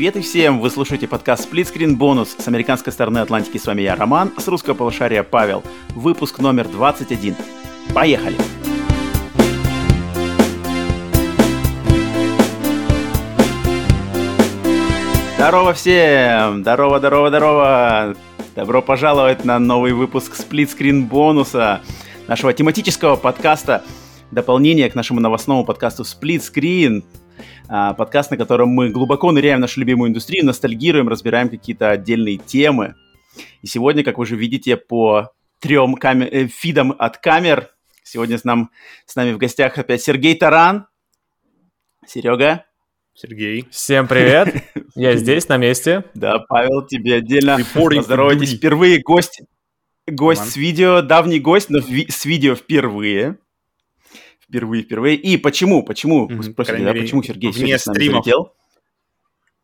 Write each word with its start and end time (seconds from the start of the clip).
Привет 0.00 0.16
и 0.16 0.20
всем! 0.22 0.60
Вы 0.60 0.70
слушаете 0.70 1.06
подкаст 1.06 1.52
Split 1.52 1.70
Screen 1.70 1.98
Bonus. 1.98 2.28
С 2.40 2.48
американской 2.48 2.90
стороны 2.90 3.18
Атлантики 3.18 3.58
с 3.58 3.66
вами 3.66 3.82
я, 3.82 3.96
Роман, 3.96 4.32
с 4.38 4.48
русского 4.48 4.72
полушария 4.72 5.22
Павел. 5.22 5.62
Выпуск 5.90 6.38
номер 6.38 6.66
21. 6.68 7.36
Поехали! 7.94 8.34
Здорово 15.36 15.74
всем! 15.74 16.62
Здорово, 16.62 16.98
здорово, 16.98 17.28
здорово! 17.28 18.16
Добро 18.56 18.80
пожаловать 18.80 19.44
на 19.44 19.58
новый 19.58 19.92
выпуск 19.92 20.32
Split 20.32 20.74
Screen 20.74 21.08
бонуса 21.08 21.82
нашего 22.26 22.54
тематического 22.54 23.16
подкаста 23.16 23.84
дополнение 24.30 24.88
к 24.88 24.94
нашему 24.94 25.20
новостному 25.20 25.64
подкасту 25.64 26.04
Split 26.04 26.40
Screen. 26.40 27.04
Подкаст, 27.68 28.30
на 28.30 28.36
котором 28.36 28.70
мы 28.70 28.90
глубоко 28.90 29.32
ныряем 29.32 29.58
в 29.58 29.60
нашу 29.60 29.80
любимую 29.80 30.10
индустрию, 30.10 30.44
ностальгируем, 30.44 31.08
разбираем 31.08 31.48
какие-то 31.48 31.90
отдельные 31.90 32.36
темы. 32.36 32.94
И 33.62 33.66
сегодня, 33.66 34.02
как 34.02 34.18
вы 34.18 34.22
уже 34.22 34.36
видите 34.36 34.76
по 34.76 35.32
трем 35.60 35.94
камер, 35.94 36.28
э, 36.30 36.46
фидам 36.46 36.94
от 36.98 37.18
камер, 37.18 37.70
сегодня 38.02 38.38
с, 38.38 38.44
нам, 38.44 38.70
с 39.06 39.14
нами 39.14 39.32
в 39.32 39.38
гостях 39.38 39.78
опять 39.78 40.02
Сергей 40.02 40.36
Таран. 40.36 40.86
Серега. 42.06 42.64
Сергей. 43.14 43.66
Всем 43.70 44.08
привет. 44.08 44.64
Я 44.94 45.16
здесь, 45.16 45.48
на 45.48 45.58
месте. 45.58 46.04
Да, 46.14 46.38
Павел, 46.48 46.86
тебе 46.86 47.16
отдельно 47.16 47.58
поздоровайтесь. 47.74 48.54
Впервые 48.54 49.00
гость, 49.02 49.42
гость 50.06 50.52
с 50.52 50.56
видео, 50.56 51.02
давний 51.02 51.38
гость, 51.38 51.68
но 51.68 51.80
с 51.80 52.24
видео 52.24 52.54
впервые 52.54 53.38
впервые, 54.50 54.82
впервые. 54.82 55.16
И 55.16 55.36
почему, 55.36 55.82
почему, 55.82 56.28
mm-hmm. 56.28 56.52
спросите, 56.52 56.84
да, 56.84 56.92
почему 56.92 57.22
Сергей 57.22 57.52
вне 57.52 57.78
с 57.78 57.86
нами 57.86 58.04
залетел? 58.04 58.52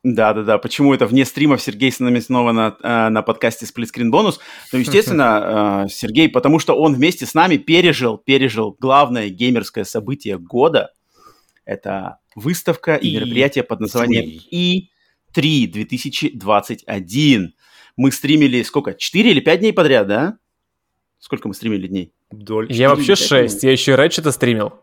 Да, 0.05 0.33
да, 0.33 0.42
да. 0.44 0.58
Почему 0.58 0.94
это 0.94 1.05
вне 1.06 1.24
стримов 1.24 1.60
Сергей 1.60 1.91
с 1.91 1.98
нами 1.98 2.20
снова 2.20 2.52
на, 2.52 2.77
э, 2.80 3.08
на 3.08 3.22
подкасте 3.22 3.66
Split 3.66 3.88
Screen 3.92 4.12
Bonus? 4.12 4.36
Ну, 4.72 4.78
естественно, 4.78 5.84
э, 5.86 5.88
Сергей, 5.88 6.28
потому 6.28 6.60
что 6.60 6.75
он 6.75 6.94
вместе 6.94 7.27
с 7.27 7.34
нами 7.34 7.56
пережил, 7.56 8.16
пережил 8.16 8.77
главное 8.78 9.28
геймерское 9.28 9.83
событие 9.83 10.38
года. 10.38 10.92
Это 11.64 12.19
выставка 12.36 12.94
и, 12.94 13.08
и 13.08 13.16
мероприятие 13.16 13.64
под 13.64 13.80
названием 13.80 14.41
E3 14.53 15.66
2021. 15.66 17.55
Мы 17.97 18.12
стримили 18.12 18.62
сколько? 18.62 18.94
4 18.94 19.30
или 19.30 19.41
5 19.41 19.60
дней 19.60 19.72
подряд, 19.72 20.06
да? 20.06 20.38
Сколько 21.19 21.48
мы 21.48 21.55
стримили 21.55 21.88
дней? 21.88 22.12
Вдоль. 22.30 22.70
Я 22.70 22.91
вообще 22.91 23.16
6, 23.16 23.64
я 23.64 23.72
еще 23.72 23.92
и 23.92 23.94
Рэчета 23.97 24.30
стримил. 24.30 24.75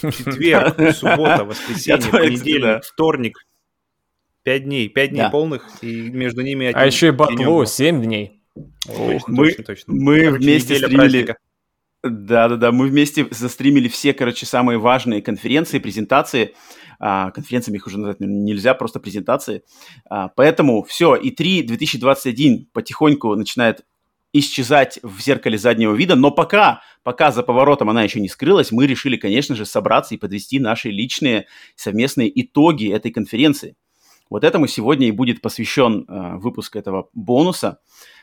Четверг, 0.00 0.76
суббота, 0.96 1.44
воскресенье, 1.44 2.10
понедельник, 2.10 2.84
вторник. 2.84 3.38
Пять 4.42 4.64
дней, 4.64 4.88
пять 4.88 5.10
дней 5.10 5.30
полных, 5.30 5.68
и 5.82 6.10
между 6.10 6.42
ними 6.42 6.72
А 6.74 6.86
еще 6.86 7.08
и 7.08 7.10
батлу, 7.10 7.64
семь 7.64 8.02
дней. 8.02 8.42
мы, 8.88 9.60
мы 9.86 10.30
вместе 10.30 10.76
стримили... 10.76 11.36
Да-да-да, 12.02 12.72
мы 12.72 12.88
вместе 12.88 13.28
застримили 13.30 13.86
все, 13.86 14.12
короче, 14.12 14.44
самые 14.44 14.78
важные 14.78 15.22
конференции, 15.22 15.78
презентации. 15.78 16.54
А, 16.98 17.30
конференциями 17.30 17.76
их 17.76 17.86
уже 17.86 17.98
назвать 17.98 18.18
нельзя, 18.18 18.74
просто 18.74 18.98
презентации. 18.98 19.62
А, 20.10 20.26
поэтому 20.28 20.82
все, 20.82 21.14
и 21.14 21.30
3 21.30 21.62
2021 21.62 22.68
потихоньку 22.72 23.36
начинает 23.36 23.84
исчезать 24.32 24.98
в 25.02 25.20
зеркале 25.20 25.58
заднего 25.58 25.94
вида, 25.94 26.14
но 26.16 26.30
пока, 26.30 26.82
пока 27.02 27.30
за 27.32 27.42
поворотом 27.42 27.90
она 27.90 28.02
еще 28.02 28.20
не 28.20 28.28
скрылась, 28.28 28.72
мы 28.72 28.86
решили, 28.86 29.16
конечно 29.16 29.54
же, 29.54 29.66
собраться 29.66 30.14
и 30.14 30.18
подвести 30.18 30.58
наши 30.58 30.90
личные 30.90 31.46
совместные 31.76 32.30
итоги 32.40 32.92
этой 32.92 33.10
конференции. 33.10 33.76
Вот 34.30 34.44
этому 34.44 34.66
сегодня 34.66 35.08
и 35.08 35.12
будет 35.12 35.42
посвящен 35.42 36.06
э, 36.08 36.36
выпуск 36.38 36.76
этого 36.76 37.10
бонуса. 37.12 37.80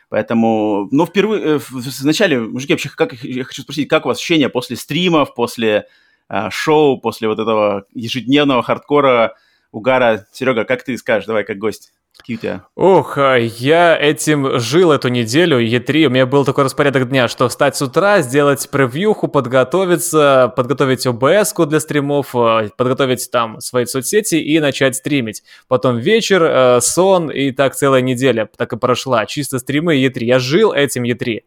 Поэтому, 0.09 0.87
ну, 0.89 1.05
впервые, 1.05 1.57
э, 1.57 1.59
вначале, 1.69 2.39
мужики, 2.39 2.73
вообще, 2.73 2.89
как, 2.89 3.13
я 3.23 3.43
хочу 3.43 3.61
спросить, 3.61 3.87
как 3.87 4.05
у 4.05 4.09
вас 4.09 4.17
ощущения 4.17 4.49
после 4.49 4.75
стримов, 4.75 5.35
после 5.35 5.85
э, 6.27 6.49
шоу, 6.49 6.99
после 6.99 7.27
вот 7.27 7.37
этого 7.37 7.85
ежедневного 7.93 8.63
хардкора, 8.63 9.35
угара? 9.71 10.25
Серега, 10.31 10.65
как 10.65 10.83
ты 10.83 10.97
скажешь, 10.97 11.27
давай, 11.27 11.43
как 11.43 11.59
гость? 11.59 11.93
Тебя? 12.23 12.65
Ух, 12.75 13.17
а, 13.17 13.37
я 13.37 13.97
этим 13.99 14.59
жил 14.59 14.91
эту 14.91 15.07
неделю, 15.07 15.59
Е3, 15.59 16.05
у 16.05 16.09
меня 16.09 16.25
был 16.25 16.45
такой 16.45 16.65
распорядок 16.65 17.09
дня, 17.09 17.27
что 17.27 17.49
встать 17.49 17.75
с 17.75 17.81
утра, 17.81 18.21
сделать 18.21 18.69
превьюху, 18.69 19.27
подготовиться, 19.27 20.53
подготовить 20.55 21.07
обс 21.07 21.53
для 21.53 21.79
стримов, 21.79 22.35
а, 22.35 22.69
подготовить 22.77 23.29
там 23.31 23.59
свои 23.61 23.85
соцсети 23.85 24.35
и 24.35 24.59
начать 24.59 24.95
стримить. 24.95 25.43
Потом 25.67 25.97
вечер, 25.97 26.43
а, 26.43 26.79
сон 26.81 27.29
и 27.31 27.51
так 27.51 27.75
целая 27.75 28.01
неделя 28.01 28.49
так 28.57 28.73
и 28.73 28.77
прошла. 28.77 29.25
Чисто 29.25 29.59
стримы 29.59 29.95
Е3. 29.95 30.23
Я 30.23 30.39
жил 30.39 30.71
этим 30.71 31.03
Е3. 31.03 31.41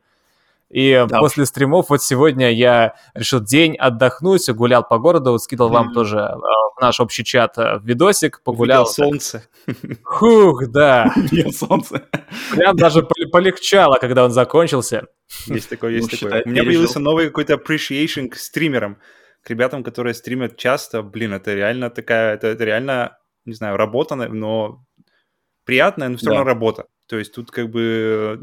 И 0.72 1.04
да. 1.06 1.18
после 1.20 1.44
стримов 1.44 1.90
вот 1.90 2.02
сегодня 2.02 2.50
я 2.50 2.94
решил 3.12 3.40
день 3.40 3.76
отдохнуть, 3.76 4.48
гулял 4.50 4.82
по 4.82 4.98
городу, 4.98 5.38
скидал 5.38 5.68
mm-hmm. 5.68 5.72
вам 5.72 5.92
тоже 5.92 6.18
э, 6.18 6.34
в 6.34 6.80
наш 6.80 6.98
общий 6.98 7.24
чат 7.24 7.58
э, 7.58 7.78
видосик, 7.82 8.42
погулял. 8.42 8.84
Увидел 8.84 8.94
солнце. 8.94 9.44
Хух, 10.02 10.66
да. 10.68 11.12
Увидел 11.16 11.52
солнце. 11.52 12.08
Прям 12.52 12.74
даже 12.74 13.02
полегчало, 13.02 13.98
когда 13.98 14.24
он 14.24 14.30
закончился. 14.30 15.08
Есть 15.44 15.68
такое, 15.68 15.92
есть 15.92 16.10
ну, 16.10 16.16
такое. 16.16 16.38
Считай, 16.38 16.42
У 16.46 16.48
меня 16.48 16.64
появился 16.64 17.00
новый 17.00 17.26
какой-то 17.26 17.54
appreciation 17.54 18.28
к 18.28 18.36
стримерам, 18.36 18.96
к 19.42 19.50
ребятам, 19.50 19.84
которые 19.84 20.14
стримят 20.14 20.56
часто. 20.56 21.02
Блин, 21.02 21.34
это 21.34 21.54
реально 21.54 21.90
такая, 21.90 22.34
это, 22.34 22.46
это 22.46 22.64
реально, 22.64 23.18
не 23.44 23.52
знаю, 23.52 23.76
работа, 23.76 24.14
но 24.14 24.86
приятная, 25.66 26.08
но 26.08 26.16
все 26.16 26.30
да. 26.30 26.32
равно 26.32 26.46
работа. 26.46 26.86
То 27.08 27.18
есть 27.18 27.34
тут 27.34 27.50
как 27.50 27.70
бы 27.70 28.40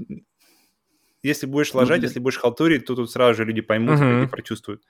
если 1.23 1.45
будешь 1.45 1.73
лажать, 1.73 2.01
mm-hmm. 2.01 2.03
если 2.03 2.19
будешь 2.19 2.37
халтурить, 2.37 2.85
то 2.85 2.95
тут 2.95 3.11
сразу 3.11 3.35
же 3.35 3.45
люди 3.45 3.61
поймут 3.61 3.99
mm-hmm. 3.99 4.25
и 4.25 4.27
прочувствуют. 4.27 4.83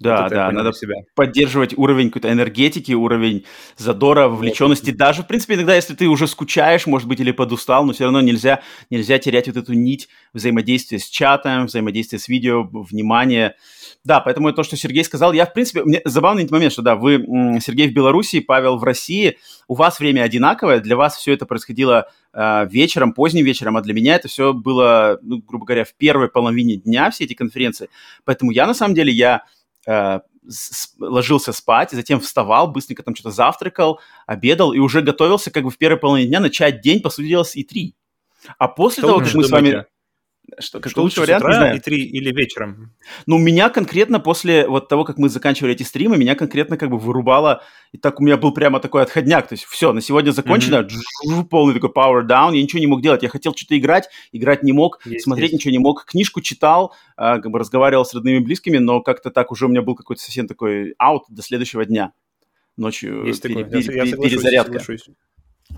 Да, 0.00 0.22
вот 0.22 0.30
да, 0.30 0.50
надо 0.50 0.72
себя. 0.72 0.94
поддерживать 1.14 1.76
уровень 1.76 2.08
какой-то 2.08 2.32
энергетики, 2.32 2.92
уровень 2.92 3.44
задора, 3.76 4.28
вовлеченности. 4.28 4.90
Вот. 4.90 4.96
Даже, 4.96 5.22
в 5.22 5.26
принципе, 5.26 5.54
иногда, 5.54 5.74
если 5.74 5.94
ты 5.94 6.08
уже 6.08 6.26
скучаешь, 6.26 6.86
может 6.86 7.06
быть, 7.06 7.20
или 7.20 7.32
подустал, 7.32 7.84
но 7.84 7.92
все 7.92 8.04
равно 8.04 8.22
нельзя, 8.22 8.62
нельзя 8.88 9.18
терять 9.18 9.46
вот 9.48 9.58
эту 9.58 9.74
нить 9.74 10.08
взаимодействия 10.32 10.98
с 10.98 11.06
чатом, 11.06 11.66
взаимодействия 11.66 12.18
с 12.18 12.28
видео, 12.28 12.62
внимание. 12.62 13.56
Да, 14.02 14.20
поэтому 14.20 14.50
то, 14.54 14.62
что 14.62 14.78
Сергей 14.78 15.04
сказал, 15.04 15.34
я, 15.34 15.44
в 15.44 15.52
принципе, 15.52 15.84
мне 15.84 16.00
забавный 16.06 16.48
момент, 16.48 16.72
что 16.72 16.80
да, 16.80 16.96
вы, 16.96 17.18
Сергей 17.60 17.88
в 17.88 17.92
Беларуси, 17.92 18.40
Павел 18.40 18.78
в 18.78 18.84
России, 18.84 19.36
у 19.68 19.74
вас 19.74 20.00
время 20.00 20.22
одинаковое, 20.22 20.80
для 20.80 20.96
вас 20.96 21.16
все 21.16 21.34
это 21.34 21.44
происходило 21.44 22.08
э, 22.32 22.66
вечером, 22.70 23.12
поздним 23.12 23.44
вечером, 23.44 23.76
а 23.76 23.82
для 23.82 23.92
меня 23.92 24.14
это 24.14 24.28
все 24.28 24.54
было, 24.54 25.18
ну, 25.20 25.42
грубо 25.46 25.66
говоря, 25.66 25.84
в 25.84 25.92
первой 25.94 26.28
половине 26.28 26.76
дня, 26.76 27.10
все 27.10 27.24
эти 27.24 27.34
конференции. 27.34 27.90
Поэтому 28.24 28.50
я, 28.50 28.66
на 28.66 28.72
самом 28.72 28.94
деле, 28.94 29.12
я 29.12 29.42
э, 29.90 30.20
ложился 30.98 31.52
спать, 31.52 31.90
затем 31.90 32.20
вставал, 32.20 32.70
быстренько 32.70 33.02
там 33.02 33.14
что-то 33.14 33.30
завтракал, 33.30 34.00
обедал 34.26 34.72
и 34.72 34.78
уже 34.78 35.02
готовился 35.02 35.50
как 35.50 35.64
бы 35.64 35.70
в 35.70 35.78
первой 35.78 35.98
половине 35.98 36.28
дня 36.28 36.40
начать 36.40 36.80
день, 36.80 37.00
по 37.00 37.10
сути 37.10 37.28
дела, 37.28 37.44
с 37.44 37.56
И3. 37.56 37.92
А 38.58 38.68
после 38.68 39.02
Что 39.02 39.08
того, 39.08 39.20
как 39.20 39.34
мы 39.34 39.44
с 39.44 39.50
вами... 39.50 39.86
Что, 40.58 40.86
что 40.88 41.02
лучше 41.02 41.20
вариант, 41.20 41.42
утра, 41.44 41.52
не 41.52 41.58
знаю. 41.58 41.76
и 41.76 41.80
три 41.80 42.02
или 42.02 42.32
вечером? 42.32 42.92
Ну, 43.26 43.38
меня 43.38 43.70
конкретно 43.70 44.18
после 44.20 44.66
вот 44.66 44.88
того, 44.88 45.04
как 45.04 45.16
мы 45.16 45.28
заканчивали 45.28 45.74
эти 45.74 45.82
стримы, 45.82 46.16
меня 46.16 46.34
конкретно 46.34 46.76
как 46.76 46.90
бы 46.90 46.98
вырубало, 46.98 47.62
и 47.92 47.98
так 47.98 48.20
у 48.20 48.24
меня 48.24 48.36
был 48.36 48.52
прямо 48.52 48.80
такой 48.80 49.02
отходняк, 49.02 49.48
то 49.48 49.52
есть 49.52 49.64
все, 49.64 49.92
на 49.92 50.00
сегодня 50.00 50.32
закончено, 50.32 50.86
mm-hmm. 50.86 51.44
полный 51.44 51.74
такой 51.74 51.90
power 51.90 52.26
down, 52.26 52.54
я 52.54 52.62
ничего 52.62 52.80
не 52.80 52.86
мог 52.86 53.00
делать, 53.00 53.22
я 53.22 53.28
хотел 53.28 53.54
что-то 53.54 53.78
играть, 53.78 54.08
играть 54.32 54.62
не 54.62 54.72
мог, 54.72 55.00
есть, 55.04 55.24
смотреть 55.24 55.52
есть. 55.52 55.60
ничего 55.60 55.72
не 55.72 55.78
мог, 55.78 56.04
книжку 56.04 56.40
читал, 56.40 56.94
э, 57.16 57.40
как 57.40 57.50
бы 57.50 57.58
разговаривал 57.58 58.04
с 58.04 58.12
родными 58.12 58.38
и 58.38 58.40
близкими, 58.40 58.78
но 58.78 59.02
как-то 59.02 59.30
так 59.30 59.52
уже 59.52 59.66
у 59.66 59.68
меня 59.68 59.82
был 59.82 59.94
какой-то 59.94 60.22
совсем 60.22 60.48
такой 60.48 60.94
out 61.00 61.20
до 61.28 61.42
следующего 61.42 61.84
дня, 61.84 62.12
ночью 62.76 63.24
есть 63.24 63.42
пере, 63.42 63.64
такое. 63.64 63.82
пере, 63.82 63.96
я, 63.96 64.04
я 64.04 64.16
перезарядка. 64.16 64.80
Соглашусь. 64.80 65.10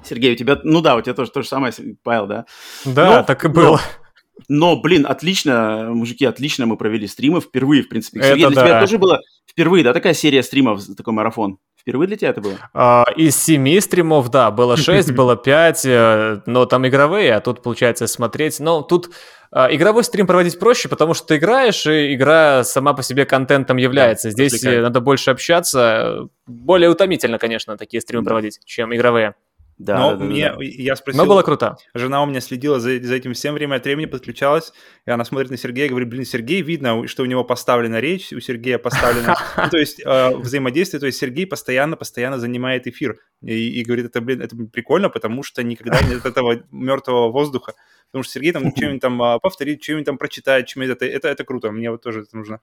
Сергей, 0.04 0.32
у 0.32 0.36
тебя, 0.36 0.58
ну 0.64 0.80
да, 0.80 0.96
у 0.96 1.02
тебя 1.02 1.14
тоже 1.14 1.30
то 1.30 1.42
же 1.42 1.48
самое, 1.48 1.72
Павел, 2.02 2.26
да? 2.26 2.46
Да, 2.86 3.18
но, 3.18 3.22
так 3.24 3.44
и 3.44 3.48
было. 3.48 3.76
Но, 3.76 4.01
но, 4.48 4.80
блин, 4.80 5.06
отлично, 5.06 5.88
мужики, 5.90 6.24
отлично 6.24 6.66
мы 6.66 6.76
провели 6.76 7.06
стримы 7.06 7.40
впервые, 7.40 7.82
в 7.82 7.88
принципе. 7.88 8.22
Сергей, 8.22 8.44
это 8.44 8.54
для 8.54 8.62
да. 8.62 8.68
тебя 8.68 8.80
тоже 8.80 8.98
было 8.98 9.20
впервые, 9.48 9.84
да, 9.84 9.92
такая 9.92 10.14
серия 10.14 10.42
стримов, 10.42 10.82
такой 10.96 11.12
марафон? 11.12 11.58
Впервые 11.78 12.06
для 12.06 12.16
тебя 12.16 12.30
это 12.30 12.40
было? 12.40 12.54
А, 12.74 13.04
из 13.16 13.36
семи 13.36 13.80
стримов, 13.80 14.30
да, 14.30 14.50
было 14.50 14.76
шесть, 14.76 15.12
было 15.14 15.36
пять, 15.36 15.84
э, 15.84 16.40
но 16.46 16.64
там 16.64 16.86
игровые, 16.86 17.34
а 17.34 17.40
тут, 17.40 17.62
получается, 17.62 18.06
смотреть. 18.06 18.60
Но 18.60 18.82
тут 18.82 19.10
а, 19.50 19.68
игровой 19.74 20.04
стрим 20.04 20.28
проводить 20.28 20.58
проще, 20.60 20.88
потому 20.88 21.12
что 21.12 21.26
ты 21.26 21.36
играешь, 21.36 21.84
и 21.86 22.14
игра 22.14 22.62
сама 22.62 22.94
по 22.94 23.02
себе 23.02 23.26
контентом 23.26 23.78
является. 23.78 24.28
Да, 24.28 24.32
Здесь 24.32 24.52
развлекает. 24.54 24.82
надо 24.84 25.00
больше 25.00 25.30
общаться. 25.32 26.28
Более 26.46 26.88
утомительно, 26.88 27.38
конечно, 27.38 27.76
такие 27.76 28.00
стримы 28.00 28.22
да. 28.22 28.28
проводить, 28.28 28.60
чем 28.64 28.94
игровые. 28.94 29.34
Да, 29.82 29.98
Но 29.98 30.16
да, 30.16 30.24
мне, 30.24 30.50
да, 30.50 30.56
да. 30.56 30.64
я 30.64 30.94
спросил... 30.94 31.22
Но 31.22 31.28
было 31.28 31.42
круто. 31.42 31.76
Жена 31.92 32.22
у 32.22 32.26
меня 32.26 32.40
следила 32.40 32.78
за, 32.78 33.02
за 33.02 33.14
этим 33.14 33.34
всем 33.34 33.54
время 33.54 33.76
от 33.76 33.84
времени, 33.84 34.06
подключалась, 34.06 34.72
и 35.06 35.10
она 35.10 35.24
смотрит 35.24 35.50
на 35.50 35.56
Сергея 35.56 35.86
и 35.86 35.88
говорит, 35.88 36.08
блин, 36.08 36.24
Сергей, 36.24 36.62
видно, 36.62 37.08
что 37.08 37.24
у 37.24 37.26
него 37.26 37.42
поставлена 37.42 37.98
речь, 37.98 38.32
у 38.32 38.40
Сергея 38.40 38.78
поставлена... 38.78 39.36
Ну, 39.56 39.70
то 39.70 39.78
есть 39.78 40.00
э, 40.04 40.36
взаимодействие, 40.36 41.00
то 41.00 41.06
есть 41.06 41.18
Сергей 41.18 41.46
постоянно-постоянно 41.46 42.38
занимает 42.38 42.86
эфир. 42.86 43.18
И, 43.42 43.82
говорит, 43.82 44.06
это, 44.06 44.20
блин, 44.20 44.40
это 44.40 44.56
прикольно, 44.56 45.08
потому 45.08 45.42
что 45.42 45.62
никогда 45.64 46.00
нет 46.02 46.24
этого 46.26 46.62
мертвого 46.70 47.32
воздуха. 47.32 47.74
Потому 48.10 48.22
что 48.22 48.34
Сергей 48.34 48.52
там 48.52 48.70
что-нибудь 48.76 49.00
там 49.00 49.20
а, 49.20 49.38
повторит, 49.40 49.82
что-нибудь 49.82 50.06
там 50.06 50.16
прочитает, 50.16 50.66
чем-нибудь 50.68 50.96
это, 50.96 51.06
это, 51.06 51.28
это 51.28 51.44
круто, 51.44 51.72
мне 51.72 51.90
вот 51.90 52.02
тоже 52.02 52.20
это 52.20 52.36
нужно 52.36 52.60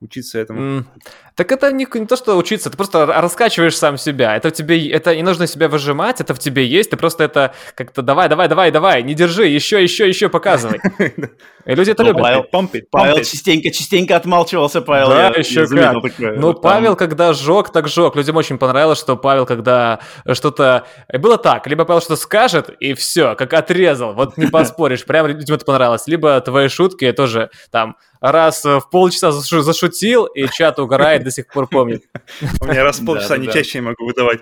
учиться 0.00 0.38
этому. 0.38 0.60
Mm. 0.60 0.84
Так 1.34 1.52
это 1.52 1.72
не, 1.72 1.86
не 1.92 2.06
то, 2.06 2.16
что 2.16 2.36
учиться, 2.36 2.70
ты 2.70 2.76
просто 2.76 3.06
раскачиваешь 3.06 3.76
сам 3.76 3.98
себя. 3.98 4.36
Это 4.36 4.48
в 4.48 4.52
тебе, 4.52 4.90
это 4.90 5.14
не 5.14 5.22
нужно 5.22 5.46
себя 5.46 5.68
выжимать, 5.68 6.20
это 6.20 6.34
в 6.34 6.38
тебе 6.38 6.66
есть, 6.66 6.90
ты 6.90 6.96
просто 6.96 7.24
это 7.24 7.54
как-то 7.74 8.02
давай, 8.02 8.28
давай, 8.28 8.48
давай, 8.48 8.70
давай, 8.70 9.02
не 9.02 9.14
держи, 9.14 9.46
еще, 9.46 9.82
еще, 9.82 10.08
еще 10.08 10.28
показывай. 10.28 10.80
И 11.66 11.74
люди 11.74 11.90
это 11.90 12.02
ну, 12.02 12.08
любят. 12.08 12.22
Павел, 12.22 12.42
помпит, 12.44 12.90
Павел 12.90 13.16
частенько, 13.18 13.70
частенько 13.70 14.16
отмалчивался, 14.16 14.80
Павел. 14.80 15.08
Да, 15.10 15.28
еще 15.28 15.66
как. 15.66 16.18
Ну, 16.18 16.54
Павел, 16.54 16.96
когда 16.96 17.32
жег, 17.32 17.70
так 17.70 17.88
жег. 17.88 18.16
Людям 18.16 18.36
очень 18.36 18.58
понравилось, 18.58 18.98
что 18.98 19.16
Павел, 19.16 19.46
когда 19.46 20.00
что-то... 20.32 20.86
Было 21.12 21.36
так, 21.36 21.66
либо 21.66 21.84
Павел 21.84 22.00
что-то 22.00 22.16
скажет, 22.16 22.70
и 22.80 22.94
все, 22.94 23.34
как 23.34 23.52
отрезал. 23.52 24.14
Вот 24.14 24.36
не 24.36 24.46
поспоришь, 24.50 25.04
прям 25.04 25.26
людям 25.26 25.56
это 25.56 25.64
понравилось. 25.64 26.06
Либо 26.06 26.40
твои 26.40 26.68
шутки 26.68 27.12
тоже 27.12 27.50
там 27.70 27.96
раз 28.20 28.64
в 28.64 28.82
полчаса 28.90 29.32
зашутил, 29.32 30.26
и 30.26 30.46
чат 30.48 30.78
угорает, 30.78 31.24
до 31.24 31.30
сих 31.30 31.46
пор 31.46 31.66
помнит. 31.66 32.04
У 32.60 32.66
меня 32.66 32.84
раз 32.84 33.00
в 33.00 33.06
полчаса 33.06 33.36
не 33.36 33.48
чаще 33.48 33.78
не 33.78 33.86
могу 33.86 34.06
выдавать. 34.06 34.40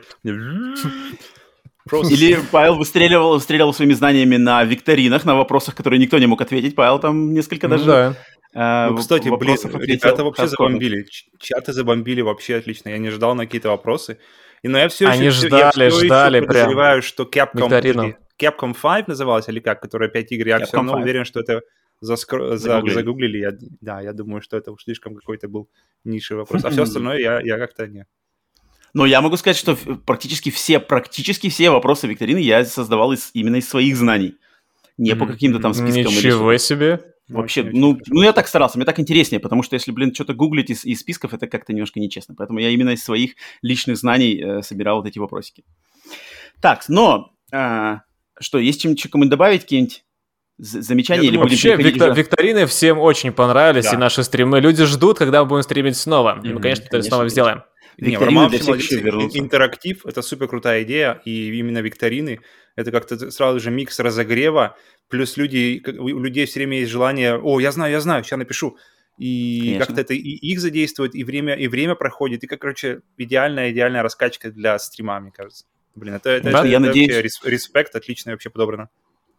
Или 2.10 2.38
Павел 2.50 2.76
выстреливал, 2.76 3.34
выстреливал 3.34 3.72
своими 3.72 3.94
знаниями 3.94 4.36
на 4.36 4.62
викторинах, 4.64 5.24
на 5.24 5.34
вопросах, 5.34 5.74
которые 5.74 5.98
никто 5.98 6.18
не 6.18 6.26
мог 6.26 6.40
ответить. 6.40 6.74
Павел 6.74 6.98
там 6.98 7.32
несколько 7.32 7.68
ну 7.68 7.76
даже... 7.76 7.86
Да. 7.86 8.16
Э, 8.54 8.90
ну, 8.90 8.96
кстати, 8.98 9.28
блин, 9.28 9.56
ребята 9.80 10.24
вообще 10.24 10.48
забомбили. 10.48 11.06
Чаты 11.38 11.72
забомбили 11.72 12.20
вообще 12.20 12.56
отлично. 12.56 12.90
Я 12.90 12.98
не 12.98 13.10
ждал 13.10 13.34
на 13.34 13.46
какие-то 13.46 13.68
вопросы. 13.68 14.18
И, 14.62 14.68
но 14.68 14.78
я 14.78 14.88
все 14.88 15.06
Они 15.08 15.26
еще, 15.26 15.46
ждали, 15.46 15.84
я 15.84 15.90
все 15.90 16.06
ждали 16.06 16.38
еще 16.38 16.46
подозреваю, 16.46 17.02
что 17.02 17.22
Capcom, 17.24 18.14
Capcom 18.40 18.74
5 18.80 19.08
называлась, 19.08 19.48
или 19.48 19.60
как, 19.60 19.80
которая 19.80 20.08
5 20.08 20.32
игр, 20.32 20.48
я 20.48 20.58
Capcom 20.58 20.64
все 20.64 20.76
равно 20.76 20.92
5. 20.94 21.02
уверен, 21.02 21.24
что 21.24 21.40
это 21.40 21.62
заскро... 22.00 22.56
загуглили. 22.56 22.94
загуглили. 22.94 23.38
Я, 23.38 23.52
да, 23.80 24.00
я 24.00 24.12
думаю, 24.12 24.42
что 24.42 24.56
это 24.56 24.72
уж 24.72 24.84
слишком 24.84 25.14
какой-то 25.14 25.48
был 25.48 25.68
нишевый 26.04 26.42
вопрос. 26.42 26.64
А 26.64 26.70
все 26.70 26.82
остальное 26.82 27.18
я, 27.18 27.40
я 27.40 27.58
как-то 27.58 27.86
не. 27.86 28.06
Но 28.94 29.06
я 29.06 29.20
могу 29.20 29.36
сказать, 29.36 29.56
что 29.56 29.76
практически 30.06 30.50
все, 30.50 30.80
практически 30.80 31.48
все 31.48 31.70
вопросы 31.70 32.06
викторины 32.06 32.38
я 32.38 32.64
создавал 32.64 33.12
из, 33.12 33.30
именно 33.34 33.56
из 33.56 33.68
своих 33.68 33.96
знаний. 33.96 34.36
Не 34.96 35.14
по 35.14 35.26
каким-то 35.26 35.60
там 35.60 35.74
спискам. 35.74 36.12
Ничего 36.12 36.52
или 36.52 36.58
себе. 36.58 37.14
Вообще, 37.28 37.62
ну, 37.62 37.98
ну, 38.06 38.22
я 38.22 38.32
так 38.32 38.48
старался, 38.48 38.78
мне 38.78 38.86
так 38.86 38.98
интереснее, 38.98 39.38
потому 39.38 39.62
что 39.62 39.74
если, 39.74 39.92
блин, 39.92 40.14
что-то 40.14 40.32
гуглить 40.32 40.70
из, 40.70 40.86
из 40.86 41.00
списков, 41.00 41.34
это 41.34 41.46
как-то 41.46 41.74
немножко 41.74 42.00
нечестно. 42.00 42.34
Поэтому 42.34 42.58
я 42.58 42.70
именно 42.70 42.90
из 42.90 43.04
своих 43.04 43.34
личных 43.60 43.98
знаний 43.98 44.40
э, 44.40 44.62
собирал 44.62 44.98
вот 44.98 45.06
эти 45.06 45.18
вопросики. 45.18 45.62
Так, 46.62 46.88
но 46.88 47.34
э, 47.52 47.96
что, 48.40 48.58
есть 48.58 48.80
чем-то 48.80 49.08
кому 49.10 49.26
добавить, 49.26 49.62
какие-нибудь 49.62 50.04
замечания 50.58 51.22
Я 51.22 51.28
или 51.28 51.36
думаю, 51.36 51.48
будем 51.48 51.70
вообще 51.70 51.82
виктор, 51.82 52.12
викторины 52.12 52.66
всем 52.66 52.98
очень 52.98 53.32
понравились, 53.32 53.84
да. 53.84 53.94
и 53.94 53.96
наши 53.96 54.24
стримы. 54.24 54.60
Люди 54.60 54.84
ждут, 54.84 55.18
когда 55.18 55.42
мы 55.42 55.48
будем 55.48 55.62
стримить 55.62 55.96
снова. 55.96 56.38
Mm-hmm, 56.38 56.48
и 56.48 56.52
мы, 56.52 56.60
конечно, 56.60 56.84
это 56.84 57.02
снова 57.02 57.28
сделаем. 57.28 57.62
Викторины 57.96 58.48
для 58.48 58.58
всех 58.58 59.36
интерактив– 59.36 60.02
это 60.06 60.22
супер 60.22 60.48
крутая 60.48 60.82
идея, 60.84 61.20
и 61.24 61.58
именно 61.58 61.78
викторины– 61.78 62.40
это 62.76 62.92
как-то 62.92 63.30
сразу 63.30 63.58
же 63.58 63.70
микс 63.72 63.98
разогрева, 63.98 64.76
плюс 65.08 65.36
люди, 65.36 65.82
у 65.98 66.20
людей 66.20 66.46
все 66.46 66.60
время 66.60 66.78
есть 66.78 66.92
желание, 66.92 67.36
о, 67.36 67.58
я 67.58 67.72
знаю, 67.72 67.90
я 67.90 68.00
знаю, 68.00 68.22
сейчас 68.22 68.38
напишу, 68.38 68.76
и 69.16 69.76
как-то 69.80 70.00
это 70.00 70.14
и 70.14 70.18
их 70.20 70.60
задействует, 70.60 71.16
и 71.16 71.24
время, 71.24 71.54
и 71.54 71.66
время 71.66 71.96
проходит, 71.96 72.44
и, 72.44 72.46
как, 72.46 72.60
короче, 72.60 73.00
идеальная, 73.16 73.72
идеальная 73.72 74.04
раскачка 74.04 74.52
для 74.52 74.78
стрима, 74.78 75.18
мне 75.18 75.32
кажется. 75.32 75.64
Блин, 75.96 76.14
это, 76.14 76.30
это, 76.30 76.52
да, 76.52 76.58
это, 76.60 76.68
я 76.68 76.76
это 76.76 76.86
надеюсь... 76.86 77.40
респект, 77.42 77.96
отлично 77.96 78.30
вообще 78.30 78.48
подобрано 78.48 78.90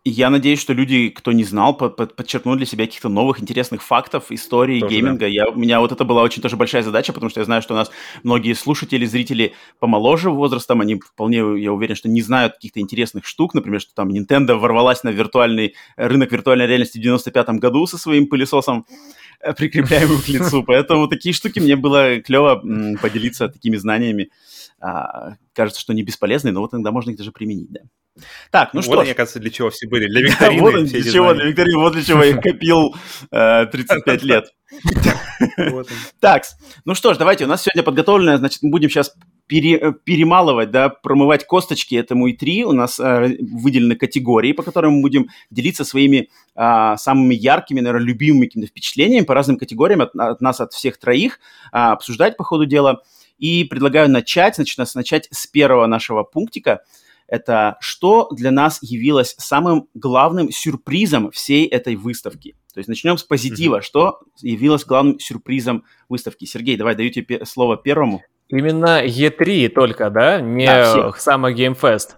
я 0.06 0.30
надеюсь, 0.30 0.62
что 0.62 0.74
люди, 0.74 1.10
кто 1.10 1.32
не 1.34 1.44
знал, 1.44 1.76
под, 1.76 1.98
под, 1.98 2.16
подчеркнут 2.16 2.58
для 2.58 2.66
себя 2.66 2.86
каких-то 2.86 3.10
новых 3.10 3.42
интересных 3.42 3.84
фактов, 3.84 4.32
истории 4.32 4.80
тоже, 4.80 4.96
гейминга. 4.96 5.20
Да. 5.20 5.28
Я, 5.28 5.48
у 5.50 5.56
меня 5.56 5.82
вот 5.82 5.92
это 5.92 6.06
была 6.06 6.22
очень 6.22 6.42
тоже 6.42 6.56
большая 6.56 6.84
задача, 6.84 7.12
потому 7.12 7.30
что 7.30 7.42
я 7.42 7.46
знаю, 7.46 7.62
что 7.62 7.74
у 7.74 7.78
нас 7.78 7.92
многие 8.24 8.54
слушатели, 8.54 9.06
зрители 9.06 9.54
помоложе 9.80 10.30
возрастом, 10.30 10.80
они 10.82 10.96
вполне, 10.96 11.40
я 11.62 11.74
уверен, 11.74 11.96
что 11.96 12.08
не 12.08 12.22
знают 12.22 12.54
каких-то 12.54 12.80
интересных 12.80 13.26
штук, 13.26 13.54
например, 13.54 13.82
что 13.82 13.94
там 13.94 14.10
Nintendo 14.10 14.56
ворвалась 14.56 15.04
на 15.04 15.10
виртуальный 15.10 15.76
рынок 15.98 16.32
виртуальной 16.32 16.68
реальности 16.68 16.98
в 16.98 17.02
95 17.02 17.50
году 17.60 17.86
со 17.86 17.98
своим 17.98 18.28
пылесосом 18.28 18.86
э, 19.42 19.54
прикрепляемым 19.54 20.22
к 20.22 20.28
лицу. 20.28 20.64
Поэтому 20.68 21.08
такие 21.08 21.34
штуки 21.34 21.60
мне 21.60 21.76
было 21.76 22.22
клево 22.22 22.62
поделиться 23.02 23.50
такими 23.50 23.78
знаниями. 23.78 24.30
А, 24.82 25.34
кажется, 25.54 25.82
что 25.82 25.94
не 25.94 26.04
бесполезные, 26.04 26.54
но 26.54 26.62
вот 26.62 26.74
иногда 26.74 26.92
можно 26.92 27.12
их 27.12 27.18
даже 27.18 27.32
применить, 27.32 27.70
да. 27.72 27.82
Так, 28.52 28.74
ну 28.74 28.80
вот 28.80 28.86
что 28.86 28.96
Вот, 28.96 29.06
мне 29.06 29.14
кажется, 29.14 29.40
для 29.40 29.50
чего 29.50 29.70
все 29.70 29.88
были. 29.88 30.08
Для 30.08 30.22
викторины. 30.28 30.62
вот 30.62 30.84
для 30.86 31.04
чего, 31.04 31.34
для 31.34 31.46
викторины, 31.46 31.78
вот 31.78 31.94
для 31.94 32.04
чего 32.04 32.24
я 32.24 32.32
их 32.32 32.42
копил 32.42 32.96
35 33.30 34.24
э, 34.24 34.26
лет. 34.26 34.54
Так, 36.20 36.44
ну 36.86 36.96
что 36.96 37.14
ж, 37.14 37.18
давайте, 37.18 37.46
у 37.46 37.48
нас 37.48 37.64
сегодня 37.64 37.84
подготовлено, 37.84 38.38
значит, 38.38 38.62
мы 38.62 38.70
будем 38.70 38.90
сейчас 38.90 39.16
пере, 39.50 39.94
перемалывать, 40.04 40.72
да, 40.72 40.90
промывать 40.90 41.46
косточки 41.46 41.96
этому 41.96 42.30
И3. 42.30 42.62
У 42.62 42.72
нас 42.72 43.00
э, 43.00 43.36
выделены 43.42 43.96
категории, 43.96 44.54
по 44.54 44.64
которым 44.64 44.94
мы 44.94 45.02
будем 45.02 45.28
делиться 45.50 45.84
своими 45.84 46.30
э, 46.56 46.96
самыми 46.98 47.34
яркими, 47.34 47.82
наверное, 47.82 48.06
любимыми 48.06 48.46
какими-то 48.46 48.70
впечатлениями 48.70 49.26
по 49.26 49.34
разным 49.34 49.58
категориям 49.58 50.02
от, 50.02 50.16
от 50.16 50.40
нас, 50.40 50.62
от 50.62 50.74
всех 50.74 50.98
троих, 50.98 51.40
э, 51.74 51.78
обсуждать 51.78 52.38
по 52.38 52.44
ходу 52.44 52.66
дела. 52.66 53.02
И 53.40 53.64
предлагаю 53.64 54.10
начать, 54.10 54.56
значит, 54.56 54.78
начать 54.96 55.28
с 55.32 55.48
первого 55.48 55.88
нашего 55.88 56.24
пунктика. 56.24 56.82
Это 57.28 57.78
что 57.80 58.30
для 58.32 58.52
нас 58.52 58.80
явилось 58.82 59.36
самым 59.38 59.88
главным 59.94 60.52
сюрпризом 60.52 61.32
всей 61.32 61.66
этой 61.66 61.96
выставки. 61.96 62.56
То 62.74 62.80
есть 62.80 62.88
начнем 62.88 63.18
с 63.18 63.24
позитива. 63.24 63.78
Mm-hmm. 63.78 63.84
Что 63.84 64.20
явилось 64.42 64.86
главным 64.86 65.20
сюрпризом 65.20 65.86
выставки? 66.08 66.46
Сергей, 66.46 66.78
давай 66.78 66.96
даю 66.96 67.10
тебе 67.10 67.46
слово 67.46 67.78
первому. 67.78 68.22
Именно 68.50 69.06
E3 69.06 69.70
только, 69.70 70.10
да? 70.10 70.42
Не 70.42 70.66
да, 70.66 71.12
Summer 71.18 71.54
Game 71.54 71.80
Fest. 71.80 72.16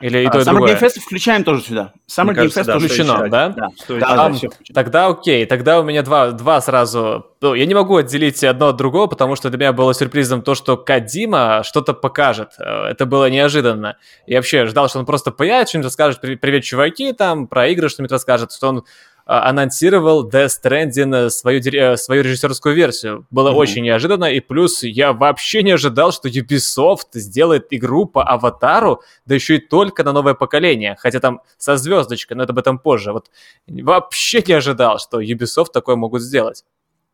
Или 0.00 0.20
и 0.20 0.26
а, 0.26 0.30
то, 0.30 0.38
и 0.38 0.42
Summer 0.42 0.54
другое? 0.54 0.74
Game 0.74 0.80
Fest 0.80 1.00
включаем 1.00 1.44
тоже 1.44 1.62
сюда. 1.62 1.92
Summer 2.08 2.34
Game 2.34 2.46
Fest 2.46 2.64
да, 2.64 2.78
включено, 2.78 3.28
да? 3.28 3.50
Да, 3.50 3.68
да, 3.86 3.98
да, 3.98 4.28
да 4.30 4.48
Тогда 4.74 5.06
окей, 5.08 5.44
тогда 5.44 5.80
у 5.80 5.82
меня 5.82 6.02
два, 6.02 6.30
два 6.30 6.60
сразу... 6.62 7.26
Ну, 7.42 7.54
я 7.54 7.66
не 7.66 7.74
могу 7.74 7.96
отделить 7.96 8.42
одно 8.42 8.68
от 8.68 8.76
другого, 8.76 9.08
потому 9.08 9.36
что 9.36 9.50
для 9.50 9.58
меня 9.58 9.72
было 9.74 9.92
сюрпризом 9.92 10.40
то, 10.40 10.54
что 10.54 10.78
Кадима 10.78 11.62
что-то 11.64 11.92
покажет. 11.92 12.52
Э, 12.58 12.86
это 12.86 13.04
было 13.04 13.28
неожиданно. 13.28 13.98
Я 14.26 14.38
вообще 14.38 14.64
ждал, 14.66 14.88
что 14.88 15.00
он 15.00 15.06
просто 15.06 15.32
появится, 15.32 15.72
что-нибудь 15.72 15.88
расскажет, 15.88 16.20
привет, 16.20 16.64
чуваки, 16.64 17.12
там, 17.12 17.46
про 17.46 17.68
игры 17.68 17.90
что-нибудь 17.90 18.12
расскажет, 18.12 18.52
что 18.52 18.68
он 18.68 18.84
анонсировал 19.30 20.28
Death 20.28 20.60
Stranding 20.60 21.26
э, 21.26 21.30
свою, 21.30 21.60
э, 21.60 21.96
свою 21.96 22.22
режиссерскую 22.24 22.74
версию. 22.74 23.26
Было 23.30 23.50
mm-hmm. 23.50 23.54
очень 23.54 23.82
неожиданно, 23.84 24.24
и 24.24 24.40
плюс 24.40 24.82
я 24.82 25.12
вообще 25.12 25.62
не 25.62 25.70
ожидал, 25.70 26.10
что 26.10 26.28
Ubisoft 26.28 27.10
сделает 27.14 27.68
игру 27.70 28.06
по 28.06 28.24
Аватару, 28.24 29.02
да 29.26 29.36
еще 29.36 29.56
и 29.56 29.58
только 29.58 30.02
на 30.02 30.12
новое 30.12 30.34
поколение, 30.34 30.96
хотя 30.98 31.20
там 31.20 31.42
со 31.58 31.76
звездочкой, 31.76 32.36
но 32.36 32.42
это 32.42 32.52
об 32.52 32.58
этом 32.58 32.80
позже. 32.80 33.12
Вот 33.12 33.30
вообще 33.68 34.42
не 34.44 34.54
ожидал, 34.54 34.98
что 34.98 35.20
Ubisoft 35.20 35.68
такое 35.72 35.94
могут 35.94 36.22
сделать. 36.22 36.64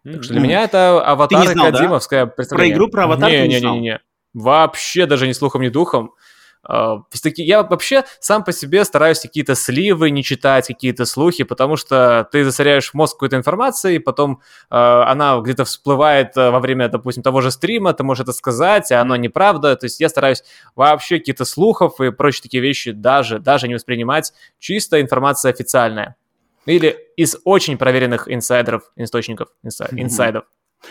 Mm-hmm. 0.07 0.13
Так 0.15 0.23
что 0.25 0.33
для 0.33 0.43
меня 0.43 0.65
это 0.65 1.05
Аватар 1.05 1.51
и 1.51 1.55
Кадимовская 1.55 2.25
да? 2.25 2.33
представление. 2.33 2.77
Про 2.77 2.79
игру 2.79 2.91
про 2.91 3.05
Аватар 3.05 3.31
не, 3.31 3.43
не, 3.43 3.61
не, 3.61 3.71
не, 3.71 3.81
не. 3.81 4.01
Вообще 4.33 5.05
даже 5.05 5.27
ни 5.27 5.33
слухом, 5.33 5.61
ни 5.61 5.69
духом. 5.69 6.13
А, 6.69 7.03
я 7.37 7.63
вообще 7.63 8.05
сам 8.21 8.45
по 8.45 8.53
себе 8.53 8.85
стараюсь 8.85 9.21
какие-то 9.21 9.55
сливы 9.55 10.11
не 10.11 10.25
читать, 10.25 10.67
какие-то 10.67 11.05
слухи, 11.05 11.45
потому 11.45 11.77
что 11.77 12.29
ты 12.33 12.45
засоряешь 12.45 12.93
мозг 12.95 13.15
какой-то 13.15 13.37
информацией, 13.37 13.99
потом 13.99 14.41
э, 14.71 14.77
она 14.77 15.39
где-то 15.41 15.65
всплывает 15.65 16.37
э, 16.37 16.51
во 16.51 16.59
время, 16.59 16.89
допустим, 16.89 17.23
того 17.23 17.41
же 17.41 17.51
стрима, 17.51 17.93
ты 17.93 18.03
можешь 18.03 18.23
это 18.23 18.33
сказать, 18.33 18.91
а 18.91 19.01
оно 19.01 19.17
неправда. 19.17 19.77
То 19.77 19.85
есть 19.85 20.01
я 20.01 20.09
стараюсь 20.09 20.43
вообще 20.75 21.19
какие-то 21.19 21.45
слухов 21.45 22.01
и 22.01 22.11
прочие 22.11 22.43
такие 22.43 22.63
вещи 22.63 22.91
даже, 22.91 23.39
даже 23.39 23.69
не 23.69 23.75
воспринимать. 23.75 24.33
Чисто 24.59 25.01
информация 25.01 25.53
официальная. 25.53 26.17
Или 26.67 26.97
из 27.17 27.37
очень 27.45 27.79
проверенных 27.79 28.29
инсайдеров, 28.29 28.91
источников, 28.97 29.49
инсайдов. 29.63 30.45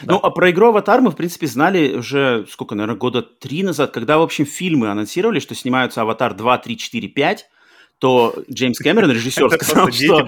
Ну, 0.04 0.18
а 0.18 0.30
про 0.30 0.52
игру 0.52 0.68
«Аватар» 0.68 1.02
мы, 1.02 1.12
в 1.12 1.16
принципе, 1.16 1.48
знали 1.48 1.96
уже, 1.96 2.46
сколько, 2.50 2.76
наверное, 2.76 2.98
года 2.98 3.22
три 3.22 3.64
назад, 3.64 3.92
когда, 3.92 4.18
в 4.18 4.22
общем, 4.22 4.46
фильмы 4.46 4.90
анонсировали, 4.90 5.40
что 5.40 5.56
снимаются 5.56 6.02
«Аватар» 6.02 6.34
2, 6.34 6.58
3, 6.58 6.78
4, 6.78 7.08
5, 7.08 7.50
то 8.00 8.36
Джеймс 8.52 8.78
Кэмерон, 8.80 9.12
режиссер, 9.12 9.50
сказал, 9.62 9.92
что 9.92 10.26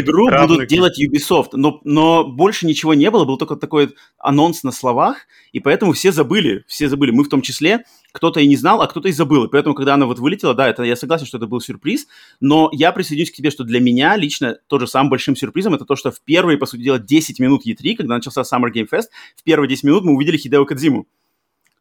игру, 0.00 0.28
будут 0.48 0.68
делать 0.68 1.00
Ubisoft. 1.00 1.50
Но, 1.52 1.80
но 1.84 2.24
больше 2.24 2.66
ничего 2.66 2.94
не 2.94 3.10
было, 3.10 3.24
был 3.24 3.38
только 3.38 3.56
такой 3.56 3.94
анонс 4.18 4.62
на 4.62 4.72
словах, 4.72 5.26
и 5.52 5.60
поэтому 5.60 5.92
все 5.92 6.12
забыли, 6.12 6.64
все 6.66 6.88
забыли, 6.88 7.10
мы 7.10 7.24
в 7.24 7.28
том 7.28 7.42
числе, 7.42 7.84
кто-то 8.12 8.40
и 8.40 8.46
не 8.46 8.56
знал, 8.56 8.82
а 8.82 8.88
кто-то 8.88 9.08
и 9.08 9.12
забыл. 9.12 9.44
И 9.44 9.50
поэтому, 9.50 9.74
когда 9.74 9.94
она 9.94 10.06
вот 10.06 10.18
вылетела, 10.18 10.54
да, 10.54 10.68
это 10.68 10.82
я 10.82 10.96
согласен, 10.96 11.26
что 11.26 11.38
это 11.38 11.46
был 11.46 11.60
сюрприз, 11.60 12.06
но 12.40 12.68
я 12.72 12.92
присоединюсь 12.92 13.30
к 13.30 13.34
тебе, 13.34 13.50
что 13.50 13.64
для 13.64 13.80
меня 13.80 14.16
лично 14.16 14.58
тоже 14.66 14.86
самым 14.86 15.10
большим 15.10 15.36
сюрпризом 15.36 15.74
это 15.74 15.84
то, 15.84 15.96
что 15.96 16.10
в 16.10 16.20
первые, 16.22 16.58
по 16.58 16.66
сути 16.66 16.82
дела, 16.82 16.98
10 16.98 17.38
минут 17.38 17.66
E3, 17.66 17.96
когда 17.96 18.14
начался 18.14 18.42
Summer 18.42 18.72
Game 18.74 18.88
Fest, 18.90 19.06
в 19.36 19.44
первые 19.44 19.68
10 19.68 19.84
минут 19.84 20.04
мы 20.04 20.14
увидели 20.14 20.36
Хидео 20.36 20.64
Кадзиму. 20.64 21.06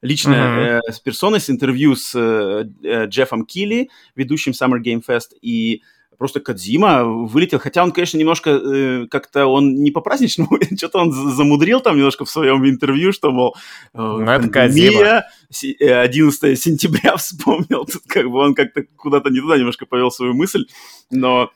Лично 0.01 0.33
mm-hmm. 0.33 0.81
э, 0.87 0.91
с 0.91 0.99
персоной, 0.99 1.39
с 1.39 1.49
интервью 1.49 1.95
с 1.95 2.13
э, 2.15 2.65
э, 2.83 3.07
Джеффом 3.07 3.45
Килли, 3.45 3.89
ведущим 4.15 4.53
Summer 4.53 4.79
Game 4.81 5.01
Fest, 5.05 5.35
и 5.41 5.83
просто 6.19 6.41
Кадзима 6.41 7.05
вылетел, 7.05 7.59
хотя 7.59 7.83
он, 7.83 7.91
конечно, 7.91 8.17
немножко 8.17 8.49
э, 8.51 9.07
как-то 9.09 9.47
он 9.47 9.75
не 9.75 9.89
по-праздничному, 9.89 10.59
что-то 10.77 10.99
он 10.99 11.11
замудрил 11.11 11.79
там 11.79 11.95
немножко 11.97 12.25
в 12.25 12.29
своем 12.29 12.67
интервью, 12.69 13.11
что, 13.11 13.31
мол, 13.31 13.55
э, 13.93 13.97
ну, 13.97 14.29
это 14.29 14.49
Кадзима. 14.49 15.23
11 15.49 16.43
э, 16.43 16.55
сентября 16.55 17.15
вспомнил, 17.17 17.85
тут 17.85 18.03
как 18.07 18.29
бы 18.29 18.39
он 18.39 18.53
как-то 18.53 18.83
куда-то 18.95 19.29
не 19.29 19.39
туда 19.39 19.57
немножко 19.57 19.85
повел 19.85 20.11
свою 20.11 20.33
мысль, 20.33 20.65
но 21.09 21.51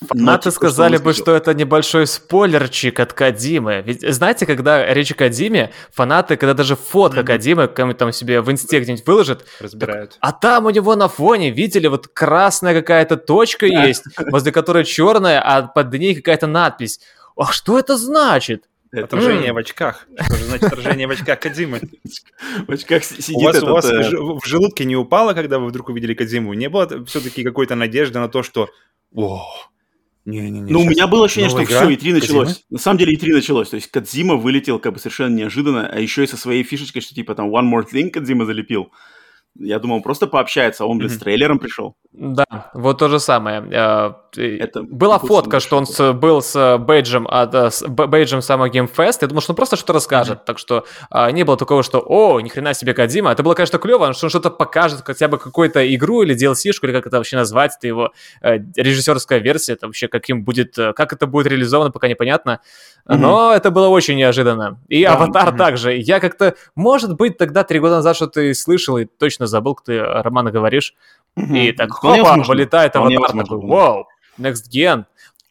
Фанаты 0.00 0.50
сказали 0.50 0.96
бы, 0.96 1.12
что 1.12 1.34
это 1.34 1.54
небольшой 1.54 2.06
спойлерчик 2.06 3.00
от 3.00 3.12
Кадимы. 3.12 3.82
Ведь 3.84 4.02
знаете, 4.14 4.46
когда 4.46 4.92
речь 4.92 5.12
о 5.12 5.14
Кадиме, 5.14 5.72
фанаты, 5.92 6.36
когда 6.36 6.54
даже 6.54 6.76
фотка 6.76 7.20
mm-hmm. 7.20 7.24
Кадимы 7.24 7.68
кому 7.68 7.94
там 7.94 8.12
себе 8.12 8.40
в 8.40 8.50
инсте 8.50 8.80
где-нибудь 8.80 9.06
выложат, 9.06 9.46
разбирают. 9.60 10.10
Так, 10.10 10.18
а 10.20 10.32
там 10.32 10.66
у 10.66 10.70
него 10.70 10.94
на 10.96 11.08
фоне, 11.08 11.50
видели, 11.50 11.86
вот 11.86 12.08
красная 12.08 12.74
какая-то 12.74 13.16
точка 13.16 13.66
есть, 13.66 14.04
возле 14.30 14.52
которой 14.52 14.84
черная, 14.84 15.40
а 15.40 15.62
под 15.62 15.92
ней 15.92 16.14
какая-то 16.14 16.46
надпись. 16.46 17.00
А 17.36 17.50
что 17.52 17.78
это 17.78 17.96
значит? 17.96 18.64
Отражение 18.92 19.52
в 19.52 19.56
очках. 19.56 20.06
Что 20.20 20.36
же 20.36 20.44
значит 20.44 20.64
отражение 20.66 21.08
в 21.08 21.10
очках 21.10 21.40
Кадзимы? 21.40 21.80
В 22.66 22.70
очках 22.70 23.02
сидит 23.04 23.36
У 23.36 23.40
вас, 23.42 23.62
у 23.62 23.66
вас 23.66 23.84
э, 23.86 24.10
в 24.10 24.46
желудке 24.46 24.84
не 24.84 24.96
упало, 24.96 25.34
когда 25.34 25.58
вы 25.58 25.66
вдруг 25.66 25.88
увидели 25.88 26.14
Кадзиму? 26.14 26.54
Не 26.54 26.68
было 26.68 27.04
все-таки 27.06 27.42
какой-то 27.42 27.74
надежды 27.74 28.20
на 28.20 28.28
то, 28.28 28.44
что 28.44 28.68
не-не-не. 30.24 30.72
Ну, 30.72 30.80
у 30.80 30.84
меня 30.84 31.06
было 31.06 31.26
ощущение, 31.26 31.50
что 31.50 31.62
игра? 31.62 31.80
все, 31.80 31.90
и 31.90 31.96
3 31.96 32.12
началось. 32.14 32.64
На 32.70 32.78
самом 32.78 32.98
деле 32.98 33.12
и 33.12 33.16
3 33.16 33.32
началось. 33.32 33.68
То 33.68 33.76
есть 33.76 33.90
Кадзима 33.90 34.36
вылетел 34.36 34.78
как 34.78 34.94
бы 34.94 34.98
совершенно 34.98 35.34
неожиданно, 35.34 35.86
а 35.86 36.00
еще 36.00 36.24
и 36.24 36.26
со 36.26 36.36
своей 36.36 36.62
фишечкой, 36.62 37.02
что 37.02 37.14
типа 37.14 37.34
там 37.34 37.54
One 37.54 37.70
More 37.70 37.84
Thing 37.92 38.10
Кадзима 38.10 38.46
залепил. 38.46 38.90
Я 39.58 39.78
думал, 39.78 39.96
он 39.96 40.02
просто 40.02 40.26
пообщается, 40.26 40.84
а 40.84 40.86
он, 40.86 40.98
блин, 40.98 41.10
mm-hmm. 41.10 41.14
с 41.14 41.18
трейлером 41.18 41.58
пришел. 41.58 41.96
Да, 42.12 42.70
вот 42.74 42.98
то 42.98 43.08
же 43.08 43.18
самое. 43.20 43.62
Э, 43.70 44.12
это 44.36 44.82
Была 44.82 45.18
фотка, 45.18 45.60
что 45.60 45.76
он 45.76 45.86
с, 45.86 46.12
был 46.12 46.42
с 46.42 46.78
бейджем, 46.78 47.26
от, 47.28 47.54
э, 47.54 47.70
с 47.70 47.86
бейджем 47.88 48.42
самого 48.42 48.68
Game 48.68 48.88
Fest. 48.92 49.18
Я 49.20 49.28
думал, 49.28 49.42
что 49.42 49.52
он 49.52 49.56
просто 49.56 49.76
что-то 49.76 49.94
расскажет. 49.94 50.38
Mm-hmm. 50.38 50.46
Так 50.46 50.58
что 50.58 50.84
а, 51.10 51.30
не 51.30 51.44
было 51.44 51.56
такого, 51.56 51.82
что 51.82 52.04
«О, 52.06 52.40
ни 52.40 52.48
хрена 52.48 52.74
себе 52.74 52.94
Кадима». 52.94 53.32
Это 53.32 53.42
было, 53.42 53.54
конечно, 53.54 53.78
клево, 53.78 54.12
что 54.12 54.26
он 54.26 54.30
что-то 54.30 54.50
покажет, 54.50 55.02
хотя 55.04 55.28
бы 55.28 55.38
какую-то 55.38 55.94
игру 55.94 56.22
или 56.22 56.34
DLC-шку, 56.36 56.86
или 56.86 56.92
как 56.92 57.06
это 57.06 57.16
вообще 57.16 57.36
назвать. 57.36 57.76
Это 57.76 57.86
его 57.86 58.12
э, 58.42 58.58
режиссерская 58.76 59.38
версия. 59.38 59.72
Это 59.72 59.86
вообще 59.86 60.06
каким 60.06 60.44
будет, 60.44 60.78
э, 60.78 60.92
как 60.92 61.12
это 61.12 61.26
будет 61.26 61.46
реализовано, 61.46 61.90
пока 61.90 62.08
непонятно. 62.08 62.60
Mm-hmm. 63.06 63.16
Но 63.18 63.52
это 63.52 63.70
было 63.70 63.88
очень 63.88 64.16
неожиданно. 64.16 64.80
И 64.88 65.02
yeah. 65.02 65.08
«Аватар» 65.08 65.48
mm-hmm. 65.48 65.58
также. 65.58 65.96
Я 65.96 66.20
как-то, 66.20 66.54
может 66.74 67.16
быть, 67.16 67.36
тогда 67.36 67.62
три 67.62 67.78
года 67.78 67.96
назад 67.96 68.16
что-то 68.16 68.40
и 68.40 68.54
слышал, 68.54 68.96
и 68.96 69.04
точно 69.04 69.46
забыл, 69.46 69.74
кто 69.74 69.92
ты, 69.92 70.00
Романа, 70.00 70.50
говоришь. 70.50 70.94
Mm-hmm. 71.38 71.58
И 71.58 71.72
так, 71.72 71.92
хопа, 71.92 72.42
вылетает 72.46 72.96
«Аватар». 72.96 73.32
Такой, 73.32 73.58
вау, 73.58 74.06
Next 74.38 74.70
Gen. 74.72 75.04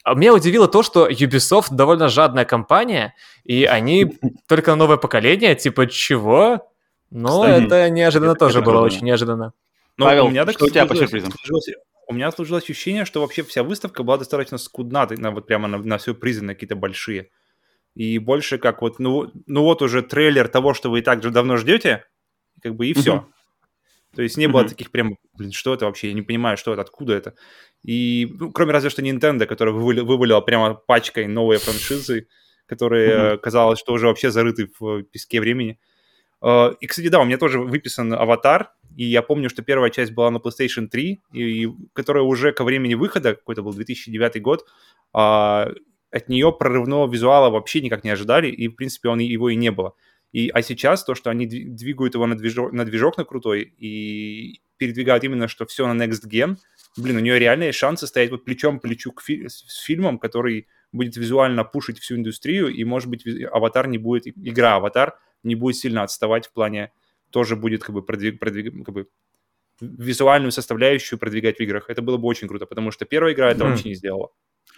А 0.03 0.15
меня 0.15 0.33
удивило 0.33 0.67
то, 0.67 0.83
что 0.83 1.07
Ubisoft 1.07 1.67
довольно 1.72 2.10
жадная 2.10 2.43
компания, 2.43 3.15
и 3.43 3.65
они 3.65 4.17
только 4.48 4.72
на 4.72 4.77
новое 4.77 4.98
поколение, 4.98 5.55
типа, 5.55 5.88
чего? 5.88 6.67
Но 7.10 7.45
это 7.45 7.89
неожиданно 7.89 8.31
это 8.31 8.39
тоже 8.39 8.62
было, 8.62 8.81
очень 8.81 9.05
неожиданно. 9.05 9.53
Но 9.98 10.05
Павел, 10.05 10.25
у 10.25 10.29
меня 10.29 10.45
так 10.45 10.55
что 10.55 10.65
у 10.65 10.69
тебя 10.69 10.86
по 10.86 10.95
сюрпризам? 10.95 11.31
У 12.07 12.13
меня 12.13 12.31
сложилось 12.31 12.63
ощущение, 12.63 13.05
что 13.05 13.22
вообще 13.22 13.43
вся 13.43 13.63
выставка 13.63 14.03
была 14.03 14.17
достаточно 14.17 14.57
скудна, 14.57 15.07
на, 15.10 15.31
вот 15.31 15.48
прямо 15.48 15.67
на, 15.67 15.77
на 15.77 16.00
сюрпризы 16.00 16.43
на 16.43 16.53
какие-то 16.53 16.75
большие. 16.75 17.29
И 17.95 18.17
больше 18.17 18.57
как 18.57 18.81
вот, 18.81 19.00
ну, 19.00 19.31
ну 19.45 19.63
вот 19.63 19.81
уже 19.81 20.01
трейлер 20.01 20.47
того, 20.47 20.73
что 20.73 20.89
вы 20.89 21.00
и 21.00 21.01
так 21.01 21.21
же 21.21 21.29
давно 21.29 21.57
ждете, 21.57 22.05
как 22.62 22.75
бы 22.75 22.88
и 22.88 22.93
все. 22.93 23.27
То 24.15 24.21
есть 24.21 24.38
не 24.38 24.47
было 24.47 24.67
таких 24.67 24.91
прям, 24.91 25.17
блин, 25.38 25.51
что 25.51 25.73
это 25.73 25.85
вообще, 25.85 26.09
я 26.09 26.13
не 26.13 26.21
понимаю, 26.21 26.57
что 26.57 26.73
это, 26.73 26.81
откуда 26.81 27.13
это. 27.13 27.33
И, 27.83 28.31
ну, 28.39 28.51
кроме 28.51 28.71
разве 28.71 28.89
что 28.89 29.01
Nintendo, 29.01 29.45
которая 29.45 29.73
вывалила, 29.73 30.05
вывалила 30.05 30.41
прямо 30.41 30.75
пачкой 30.75 31.27
новые 31.27 31.59
франшизы, 31.59 32.27
которые 32.67 33.09
mm-hmm. 33.09 33.38
казалось, 33.39 33.79
что 33.79 33.93
уже 33.93 34.07
вообще 34.07 34.31
зарыты 34.31 34.69
в 34.79 35.03
песке 35.03 35.39
времени. 35.39 35.79
Uh, 36.41 36.75
и, 36.81 36.88
кстати, 36.88 37.07
да, 37.07 37.21
у 37.21 37.25
меня 37.25 37.38
тоже 37.38 37.59
выписан 37.59 38.13
аватар, 38.13 38.73
и 38.97 39.05
я 39.05 39.21
помню, 39.21 39.50
что 39.50 39.62
первая 39.62 39.89
часть 39.89 40.12
была 40.12 40.29
на 40.29 40.38
PlayStation 40.38 40.88
3, 40.88 41.21
и, 41.31 41.39
и 41.39 41.69
которая 41.93 42.23
уже 42.23 42.51
ко 42.51 42.65
времени 42.65 42.95
выхода, 42.95 43.35
какой-то 43.35 43.63
был 43.63 43.73
2009 43.73 44.41
год, 44.41 44.65
uh, 45.15 45.73
от 46.13 46.29
нее 46.29 46.53
прорывного 46.53 47.12
визуала 47.12 47.50
вообще 47.50 47.82
никак 47.82 48.03
не 48.03 48.12
ожидали, 48.12 48.48
и, 48.48 48.67
в 48.67 48.75
принципе, 48.75 49.10
он, 49.10 49.20
его 49.20 49.50
и 49.50 49.55
не 49.55 49.72
было. 49.72 49.96
И, 50.32 50.50
а 50.50 50.62
сейчас 50.62 51.03
то, 51.03 51.15
что 51.15 51.29
они 51.29 51.46
двигают 51.46 52.13
его 52.13 52.27
на 52.27 52.36
движок, 52.36 52.72
на 52.72 52.86
движок 52.86 53.17
на 53.17 53.25
крутой 53.25 53.74
и 53.77 54.62
передвигают 54.77 55.24
именно, 55.24 55.48
что 55.48 55.65
все 55.65 55.91
на 55.91 56.03
Next 56.03 56.27
Gen, 56.27 56.58
блин, 56.98 57.17
у 57.17 57.20
нее 57.20 57.39
реальные 57.39 57.72
шансы 57.72 58.08
стоять 58.08 58.32
вот 58.32 58.46
плечом 58.46 58.79
к 58.79 58.84
плечу 58.84 59.12
к 59.12 59.22
фи- 59.22 59.48
с 59.48 59.82
фильмом, 59.84 60.20
который 60.20 60.67
будет 60.91 61.17
визуально 61.17 61.63
пушить 61.63 62.00
всю 62.00 62.15
индустрию, 62.15 62.67
и, 62.67 62.84
может 62.84 63.10
быть, 63.10 63.25
Аватар 63.51 63.88
не 63.88 63.98
будет, 63.98 64.27
игра 64.27 64.75
Аватар 64.75 65.17
не 65.43 65.55
будет 65.55 65.77
сильно 65.77 66.03
отставать 66.03 66.48
в 66.48 66.53
плане, 66.53 66.91
тоже 67.32 67.55
будет 67.55 67.84
как 67.84 67.96
бы 67.96 68.03
продвиг, 68.03 68.39
продвиг, 68.39 68.86
как 68.86 68.93
бы 68.93 69.08
визуальную 69.82 70.51
составляющую 70.51 71.17
продвигать 71.17 71.58
в 71.58 71.60
играх. 71.62 71.89
Это 71.89 72.03
было 72.03 72.17
бы 72.17 72.27
очень 72.27 72.48
круто, 72.48 72.65
потому 72.65 72.91
что 72.91 73.05
первая 73.05 73.34
игра 73.34 73.51
это 73.51 73.63
mm. 73.63 73.70
вообще 73.70 73.89
не 73.89 73.96
сделала. 73.96 74.32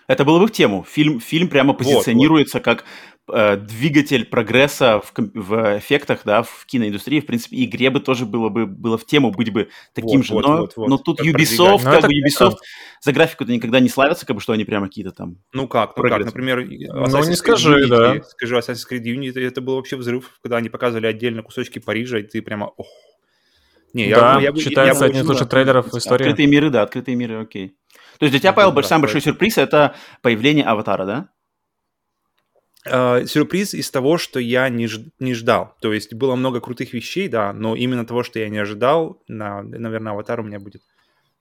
Это 0.07 0.23
было 0.23 0.39
бы 0.39 0.47
в 0.47 0.51
тему. 0.51 0.85
Фильм, 0.87 1.19
фильм 1.19 1.47
прямо 1.47 1.73
позиционируется 1.73 2.59
вот, 2.59 2.65
вот. 2.65 2.77
как 2.77 2.85
э, 3.27 3.57
двигатель 3.57 4.25
прогресса 4.25 5.01
в, 5.01 5.13
в 5.33 5.79
эффектах, 5.79 6.21
да, 6.25 6.43
в 6.43 6.65
киноиндустрии. 6.67 7.21
В 7.21 7.25
принципе, 7.25 7.63
игре 7.63 7.89
бы 7.89 7.99
тоже 7.99 8.25
было 8.25 8.49
бы 8.49 8.67
было 8.67 8.97
в 8.99 9.05
тему 9.05 9.31
быть 9.31 9.51
бы 9.51 9.69
таким 9.93 10.19
вот, 10.19 10.25
же. 10.25 10.33
Вот, 10.33 10.45
но, 10.45 10.57
вот, 10.57 10.73
вот. 10.75 10.89
но 10.89 10.97
тут 10.97 11.17
как 11.17 11.27
Ubisoft, 11.27 11.83
как 11.83 12.03
бы 12.03 12.09
Ubisoft 12.13 12.57
за 13.01 13.13
графику-то 13.13 13.51
никогда 13.51 13.79
не 13.79 13.89
славятся, 13.89 14.27
как 14.27 14.35
бы 14.35 14.41
что 14.41 14.53
они 14.53 14.63
прямо 14.63 14.87
какие-то 14.87 15.11
там. 15.11 15.37
Ну 15.53 15.67
как, 15.67 15.97
ну 15.97 16.03
как, 16.03 16.23
например, 16.23 16.63
ну 16.65 17.23
не 17.25 17.35
скажи, 17.35 17.85
Unity, 17.85 17.87
да. 17.87 18.23
Скажи, 18.23 18.55
Assassin's 18.55 18.85
Creed 18.89 19.03
Unity, 19.03 19.39
это 19.39 19.61
был 19.61 19.75
вообще 19.75 19.95
взрыв, 19.95 20.37
когда 20.43 20.57
они 20.57 20.69
показывали 20.69 21.07
отдельно 21.07 21.41
кусочки 21.41 21.79
Парижа, 21.79 22.19
и 22.19 22.23
ты 22.23 22.43
прямо, 22.43 22.71
ох. 22.77 22.87
Не, 23.93 24.13
да, 24.13 24.39
я, 24.41 24.49
я, 24.49 24.55
считается 24.55 25.05
я, 25.05 25.09
одним 25.09 25.23
из 25.23 25.29
лучших 25.29 25.47
трейлеров 25.47 25.93
в 25.93 25.97
истории. 25.97 26.25
Открытые 26.25 26.47
миры, 26.47 26.69
да, 26.69 26.81
открытые 26.81 27.15
миры, 27.15 27.39
окей. 27.39 27.77
То 28.19 28.25
есть 28.25 28.31
для 28.31 28.39
тебя, 28.39 28.53
Павел, 28.53 28.71
да, 28.71 28.83
самый 28.83 29.03
большой 29.03 29.21
сюрприз– 29.21 29.57
это 29.57 29.95
появление 30.21 30.65
аватара, 30.65 31.05
да? 31.05 31.29
Uh, 32.87 33.25
сюрприз 33.25 33.73
из 33.73 33.89
того, 33.89 34.19
что 34.19 34.39
я 34.39 34.69
не, 34.69 34.85
ж, 34.85 34.99
не 35.19 35.33
ждал. 35.33 35.75
То 35.81 35.91
есть 35.91 36.13
было 36.13 36.35
много 36.35 36.61
крутых 36.61 36.93
вещей, 36.93 37.27
да, 37.27 37.51
но 37.51 37.75
именно 37.75 38.05
того, 38.05 38.21
что 38.21 38.37
я 38.37 38.47
не 38.47 38.59
ожидал, 38.59 39.23
на, 39.27 39.63
наверное, 39.63 40.11
аватар 40.13 40.39
у 40.39 40.43
меня 40.43 40.59
будет 40.59 40.83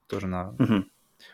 тоже 0.09 0.27
на... 0.27 0.55
Uh-huh. 0.59 0.85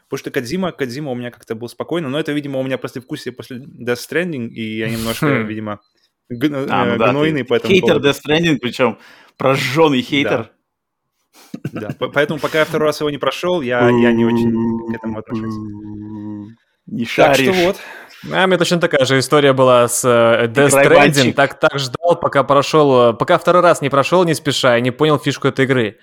Потому 0.08 0.18
что 0.18 0.32
Кадзима, 0.32 0.72
Кадзима 0.72 1.12
у 1.12 1.14
меня 1.14 1.30
как-то 1.30 1.54
был 1.54 1.68
спокойно, 1.68 2.08
но 2.08 2.18
это, 2.18 2.32
видимо, 2.32 2.58
у 2.58 2.64
меня 2.64 2.76
после 2.76 3.00
вкуса 3.00 3.30
после 3.30 3.58
Death 3.58 4.00
Stranding, 4.10 4.48
и 4.48 4.78
я 4.78 4.90
немножко, 4.90 5.26
хм. 5.26 5.46
видимо, 5.46 5.80
а, 6.28 6.86
ну, 6.86 6.98
да, 6.98 7.10
гнойный, 7.10 7.44
поэтому... 7.44 7.72
Хейтер 7.72 7.98
Death 7.98 8.18
Stranding, 8.26 8.58
причем 8.60 8.98
прожженный 9.36 10.02
хейтер. 10.02 10.50
Да. 11.72 11.90
Поэтому 11.98 12.38
пока 12.38 12.60
я 12.60 12.64
второй 12.64 12.86
раз 12.86 13.00
его 13.00 13.10
не 13.10 13.18
прошел, 13.18 13.60
я, 13.60 13.88
я 13.88 14.12
не 14.12 14.24
очень 14.24 14.90
к 14.90 14.94
этому 14.94 15.18
отношусь. 15.18 15.54
Не 16.86 17.04
шаришь. 17.04 17.46
Так 17.46 17.54
что 17.54 17.64
вот. 17.66 17.76
А, 18.32 18.46
мне 18.46 18.58
точно 18.58 18.78
такая 18.78 19.04
же 19.04 19.18
история 19.18 19.52
была 19.52 19.88
с 19.88 20.04
uh, 20.04 20.46
Death 20.52 20.70
Stranding. 20.70 21.32
Так, 21.32 21.58
так 21.58 21.78
ждал, 21.78 22.18
пока 22.20 22.44
прошел, 22.44 23.14
пока 23.14 23.38
второй 23.38 23.62
раз 23.62 23.80
не 23.80 23.88
прошел, 23.88 24.24
не 24.24 24.34
спеша, 24.34 24.76
и 24.76 24.82
не 24.82 24.90
понял 24.90 25.18
фишку 25.18 25.48
этой 25.48 25.64
игры. 25.64 25.98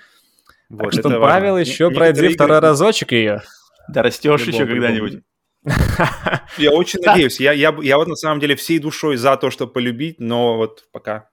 Вот, 0.69 0.91
так 0.91 0.93
что, 0.93 1.09
Павел, 1.09 1.53
важно. 1.53 1.69
еще 1.69 1.87
не, 1.87 1.95
пройди 1.95 2.21
игры... 2.21 2.33
второй 2.33 2.59
разочек 2.59 3.11
ее. 3.11 3.41
Да 3.87 4.01
растешь 4.01 4.43
еще 4.43 4.65
когда-нибудь. 4.65 5.21
Я 6.57 6.71
очень 6.71 7.01
надеюсь. 7.01 7.39
Я, 7.39 7.51
я, 7.51 7.75
я 7.81 7.97
вот 7.97 8.07
на 8.07 8.15
самом 8.15 8.39
деле 8.39 8.55
всей 8.55 8.79
душой 8.79 9.17
за 9.17 9.35
то, 9.37 9.49
чтобы 9.51 9.73
полюбить, 9.73 10.19
но 10.19 10.57
вот 10.57 10.85
пока... 10.91 11.29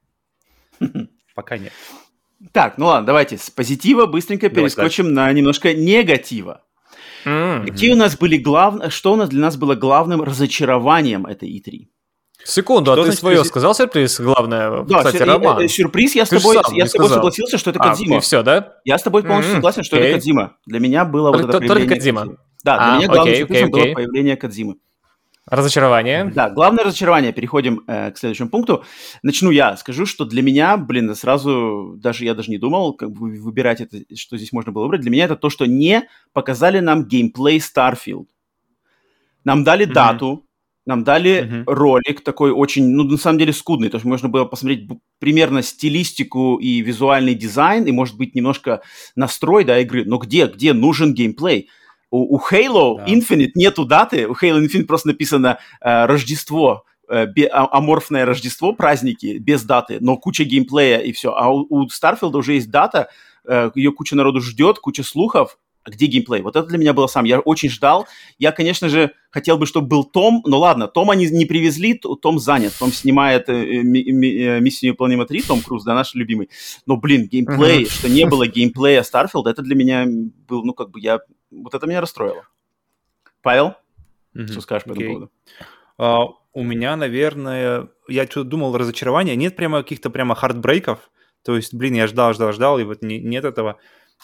Пока 1.34 1.58
нет. 1.58 1.72
Так, 2.52 2.78
ну 2.78 2.86
ладно, 2.86 3.06
давайте 3.06 3.38
с 3.38 3.50
позитива 3.50 4.06
быстренько 4.06 4.48
перескочим 4.48 5.04
дальше. 5.04 5.14
на 5.14 5.32
немножко 5.32 5.74
негатива. 5.74 6.62
Mm-hmm. 7.24 7.66
Какие 7.66 7.92
у 7.92 7.96
нас 7.96 8.16
были 8.16 8.36
главные, 8.36 8.90
что 8.90 9.12
у 9.12 9.16
нас 9.16 9.28
для 9.28 9.40
нас 9.40 9.56
было 9.56 9.74
главным 9.74 10.22
разочарованием 10.22 11.26
этой 11.26 11.48
E3? 11.48 11.86
Секунду, 12.44 12.92
а 12.92 12.94
что 12.94 13.02
а 13.02 13.04
ты 13.04 13.10
значит, 13.10 13.20
свое 13.20 13.44
сказал 13.44 13.74
сюрприз, 13.74 14.20
главное, 14.20 14.82
да, 14.82 14.98
кстати, 14.98 15.16
сюр... 15.16 15.26
Роман. 15.26 15.62
Э, 15.62 15.68
сюрприз, 15.68 16.14
я 16.14 16.26
с 16.26 16.28
тобой, 16.28 16.58
я 16.72 16.86
с 16.86 16.92
тобой 16.92 17.08
согласился, 17.08 17.56
что 17.56 17.70
это 17.70 17.80
а, 17.80 17.88
Кадзима. 17.88 18.18
И 18.18 18.20
все, 18.20 18.42
да? 18.42 18.74
Я 18.84 18.98
с 18.98 19.02
тобой 19.02 19.22
полностью 19.22 19.52
mm-hmm. 19.52 19.56
согласен, 19.56 19.82
что 19.84 19.96
okay. 19.96 20.00
это 20.00 20.14
Кадзима. 20.14 20.56
Для 20.66 20.80
меня 20.80 21.06
было 21.06 21.32
только, 21.32 21.46
вот 21.46 21.54
это 21.54 21.58
появление... 21.60 21.88
Только 21.88 21.94
Кадзима? 21.94 22.36
Да, 22.62 22.76
для 22.76 22.94
а, 22.94 22.98
меня 22.98 23.06
главным 23.06 23.24
окей, 23.24 23.38
сюрпризом 23.38 23.64
окей, 23.64 23.72
было 23.72 23.82
окей. 23.82 23.94
появление 23.94 24.36
Кадзимы. 24.36 24.74
Разочарование. 25.46 26.32
Да, 26.34 26.48
главное 26.48 26.84
разочарование. 26.84 27.32
Переходим 27.32 27.84
э, 27.86 28.10
к 28.12 28.18
следующему 28.18 28.48
пункту. 28.48 28.82
Начну 29.22 29.50
я. 29.50 29.76
Скажу, 29.76 30.06
что 30.06 30.24
для 30.24 30.42
меня, 30.42 30.78
блин, 30.78 31.14
сразу, 31.14 31.96
даже 31.98 32.24
я 32.24 32.34
даже 32.34 32.50
не 32.50 32.56
думал, 32.56 32.94
как 32.94 33.10
бы 33.10 33.38
выбирать 33.38 33.82
это, 33.82 33.98
что 34.16 34.38
здесь 34.38 34.52
можно 34.52 34.72
было 34.72 34.84
выбрать. 34.84 35.02
Для 35.02 35.10
меня 35.10 35.26
это 35.26 35.36
то, 35.36 35.50
что 35.50 35.66
не 35.66 36.08
показали 36.32 36.80
нам 36.80 37.04
геймплей 37.04 37.58
Starfield. 37.58 38.26
Нам 39.44 39.64
дали 39.64 39.86
mm-hmm. 39.86 39.92
дату, 39.92 40.46
нам 40.86 41.04
дали 41.04 41.42
mm-hmm. 41.42 41.64
ролик 41.66 42.24
такой 42.24 42.50
очень, 42.50 42.88
ну, 42.88 43.04
на 43.04 43.18
самом 43.18 43.38
деле 43.38 43.52
скудный. 43.52 43.90
То 43.90 43.96
есть 43.96 44.06
можно 44.06 44.30
было 44.30 44.46
посмотреть 44.46 44.88
примерно 45.18 45.60
стилистику 45.60 46.56
и 46.56 46.80
визуальный 46.80 47.34
дизайн, 47.34 47.84
и, 47.84 47.92
может 47.92 48.16
быть, 48.16 48.34
немножко 48.34 48.80
настрой, 49.14 49.64
да, 49.64 49.78
игры. 49.78 50.06
Но 50.06 50.16
где, 50.16 50.46
где 50.46 50.72
нужен 50.72 51.12
геймплей? 51.12 51.68
У, 52.14 52.36
у 52.36 52.38
Halo 52.38 52.98
да. 52.98 53.06
Infinite 53.06 53.50
нету 53.56 53.84
даты, 53.84 54.28
у 54.28 54.34
Halo 54.34 54.64
Infinite 54.64 54.84
просто 54.84 55.08
написано 55.08 55.58
э, 55.80 56.06
Рождество, 56.06 56.84
э, 57.08 57.26
а, 57.50 57.76
аморфное 57.76 58.24
Рождество, 58.24 58.72
праздники, 58.72 59.38
без 59.38 59.64
даты, 59.64 59.98
но 60.00 60.16
куча 60.16 60.44
геймплея 60.44 60.98
и 60.98 61.10
все. 61.10 61.34
А 61.34 61.52
у, 61.52 61.66
у 61.68 61.88
Starfield 61.88 62.36
уже 62.36 62.52
есть 62.52 62.70
дата, 62.70 63.08
э, 63.44 63.72
ее 63.74 63.90
куча 63.90 64.14
народу 64.14 64.40
ждет, 64.40 64.78
куча 64.78 65.02
слухов, 65.02 65.58
а 65.84 65.90
где 65.90 66.06
геймплей? 66.06 66.40
Вот 66.40 66.56
это 66.56 66.66
для 66.66 66.78
меня 66.78 66.94
было 66.94 67.06
сам. 67.06 67.24
Я 67.24 67.40
очень 67.40 67.68
ждал. 67.68 68.08
Я, 68.38 68.52
конечно 68.52 68.88
же, 68.88 69.12
хотел 69.30 69.58
бы, 69.58 69.66
чтобы 69.66 69.86
был 69.86 70.04
Том, 70.04 70.42
но 70.46 70.58
ладно, 70.58 70.88
Том 70.88 71.10
они 71.10 71.26
не 71.26 71.44
привезли, 71.44 71.94
Том 71.94 72.38
занят. 72.38 72.72
Том 72.78 72.90
снимает 72.90 73.48
э, 73.50 73.52
э, 73.52 73.82
миссию 73.82 74.92
невыполнима 74.92 75.26
3, 75.26 75.42
Том 75.42 75.60
Круз, 75.60 75.84
да, 75.84 75.94
наш 75.94 76.14
любимый. 76.14 76.48
Но, 76.86 76.96
блин, 76.96 77.28
геймплей, 77.28 77.84
uh-huh. 77.84 77.90
что 77.90 78.08
не 78.08 78.24
было 78.24 78.46
геймплея 78.46 79.02
Starfield, 79.02 79.46
это 79.46 79.62
для 79.62 79.74
меня 79.74 80.06
был, 80.48 80.64
ну, 80.64 80.72
как 80.72 80.90
бы 80.90 81.00
я... 81.00 81.20
Вот 81.50 81.74
это 81.74 81.86
меня 81.86 82.00
расстроило. 82.00 82.46
Павел, 83.42 83.74
uh-huh. 84.34 84.48
что 84.48 84.60
скажешь 84.62 84.84
по 84.84 84.92
этому 84.92 85.06
поводу? 85.06 85.30
Э, 85.98 86.28
у 86.54 86.62
меня, 86.62 86.96
наверное, 86.96 87.88
я 88.08 88.24
что-то 88.24 88.48
думал, 88.48 88.76
разочарование. 88.76 89.36
Нет 89.36 89.54
прямо 89.54 89.82
каких-то 89.82 90.08
прямо 90.08 90.34
heartbreak 90.34 90.93
ов. 90.93 91.10
То 91.44 91.56
есть, 91.56 91.74
блин, 91.74 91.94
я 91.94 92.06
ждал, 92.06 92.32
ждал, 92.32 92.52
ждал, 92.52 92.78
и 92.78 92.84
вот 92.84 93.02
не, 93.02 93.20
нет 93.20 93.44
этого. 93.44 93.72
А, 93.72 93.76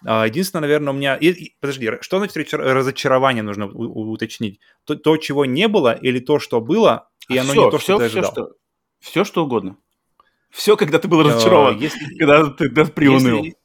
единственное, 0.04 0.62
наверное, 0.62 0.92
у 0.92 0.96
меня... 0.96 1.16
И, 1.16 1.28
и, 1.28 1.56
подожди, 1.60 1.90
что 2.00 2.18
значит 2.18 2.54
разочарование 2.54 3.42
нужно 3.42 3.66
у, 3.66 4.10
уточнить? 4.10 4.60
То, 4.84 4.94
то, 4.94 5.16
чего 5.16 5.44
не 5.44 5.68
было, 5.68 5.92
или 5.92 6.18
то, 6.18 6.38
что 6.38 6.60
было, 6.60 7.10
и 7.28 7.36
оно 7.36 7.52
все, 7.52 7.64
не 7.64 7.70
то, 7.70 7.78
все, 7.78 7.84
что 7.84 7.98
ты 7.98 8.04
ожидал? 8.04 8.22
Все, 8.22 8.32
что, 8.32 8.52
все, 9.00 9.24
что 9.24 9.44
угодно. 9.44 9.76
Все, 10.50 10.76
когда 10.76 10.98
ты 10.98 11.08
был 11.08 11.22
разочарован, 11.22 11.78
если, 11.78 12.04
когда 12.18 12.50
ты 12.50 12.68
да, 12.70 12.84
приуныл. 12.84 13.44
Если, 13.44 13.56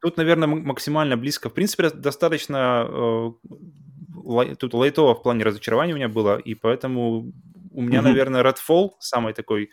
тут, 0.00 0.16
наверное, 0.16 0.48
максимально 0.48 1.16
близко. 1.16 1.48
В 1.48 1.54
принципе, 1.54 1.90
достаточно... 1.90 2.86
Э, 2.88 4.54
тут 4.58 4.74
лайтово 4.74 5.14
в 5.14 5.22
плане 5.22 5.44
разочарования 5.44 5.92
у 5.92 5.96
меня 5.96 6.08
было, 6.08 6.38
и 6.38 6.54
поэтому 6.54 7.32
у 7.70 7.82
меня, 7.82 8.00
mm-hmm. 8.00 8.02
наверное, 8.02 8.42
Redfall 8.42 8.90
самый 8.98 9.32
такой 9.32 9.70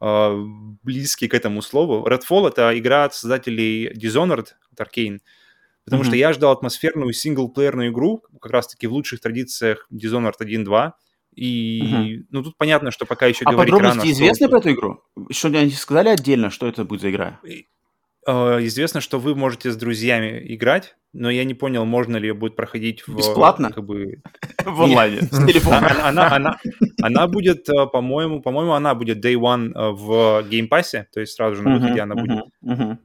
э, 0.00 0.44
близкий 0.82 1.28
к 1.28 1.34
этому 1.34 1.62
слову. 1.62 2.06
Redfall— 2.08 2.48
это 2.48 2.78
игра 2.78 3.04
от 3.04 3.14
создателей 3.14 3.92
Dishonored, 3.92 4.48
от 4.72 4.80
Arkane, 4.80 5.18
потому 5.84 6.02
mm-hmm. 6.02 6.06
что 6.06 6.16
я 6.16 6.32
ждал 6.32 6.52
атмосферную 6.52 7.12
синглплеерную 7.12 7.90
игру, 7.90 8.22
как 8.40 8.52
раз-таки 8.52 8.86
в 8.86 8.92
лучших 8.92 9.20
традициях 9.20 9.86
Dishonored 9.92 10.34
1.2, 10.40 10.92
и, 11.36 11.82
mm-hmm. 11.82 12.26
ну, 12.30 12.42
тут 12.42 12.56
понятно, 12.56 12.90
что 12.90 13.04
пока 13.04 13.26
еще 13.26 13.44
а 13.44 13.52
говорить 13.52 13.72
рано. 13.72 13.86
А 13.86 13.90
подробности 13.90 14.14
известны 14.14 14.48
про 14.48 14.58
эту 14.58 14.72
игру? 14.72 15.02
Что-нибудь 15.30 15.76
сказали 15.76 16.08
отдельно, 16.08 16.50
что 16.50 16.66
это 16.66 16.84
будет 16.84 17.02
за 17.02 17.10
игра? 17.10 17.40
Э, 18.26 18.58
известно, 18.66 19.00
что 19.00 19.18
вы 19.20 19.34
можете 19.34 19.70
с 19.70 19.76
друзьями 19.76 20.42
играть, 20.54 20.96
но 21.16 21.30
я 21.30 21.44
не 21.44 21.54
понял, 21.54 21.84
можно 21.84 22.16
ли 22.16 22.28
ее 22.28 22.34
будет 22.34 22.56
проходить 22.56 23.06
в... 23.06 23.16
Бесплатно? 23.16 23.72
Как 23.72 23.84
бы... 23.84 24.20
В 24.64 24.82
онлайне, 24.82 25.22
с 25.22 25.46
телефона. 25.46 26.06
Она, 26.08 26.34
она, 26.34 26.58
она 27.02 27.26
будет, 27.26 27.68
э, 27.68 27.86
по-моему, 27.86 28.42
по-моему, 28.42 28.72
она 28.72 28.94
будет 28.94 29.24
Day 29.24 29.34
One 29.34 29.72
э, 29.72 29.90
в 29.92 30.44
Game 30.48 30.68
Pass, 30.68 31.04
то 31.12 31.20
есть 31.20 31.34
сразу 31.34 31.56
же 31.56 31.62
на 31.62 31.78
выходе 31.78 32.00
она 32.00 32.14
будет. 32.14 32.44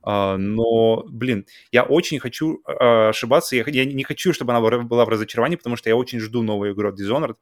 А, 0.03 0.37
но, 0.37 1.03
блин, 1.07 1.45
я 1.71 1.83
очень 1.83 2.19
хочу 2.19 2.61
ошибаться, 2.65 3.55
я 3.55 3.85
не 3.85 4.03
хочу, 4.03 4.33
чтобы 4.33 4.53
она 4.53 4.61
была 4.83 5.05
в 5.05 5.09
разочаровании, 5.09 5.55
потому 5.55 5.75
что 5.75 5.89
я 5.89 5.95
очень 5.95 6.19
жду 6.19 6.41
новую 6.41 6.73
игру 6.73 6.89
от 6.89 6.99
Dishonored, 6.99 7.35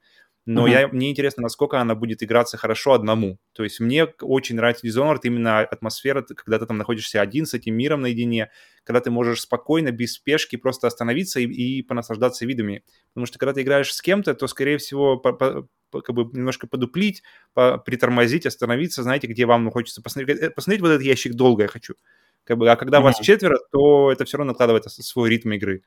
но 0.46 0.66
mm-hmm. 0.66 0.70
я, 0.70 0.88
мне 0.88 1.10
интересно, 1.10 1.42
насколько 1.42 1.80
она 1.80 1.94
будет 1.94 2.22
играться 2.22 2.56
хорошо 2.56 2.94
одному. 2.94 3.38
То 3.52 3.62
есть 3.62 3.78
мне 3.78 4.06
очень 4.20 4.56
нравится 4.56 4.86
Dishonored 4.86 5.20
именно 5.24 5.60
атмосфера, 5.60 6.22
когда 6.22 6.58
ты 6.58 6.66
там 6.66 6.78
находишься 6.78 7.20
один 7.20 7.44
с 7.44 7.52
этим 7.54 7.74
миром 7.74 8.00
наедине, 8.00 8.50
когда 8.84 9.00
ты 9.00 9.10
можешь 9.10 9.42
спокойно, 9.42 9.92
без 9.92 10.14
спешки 10.14 10.56
просто 10.56 10.86
остановиться 10.86 11.40
и, 11.40 11.44
и 11.44 11.82
понаслаждаться 11.82 12.46
видами. 12.46 12.84
Потому 13.12 13.26
что 13.26 13.38
когда 13.38 13.52
ты 13.52 13.62
играешь 13.62 13.92
с 13.92 14.00
кем-то, 14.00 14.34
то, 14.34 14.46
скорее 14.46 14.78
всего, 14.78 15.18
по, 15.18 15.32
по, 15.32 15.68
по, 15.90 16.00
как 16.00 16.14
бы 16.14 16.24
немножко 16.32 16.66
подуплить, 16.66 17.22
по, 17.52 17.76
притормозить, 17.76 18.46
остановиться, 18.46 19.02
знаете, 19.02 19.26
где 19.26 19.44
вам 19.44 19.70
хочется 19.70 20.00
посмотреть. 20.00 20.40
Э, 20.40 20.50
посмотреть 20.50 20.80
вот 20.80 20.88
этот 20.88 21.02
ящик 21.02 21.34
долго 21.34 21.64
я 21.64 21.68
хочу. 21.68 21.94
Как 22.44 22.56
бы, 22.56 22.70
а 22.70 22.76
когда 22.76 22.98
mm-hmm. 22.98 23.02
вас 23.02 23.20
четверо, 23.20 23.58
то 23.70 24.10
это 24.10 24.24
все 24.24 24.38
равно 24.38 24.52
накладывает 24.52 24.84
свой 24.84 25.28
ритм 25.28 25.52
игры 25.52 25.82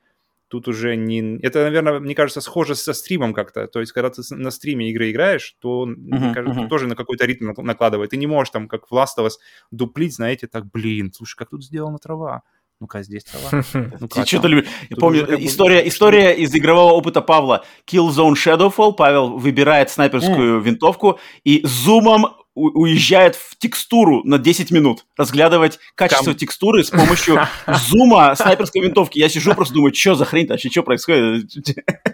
тут 0.53 0.67
уже 0.67 0.95
не... 0.95 1.39
Это, 1.41 1.63
наверное, 1.63 1.99
мне 1.99 2.13
кажется, 2.13 2.39
схоже 2.39 2.75
со 2.75 2.93
стримом 2.93 3.33
как-то. 3.33 3.65
То 3.65 3.79
есть, 3.79 3.91
когда 3.91 4.11
ты 4.11 4.21
на 4.29 4.51
стриме 4.51 4.91
игры 4.91 5.09
играешь, 5.09 5.55
то, 5.59 5.87
uh-huh, 5.87 5.95
мне 5.95 6.31
кажется, 6.31 6.61
uh-huh. 6.61 6.67
тоже 6.67 6.87
на 6.87 6.95
какой-то 6.95 7.25
ритм 7.25 7.53
накладывает. 7.57 8.11
Ты 8.11 8.17
не 8.17 8.27
можешь 8.27 8.51
там, 8.51 8.67
как 8.67 8.85
в 8.85 8.93
Last 8.93 9.17
of 9.17 9.25
Us, 9.25 9.31
дуплить, 9.71 10.13
знаете, 10.13 10.45
так, 10.45 10.69
блин, 10.69 11.11
слушай, 11.11 11.35
как 11.37 11.49
тут 11.49 11.65
сделана 11.65 11.97
трава. 11.97 12.43
Ну-ка, 12.79 13.01
здесь 13.01 13.23
трава. 13.23 13.63
Ну-ка, 13.99 14.27
что-то 14.27 14.47
любишь. 14.47 14.69
Я 14.91 14.97
помню, 14.97 15.25
история, 15.43 15.87
история 15.87 16.33
из 16.33 16.53
игрового 16.53 16.91
опыта 16.91 17.21
Павла. 17.21 17.65
Killzone 17.91 18.35
Shadowfall. 18.35 18.93
Павел 18.93 19.37
выбирает 19.39 19.89
снайперскую 19.89 20.61
винтовку 20.61 21.19
и 21.43 21.61
зумом 21.65 22.27
уезжает 22.55 23.35
в 23.35 23.57
текстуру 23.57 24.21
на 24.23 24.37
10 24.37 24.71
минут, 24.71 25.05
разглядывать 25.17 25.79
качество 25.95 26.31
Кам... 26.31 26.35
текстуры 26.35 26.83
с 26.83 26.89
помощью 26.89 27.39
зума 27.89 28.35
снайперской 28.35 28.81
винтовки. 28.81 29.17
Я 29.17 29.29
сижу 29.29 29.53
просто 29.55 29.73
думаю, 29.73 29.93
что 29.93 30.15
за 30.15 30.25
хрень 30.25 30.47
вообще, 30.47 30.69
что 30.69 30.83
происходит? 30.83 31.51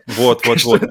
Вот, 0.08 0.46
вот, 0.46 0.64
вот. 0.64 0.84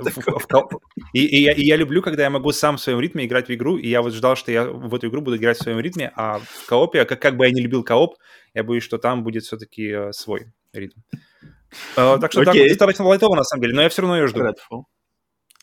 И, 1.12 1.24
и, 1.24 1.42
я, 1.42 1.52
и 1.52 1.62
я 1.62 1.76
люблю, 1.76 2.02
когда 2.02 2.24
я 2.24 2.30
могу 2.30 2.52
сам 2.52 2.76
в 2.76 2.80
своем 2.80 3.00
ритме 3.00 3.24
играть 3.24 3.48
в 3.48 3.54
игру, 3.54 3.76
и 3.76 3.88
я 3.88 4.02
вот 4.02 4.12
ждал, 4.12 4.36
что 4.36 4.52
я 4.52 4.64
в 4.64 4.94
эту 4.94 5.08
игру 5.08 5.22
буду 5.22 5.36
играть 5.36 5.58
в 5.58 5.62
своем 5.62 5.80
ритме, 5.80 6.12
а 6.14 6.38
в 6.38 6.66
коопе, 6.66 7.04
как, 7.04 7.20
как 7.20 7.36
бы 7.36 7.46
я 7.46 7.52
не 7.52 7.62
любил 7.62 7.82
кооп, 7.82 8.16
я 8.54 8.64
боюсь, 8.64 8.84
что 8.84 8.98
там 8.98 9.24
будет 9.24 9.44
все-таки 9.44 9.88
э, 9.88 10.12
свой 10.12 10.52
ритм. 10.72 11.00
Э, 11.96 12.18
так 12.20 12.32
что 12.32 12.42
okay. 12.42 12.44
так, 12.44 12.54
достаточно 12.54 13.06
лайтово, 13.06 13.34
на 13.34 13.44
самом 13.44 13.62
деле, 13.62 13.74
но 13.74 13.82
я 13.82 13.88
все 13.88 14.02
равно 14.02 14.18
ее 14.18 14.26
жду. 14.26 14.42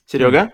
Серега? 0.05 0.53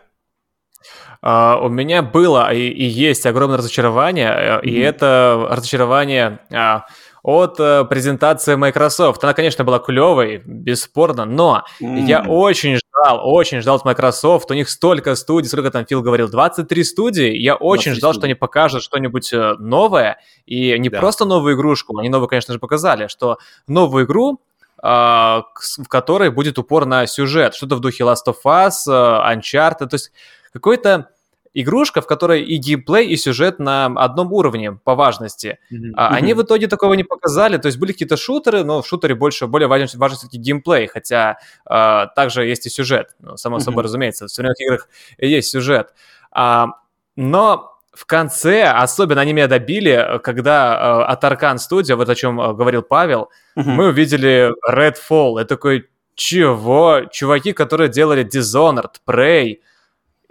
Uh, 1.24 1.66
у 1.66 1.70
меня 1.70 2.02
было 2.02 2.52
и, 2.52 2.68
и 2.70 2.84
есть 2.84 3.28
огромное 3.28 3.58
разочарование, 3.58 4.30
mm-hmm. 4.30 4.62
и 4.64 4.80
это 4.80 5.48
разочарование 5.52 6.40
uh, 6.50 6.82
от 7.22 7.60
uh, 7.60 7.86
презентации 7.86 8.56
Microsoft. 8.56 9.24
Она, 9.24 9.34
конечно, 9.34 9.64
была 9.64 9.78
клевой, 9.78 10.42
бесспорно, 10.44 11.26
но 11.26 11.64
mm-hmm. 11.80 12.06
я 12.06 12.24
очень 12.24 12.78
ждал, 12.78 13.22
очень 13.24 13.62
ждал 13.62 13.76
от 13.76 13.86
Microsoft. 13.86 14.50
У 14.50 14.56
них 14.56 14.68
столько 14.68 15.14
студий, 15.14 15.48
сколько 15.48 15.70
там 15.70 15.86
Фил 15.86 16.02
говорил, 16.02 16.28
23 16.28 16.84
студии. 16.84 17.38
Я 17.38 17.56
очень 17.56 17.94
ждал, 17.94 18.14
что 18.14 18.26
они 18.26 18.34
покажут 18.34 18.82
что-нибудь 18.82 19.32
э, 19.32 19.54
новое, 19.60 20.18
и 20.48 20.76
не 20.80 20.90
да. 20.90 21.00
просто 21.00 21.26
новую 21.26 21.56
игрушку, 21.56 21.96
они 22.00 22.10
новую, 22.10 22.30
конечно 22.30 22.54
же, 22.54 22.60
показали, 22.60 23.08
что 23.08 23.38
новую 23.68 24.06
игру, 24.06 24.42
в 24.82 25.44
которой 25.90 26.32
будет 26.32 26.58
упор 26.58 26.88
на 26.88 27.06
сюжет, 27.06 27.54
что-то 27.54 27.76
в 27.76 27.82
духе 27.82 28.04
Last 28.04 28.26
of 28.26 28.38
Us, 28.44 28.88
Uncharted, 28.88 29.88
то 29.88 29.94
есть 29.94 30.12
какой-то 30.52 31.10
игрушка, 31.54 32.02
в 32.02 32.08
которой 32.08 32.44
и 32.44 32.58
геймплей, 32.58 33.08
и 33.08 33.18
сюжет 33.18 33.60
на 33.60 33.86
одном 33.86 34.32
уровне 34.32 34.72
по 34.72 34.96
важности. 34.96 35.60
Mm-hmm. 35.72 35.92
А, 35.96 36.10
они 36.10 36.34
в 36.34 36.42
итоге 36.42 36.68
такого 36.68 36.94
не 36.94 37.04
показали. 37.04 37.58
То 37.58 37.68
есть 37.68 37.78
были 37.78 37.92
какие-то 37.92 38.18
шутеры, 38.18 38.64
но 38.64 38.82
в 38.82 38.88
шутере 38.88 39.16
больше, 39.16 39.48
более 39.48 39.68
важен, 39.68 39.88
важен 40.00 40.18
все-таки 40.18 40.38
геймплей, 40.38 40.88
хотя 40.88 41.40
а, 41.66 42.08
также 42.08 42.46
есть 42.46 42.66
и 42.68 42.70
сюжет. 42.70 43.16
Ну, 43.20 43.38
само 43.38 43.58
mm-hmm. 43.58 43.62
собой 43.62 43.84
разумеется, 43.84 44.28
в 44.28 44.32
современных 44.32 44.62
играх 44.62 44.90
есть 45.18 45.50
сюжет. 45.50 45.94
А, 46.32 46.68
но 47.16 47.78
в 47.94 48.06
конце, 48.06 48.64
особенно 48.64 49.20
они 49.20 49.34
меня 49.34 49.48
добили, 49.48 50.20
когда 50.24 51.06
от 51.06 51.24
Arcan 51.24 51.58
Studio, 51.58 51.96
вот 51.96 52.08
о 52.08 52.16
чем 52.16 52.38
говорил 52.38 52.82
Павел, 52.82 53.30
mm-hmm. 53.58 53.64
мы 53.64 53.88
увидели 53.90 54.52
Redfall. 54.70 55.42
Это 55.42 55.56
такой, 55.56 55.90
чего? 56.16 57.02
Чуваки, 57.12 57.52
которые 57.52 57.90
делали 57.90 58.26
Dishonored, 58.26 58.96
Prey, 59.06 59.58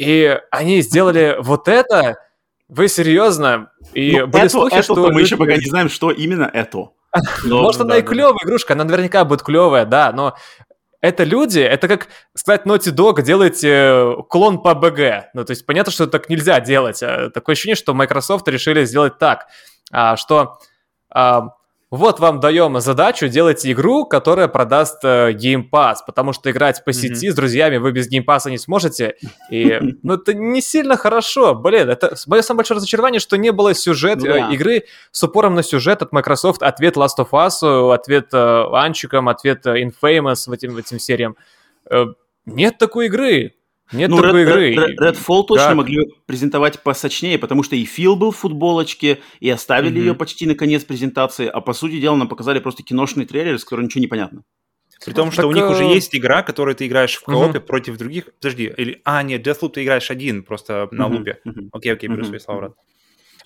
и 0.00 0.40
они 0.50 0.80
сделали 0.80 1.36
вот 1.40 1.68
это? 1.68 2.16
Вы 2.68 2.88
серьезно? 2.88 3.70
И 3.92 4.18
ну, 4.18 4.28
были 4.28 4.44
это, 4.44 4.52
слухи, 4.52 4.72
это, 4.72 4.82
что... 4.82 5.10
мы 5.10 5.20
еще 5.20 5.36
пока 5.36 5.56
не 5.56 5.68
знаем, 5.68 5.90
что 5.90 6.10
именно 6.10 6.50
это. 6.50 6.88
Но, 7.44 7.60
Может, 7.60 7.82
она 7.82 7.98
и 7.98 8.02
клевая 8.02 8.34
игрушка, 8.42 8.72
она 8.72 8.84
наверняка 8.84 9.26
будет 9.26 9.42
клевая, 9.42 9.84
да, 9.84 10.12
но 10.12 10.36
это 11.02 11.24
люди, 11.24 11.58
это 11.58 11.88
как 11.88 12.06
сказать 12.34 12.64
Naughty 12.66 12.94
Dog, 12.94 13.20
делайте 13.22 13.68
э, 13.68 14.14
клон 14.28 14.62
по 14.62 14.74
БГ. 14.74 15.30
Ну, 15.34 15.44
то 15.44 15.50
есть 15.50 15.66
понятно, 15.66 15.92
что 15.92 16.06
так 16.06 16.28
нельзя 16.30 16.60
делать. 16.60 17.02
А 17.02 17.28
такое 17.30 17.54
ощущение, 17.54 17.74
что 17.74 17.92
Microsoft 17.92 18.46
решили 18.48 18.84
сделать 18.84 19.18
так, 19.18 19.48
а, 19.90 20.16
что 20.16 20.60
а, 21.10 21.48
вот 21.90 22.20
вам 22.20 22.38
даем 22.38 22.78
задачу, 22.80 23.26
делайте 23.26 23.72
игру, 23.72 24.04
которая 24.04 24.46
продаст 24.46 25.04
э, 25.04 25.32
Game 25.32 25.68
Pass, 25.68 25.96
потому 26.06 26.32
что 26.32 26.48
играть 26.50 26.84
по 26.84 26.92
сети 26.92 27.26
mm-hmm. 27.26 27.32
с 27.32 27.34
друзьями 27.34 27.76
вы 27.78 27.90
без 27.90 28.08
Game 28.08 28.24
Pass 28.24 28.48
не 28.48 28.58
сможете. 28.58 29.16
И, 29.50 29.76
ну, 30.04 30.14
это 30.14 30.32
не 30.32 30.62
сильно 30.62 30.96
хорошо. 30.96 31.54
Блин, 31.56 31.90
это 31.90 32.14
мое 32.28 32.42
самое 32.42 32.58
большое 32.58 32.76
разочарование, 32.76 33.18
что 33.18 33.36
не 33.36 33.50
было 33.50 33.74
сюжет 33.74 34.24
э, 34.24 34.52
игры 34.52 34.84
с 35.10 35.22
упором 35.24 35.56
на 35.56 35.64
сюжет 35.64 36.00
от 36.02 36.12
Microsoft, 36.12 36.62
ответ 36.62 36.96
Last 36.96 37.18
of 37.18 37.30
Us, 37.32 37.92
ответ 37.92 38.28
э, 38.32 38.64
Анчикам, 38.72 39.28
ответ 39.28 39.66
э, 39.66 39.82
Infamous 39.82 40.52
этим, 40.54 40.76
этим 40.76 41.00
сериям. 41.00 41.36
Э, 41.90 42.04
нет 42.46 42.78
такой 42.78 43.06
игры. 43.06 43.54
Нет 43.92 44.10
ну, 44.10 44.20
такой 44.20 44.44
Red, 44.44 44.72
игры. 44.72 44.74
Red, 44.74 44.96
Redfall 44.98 45.44
точно 45.44 45.66
как? 45.66 45.76
могли 45.76 45.98
презентовать 46.26 46.82
посочнее, 46.82 47.38
потому 47.38 47.62
что 47.62 47.76
и 47.76 47.84
Фил 47.84 48.16
был 48.16 48.30
в 48.30 48.36
футболочке, 48.36 49.20
и 49.40 49.50
оставили 49.50 50.00
mm-hmm. 50.00 50.04
ее 50.04 50.14
почти 50.14 50.46
на 50.46 50.54
конец 50.54 50.84
презентации, 50.84 51.46
а 51.46 51.60
по 51.60 51.72
сути 51.72 52.00
дела 52.00 52.16
нам 52.16 52.28
показали 52.28 52.60
просто 52.60 52.82
киношный 52.82 53.24
трейлер, 53.24 53.58
с 53.58 53.64
которым 53.64 53.86
ничего 53.86 54.00
не 54.00 54.06
понятно. 54.06 54.42
При 55.04 55.12
том, 55.12 55.32
что 55.32 55.42
так, 55.42 55.50
у 55.50 55.54
них 55.54 55.68
уже 55.68 55.84
есть 55.84 56.14
игра, 56.14 56.42
которую 56.42 56.74
ты 56.74 56.86
играешь 56.86 57.16
в 57.16 57.22
коопе 57.22 57.58
uh-huh. 57.58 57.62
против 57.62 57.96
других. 57.96 58.26
Подожди, 58.38 58.70
или... 58.76 59.00
А, 59.04 59.22
нет, 59.22 59.46
Deathloop 59.46 59.70
ты 59.70 59.82
играешь 59.82 60.10
один, 60.10 60.42
просто 60.42 60.88
на 60.90 61.06
лупе. 61.06 61.38
Окей, 61.72 61.92
окей, 61.92 62.08
беру 62.08 62.22
uh-huh. 62.22 62.26
свои 62.26 62.38
слова. 62.38 62.74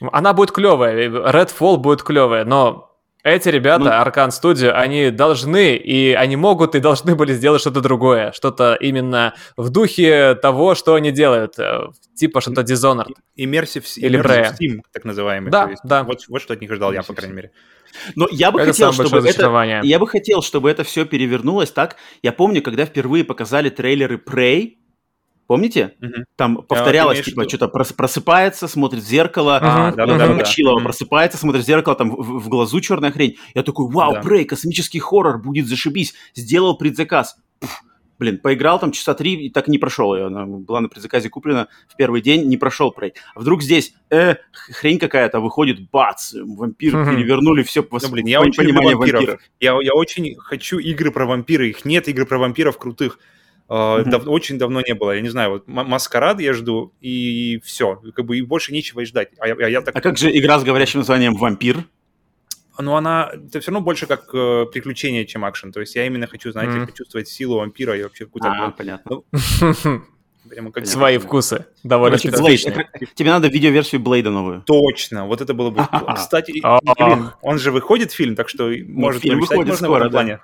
Она 0.01 0.33
будет 0.33 0.51
клевая, 0.51 1.09
Redfall 1.09 1.77
будет 1.77 2.03
клевая, 2.03 2.45
но 2.45 2.94
эти 3.25 3.49
ребята, 3.49 3.85
ну, 3.85 3.91
Arcan 3.91 4.29
Studio, 4.29 4.71
они 4.71 5.11
должны, 5.11 5.77
и 5.77 6.13
они 6.13 6.37
могут, 6.37 6.75
и 6.75 6.81
должны 6.81 7.15
были 7.15 7.33
сделать 7.33 7.63
что-то 7.63 7.81
другое, 7.81 8.33
что-то 8.33 8.75
именно 8.75 9.35
в 9.57 9.71
духе 9.71 10.35
того, 10.35 10.75
что 10.75 10.95
они 10.95 11.11
делают, 11.11 11.59
э, 11.59 11.87
типа 12.15 12.43
что-то 12.43 12.61
Dishonored. 12.61 13.15
Immersive, 13.39 13.85
или 13.97 14.21
immersive 14.21 14.53
Steam, 14.53 14.81
так 14.93 15.05
называемый. 15.05 15.51
Да, 15.51 15.71
да. 15.85 16.05
Вот, 16.05 16.21
вот 16.29 16.43
что 16.43 16.53
от 16.53 16.61
них 16.61 16.73
ждал 16.73 16.93
я, 16.93 17.03
по 17.03 17.15
крайней 17.15 17.35
мере. 17.35 17.51
Но 18.15 18.29
я 18.31 18.51
бы 18.51 18.61
это 18.61 18.73
хотел, 18.73 18.93
чтобы 18.93 19.27
это, 19.27 19.81
я 19.83 19.99
бы 19.99 20.07
хотел, 20.07 20.43
чтобы 20.43 20.71
это 20.71 20.85
все 20.85 21.07
перевернулось 21.07 21.71
так. 21.71 21.97
Я 22.23 22.33
помню, 22.33 22.61
когда 22.61 22.85
впервые 22.85 23.25
показали 23.25 23.71
трейлеры 23.71 24.17
Prey, 24.17 24.75
Помните? 25.47 25.95
Угу. 26.01 26.25
Там 26.37 26.57
повторялось, 26.63 27.23
типа, 27.23 27.43
что? 27.43 27.57
что-то 27.57 27.69
просыпается, 27.69 28.67
смотрит 28.67 29.03
в 29.03 29.07
зеркало, 29.07 29.59
а, 29.61 29.93
да, 29.93 30.07
да, 30.07 30.19
да, 30.19 30.33
Мочилова 30.33 30.81
да. 30.81 30.85
просыпается, 30.85 31.39
смотрит 31.39 31.63
в 31.63 31.67
зеркало, 31.67 31.97
там 31.97 32.11
в, 32.11 32.41
в 32.41 32.49
глазу 32.49 32.81
черная 32.81 33.13
хрень. 33.13 33.37
Я 33.55 33.63
такой, 33.63 33.91
вау, 33.91 34.15
да. 34.15 34.23
Прей, 34.23 34.45
космический 34.45 35.01
хоррор, 35.01 35.39
будет 35.39 35.67
зашибись. 35.67 36.15
Сделал 36.35 36.79
предзаказ. 36.79 37.37
Пфф, 37.61 37.83
блин, 38.19 38.39
поиграл 38.39 38.79
там 38.79 38.93
часа 38.93 39.15
три 39.15 39.35
и 39.47 39.51
так 39.51 39.69
не 39.69 39.79
прошел 39.79 40.15
ее. 40.15 40.27
Она 40.27 40.47
была 40.47 40.81
на 40.81 40.89
предзаказе 40.89 41.29
куплена 41.29 41.69
в 41.89 41.97
первый 41.97 42.23
день, 42.23 42.49
не 42.49 42.57
прошел 42.57 42.91
Прей. 42.91 43.13
А 43.35 43.41
вдруг 43.41 43.63
здесь, 43.63 43.95
э, 44.11 44.37
хрень 44.53 44.99
какая-то, 44.99 45.41
выходит, 45.41 45.91
бац, 45.91 46.33
вампир, 46.35 46.95
mm 46.95 47.15
перевернули 47.15 47.63
все 47.63 47.87
ну, 47.91 48.09
блин, 48.11 48.27
я 48.27 48.41
очень 48.41 48.55
понимание 48.55 48.97
вампиров. 48.97 49.21
вампиров. 49.21 49.41
Я, 49.61 49.79
я 49.83 49.95
очень 49.95 50.37
хочу 50.39 50.79
игры 50.79 51.11
про 51.11 51.27
вампиры, 51.27 51.69
их 51.69 51.85
нет 51.85 52.09
игр 52.09 52.27
про 52.27 52.39
вампиров 52.39 52.79
крутых. 52.79 53.19
Uh, 53.67 54.05
дав, 54.05 54.27
очень 54.29 54.59
давно 54.59 54.83
не 54.83 54.95
было. 54.95 55.13
Я 55.13 55.23
не 55.23 55.31
знаю, 55.31 55.51
вот 55.51 55.67
Маскарад 55.67 56.39
я 56.41 56.53
жду, 56.53 56.93
и 57.01 57.61
все. 57.65 57.97
Как 58.15 58.27
бы 58.27 58.37
и 58.37 58.43
больше 58.43 58.73
нечего 58.73 59.01
и 59.01 59.05
ждать. 59.07 59.31
А, 59.39 59.49
я, 59.49 59.69
я 59.69 59.81
так... 59.81 59.97
а 59.97 60.01
как 60.03 60.19
же 60.19 60.37
игра 60.37 60.59
с 60.59 60.65
говорящим 60.65 61.01
названием 61.01 61.35
«Вампир»? 61.35 61.85
Ну, 62.79 62.95
она... 62.95 63.31
Это 63.33 63.61
все 63.61 63.71
равно 63.71 63.85
больше 63.85 64.07
как 64.07 64.29
э, 64.35 64.67
приключение, 64.73 65.25
чем 65.27 65.45
акшен. 65.45 65.73
То 65.73 65.81
есть 65.81 65.95
я 65.95 66.07
именно 66.07 66.27
хочу, 66.27 66.51
знаете, 66.51 66.79
mm-hmm. 66.79 66.87
почувствовать 66.87 67.29
силу 67.29 67.59
вампира 67.59 67.97
и 67.97 68.03
вообще 68.03 68.27
какую-то... 68.27 68.49
А, 68.49 68.71
понятно. 68.73 69.23
Ну, 69.23 69.25
Прямо 70.49 70.73
как 70.73 70.87
Свои 70.87 71.19
вкусы. 71.19 71.67
Довольно 71.85 72.19
Короче, 72.19 72.37
специфичные. 72.37 72.91
Тебе 73.15 73.31
надо 73.31 73.49
видеоверсию 73.49 74.01
Блейда 74.03 74.31
новую. 74.31 74.63
Точно, 74.63 75.27
вот 75.27 75.41
это 75.41 75.55
было 75.55 75.71
бы... 75.71 75.87
Кстати, 76.17 76.53
блин, 76.53 77.31
он 77.41 77.59
же 77.59 77.71
выходит 77.71 78.13
фильм, 78.13 78.37
так 78.37 78.49
что 78.49 78.71
может 78.87 79.23
фильм 79.23 79.41
выходит 79.41 79.77
скоро, 79.77 80.09
да. 80.09 80.41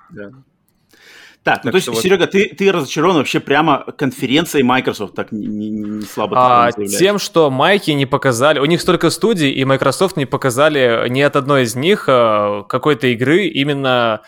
Так, 1.43 1.65
ну, 1.65 1.71
то 1.71 1.77
есть, 1.77 1.89
вот... 1.89 1.99
Серега, 1.99 2.27
ты, 2.27 2.49
ты 2.49 2.71
разочарован 2.71 3.17
вообще 3.17 3.41
прямо 3.41 3.85
конференцией 3.97 4.63
Microsoft, 4.63 5.15
так 5.15 5.33
не, 5.33 5.47
не, 5.47 5.71
не 5.71 6.03
слабо 6.03 6.37
а, 6.37 6.73
Тем, 6.73 7.19
что 7.19 7.51
майки 7.51 7.91
не 7.93 8.05
показали, 8.05 8.59
у 8.59 8.67
них 8.67 8.81
столько 8.83 9.09
студий, 9.09 9.51
и 9.51 9.65
Microsoft 9.65 10.19
не 10.19 10.27
показали 10.27 11.09
ни 11.09 11.23
от 11.23 11.37
одной 11.37 11.63
из 11.63 11.75
них 11.75 12.05
а, 12.09 12.65
какой-то 12.65 13.07
игры 13.07 13.47
именно 13.47 14.21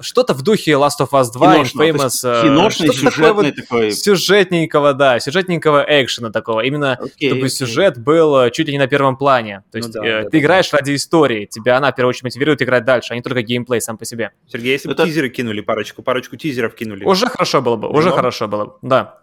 что-то 0.00 0.34
в 0.34 0.42
духе 0.42 0.72
Last 0.72 1.00
of 1.00 1.10
Us 1.10 1.32
2, 1.32 1.54
Киношного, 1.54 1.88
Infamous. 1.88 2.20
Э, 2.24 2.42
киношный, 2.42 2.88
сюжетный 2.88 3.52
такой, 3.52 3.52
такой. 3.52 3.90
Сюжетненького, 3.92 4.94
да, 4.94 5.20
сюжетненького 5.20 5.84
экшена 5.88 6.30
такого. 6.30 6.60
Именно, 6.60 6.92
окей, 6.94 7.28
чтобы 7.28 7.46
окей. 7.46 7.50
сюжет 7.50 7.98
был 7.98 8.36
э, 8.40 8.50
чуть 8.50 8.66
ли 8.66 8.72
не 8.72 8.78
на 8.78 8.86
первом 8.86 9.16
плане. 9.16 9.62
То 9.70 9.78
ну 9.78 9.84
есть 9.84 9.94
ну, 9.94 10.02
да, 10.02 10.08
э, 10.08 10.22
да, 10.22 10.24
ты 10.24 10.30
да, 10.30 10.38
играешь 10.38 10.70
да. 10.70 10.78
ради 10.78 10.94
истории, 10.94 11.46
тебя 11.46 11.76
она, 11.76 11.92
в 11.92 11.96
первую 11.96 12.10
очередь, 12.10 12.24
мотивирует 12.24 12.62
играть 12.62 12.84
дальше, 12.84 13.12
а 13.12 13.16
не 13.16 13.22
только 13.22 13.42
геймплей 13.42 13.80
сам 13.80 13.98
по 13.98 14.04
себе. 14.04 14.32
Сергей, 14.48 14.72
если 14.72 14.90
Это... 14.90 15.02
бы 15.02 15.08
тизеры 15.08 15.28
кинули 15.28 15.60
парочку, 15.60 16.02
парочку 16.02 16.36
тизеров 16.36 16.74
кинули. 16.74 17.04
Уже 17.04 17.26
хорошо 17.26 17.62
было 17.62 17.76
бы, 17.76 17.88
уже 17.88 18.10
Но... 18.10 18.14
хорошо 18.14 18.48
было 18.48 18.64
бы, 18.66 18.72
да. 18.82 19.19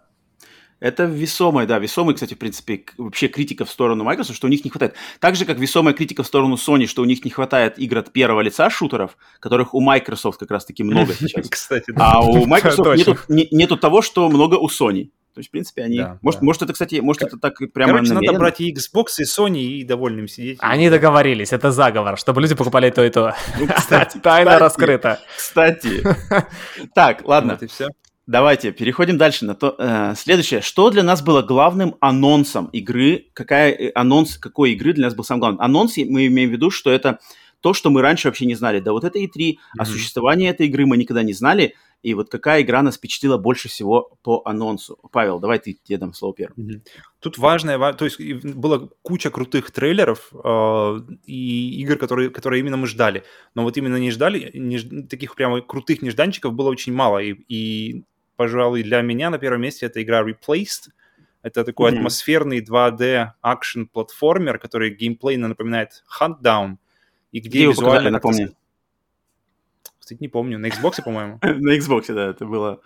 Это 0.80 1.04
весомая, 1.04 1.66
да, 1.66 1.78
весомая, 1.78 2.14
кстати, 2.14 2.34
в 2.34 2.38
принципе, 2.38 2.84
вообще 2.96 3.26
критика 3.26 3.64
в 3.64 3.70
сторону 3.70 4.04
Microsoft, 4.04 4.36
что 4.36 4.46
у 4.46 4.50
них 4.50 4.64
не 4.64 4.70
хватает. 4.70 4.94
Так 5.18 5.34
же, 5.34 5.44
как 5.44 5.58
весомая 5.58 5.92
критика 5.92 6.22
в 6.22 6.26
сторону 6.26 6.54
Sony, 6.54 6.86
что 6.86 7.02
у 7.02 7.04
них 7.04 7.24
не 7.24 7.30
хватает 7.30 7.78
игр 7.78 7.98
от 7.98 8.12
первого 8.12 8.40
лица 8.42 8.70
шутеров, 8.70 9.16
которых 9.40 9.74
у 9.74 9.80
Microsoft 9.80 10.38
как 10.38 10.50
раз-таки 10.52 10.84
много 10.84 11.12
сейчас. 11.18 11.48
Кстати, 11.48 11.90
да. 11.90 12.12
А 12.12 12.20
у 12.20 12.44
Microsoft 12.46 12.96
нету, 12.96 13.18
не, 13.28 13.48
нету 13.50 13.76
того, 13.76 14.02
что 14.02 14.28
много 14.28 14.54
у 14.54 14.68
Sony. 14.68 15.10
То 15.34 15.40
есть, 15.40 15.50
в 15.50 15.52
принципе, 15.52 15.84
они... 15.84 15.98
Да, 15.98 16.18
может, 16.22 16.40
да. 16.40 16.46
может, 16.46 16.62
это, 16.62 16.72
кстати, 16.72 16.96
может, 16.96 17.22
это 17.22 17.38
так 17.38 17.56
прямо 17.72 17.92
Короче, 17.92 18.12
намеренно? 18.12 18.32
надо 18.32 18.38
брать 18.40 18.60
и 18.60 18.72
Xbox, 18.72 19.06
и 19.18 19.22
Sony, 19.22 19.60
и 19.60 19.84
довольным 19.84 20.26
сидеть. 20.26 20.58
Они 20.60 20.90
договорились, 20.90 21.52
это 21.52 21.70
заговор, 21.70 22.18
чтобы 22.18 22.40
люди 22.40 22.56
покупали 22.56 22.90
то 22.90 23.04
и 23.04 23.10
то. 23.10 23.36
Ну, 23.58 23.68
кстати, 23.76 24.18
Тайна 24.18 24.58
раскрыта. 24.58 25.20
Кстати. 25.36 26.04
Так, 26.94 27.24
ладно. 27.24 27.52
Вот 27.52 27.62
и 27.62 27.66
все. 27.68 27.88
Давайте 28.28 28.72
переходим 28.72 29.16
дальше 29.16 29.46
на 29.46 29.54
то. 29.54 29.74
Э, 29.78 30.14
следующее. 30.14 30.60
Что 30.60 30.90
для 30.90 31.02
нас 31.02 31.22
было 31.22 31.40
главным 31.40 31.96
анонсом 31.98 32.66
игры? 32.66 33.30
Какая 33.32 33.72
э, 33.72 33.90
анонс 33.94 34.36
какой 34.36 34.72
игры 34.72 34.92
для 34.92 35.06
нас 35.06 35.14
был 35.14 35.24
самым 35.24 35.40
главным? 35.40 35.60
Анонс 35.62 35.96
мы 35.96 36.26
имеем 36.26 36.50
в 36.50 36.52
виду, 36.52 36.70
что 36.70 36.90
это 36.90 37.20
то, 37.62 37.72
что 37.72 37.88
мы 37.88 38.02
раньше 38.02 38.28
вообще 38.28 38.44
не 38.44 38.54
знали. 38.54 38.80
Да 38.80 38.92
вот 38.92 39.04
это 39.04 39.18
E3, 39.18 39.30
mm-hmm. 39.34 39.56
о 39.78 39.84
существовании 39.86 40.46
этой 40.46 40.66
игры 40.66 40.84
мы 40.84 40.98
никогда 40.98 41.22
не 41.22 41.32
знали. 41.32 41.74
И 42.02 42.12
вот 42.12 42.28
какая 42.28 42.60
игра 42.60 42.82
нас 42.82 42.96
впечатлила 42.96 43.38
больше 43.38 43.70
всего 43.70 44.10
по 44.22 44.42
анонсу? 44.44 44.98
Павел, 45.10 45.40
давай 45.40 45.58
ты 45.58 45.78
тебе 45.82 45.96
дам 45.96 46.12
слово 46.12 46.34
первым. 46.34 46.68
Mm-hmm. 46.68 46.80
Тут 47.20 47.38
важное, 47.38 47.94
то 47.94 48.04
есть 48.04 48.20
была 48.44 48.90
куча 49.00 49.30
крутых 49.30 49.70
трейлеров 49.70 50.30
э, 50.34 51.00
и 51.24 51.80
игр, 51.80 51.96
которые, 51.96 52.28
которые 52.28 52.60
именно 52.60 52.76
мы 52.76 52.88
ждали. 52.88 53.24
Но 53.54 53.62
вот 53.62 53.78
именно 53.78 53.96
не 53.96 54.10
ждали, 54.10 54.50
не, 54.52 54.78
таких 55.04 55.34
прямо 55.34 55.62
крутых 55.62 56.02
нежданчиков 56.02 56.52
было 56.52 56.68
очень 56.68 56.92
мало. 56.92 57.20
И, 57.20 57.32
и 57.48 58.04
пожалуй, 58.38 58.84
для 58.84 59.02
меня 59.02 59.30
на 59.30 59.38
первом 59.38 59.62
месте 59.62 59.86
это 59.86 60.00
игра 60.00 60.22
Replaced. 60.22 60.90
Это 61.42 61.64
такой 61.64 61.90
mm-hmm. 61.90 61.96
атмосферный 61.96 62.64
2D 62.64 63.32
акшен-платформер, 63.42 64.58
который 64.58 64.90
геймплейно 64.90 65.48
напоминает 65.48 66.04
Hunt 66.20 66.40
Down. 66.40 66.76
И 67.32 67.40
где, 67.40 67.48
где 67.48 67.66
визуально... 67.66 68.10
Напомни. 68.10 68.50
Кстати, 69.98 70.20
не 70.20 70.28
помню. 70.28 70.58
На 70.58 70.66
Xbox, 70.66 71.02
по-моему. 71.02 71.38
На 71.42 71.76
Xbox, 71.76 72.14
да, 72.14 72.30
это 72.30 72.46
было... 72.46 72.80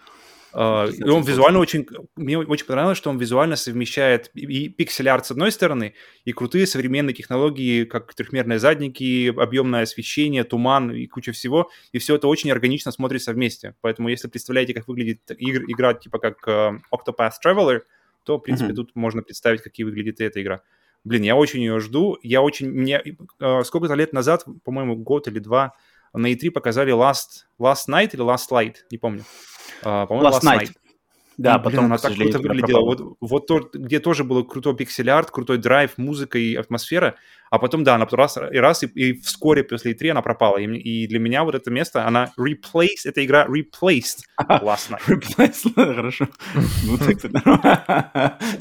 Uh, 0.54 0.92
и 0.92 1.08
он 1.08 1.22
визуально 1.22 1.58
очень... 1.58 1.86
Мне 2.16 2.38
очень 2.38 2.66
понравилось, 2.66 2.98
что 2.98 3.10
он 3.10 3.18
визуально 3.18 3.56
совмещает 3.56 4.30
и 4.34 4.68
пиксель-арт 4.68 5.26
с 5.26 5.30
одной 5.30 5.50
стороны, 5.50 5.94
и 6.24 6.32
крутые 6.32 6.66
современные 6.66 7.14
технологии, 7.14 7.84
как 7.84 8.12
трехмерные 8.14 8.58
задники, 8.58 9.32
объемное 9.34 9.82
освещение, 9.82 10.44
туман 10.44 10.90
и 10.90 11.06
куча 11.06 11.32
всего. 11.32 11.70
И 11.92 11.98
все 11.98 12.16
это 12.16 12.28
очень 12.28 12.50
органично 12.50 12.92
смотрится 12.92 13.32
вместе. 13.32 13.74
Поэтому 13.80 14.08
если 14.08 14.28
представляете, 14.28 14.74
как 14.74 14.88
выглядит 14.88 15.20
игр, 15.38 15.64
игра 15.68 15.94
типа 15.94 16.18
как 16.18 16.46
uh, 16.46 16.78
Octopath 16.92 17.32
Traveler, 17.44 17.80
то, 18.24 18.36
в 18.36 18.40
принципе, 18.40 18.72
mm-hmm. 18.72 18.76
тут 18.76 18.94
можно 18.94 19.22
представить, 19.22 19.62
какие 19.62 19.84
выглядит 19.84 20.20
и 20.20 20.24
эта 20.24 20.42
игра. 20.42 20.62
Блин, 21.04 21.22
я 21.22 21.34
очень 21.34 21.60
ее 21.60 21.80
жду. 21.80 22.18
Я 22.22 22.42
очень... 22.42 22.70
Мне... 22.70 23.02
Uh, 23.40 23.64
сколько-то 23.64 23.94
лет 23.94 24.12
назад, 24.12 24.44
по-моему, 24.64 24.96
год 24.96 25.28
или 25.28 25.38
два, 25.38 25.74
на 26.12 26.32
E3 26.32 26.50
показали 26.50 26.92
Last, 26.92 27.46
Last 27.58 27.88
Night 27.88 28.10
или 28.12 28.22
Last 28.24 28.50
Light, 28.50 28.76
не 28.90 28.98
помню. 28.98 29.24
Uh, 29.82 30.06
по-моему, 30.06 30.28
Last, 30.28 30.40
Last 30.40 30.44
Night. 30.44 30.60
Night. 30.60 30.72
Да, 31.38 31.54
ну, 31.54 31.64
потом 31.64 31.72
блин, 31.72 31.84
она 31.86 31.98
так 31.98 32.14
круто 32.14 32.38
выглядела. 32.38 32.80
Вот, 32.84 33.16
вот 33.20 33.46
то, 33.46 33.70
где 33.72 34.00
тоже 34.00 34.22
был 34.22 34.44
крутой 34.44 34.76
пиксель-арт, 34.76 35.30
крутой 35.30 35.58
драйв, 35.58 35.96
музыка 35.96 36.38
и 36.38 36.54
атмосфера. 36.54 37.16
А 37.50 37.58
потом, 37.58 37.84
да, 37.84 37.94
она 37.94 38.06
раз 38.10 38.36
и 38.36 38.58
раз, 38.58 38.82
и, 38.82 38.86
и 38.86 39.12
вскоре 39.20 39.64
после 39.64 39.92
E3 39.92 40.10
она 40.10 40.22
пропала. 40.22 40.58
И, 40.58 40.66
и 40.66 41.06
для 41.06 41.18
меня 41.18 41.44
вот 41.44 41.54
это 41.54 41.70
место, 41.70 42.06
она 42.06 42.32
replaced, 42.38 43.04
эта 43.04 43.24
игра 43.24 43.46
replaced 43.46 44.20
last 44.38 44.90
night. 44.90 45.00
replaced, 45.08 45.72
хорошо. 45.74 46.28
Ну, 46.84 46.98
так 46.98 47.18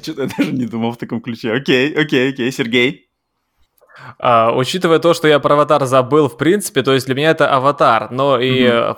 Что-то 0.02 0.22
я 0.24 0.30
даже 0.38 0.52
не 0.52 0.66
думал 0.66 0.94
в 0.94 0.98
таком 0.98 1.22
ключе. 1.22 1.52
Окей, 1.52 1.94
окей, 1.94 2.32
окей, 2.32 2.52
Сергей. 2.52 3.11
Uh, 4.20 4.56
учитывая 4.56 5.00
то, 5.00 5.14
что 5.14 5.28
я 5.28 5.40
про 5.40 5.54
аватар 5.54 5.86
забыл, 5.86 6.28
в 6.28 6.38
принципе, 6.38 6.82
то 6.82 6.94
есть 6.94 7.06
для 7.06 7.16
меня 7.16 7.32
это 7.32 7.54
аватар, 7.54 8.10
но 8.12 8.40
и 8.40 8.64
mm-hmm 8.64 8.98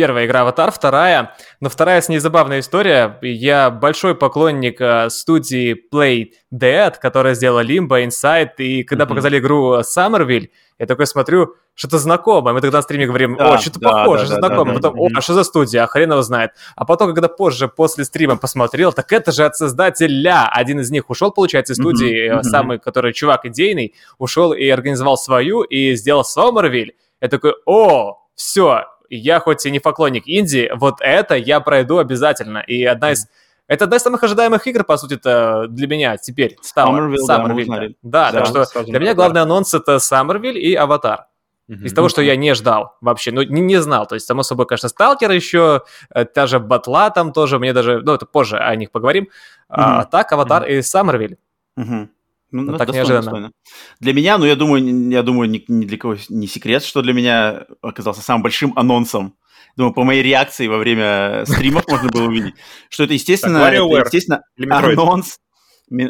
первая 0.00 0.24
игра 0.24 0.40
«Аватар», 0.40 0.70
вторая. 0.70 1.34
Но 1.60 1.68
вторая 1.68 2.00
с 2.00 2.08
ней 2.08 2.20
забавная 2.20 2.60
история. 2.60 3.18
Я 3.20 3.68
большой 3.68 4.14
поклонник 4.14 4.80
э, 4.80 5.10
студии 5.10 5.76
Play 5.92 6.30
Dead, 6.50 6.94
которая 6.98 7.34
сделала 7.34 7.62
Limbo, 7.62 8.02
Inside, 8.02 8.52
и 8.56 8.82
когда 8.82 9.04
mm-hmm. 9.04 9.08
показали 9.08 9.38
игру 9.40 9.80
Summerville, 9.80 10.48
я 10.78 10.86
такой 10.86 11.06
смотрю, 11.06 11.54
что-то 11.74 11.98
знакомое. 11.98 12.54
Мы 12.54 12.62
тогда 12.62 12.78
на 12.78 12.82
стриме 12.82 13.06
говорим, 13.06 13.36
да, 13.36 13.52
о, 13.52 13.58
что-то 13.58 13.80
да, 13.80 13.90
похоже, 13.90 14.26
да, 14.26 14.36
да, 14.36 14.46
знакомое. 14.46 14.76
Да, 14.76 14.80
Потом, 14.80 14.94
да, 14.94 15.02
о, 15.02 15.18
а 15.18 15.20
что 15.20 15.34
за 15.34 15.44
студия, 15.44 15.82
а 15.82 15.86
хрен 15.86 16.12
его 16.12 16.22
знает. 16.22 16.52
А 16.76 16.86
потом, 16.86 17.12
когда 17.12 17.28
позже, 17.28 17.68
после 17.68 18.06
стрима 18.06 18.38
посмотрел, 18.38 18.94
так 18.94 19.12
это 19.12 19.32
же 19.32 19.44
от 19.44 19.54
создателя. 19.54 20.48
Один 20.50 20.80
из 20.80 20.90
них 20.90 21.10
ушел, 21.10 21.30
получается, 21.30 21.74
из 21.74 21.76
студии, 21.76 22.32
mm-hmm. 22.32 22.42
самый, 22.44 22.78
который 22.78 23.12
чувак 23.12 23.44
идейный, 23.44 23.94
ушел 24.16 24.54
и 24.54 24.66
организовал 24.66 25.18
свою, 25.18 25.60
и 25.60 25.94
сделал 25.94 26.24
Сомервиль. 26.24 26.94
Я 27.20 27.28
такой, 27.28 27.52
о, 27.66 28.16
все, 28.34 28.86
я 29.16 29.40
хоть 29.40 29.66
и 29.66 29.70
не 29.70 29.80
поклонник 29.80 30.26
Индии, 30.26 30.70
вот 30.74 30.96
это 31.00 31.34
я 31.34 31.60
пройду 31.60 31.98
обязательно. 31.98 32.58
И 32.58 32.84
одна 32.84 33.12
из... 33.12 33.28
Это 33.66 33.84
одна 33.84 33.98
из 33.98 34.02
самых 34.02 34.24
ожидаемых 34.24 34.66
игр, 34.66 34.82
по 34.82 34.96
сути, 34.96 35.14
это 35.14 35.66
для 35.68 35.86
меня 35.86 36.16
теперь 36.16 36.56
стала. 36.60 36.96
Summerville, 36.96 37.16
Summerville. 37.28 37.94
Да, 38.02 38.32
да, 38.32 38.40
да, 38.40 38.52
так 38.52 38.68
что 38.70 38.82
для 38.84 38.98
меня 38.98 39.14
главный 39.14 39.42
анонс 39.42 39.72
это 39.74 39.96
Summerville 39.96 40.58
и 40.58 40.74
Аватар. 40.74 41.26
Mm-hmm. 41.68 41.84
Из 41.84 41.92
того, 41.92 42.08
что 42.08 42.20
я 42.20 42.34
не 42.34 42.52
ждал 42.54 42.96
вообще, 43.00 43.30
ну, 43.30 43.42
не, 43.42 43.60
не 43.60 43.80
знал. 43.80 44.04
То 44.06 44.16
есть, 44.16 44.26
само 44.26 44.42
собой, 44.42 44.66
конечно, 44.66 44.88
Сталкер 44.88 45.30
еще, 45.30 45.82
э, 46.12 46.24
та 46.24 46.48
же 46.48 46.58
Батла 46.58 47.10
там 47.10 47.32
тоже, 47.32 47.60
мне 47.60 47.72
даже, 47.72 48.00
ну, 48.02 48.14
это 48.14 48.26
позже 48.26 48.58
о 48.58 48.74
них 48.74 48.90
поговорим. 48.90 49.24
Mm-hmm. 49.24 49.28
А, 49.68 50.04
так, 50.04 50.32
Аватар 50.32 50.64
mm-hmm. 50.64 50.78
и 50.78 50.82
Саммервиль. 50.82 51.38
Mm-hmm. 51.78 52.08
Ну, 52.52 52.62
ну, 52.62 52.78
так 52.78 52.88
достойно, 52.88 52.96
неожиданно. 52.96 53.22
Достойно. 53.22 53.52
Для 54.00 54.12
меня, 54.12 54.38
ну, 54.38 54.44
я 54.44 54.56
думаю, 54.56 55.10
я 55.10 55.22
думаю, 55.22 55.50
ни, 55.50 55.64
ни 55.68 55.86
для 55.86 55.98
кого 55.98 56.16
не 56.28 56.46
секрет, 56.46 56.82
что 56.82 57.02
для 57.02 57.12
меня 57.12 57.66
оказался 57.80 58.22
самым 58.22 58.42
большим 58.42 58.72
анонсом. 58.76 59.36
Думаю, 59.76 59.94
по 59.94 60.04
моей 60.04 60.22
реакции 60.22 60.66
во 60.66 60.78
время 60.78 61.44
стримов 61.46 61.86
можно 61.88 62.08
было 62.08 62.24
увидеть, 62.24 62.54
что 62.88 63.04
это, 63.04 63.14
естественно, 63.14 63.58
это, 63.58 63.82
естественно 64.04 64.42
анонс, 64.68 65.38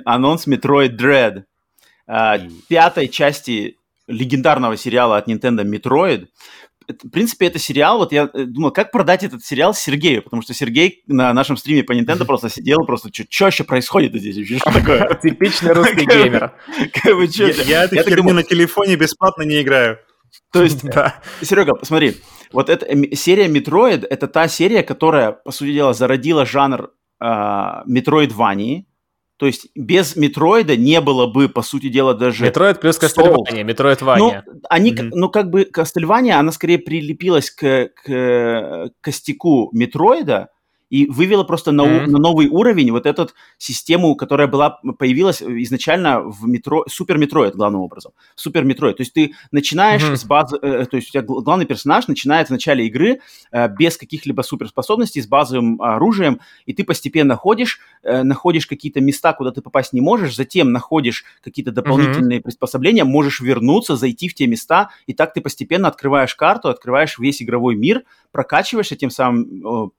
анонс 0.05 0.47
Metroid 0.47 0.97
Dread, 0.97 1.45
а, 2.07 2.39
пятой 2.69 3.09
части 3.09 3.77
легендарного 4.07 4.77
сериала 4.77 5.17
от 5.17 5.29
Nintendo 5.29 5.63
Metroid. 5.65 6.27
В 7.03 7.11
принципе, 7.11 7.47
это 7.47 7.59
сериал, 7.59 7.99
вот 7.99 8.13
я 8.13 8.31
э, 8.33 8.45
думал, 8.45 8.71
как 8.71 8.91
продать 8.91 9.23
этот 9.23 9.45
сериал 9.45 9.75
Сергею, 9.75 10.23
потому 10.23 10.43
что 10.43 10.55
Сергей 10.55 11.03
на 11.07 11.33
нашем 11.33 11.57
стриме 11.57 11.83
по 11.83 11.93
Nintendo 11.93 12.25
просто 12.25 12.49
сидел, 12.49 12.79
просто, 12.87 13.11
что 13.13 13.45
вообще 13.45 13.65
происходит 13.65 14.15
здесь? 14.15 14.61
Что 14.61 14.73
такое? 14.73 15.15
Типичный 15.23 15.73
русский 15.73 16.07
геймер. 16.07 16.53
Я 17.67 17.85
эту 17.85 17.97
херню 17.97 18.35
на 18.35 18.43
телефоне 18.43 18.97
бесплатно 18.97 19.43
не 19.43 19.63
играю. 19.63 19.99
То 20.53 20.63
есть, 20.65 20.85
Серега, 21.43 21.75
посмотри, 21.75 22.17
вот 22.53 22.69
эта 22.69 22.87
серия 23.17 23.49
Metroid, 23.49 24.07
это 24.09 24.29
та 24.29 24.49
серия, 24.49 24.83
которая, 24.83 25.33
по 25.33 25.51
сути 25.53 25.73
дела, 25.73 25.95
зародила 25.95 26.47
жанр 26.47 26.91
Metroidvania, 27.23 28.85
то 29.41 29.47
есть 29.47 29.69
без 29.75 30.17
Metroid 30.17 30.69
а 30.69 30.77
не 30.77 31.01
было 31.01 31.27
бы, 31.27 31.49
по 31.49 31.63
сути 31.63 31.89
дела, 31.89 32.13
даже... 32.13 32.45
Metroid 32.45 32.79
плюс 32.79 32.99
Castlevania, 32.99 33.65
Metroidvania. 33.65 34.45
Ну, 34.47 34.61
они, 34.69 34.93
mm-hmm. 34.93 35.09
ну, 35.15 35.31
как 35.31 35.49
бы 35.49 35.65
Castlevania, 35.65 36.39
она 36.39 36.53
скорее 36.53 36.79
прилепилась 36.79 37.51
к, 37.51 37.89
к 37.89 38.91
костяку 39.01 39.71
Metroid 39.73 40.34
а, 40.34 40.51
и 40.91 41.07
вывела 41.07 41.45
просто 41.45 41.73
на, 41.73 41.83
mm-hmm. 41.83 42.07
на 42.07 42.19
новый 42.19 42.49
уровень 42.49 42.91
вот 42.91 43.07
эту 43.07 43.31
систему, 43.59 44.17
которая 44.17 44.49
была, 44.49 44.81
появилась 44.99 45.41
изначально 45.41 46.21
в 46.21 46.47
Metroid, 46.47 46.85
Super 46.89 47.17
Metroid, 47.17 47.55
главным 47.55 47.81
образом. 47.81 48.13
Super 48.35 48.65
Metroid. 48.65 48.97
То 48.97 49.03
есть 49.03 49.15
ты 49.15 49.33
начинаешь 49.53 50.03
mm-hmm. 50.03 50.17
с 50.17 50.25
базы, 50.25 50.59
э, 50.61 50.87
то 50.87 50.97
есть 50.97 51.09
у 51.09 51.13
тебя 51.13 51.23
главный 51.23 51.65
персонаж 51.65 52.09
начинает 52.09 52.49
в 52.49 52.51
начале 52.51 52.87
игры 52.87 53.21
э, 53.53 53.69
без 53.69 53.97
каких-либо 53.97 54.43
суперспособностей, 54.43 55.23
с 55.23 55.29
базовым 55.29 55.81
оружием, 55.81 56.41
и 56.67 56.73
ты 56.73 56.83
постепенно 56.83 57.37
ходишь, 57.37 57.79
э, 58.03 58.25
находишь 58.25 58.67
какие-то 58.67 59.01
места, 59.01 59.33
куда 59.33 59.53
ты 59.53 59.63
попасть 59.63 59.93
не 59.93 60.01
можешь, 60.01 60.35
затем 60.35 60.73
находишь 60.73 61.25
какие-то 61.41 61.71
дополнительные 61.71 62.41
mm-hmm. 62.41 62.43
приспособления, 62.43 63.05
можешь 63.05 63.41
вернуться, 63.41 63.95
зайти 63.95 64.29
в 64.29 64.35
те 64.35 64.49
места, 64.49 64.91
и 65.07 65.15
так 65.15 65.35
ты 65.35 65.41
постепенно 65.41 65.87
открываешь 65.87 66.35
карту, 66.35 66.69
открываешь 66.69 67.19
весь 67.19 67.41
игровой 67.43 67.77
мир, 67.77 68.03
прокачиваешься, 68.33 68.97
тем 68.97 69.11
самым 69.11 69.93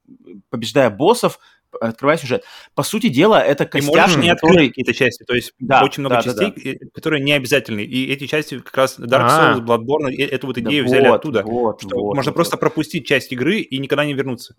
побеждаешь 0.49 0.80
боссов, 0.89 1.39
открывая 1.79 2.17
сюжет. 2.17 2.43
По 2.75 2.83
сути 2.83 3.07
дела, 3.07 3.41
это 3.41 3.65
костяк, 3.65 4.09
И 4.17 4.19
не 4.19 4.33
который... 4.33 4.67
какие-то 4.69 4.93
части, 4.93 5.23
то 5.23 5.33
есть 5.33 5.53
да, 5.59 5.83
очень 5.83 6.01
много 6.01 6.15
да, 6.17 6.21
частей, 6.21 6.53
да, 6.55 6.79
да. 6.79 6.87
которые 6.93 7.23
не 7.23 7.33
обязательны. 7.33 7.81
И 7.81 8.11
эти 8.11 8.27
части 8.27 8.59
как 8.59 8.75
раз 8.75 8.99
Dark 8.99 9.27
а. 9.29 9.55
Souls, 9.55 9.65
Bloodborne, 9.65 10.13
эту 10.17 10.47
вот 10.47 10.57
идею 10.57 10.83
да 10.83 10.89
взяли 10.89 11.07
вот, 11.07 11.15
оттуда. 11.15 11.43
Вот, 11.43 11.81
что 11.81 11.97
вот, 11.97 12.15
можно 12.15 12.31
вот. 12.31 12.35
просто 12.35 12.57
пропустить 12.57 13.05
часть 13.05 13.31
игры 13.31 13.59
и 13.59 13.77
никогда 13.77 14.05
не 14.05 14.13
вернуться. 14.13 14.55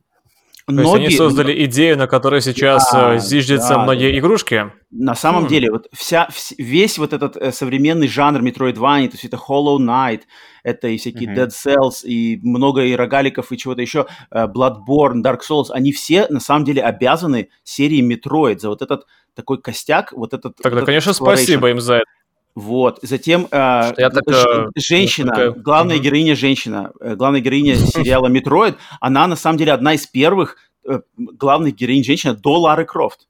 То 0.66 0.80
есть 0.80 0.94
они 0.94 1.10
создали 1.10 1.64
идею, 1.64 1.98
на 1.98 2.06
которой 2.06 2.40
сейчас 2.40 2.90
да, 2.92 3.14
э, 3.14 3.18
зиждятся 3.18 3.74
да, 3.74 3.82
многие 3.82 4.12
да. 4.12 4.18
игрушки? 4.18 4.72
На 4.90 5.14
самом 5.14 5.44
хм. 5.44 5.48
деле, 5.48 5.70
вот 5.70 5.88
вся, 5.92 6.28
весь 6.56 6.98
вот 6.98 7.12
этот 7.12 7.36
э, 7.36 7.50
современный 7.50 8.06
жанр 8.06 8.40
Metroidvania, 8.40 9.08
то 9.08 9.14
есть 9.14 9.24
это 9.24 9.36
Hollow 9.36 9.78
Knight, 9.78 10.22
это 10.62 10.88
и 10.88 10.98
всякие 10.98 11.30
mm-hmm. 11.30 11.36
Dead 11.36 11.48
Cells, 11.48 12.04
и 12.04 12.38
много 12.42 12.84
и 12.84 12.94
рогаликов, 12.94 13.50
и 13.50 13.58
чего-то 13.58 13.82
еще, 13.82 14.06
э, 14.30 14.46
Bloodborne, 14.46 15.22
Dark 15.22 15.40
Souls, 15.48 15.66
они 15.70 15.92
все 15.92 16.26
на 16.28 16.40
самом 16.40 16.64
деле 16.64 16.82
обязаны 16.82 17.48
серии 17.64 18.00
Metroid 18.00 18.60
за 18.60 18.68
вот 18.68 18.82
этот 18.82 19.06
такой 19.34 19.60
костяк, 19.60 20.12
вот 20.12 20.32
этот... 20.34 20.56
Тогда, 20.62 20.80
вот 20.80 20.86
конечно, 20.86 21.10
этот 21.10 21.22
спасибо 21.22 21.70
им 21.70 21.80
за 21.80 21.94
это. 21.96 22.04
Вот. 22.54 22.98
Затем 23.02 23.46
э, 23.46 23.48
так, 23.50 24.12
ж, 24.28 24.68
женщина, 24.76 25.30
такая... 25.30 25.50
главная 25.52 25.96
угу. 25.96 26.04
героиня 26.04 26.36
женщина, 26.36 26.92
э, 27.00 27.14
главная 27.14 27.40
героиня 27.40 27.76
сериала 27.76 28.28
Metroid, 28.28 28.76
она 29.00 29.26
на 29.26 29.36
самом 29.36 29.58
деле 29.58 29.72
одна 29.72 29.94
из 29.94 30.06
первых 30.06 30.56
э, 30.86 31.00
главных 31.16 31.74
героинь 31.74 32.04
женщина 32.04 32.34
до 32.34 32.60
Лары 32.60 32.84
Крофт. 32.84 33.28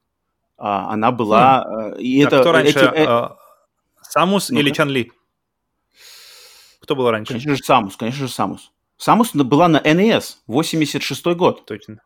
А, 0.57 0.91
она 0.91 1.11
была... 1.11 1.63
Хм. 1.63 1.93
Э, 1.95 1.99
и 1.99 2.21
а 2.21 2.27
это, 2.27 2.39
кто 2.41 2.51
раньше? 2.51 2.79
Эти, 2.79 2.83
э... 2.83 3.05
А, 3.07 3.37
Самус 4.01 4.49
ну 4.49 4.59
или 4.59 4.69
Чан 4.71 4.89
Ли? 4.89 5.11
Кто 6.81 6.95
был 6.95 7.09
раньше? 7.09 7.29
Конечно 7.29 7.55
же 7.55 7.63
Самус, 7.63 7.95
конечно 7.95 8.27
же 8.27 8.31
Самус. 8.31 8.71
Самус 8.97 9.33
была 9.33 9.67
на 9.67 9.77
NES, 9.77 10.35
86 10.47 11.25
год. 11.35 11.65
Точно. 11.65 11.97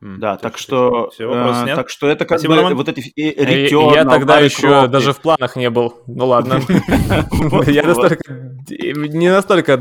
Да, 0.00 0.36
так 0.36 0.58
что, 0.58 1.10
все, 1.10 1.28
э, 1.28 1.74
так 1.74 1.90
что 1.90 2.06
это 2.06 2.24
как 2.24 2.38
Спасибо, 2.38 2.54
бы 2.54 2.60
Роман. 2.60 2.76
вот 2.76 2.88
эти 2.88 3.12
return, 3.16 3.94
Я 3.94 4.04
тогда 4.04 4.38
еще 4.38 4.86
даже 4.86 5.12
в 5.12 5.20
планах 5.20 5.56
не 5.56 5.70
был. 5.70 6.02
Ну 6.06 6.26
ладно. 6.26 6.60
Я 7.66 7.82
не 7.82 9.28
настолько 9.28 9.76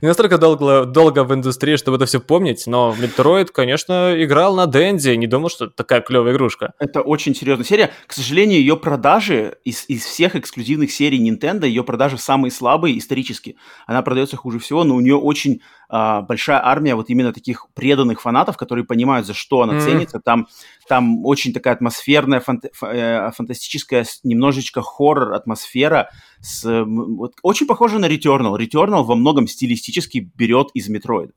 не 0.00 0.08
настолько 0.08 0.38
долго 0.38 1.24
в 1.24 1.34
индустрии, 1.34 1.76
чтобы 1.76 1.96
это 1.96 2.06
все 2.06 2.18
помнить, 2.18 2.66
но 2.66 2.94
Metroid, 2.98 3.50
конечно, 3.52 4.14
играл 4.16 4.56
на 4.56 4.66
Денди, 4.66 5.10
не 5.10 5.28
думал, 5.28 5.48
что 5.48 5.66
это 5.66 5.74
такая 5.74 6.00
клевая 6.00 6.34
игрушка. 6.34 6.72
Это 6.80 7.00
очень 7.00 7.34
серьезная 7.34 7.64
серия. 7.64 7.90
К 8.06 8.12
сожалению, 8.12 8.58
ее 8.58 8.76
продажи 8.76 9.58
из, 9.64 9.84
из 9.88 10.04
всех 10.04 10.34
эксклюзивных 10.34 10.90
серий 10.90 11.20
Nintendo, 11.20 11.66
ее 11.66 11.84
продажи 11.84 12.18
самые 12.18 12.50
слабые 12.50 12.98
исторически. 12.98 13.56
Она 13.86 14.02
продается 14.02 14.36
хуже 14.36 14.58
всего, 14.58 14.82
но 14.82 14.96
у 14.96 15.00
нее 15.00 15.16
очень 15.16 15.62
а, 15.94 16.22
большая 16.22 16.64
армия 16.64 16.94
вот 16.94 17.10
именно 17.10 17.34
таких 17.34 17.66
преданных 17.74 18.22
фанатов, 18.22 18.56
которые 18.56 18.86
понимают, 18.86 19.26
за 19.26 19.34
что 19.34 19.60
она 19.60 19.74
mm-hmm. 19.74 19.84
ценится. 19.84 20.20
Там, 20.20 20.48
там 20.88 21.26
очень 21.26 21.52
такая 21.52 21.74
атмосферная, 21.74 22.40
фант, 22.40 22.64
э, 22.64 23.30
фантастическая, 23.32 24.06
немножечко 24.24 24.80
хоррор 24.80 25.34
атмосфера. 25.34 26.08
С, 26.40 26.64
вот, 26.64 27.34
очень 27.42 27.66
похоже 27.66 27.98
на 27.98 28.06
Returnal. 28.06 28.58
Returnal 28.58 29.02
во 29.02 29.14
многом 29.16 29.46
стилистически 29.46 30.30
берет 30.34 30.68
из 30.72 30.88
Metroid. 30.88 31.32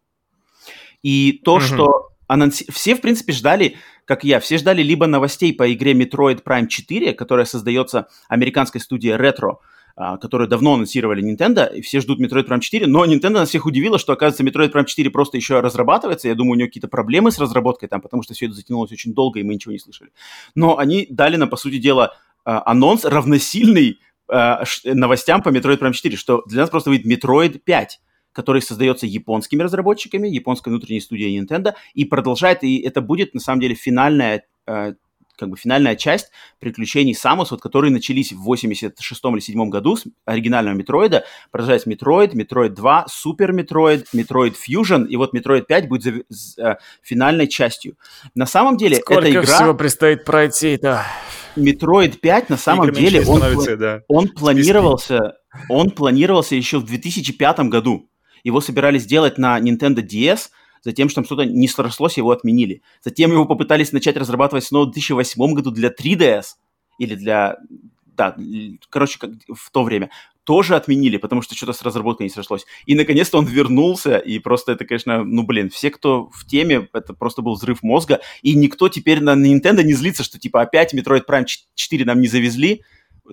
И 1.03 1.41
то, 1.43 1.57
mm-hmm. 1.57 1.59
что 1.59 2.11
анонси... 2.27 2.65
все, 2.71 2.95
в 2.95 3.01
принципе, 3.01 3.33
ждали, 3.33 3.75
как 4.05 4.23
я, 4.23 4.39
все 4.39 4.57
ждали 4.57 4.81
либо 4.81 5.05
новостей 5.05 5.53
по 5.53 5.73
игре 5.73 5.91
Metroid 5.91 6.43
Prime 6.43 6.67
4, 6.67 7.11
которая 7.11 7.45
создается 7.45 8.07
американской 8.29 8.79
студией 8.79 9.17
Retro, 9.17 9.57
а, 9.97 10.17
которые 10.17 10.49
давно 10.49 10.73
анонсировали 10.73 11.23
Nintendo, 11.23 11.73
и 11.73 11.79
все 11.81 12.01
ждут 12.01 12.19
Metroid 12.19 12.45
Prime 12.45 12.59
4, 12.59 12.85
но 12.85 13.05
Nintendo 13.05 13.29
нас 13.29 13.47
всех 13.47 13.65
удивило, 13.65 13.97
что, 13.97 14.11
оказывается, 14.11 14.43
Metroid 14.43 14.73
Prime 14.73 14.83
4 14.83 15.09
просто 15.09 15.37
еще 15.37 15.61
разрабатывается, 15.61 16.27
я 16.27 16.35
думаю, 16.35 16.51
у 16.51 16.55
нее 16.55 16.67
какие-то 16.67 16.89
проблемы 16.89 17.31
с 17.31 17.39
разработкой 17.39 17.87
там, 17.87 18.01
потому 18.01 18.21
что 18.21 18.33
все 18.33 18.47
это 18.47 18.55
затянулось 18.55 18.91
очень 18.91 19.13
долго, 19.13 19.39
и 19.39 19.43
мы 19.43 19.53
ничего 19.53 19.71
не 19.71 19.79
слышали. 19.79 20.11
Но 20.53 20.77
они 20.77 21.07
дали 21.09 21.37
нам, 21.37 21.47
по 21.47 21.55
сути 21.55 21.77
дела, 21.77 22.13
а, 22.43 22.69
анонс 22.69 23.05
равносильный 23.05 23.99
а, 24.27 24.65
новостям 24.83 25.41
по 25.41 25.47
Metroid 25.47 25.79
Prime 25.79 25.93
4, 25.93 26.17
что 26.17 26.43
для 26.45 26.61
нас 26.61 26.69
просто 26.69 26.89
выйдет 26.89 27.05
Metroid 27.05 27.59
5, 27.59 28.01
который 28.33 28.61
создается 28.61 29.05
японскими 29.05 29.63
разработчиками, 29.63 30.27
японской 30.27 30.69
внутренней 30.69 30.99
студией 30.99 31.41
Nintendo, 31.41 31.73
и 31.93 32.03
продолжает, 32.03 32.65
и 32.65 32.79
это 32.79 32.99
будет, 32.99 33.33
на 33.33 33.39
самом 33.39 33.61
деле, 33.61 33.75
финальная 33.75 34.43
как 35.37 35.49
бы 35.49 35.57
финальная 35.57 35.95
часть 35.95 36.31
приключений 36.59 37.15
Самус, 37.15 37.51
вот, 37.51 37.61
которые 37.61 37.91
начались 37.91 38.31
в 38.31 38.43
86 38.43 39.25
или 39.25 39.39
7 39.39 39.69
году 39.69 39.95
с 39.95 40.05
оригинального 40.25 40.75
Metroid 40.75 41.14
а, 41.14 41.25
продолжается 41.51 41.89
Metroid, 41.89 42.33
Metroid 42.33 42.73
2, 42.73 43.05
Super 43.07 43.51
Metroid, 43.51 44.07
Metroid 44.13 44.55
Fusion, 44.55 45.07
и 45.07 45.17
вот 45.17 45.33
Metroid 45.33 45.67
5 45.67 45.87
будет 45.87 46.03
за, 46.03 46.13
за, 46.29 46.61
э, 46.61 46.75
финальной 47.01 47.47
частью. 47.47 47.97
На 48.33 48.45
самом 48.45 48.77
деле, 48.77 48.97
Сколько 48.97 49.21
эта 49.21 49.31
игра... 49.31 49.43
всего 49.43 49.73
предстоит 49.73 50.25
пройти, 50.25 50.77
да. 50.81 51.05
Metroid 51.55 52.19
5, 52.19 52.49
на 52.49 52.57
самом 52.57 52.89
Игры 52.89 53.01
деле, 53.01 53.25
он, 53.25 53.41
да. 53.77 54.01
он 54.07 54.27
планировался, 54.27 55.35
он 55.69 55.89
планировался 55.89 56.55
еще 56.55 56.79
в 56.79 56.85
2005 56.85 57.59
году. 57.69 58.09
Его 58.43 58.61
собирались 58.61 59.05
делать 59.05 59.37
на 59.37 59.59
Nintendo 59.59 60.05
DS– 60.05 60.49
затем, 60.85 61.09
что 61.09 61.15
там 61.15 61.25
что-то 61.25 61.43
не 61.43 61.67
срослось, 61.67 62.17
его 62.17 62.31
отменили. 62.31 62.81
Затем 63.03 63.31
его 63.31 63.45
попытались 63.45 63.91
начать 63.91 64.15
разрабатывать 64.15 64.63
снова 64.63 64.85
в 64.85 64.91
2008 64.91 65.53
году 65.53 65.71
для 65.71 65.89
3DS 65.89 66.43
или 66.99 67.15
для 67.15 67.57
да, 68.15 68.35
короче, 68.89 69.19
как 69.19 69.31
в 69.53 69.71
то 69.71 69.83
время, 69.83 70.09
тоже 70.45 70.75
отменили, 70.75 71.17
потому 71.17 71.41
что 71.41 71.55
что-то 71.55 71.73
с 71.73 71.81
разработкой 71.81 72.25
не 72.25 72.29
срослось. 72.29 72.65
И, 72.85 72.95
наконец-то, 72.95 73.37
он 73.37 73.45
вернулся, 73.45 74.17
и 74.17 74.39
просто 74.39 74.71
это, 74.71 74.85
конечно, 74.85 75.23
ну, 75.23 75.43
блин, 75.43 75.69
все, 75.69 75.89
кто 75.89 76.29
в 76.31 76.45
теме, 76.45 76.87
это 76.93 77.13
просто 77.13 77.41
был 77.41 77.55
взрыв 77.55 77.83
мозга, 77.83 78.21
и 78.41 78.55
никто 78.55 78.87
теперь 78.87 79.21
на 79.21 79.35
Nintendo 79.35 79.83
не 79.83 79.93
злится, 79.93 80.23
что, 80.23 80.39
типа, 80.39 80.61
опять 80.61 80.93
Metroid 80.93 81.23
Prime 81.27 81.45
4 81.73 82.05
нам 82.05 82.21
не 82.21 82.27
завезли, 82.27 82.83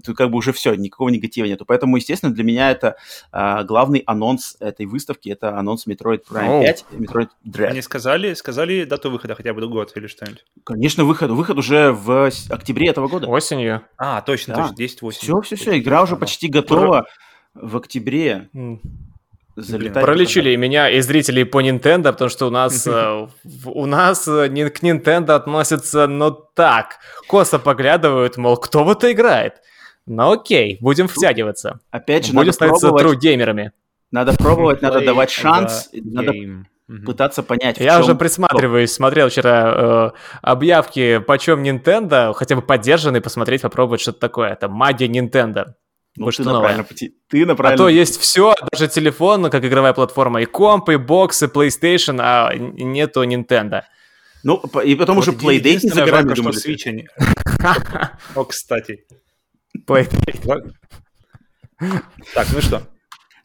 тут 0.04 0.16
как 0.16 0.30
бы 0.30 0.38
уже 0.38 0.52
все, 0.52 0.74
никакого 0.74 1.08
негатива 1.08 1.46
нету. 1.46 1.64
Поэтому, 1.64 1.96
естественно, 1.96 2.32
для 2.32 2.44
меня 2.44 2.70
это 2.70 2.96
а, 3.30 3.64
главный 3.64 4.02
анонс 4.06 4.56
этой 4.60 4.86
выставки, 4.86 5.28
это 5.28 5.58
анонс 5.58 5.86
Metroid 5.86 6.22
Prime 6.28 6.60
oh. 6.60 6.62
5, 6.62 6.84
Metroid 6.92 7.28
Dread. 7.46 7.66
Они 7.66 7.82
сказали, 7.82 8.34
сказали 8.34 8.84
дату 8.84 9.10
выхода 9.10 9.34
хотя 9.34 9.52
бы 9.54 9.66
год 9.68 9.92
или 9.96 10.06
что-нибудь? 10.06 10.44
Конечно, 10.64 11.04
выход, 11.04 11.30
выход 11.30 11.58
уже 11.58 11.92
в 11.92 12.30
октябре 12.50 12.88
этого 12.88 13.08
года. 13.08 13.26
Осенью. 13.28 13.82
А, 13.96 14.20
точно, 14.22 14.54
да. 14.54 14.62
точно, 14.62 14.76
10 14.76 15.02
осенью. 15.02 15.42
Все, 15.42 15.56
все, 15.56 15.62
все, 15.62 15.78
игра 15.78 16.02
уже 16.02 16.16
почти 16.16 16.48
готова 16.48 17.06
в 17.54 17.76
октябре. 17.76 18.48
Залетать 19.54 20.02
Пролечили 20.02 20.50
и 20.50 20.56
меня, 20.56 20.88
и 20.88 21.00
зрителей 21.02 21.44
по 21.44 21.60
Nintendo, 21.62 22.12
потому 22.12 22.30
что 22.30 22.46
у 22.46 22.50
нас, 22.50 22.86
э, 22.90 23.26
у 23.66 23.86
нас 23.86 24.26
э, 24.26 24.48
к 24.48 24.82
Nintendo 24.82 25.32
относятся, 25.32 26.06
ну 26.06 26.30
так, 26.30 26.98
косо 27.28 27.58
поглядывают, 27.58 28.38
мол, 28.38 28.56
кто 28.56 28.82
в 28.82 28.90
это 28.90 29.12
играет? 29.12 29.56
Ну 30.06 30.32
окей, 30.32 30.78
будем 30.80 31.08
втягиваться. 31.08 31.80
Опять 31.90 32.26
же, 32.26 32.32
будем 32.32 32.46
надо 32.46 32.52
становиться 32.52 32.88
true 32.88 33.16
геймерами. 33.16 33.72
Надо 34.10 34.34
пробовать, 34.34 34.82
надо 34.82 35.04
давать 35.04 35.30
шанс, 35.30 35.90
надо 35.92 36.32
пытаться 37.06 37.42
понять, 37.42 37.78
Я 37.78 38.00
уже 38.00 38.14
присматриваюсь, 38.14 38.92
смотрел 38.92 39.28
вчера 39.30 39.74
э, 39.74 40.10
объявки, 40.42 41.18
почем 41.18 41.62
Nintendo, 41.62 42.34
хотя 42.34 42.54
бы 42.56 42.62
поддержанный, 42.62 43.20
посмотреть, 43.22 43.62
попробовать 43.62 44.02
что-то 44.02 44.20
такое. 44.20 44.50
Это 44.50 44.68
магия 44.68 45.06
Nintendo. 45.06 45.74
Ну, 46.16 46.30
ты 46.30 46.42
на 46.42 46.60
правильном 46.60 46.84
пути. 46.84 47.16
Ты 47.28 47.46
на 47.46 47.54
правильном 47.54 47.86
А 47.86 47.88
то 47.88 47.88
есть 47.88 48.20
все, 48.20 48.54
даже 48.70 48.88
телефон, 48.88 49.48
как 49.50 49.64
игровая 49.64 49.94
платформа, 49.94 50.42
и 50.42 50.44
комп, 50.44 50.90
и 50.90 50.96
бокс, 50.96 51.42
и 51.42 51.46
PlayStation, 51.46 52.18
а 52.20 52.52
нету 52.54 53.24
Nintendo. 53.24 53.82
Ну, 54.44 54.62
и 54.84 54.94
потом 54.94 55.16
вот 55.16 55.28
уже 55.28 55.36
Playdate 55.36 55.80
не 55.84 55.90
за 55.90 56.04
горами, 56.04 56.34
думали. 56.34 56.56
Switch 56.56 57.06
О, 58.34 58.44
кстати. 58.44 59.04
Playdate. 59.78 60.72
Так, 62.34 62.46
ну 62.52 62.60
что? 62.60 62.82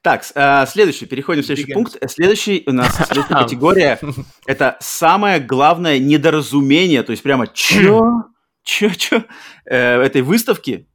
Так, 0.02 0.24
э, 0.36 0.66
следующий, 0.68 1.06
переходим 1.06 1.42
в 1.42 1.46
следующий 1.46 1.74
пункт. 1.74 1.98
Следующий 2.10 2.63
у 2.66 2.72
нас 2.72 2.96
следующая 2.96 3.36
категория– 3.36 4.00
это 4.46 4.78
самое 4.80 5.40
главное 5.40 6.00
недоразумение, 6.00 7.04
то 7.04 7.12
есть 7.12 7.24
прямо 7.24 7.48
чё, 7.48 8.24
чё, 8.63 8.90
чё 8.90 9.24
э, 9.66 10.02
этой 10.02 10.22
выставки. 10.22 10.88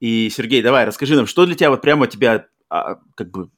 И, 0.00 0.30
Сергей, 0.30 0.62
давай, 0.62 0.84
расскажи 0.84 1.16
нам, 1.16 1.26
что 1.26 1.46
для 1.46 1.54
тебя 1.54 1.70
вот 1.70 1.80
прямо 1.80 2.06
тебя 2.06 2.46
а, 2.68 2.96
как 3.16 3.30
бы 3.30 3.48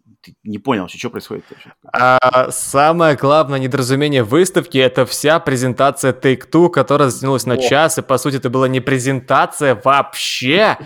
не 0.45 0.59
понял 0.59 0.83
вообще, 0.83 0.99
что 0.99 1.11
происходит? 1.11 1.45
А, 1.93 2.51
самое 2.51 3.17
главное 3.17 3.59
недоразумение 3.59 4.23
выставки– 4.23 4.79
это 4.79 5.07
вся 5.07 5.41
презентация 5.41 6.13
Take-Two, 6.13 6.71
которая 6.71 7.09
затянулась 7.09 7.47
на 7.47 7.57
час, 7.57 7.99
и, 7.99 8.03
по 8.03 8.19
сути, 8.19 8.37
это 8.37 8.51
была 8.51 8.69
не 8.69 8.81
презентация 8.81 9.81
вообще, 9.83 10.79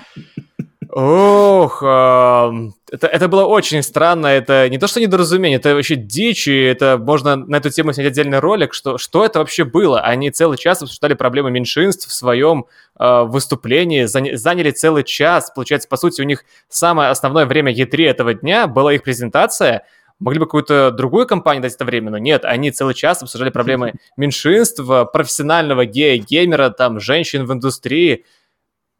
Ох, 0.93 1.83
это, 1.83 3.07
это 3.07 3.29
было 3.29 3.45
очень 3.45 3.81
странно. 3.83 4.27
Это 4.27 4.69
не 4.69 4.79
то, 4.79 4.89
что 4.89 5.01
недоразумение, 5.01 5.59
это 5.59 5.75
вообще 5.75 5.95
дичь, 5.95 6.49
и 6.49 6.63
это 6.63 6.99
можно 6.99 7.37
на 7.37 7.57
эту 7.57 7.71
тему 7.71 7.93
снять 7.93 8.09
отдельный 8.09 8.41
ролик, 8.41 8.75
что, 8.75 8.99
что 8.99 9.25
это 9.25 9.39
вообще 9.39 9.65
было. 9.65 10.01
Они 10.01 10.33
целый 10.33 10.59
час 10.59 10.83
обсуждали 10.83 11.15
проблемы 11.15 11.53
меньшинств 11.53 12.09
в 12.09 12.13
своем 12.13 12.67
э, 12.99 13.23
выступлении, 13.23 14.05
заня, 14.05 14.37
заняли 14.37 14.73
целый 14.73 15.05
час. 15.05 15.53
Получается, 15.55 15.89
по 15.89 15.97
сути, 15.97 16.23
у 16.23 16.25
них 16.25 16.45
самое 16.69 17.11
основное 17.11 17.47
время 17.47 17.73
E3 17.73 18.07
этого 18.07 18.35
дня 18.35 18.67
была 18.67 18.93
их 18.93 19.05
презентация, 19.05 19.85
Могли 20.21 20.39
бы 20.39 20.45
какую-то 20.45 20.91
другую 20.91 21.27
компанию 21.27 21.63
дать 21.63 21.75
это 21.75 21.87
время, 21.87 22.11
но 22.11 22.19
нет, 22.19 22.45
они 22.45 22.71
целый 22.71 22.95
час 22.95 23.23
обсуждали 23.23 23.49
проблемы 23.49 23.95
меньшинств, 24.19 24.83
профессионального 25.15 25.87
гея-геймера, 25.87 26.69
там, 26.69 27.01
женщин 27.01 27.47
в 27.47 27.53
индустрии. 27.55 28.27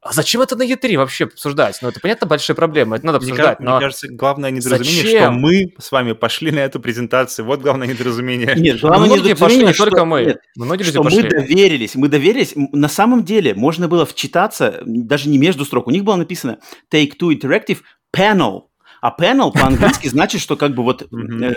А 0.03 0.15
зачем 0.15 0.41
это 0.41 0.57
на 0.57 0.63
E3 0.63 0.97
вообще 0.97 1.25
обсуждать? 1.25 1.79
Ну, 1.83 1.89
это, 1.89 2.01
понятно, 2.01 2.27
большие 2.27 2.57
проблемы, 2.57 2.97
это 2.97 3.05
надо 3.05 3.19
обсуждать, 3.19 3.61
мне, 3.61 3.69
но... 3.69 3.77
Мне 3.77 3.85
кажется, 3.85 4.09
главное 4.09 4.51
недоразумение, 4.51 5.03
зачем? 5.03 5.21
что 5.21 5.31
мы 5.33 5.75
с 5.79 5.93
вами 5.93 6.13
пошли 6.13 6.51
на 6.53 6.61
эту 6.61 6.81
презентацию. 6.81 7.45
Вот 7.45 7.61
главное 7.61 7.87
недоразумение. 7.87 8.55
Нет, 8.57 8.81
главное 8.81 9.09
Многие 9.09 9.33
недоразумение, 9.33 9.67
пошли, 9.67 9.85
не 9.85 9.91
только 9.91 10.05
мы. 10.07 10.25
Нет, 10.25 10.41
Многие 10.57 10.85
люди 10.85 10.93
что 10.93 11.03
пошли. 11.03 11.23
мы 11.25 11.29
доверились, 11.29 11.95
мы 11.97 12.09
доверились. 12.09 12.53
На 12.55 12.89
самом 12.89 13.25
деле 13.25 13.55
можно 13.55 13.89
было 13.89 14.07
вчитаться, 14.07 14.81
даже 14.87 15.29
не 15.29 15.37
между 15.37 15.67
строк. 15.67 15.87
У 15.87 15.91
них 15.91 16.03
было 16.03 16.17
написано 16.17 16.61
Take-Two 16.91 17.39
Interactive 17.39 17.81
Panel. 18.17 18.63
А 19.03 19.15
panel 19.19 19.53
по-английски 19.53 20.09
значит, 20.09 20.41
что 20.41 20.57
как 20.57 20.75
бы 20.75 20.83
вот 20.83 21.03
э, 21.03 21.07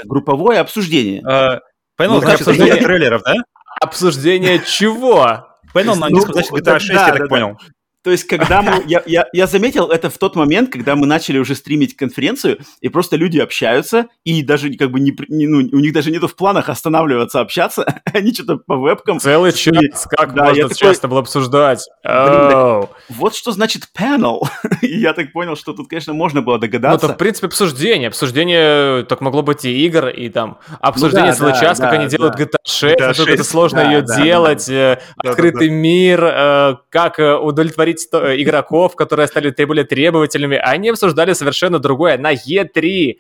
групповое 0.05 0.59
обсуждение. 0.59 1.21
Panel 1.21 1.59
ну, 1.99 2.19
значит 2.19 2.41
обсуждение 2.41 2.75
трейлеров, 2.75 3.21
да? 3.23 3.35
Обсуждение 3.81 4.61
чего? 4.65 5.47
Panel 5.73 5.95
на 5.95 6.07
английском 6.07 6.33
значит 6.33 6.51
GTA 6.51 6.79
6, 6.79 6.91
я 6.91 7.13
так 7.13 7.29
понял. 7.29 7.57
То 8.03 8.11
есть, 8.11 8.25
когда 8.25 8.61
мы... 8.61 8.83
Я, 8.85 9.01
я, 9.05 9.27
я 9.31 9.47
заметил 9.47 9.87
это 9.87 10.09
в 10.09 10.17
тот 10.17 10.35
момент, 10.35 10.71
когда 10.71 10.95
мы 10.95 11.07
начали 11.07 11.37
уже 11.37 11.55
стримить 11.55 11.95
конференцию, 11.95 12.59
и 12.81 12.89
просто 12.89 13.15
люди 13.15 13.39
общаются, 13.39 14.07
и 14.25 14.43
даже 14.43 14.73
как 14.73 14.91
бы 14.91 14.99
не, 14.99 15.15
не 15.29 15.47
ну, 15.47 15.59
у 15.59 15.79
них 15.79 15.93
даже 15.93 16.11
нету 16.11 16.27
в 16.27 16.35
планах 16.35 16.67
останавливаться, 16.67 17.39
общаться, 17.39 18.01
они 18.13 18.33
что-то 18.33 18.57
по 18.57 18.75
вебкам... 18.75 19.19
Целый 19.19 19.53
час, 19.53 20.05
как 20.09 20.33
да, 20.33 20.45
можно 20.45 20.63
такой... 20.63 20.75
часто 20.75 21.07
было 21.07 21.21
обсуждать? 21.21 21.87
Блин, 22.03 22.89
вот 23.09 23.35
что 23.35 23.51
значит 23.51 23.83
panel. 23.97 24.41
и 24.81 24.99
я 24.99 25.13
так 25.13 25.31
понял, 25.31 25.55
что 25.55 25.73
тут, 25.73 25.89
конечно, 25.89 26.13
можно 26.13 26.41
было 26.41 26.59
догадаться. 26.59 27.05
Ну, 27.05 27.09
это, 27.09 27.15
в 27.15 27.17
принципе, 27.17 27.47
обсуждение. 27.47 28.07
Обсуждение 28.07 29.05
так 29.05 29.21
могло 29.21 29.41
быть 29.41 29.65
и 29.65 29.85
игр, 29.85 30.09
и 30.09 30.29
там 30.29 30.59
обсуждение 30.79 31.31
ну, 31.31 31.31
да, 31.31 31.37
целый 31.37 31.53
да, 31.53 31.59
час, 31.59 31.79
да, 31.79 31.85
как 31.85 31.99
они 31.99 32.07
делают 32.07 32.35
GTA 32.35 32.57
6, 32.65 32.99
GTA 32.99 33.13
6 33.13 33.29
это 33.29 33.43
сложно 33.43 33.79
ее 33.79 34.01
делать, 34.01 34.69
открытый 35.17 35.69
мир, 35.69 36.23
э, 36.23 36.75
как 36.89 37.19
э, 37.19 37.35
удовлетворить 37.35 38.07
э, 38.11 38.41
игроков, 38.41 38.95
которые 38.95 39.27
стали 39.27 39.53
более 39.65 39.85
требовательными, 39.85 40.57
они 40.57 40.89
обсуждали 40.89 41.33
совершенно 41.33 41.79
другое 41.79 42.17
на 42.17 42.33
E3. 42.33 43.17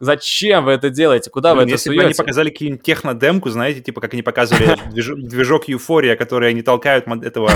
Зачем 0.00 0.64
вы 0.64 0.72
это 0.72 0.90
делаете? 0.90 1.30
Куда 1.30 1.50
Блин, 1.54 1.58
вы 1.58 1.62
это 1.62 1.72
если 1.72 1.90
суете? 1.90 2.00
бы 2.00 2.06
они 2.06 2.14
показали 2.14 2.50
какие-нибудь 2.50 2.82
технодемку, 2.82 3.48
знаете, 3.50 3.80
типа 3.80 4.00
как 4.00 4.12
они 4.12 4.22
показывали 4.22 4.76
движок, 4.92 5.68
Euphoria, 5.68 6.16
который 6.16 6.48
они 6.50 6.62
толкают 6.62 7.06
этого 7.06 7.50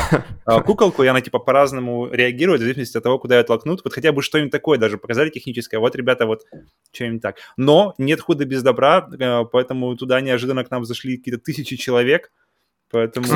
э, 0.46 0.60
куколку, 0.64 1.02
и 1.02 1.08
она 1.08 1.20
типа 1.20 1.40
по-разному 1.40 2.08
реагирует 2.12 2.60
в 2.60 2.62
зависимости 2.62 2.96
от 2.96 3.02
того, 3.02 3.18
куда 3.18 3.38
ее 3.38 3.42
толкнут. 3.42 3.82
Вот 3.82 3.92
хотя 3.92 4.12
бы 4.12 4.22
что-нибудь 4.22 4.52
такое 4.52 4.78
даже 4.78 4.98
показали 4.98 5.30
техническое. 5.30 5.78
Вот, 5.78 5.96
ребята, 5.96 6.26
вот 6.26 6.42
что-нибудь 6.92 7.22
так. 7.22 7.36
Но 7.56 7.94
нет 7.98 8.20
худа 8.20 8.44
без 8.44 8.62
добра, 8.62 9.08
э, 9.18 9.44
поэтому 9.50 9.96
туда 9.96 10.20
неожиданно 10.20 10.64
к 10.64 10.70
нам 10.70 10.84
зашли 10.84 11.16
какие-то 11.16 11.40
тысячи 11.42 11.76
человек. 11.76 12.30
Поэтому 12.90 13.26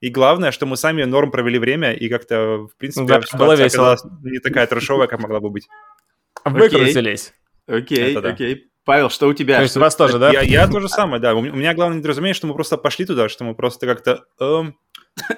и, 0.00 0.08
главное, 0.08 0.50
что 0.50 0.64
мы 0.64 0.76
сами 0.76 1.04
норм 1.04 1.30
провели 1.30 1.58
время, 1.58 1.92
и 1.92 2.08
как-то, 2.08 2.66
в 2.66 2.76
принципе, 2.76 3.06
да, 3.06 3.20
было 3.36 3.54
весело. 3.54 3.98
не 4.22 4.38
такая 4.38 4.66
трешовая, 4.66 5.08
как 5.08 5.20
могла 5.20 5.40
бы 5.40 5.50
быть. 5.50 5.68
Выкрутились. 6.44 7.34
Окей, 7.66 8.16
окей. 8.16 8.32
окей. 8.32 8.70
Павел, 8.84 9.10
что 9.10 9.28
у 9.28 9.34
тебя? 9.34 9.56
То 9.56 9.62
есть 9.62 9.76
у 9.76 9.80
вас 9.80 9.94
тоже, 9.94 10.18
да? 10.18 10.32
Я, 10.32 10.40
я 10.40 10.66
то 10.66 10.80
же 10.80 10.88
самое, 10.88 11.20
да. 11.20 11.34
У 11.34 11.42
меня 11.42 11.74
главное 11.74 11.98
недоразумение, 11.98 12.34
что 12.34 12.46
мы 12.46 12.54
просто 12.54 12.76
пошли 12.76 13.04
туда, 13.04 13.28
что 13.28 13.44
мы 13.44 13.54
просто 13.54 13.86
как-то... 13.86 14.24
Эм, 14.40 14.74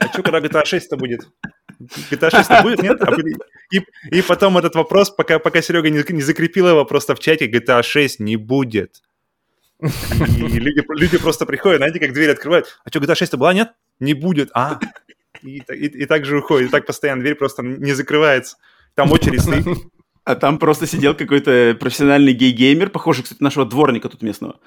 а 0.01 0.09
что, 0.09 0.23
когда 0.23 0.41
GTA 0.41 0.65
6-то 0.65 0.97
будет? 0.97 1.29
GTA 2.11 2.31
6 2.31 2.63
будет, 2.63 2.83
нет? 2.83 3.03
А 3.03 3.13
и, 3.73 3.83
и 4.11 4.23
потом 4.23 4.59
этот 4.59 4.75
вопрос, 4.75 5.11
пока, 5.11 5.39
пока 5.39 5.61
Серега 5.61 5.91
не, 5.91 6.05
не 6.13 6.23
закрепил 6.23 6.69
его 6.69 6.85
просто 6.85 7.15
в 7.15 7.21
чате, 7.21 7.47
GTA 7.47 7.83
6 7.83 8.21
не 8.21 8.37
будет. 8.37 9.03
И 9.81 10.59
люди, 10.59 10.85
люди 10.89 11.19
просто 11.19 11.45
приходят, 11.45 11.79
знаете, 11.79 11.99
как 11.99 12.13
дверь 12.13 12.31
открывают. 12.31 12.79
А 12.85 12.91
что, 12.91 13.01
GTA 13.01 13.17
6 13.17 13.35
была, 13.35 13.53
нет? 13.53 13.73
Не 13.99 14.15
будет. 14.15 14.51
А, 14.55 14.79
и, 15.43 15.59
и, 15.59 15.87
и 15.87 16.07
так 16.07 16.25
же 16.25 16.39
уходит. 16.39 16.69
И 16.69 16.71
так 16.71 16.87
постоянно 16.87 17.23
дверь 17.23 17.35
просто 17.35 17.63
не 17.63 17.93
закрывается. 17.93 18.57
Там 18.95 19.11
очередь 19.11 19.43
стоит. 19.43 19.67
А 20.25 20.35
там 20.37 20.59
просто 20.59 20.87
сидел 20.87 21.15
какой-то 21.15 21.77
профессиональный 21.79 22.33
гей-геймер, 22.33 22.91
похожий, 22.91 23.25
кстати, 23.25 23.43
нашего 23.43 23.67
дворника 23.67 24.09
тут 24.09 24.23
местного. 24.23 24.61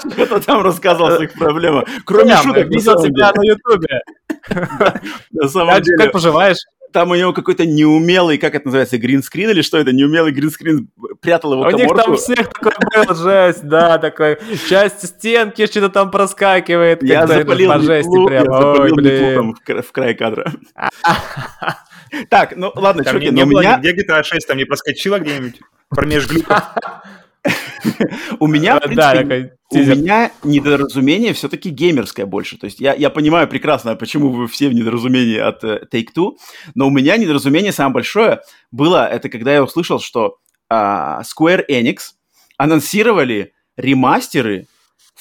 Что-то 0.00 0.40
там 0.40 0.62
рассказывал 0.62 1.08
о 1.08 1.16
своих 1.16 1.32
проблемах. 1.34 1.84
Кроме 2.04 2.36
шуток, 2.36 2.68
видел 2.68 3.02
тебя 3.02 3.32
на 3.34 3.42
Ютубе. 3.42 4.02
Как 5.98 6.12
поживаешь? 6.12 6.58
там 6.94 7.10
у 7.10 7.16
него 7.16 7.32
какой-то 7.32 7.66
неумелый, 7.66 8.38
как 8.38 8.54
это 8.54 8.66
называется, 8.66 8.98
гринскрин 8.98 9.50
или 9.50 9.62
что 9.62 9.78
это, 9.78 9.92
неумелый 9.92 10.30
гринскрин 10.30 10.88
прятал 11.20 11.54
его 11.54 11.62
У 11.64 11.70
них 11.70 11.88
там 11.88 12.16
всех 12.16 12.50
такой 12.50 12.72
был 12.78 13.14
жесть, 13.16 13.64
да, 13.64 13.98
такой, 13.98 14.38
часть 14.68 15.04
стенки 15.04 15.66
что-то 15.66 15.88
там 15.88 16.12
проскакивает. 16.12 17.02
Я 17.02 17.26
запалил 17.26 17.72
по 17.72 17.80
жести 17.80 18.26
прям. 18.26 18.46
Ой, 18.48 18.92
блин. 18.94 19.56
в 19.82 19.92
край 19.92 20.14
кадра. 20.14 20.52
Так, 22.28 22.56
ну 22.56 22.72
ладно, 22.74 23.04
чуваки, 23.04 23.30
но 23.30 23.42
у 23.42 23.46
меня... 23.46 23.78
Где 23.78 23.94
GTA 23.94 24.22
6 24.22 24.46
там 24.46 24.56
не 24.56 24.64
проскочила 24.64 25.18
где-нибудь 25.18 25.60
промеж 25.88 26.28
глюков? 26.28 26.62
У 28.40 28.46
меня, 28.46 28.76
в 28.76 28.80
принципе, 28.80 29.52
у 29.70 29.78
меня 29.78 30.32
недоразумение 30.44 31.34
все-таки 31.34 31.68
геймерское 31.68 32.24
больше. 32.24 32.56
То 32.56 32.64
есть 32.64 32.80
я, 32.80 32.94
я 32.94 33.10
понимаю 33.10 33.46
прекрасно, 33.48 33.96
почему 33.96 34.30
вы 34.30 34.48
все 34.48 34.70
в 34.70 34.72
недоразумении 34.72 35.38
от 35.38 35.62
uh, 35.62 35.82
Take-Two, 35.92 36.36
но 36.74 36.86
у 36.86 36.90
меня 36.90 37.18
недоразумение 37.18 37.72
самое 37.72 37.94
большое 37.94 38.40
было, 38.70 39.06
это 39.06 39.28
когда 39.28 39.52
я 39.52 39.62
услышал, 39.62 40.00
что 40.00 40.38
uh, 40.72 41.20
Square 41.20 41.64
Enix 41.68 42.12
анонсировали 42.56 43.52
ремастеры 43.76 44.66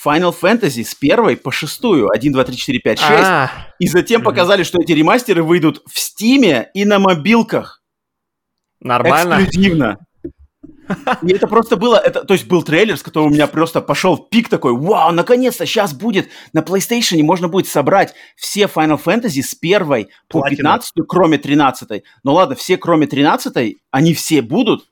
Final 0.04 0.36
Fantasy 0.40 0.84
с 0.84 0.96
первой 0.96 1.38
по 1.38 1.52
шестую, 1.52 2.10
1, 2.10 2.34
2, 2.34 2.44
3, 2.44 2.56
4, 2.56 2.80
5, 2.80 3.00
6, 3.00 3.12
а 3.12 3.52
и 3.80 3.88
затем 3.88 4.22
показали, 4.22 4.64
что 4.64 4.82
эти 4.82 4.92
ремастеры 4.92 5.44
выйдут 5.44 5.82
в 5.92 6.00
Стиме 6.00 6.70
и 6.74 6.86
на 6.86 7.00
мобилках. 7.00 7.82
Нормально. 8.80 9.44
Эксклюзивно. 9.44 9.98
И 11.22 11.32
это 11.32 11.48
просто 11.48 11.78
было, 11.78 11.96
это, 11.96 12.24
то 12.24 12.34
есть 12.34 12.46
был 12.48 12.64
трейлер, 12.64 12.98
с 12.98 13.04
которого 13.04 13.28
у 13.28 13.32
меня 13.32 13.48
просто 13.48 13.82
пошел 13.82 14.18
пик 14.18 14.50
такой, 14.50 14.74
вау, 14.74 15.12
наконец-то 15.12 15.66
сейчас 15.66 15.94
будет 15.94 16.30
на 16.52 16.60
PlayStation 16.60 17.22
можно 17.24 17.48
будет 17.48 17.68
собрать 17.68 18.14
все 18.36 18.64
Final 18.64 19.02
Fantasy 19.04 19.42
с 19.42 19.56
первой 19.56 20.10
по 20.28 20.42
15, 20.48 20.94
кроме 21.08 21.38
13. 21.38 22.04
Ну 22.24 22.34
ладно, 22.34 22.56
все 22.56 22.78
кроме 22.78 23.08
13, 23.08 23.78
они 23.92 24.14
все 24.14 24.42
будут, 24.42 24.86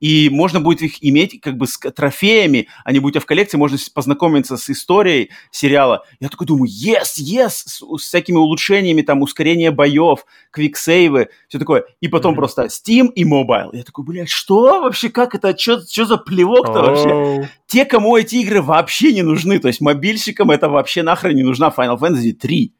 и 0.00 0.28
можно 0.30 0.60
будет 0.60 0.82
их 0.82 1.04
иметь 1.04 1.40
как 1.40 1.56
бы 1.56 1.66
с 1.66 1.78
трофеями, 1.78 2.68
они 2.84 3.00
будут 3.00 3.22
в 3.22 3.26
коллекции, 3.26 3.56
можно 3.56 3.78
познакомиться 3.94 4.56
с 4.56 4.70
историей 4.70 5.30
сериала. 5.50 6.04
Я 6.20 6.28
такой 6.28 6.46
думаю, 6.46 6.70
yes, 6.70 7.18
yes, 7.18 7.50
с, 7.50 7.80
с 7.80 8.02
всякими 8.02 8.36
улучшениями, 8.36 9.02
там, 9.02 9.22
ускорение 9.22 9.70
боев, 9.70 10.24
квиксейвы, 10.50 11.28
все 11.48 11.58
такое. 11.58 11.84
И 12.00 12.08
потом 12.08 12.32
mm-hmm. 12.32 12.36
просто 12.36 12.66
Steam 12.66 13.12
и 13.12 13.24
Mobile. 13.24 13.70
Я 13.72 13.82
такой, 13.82 14.04
блядь, 14.04 14.28
что 14.28 14.80
вообще, 14.80 15.08
как 15.10 15.34
это, 15.34 15.56
что 15.58 15.80
за 15.80 16.16
плевок-то 16.16 16.72
oh. 16.72 16.86
вообще? 16.86 17.50
Те, 17.66 17.84
кому 17.84 18.16
эти 18.16 18.36
игры 18.36 18.62
вообще 18.62 19.12
не 19.12 19.22
нужны, 19.22 19.58
то 19.58 19.68
есть 19.68 19.80
мобильщикам 19.80 20.50
это 20.50 20.68
вообще 20.68 21.02
нахрен 21.02 21.36
не 21.36 21.42
нужна 21.42 21.72
Final 21.76 21.98
Fantasy 21.98 22.32
3. 22.32 22.72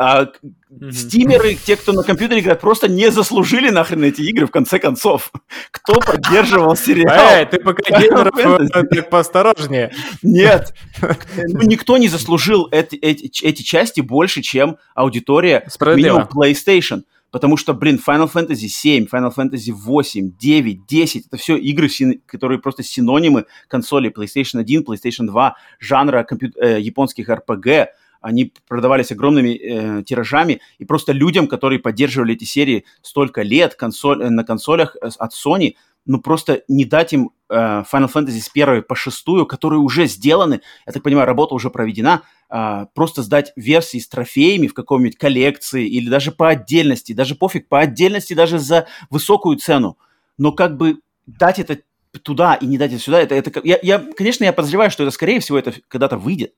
А 0.00 0.26
mm-hmm. 0.26 0.92
стимеры, 0.92 1.54
те, 1.56 1.74
кто 1.74 1.92
на 1.92 2.04
компьютере 2.04 2.40
играет, 2.40 2.60
просто 2.60 2.86
не 2.88 3.10
заслужили 3.10 3.68
нахрен 3.70 4.04
эти 4.04 4.22
игры, 4.22 4.46
в 4.46 4.52
конце 4.52 4.78
концов. 4.78 5.32
Кто 5.72 5.94
поддерживал 5.94 6.76
сериал? 6.76 7.38
Эй, 7.38 7.46
ты 7.46 7.58
пока 7.58 7.98
геймеров 7.98 8.38
э, 8.38 9.02
поосторожнее. 9.02 9.92
Нет. 10.22 10.74
Ну, 11.50 11.62
никто 11.62 11.96
не 11.96 12.08
заслужил 12.08 12.68
эти, 12.70 12.96
эти, 12.96 13.44
эти 13.44 13.62
части 13.62 14.00
больше, 14.00 14.42
чем 14.42 14.76
аудитория 14.94 15.66
минимум 15.80 16.28
PlayStation. 16.32 17.02
Потому 17.30 17.56
что, 17.56 17.74
блин, 17.74 18.00
Final 18.04 18.30
Fantasy 18.32 18.68
7, 18.68 19.06
Final 19.12 19.32
Fantasy 19.34 19.72
8, 19.72 20.32
9, 20.38 20.86
10, 20.86 21.26
это 21.26 21.36
все 21.36 21.56
игры, 21.56 21.88
которые 22.26 22.58
просто 22.58 22.82
синонимы 22.82 23.44
консолей 23.68 24.10
PlayStation 24.10 24.60
1, 24.60 24.82
PlayStation 24.82 25.26
2, 25.26 25.56
жанра 25.78 26.24
компью- 26.24 26.52
э, 26.56 26.80
японских 26.80 27.28
RPG, 27.28 27.88
они 28.20 28.52
продавались 28.66 29.12
огромными 29.12 29.56
э, 29.56 30.02
тиражами, 30.04 30.60
и 30.78 30.84
просто 30.84 31.12
людям, 31.12 31.46
которые 31.46 31.78
поддерживали 31.78 32.34
эти 32.34 32.44
серии 32.44 32.84
столько 33.02 33.42
лет 33.42 33.74
консоль, 33.74 34.22
э, 34.22 34.30
на 34.30 34.44
консолях 34.44 34.96
э, 34.96 35.08
от 35.18 35.32
Sony, 35.32 35.74
ну 36.08 36.20
просто 36.20 36.62
не 36.68 36.84
дать 36.84 37.12
им 37.12 37.30
э, 37.48 37.54
Final 37.54 38.10
Fantasy 38.12 38.40
с 38.40 38.48
первой 38.48 38.82
по 38.82 38.96
шестую, 38.96 39.46
которые 39.46 39.80
уже 39.80 40.06
сделаны, 40.06 40.62
я 40.86 40.92
так 40.92 41.02
понимаю, 41.02 41.26
работа 41.26 41.54
уже 41.54 41.70
проведена, 41.70 42.22
э, 42.50 42.86
просто 42.94 43.22
сдать 43.22 43.52
версии 43.56 43.98
с 43.98 44.08
трофеями 44.08 44.66
в 44.66 44.74
каком-нибудь 44.74 45.18
коллекции 45.18 45.86
или 45.86 46.08
даже 46.08 46.32
по 46.32 46.48
отдельности, 46.48 47.12
даже 47.12 47.34
пофиг, 47.34 47.68
по 47.68 47.78
отдельности 47.78 48.34
даже 48.34 48.58
за 48.58 48.86
высокую 49.10 49.56
цену, 49.58 49.98
но 50.38 50.52
как 50.52 50.76
бы 50.76 51.00
дать 51.26 51.58
это 51.58 51.78
туда 52.22 52.54
и 52.54 52.66
не 52.66 52.78
дать 52.78 52.92
это 52.92 53.02
сюда, 53.02 53.20
это, 53.20 53.34
это 53.34 53.60
я, 53.62 53.78
я, 53.82 53.98
конечно, 53.98 54.44
я 54.44 54.52
подозреваю, 54.52 54.90
что 54.90 55.02
это, 55.02 55.12
скорее 55.12 55.40
всего, 55.40 55.58
это 55.58 55.74
когда-то 55.88 56.16
выйдет, 56.16 56.54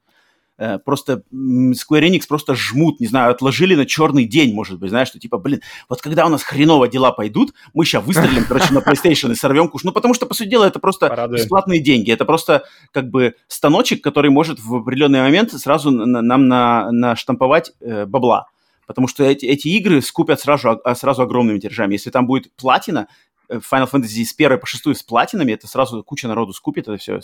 просто 0.84 1.22
Square 1.32 2.08
Enix 2.08 2.22
просто 2.28 2.54
жмут, 2.54 3.00
не 3.00 3.06
знаю, 3.06 3.30
отложили 3.30 3.74
на 3.74 3.86
черный 3.86 4.24
день, 4.24 4.54
может 4.54 4.78
быть, 4.78 4.90
знаешь, 4.90 5.08
что 5.08 5.18
типа, 5.18 5.38
блин, 5.38 5.60
вот 5.88 6.02
когда 6.02 6.26
у 6.26 6.28
нас 6.28 6.42
хреново 6.42 6.88
дела 6.88 7.12
пойдут, 7.12 7.54
мы 7.72 7.84
сейчас 7.84 8.04
выстрелим, 8.04 8.44
короче, 8.46 8.74
на 8.74 8.78
PlayStation 8.78 9.32
и 9.32 9.34
сорвем 9.34 9.68
куш. 9.68 9.84
Ну, 9.84 9.92
потому 9.92 10.14
что, 10.14 10.26
по 10.26 10.34
сути 10.34 10.48
дела, 10.48 10.66
это 10.66 10.78
просто 10.78 11.08
Порадуем. 11.08 11.40
бесплатные 11.40 11.80
деньги. 11.80 12.12
Это 12.12 12.24
просто 12.24 12.64
как 12.92 13.10
бы 13.10 13.34
станочек, 13.48 14.02
который 14.02 14.30
может 14.30 14.60
в 14.60 14.76
определенный 14.76 15.20
момент 15.20 15.52
сразу 15.52 15.90
нам 15.90 16.48
на, 16.48 16.90
наштамповать 16.92 17.72
э, 17.80 18.06
бабла 18.06 18.46
потому 18.86 19.06
что 19.06 19.22
эти, 19.22 19.46
эти 19.46 19.68
игры 19.68 20.02
скупят 20.02 20.40
сразу, 20.40 20.80
а, 20.82 20.96
сразу 20.96 21.22
огромными 21.22 21.60
тиражами. 21.60 21.92
Если 21.92 22.10
там 22.10 22.26
будет 22.26 22.50
платина, 22.56 23.06
Э, 23.06 23.29
Final 23.50 23.90
Fantasy 23.90 24.24
с 24.24 24.32
первой 24.32 24.58
по 24.58 24.66
шестую 24.66 24.94
с 24.94 25.02
платинами, 25.02 25.52
это 25.52 25.66
сразу 25.66 26.02
куча 26.04 26.28
народу 26.28 26.52
скупит 26.52 26.88
это 26.88 26.96
все. 26.96 27.20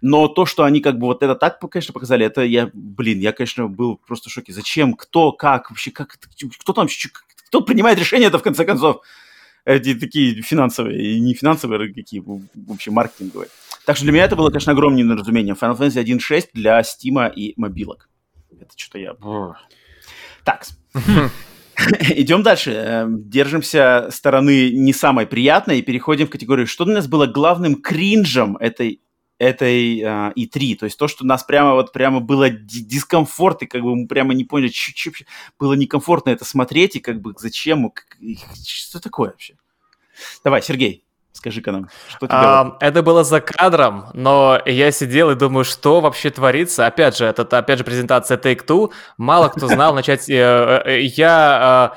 Но 0.00 0.28
то, 0.28 0.46
что 0.46 0.64
они 0.64 0.80
как 0.80 0.98
бы 0.98 1.06
вот 1.06 1.22
это 1.22 1.34
так, 1.34 1.58
конечно, 1.70 1.92
показали, 1.92 2.26
это 2.26 2.42
я, 2.42 2.70
блин, 2.72 3.18
я, 3.20 3.32
конечно, 3.32 3.68
был 3.68 3.96
просто 3.96 4.28
в 4.28 4.32
шоке. 4.32 4.52
Зачем, 4.52 4.94
кто, 4.94 5.32
как, 5.32 5.70
вообще, 5.70 5.90
как, 5.90 6.18
кто 6.58 6.72
там, 6.72 6.88
кто 7.48 7.60
принимает 7.62 7.98
решение 7.98 8.28
это 8.28 8.38
в 8.38 8.42
конце 8.42 8.64
концов? 8.64 9.02
Эти 9.64 9.94
такие 9.94 10.40
финансовые, 10.42 10.98
и 10.98 11.20
не 11.20 11.34
финансовые, 11.34 11.90
а 11.90 11.92
какие, 11.92 12.22
вообще 12.54 12.90
маркетинговые. 12.90 13.48
Так 13.84 13.96
что 13.96 14.04
для 14.04 14.12
меня 14.12 14.24
это 14.24 14.36
было, 14.36 14.48
конечно, 14.50 14.72
огромное 14.72 15.02
недоразумение. 15.02 15.54
Final 15.54 15.78
Fantasy 15.78 16.02
1.6 16.02 16.48
для 16.54 16.80
Steam 16.80 17.32
и 17.34 17.54
мобилок. 17.56 18.08
Это 18.50 18.70
что-то 18.76 18.98
я... 18.98 19.14
Так. 20.44 20.66
Идем 22.10 22.42
дальше. 22.42 22.72
Эм, 22.72 23.28
держимся 23.28 24.08
стороны 24.10 24.70
не 24.70 24.92
самой 24.92 25.26
приятной 25.26 25.78
и 25.78 25.82
переходим 25.82 26.26
в 26.26 26.30
категорию, 26.30 26.66
что 26.66 26.84
для 26.84 26.94
нас 26.94 27.06
было 27.06 27.26
главным 27.26 27.80
кринжем 27.80 28.56
этой 28.56 29.00
этой 29.38 30.00
uh, 30.00 30.34
E3, 30.34 30.74
то 30.74 30.84
есть 30.84 30.98
то, 30.98 31.06
что 31.06 31.24
нас 31.24 31.44
прямо 31.44 31.74
вот 31.74 31.92
прямо 31.92 32.18
было 32.18 32.50
дискомфорт, 32.50 33.62
и 33.62 33.66
как 33.66 33.82
бы 33.82 33.94
мы 33.94 34.08
прямо 34.08 34.34
не 34.34 34.42
поняли, 34.42 34.72
что 34.72 35.12
было 35.60 35.74
некомфортно 35.74 36.30
это 36.30 36.44
смотреть, 36.44 36.96
и 36.96 37.00
как 37.00 37.20
бы 37.20 37.34
зачем, 37.38 37.92
что 38.66 38.98
такое 38.98 39.30
вообще? 39.30 39.54
Давай, 40.42 40.60
Сергей. 40.60 41.04
Скажи-ка 41.38 41.70
нам, 41.70 41.88
что 42.08 42.26
тебе... 42.26 42.36
А, 42.36 42.76
это 42.80 43.00
было 43.04 43.22
за 43.22 43.40
кадром, 43.40 44.06
но 44.12 44.60
я 44.66 44.90
сидел 44.90 45.30
и 45.30 45.36
думаю, 45.36 45.64
что 45.64 46.00
вообще 46.00 46.30
творится. 46.30 46.84
Опять 46.84 47.16
же, 47.16 47.26
это 47.26 47.42
опять 47.56 47.78
же 47.78 47.84
презентация 47.84 48.36
Take-Two. 48.36 48.90
Мало 49.18 49.48
кто 49.48 49.68
знал 49.68 49.94
начать... 49.94 50.28
Э, 50.28 50.82
э, 50.84 51.02
я 51.02 51.94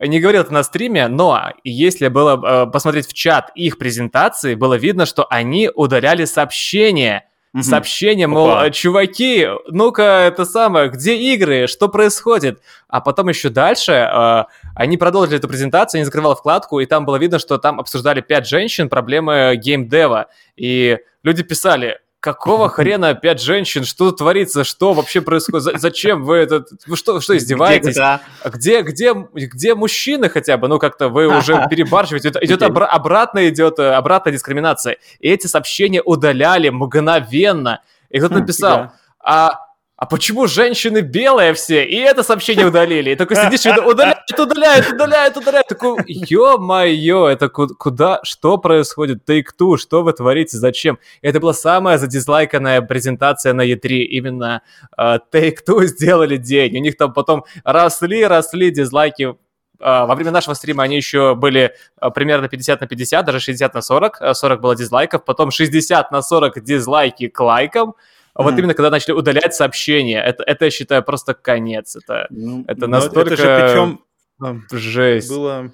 э, 0.00 0.06
не 0.08 0.18
говорил 0.18 0.42
это 0.42 0.52
на 0.52 0.64
стриме, 0.64 1.06
но 1.06 1.52
если 1.62 2.08
было 2.08 2.66
посмотреть 2.66 3.06
в 3.06 3.12
чат 3.12 3.52
их 3.54 3.78
презентации, 3.78 4.56
было 4.56 4.74
видно, 4.74 5.06
что 5.06 5.24
они 5.30 5.70
удаляли 5.72 6.24
сообщения 6.24 7.29
Угу. 7.52 7.62
Сообщение, 7.64 8.28
мол, 8.28 8.52
Опа. 8.52 8.70
чуваки, 8.70 9.48
ну-ка, 9.68 10.02
это 10.02 10.44
самое, 10.44 10.88
где 10.88 11.16
игры, 11.16 11.66
что 11.66 11.88
происходит? 11.88 12.60
А 12.86 13.00
потом 13.00 13.28
еще 13.28 13.48
дальше 13.48 13.92
э, 13.92 14.44
они 14.76 14.96
продолжили 14.96 15.38
эту 15.38 15.48
презентацию, 15.48 15.98
они 15.98 16.04
закрывали 16.04 16.36
вкладку, 16.36 16.78
и 16.78 16.86
там 16.86 17.04
было 17.04 17.16
видно, 17.16 17.40
что 17.40 17.58
там 17.58 17.80
обсуждали 17.80 18.20
пять 18.20 18.46
женщин 18.46 18.88
проблемы 18.88 19.56
геймдева. 19.56 20.28
И 20.56 20.98
люди 21.24 21.42
писали, 21.42 21.98
какого 22.20 22.68
хрена 22.70 23.10
опять 23.10 23.40
женщин? 23.40 23.84
Что 23.84 24.12
творится? 24.12 24.64
Что 24.64 24.92
вообще 24.92 25.20
происходит? 25.20 25.80
Зачем 25.80 26.24
вы 26.24 26.36
это? 26.36 26.64
Вы 26.86 26.96
что, 26.96 27.20
что 27.20 27.36
издеваетесь? 27.36 27.96
Где, 28.44 28.82
где, 28.82 29.14
где 29.34 29.74
мужчины 29.74 30.28
хотя 30.28 30.56
бы? 30.56 30.68
Ну, 30.68 30.78
как-то 30.78 31.08
вы 31.08 31.26
уже 31.26 31.66
перебарщиваете. 31.70 32.32
Идет 32.42 32.62
обра- 32.62 32.86
обратно 32.86 33.48
идет 33.48 33.78
э, 33.78 33.90
обратная 33.92 34.32
дискриминация. 34.32 34.98
И 35.18 35.28
эти 35.28 35.46
сообщения 35.46 36.02
удаляли 36.02 36.68
мгновенно. 36.68 37.80
И 38.10 38.18
кто-то 38.18 38.34
написал, 38.40 38.92
а 39.18 39.69
а 40.00 40.06
почему 40.06 40.46
женщины 40.46 41.02
белые 41.02 41.52
все? 41.52 41.84
И 41.84 41.94
это 41.96 42.22
сообщение 42.22 42.66
удалили. 42.66 43.10
И 43.10 43.16
такой 43.16 43.36
сидишь, 43.36 43.66
и 43.66 43.68
удаляют, 43.68 44.20
удаляют, 44.30 44.88
удаляют, 44.90 45.36
удаляют. 45.36 45.68
Такой, 45.68 46.02
ё-моё, 46.06 47.28
это 47.28 47.50
куда, 47.50 48.20
что 48.22 48.56
происходит? 48.56 49.28
Take-Two, 49.28 49.76
что 49.76 50.02
вы 50.02 50.14
творите, 50.14 50.56
зачем? 50.56 50.98
И 51.20 51.28
это 51.28 51.38
была 51.38 51.52
самая 51.52 51.98
задизлайканная 51.98 52.80
презентация 52.80 53.52
на 53.52 53.70
E3. 53.70 53.88
Именно 54.04 54.62
uh, 54.98 55.18
Take-Two 55.30 55.84
сделали 55.84 56.38
день. 56.38 56.78
У 56.78 56.80
них 56.80 56.96
там 56.96 57.12
потом 57.12 57.44
росли, 57.62 58.24
росли 58.24 58.70
дизлайки 58.70 59.34
во 59.80 60.14
время 60.14 60.30
нашего 60.30 60.52
стрима 60.52 60.84
они 60.84 60.96
еще 60.96 61.34
были 61.34 61.74
примерно 62.14 62.48
50 62.48 62.82
на 62.82 62.86
50, 62.86 63.24
даже 63.24 63.40
60 63.40 63.74
на 63.74 63.80
40. 63.80 64.20
40 64.34 64.60
было 64.60 64.76
дизлайков, 64.76 65.24
потом 65.24 65.50
60 65.50 66.10
на 66.10 66.20
40 66.20 66.62
дизлайки 66.62 67.28
к 67.28 67.40
лайкам, 67.40 67.94
а 68.34 68.42
вот 68.42 68.58
именно 68.58 68.74
когда 68.74 68.90
начали 68.90 69.12
удалять 69.12 69.54
сообщения, 69.54 70.22
это, 70.22 70.42
это 70.44 70.66
я 70.66 70.70
считаю 70.70 71.02
просто 71.02 71.34
конец. 71.34 71.96
Это, 71.96 72.26
ну, 72.30 72.64
это 72.66 72.86
настолько... 72.86 73.34
Это 73.34 73.42
же 73.42 73.98
причем 74.38 74.70
жесть. 74.70 75.28
Было... 75.28 75.72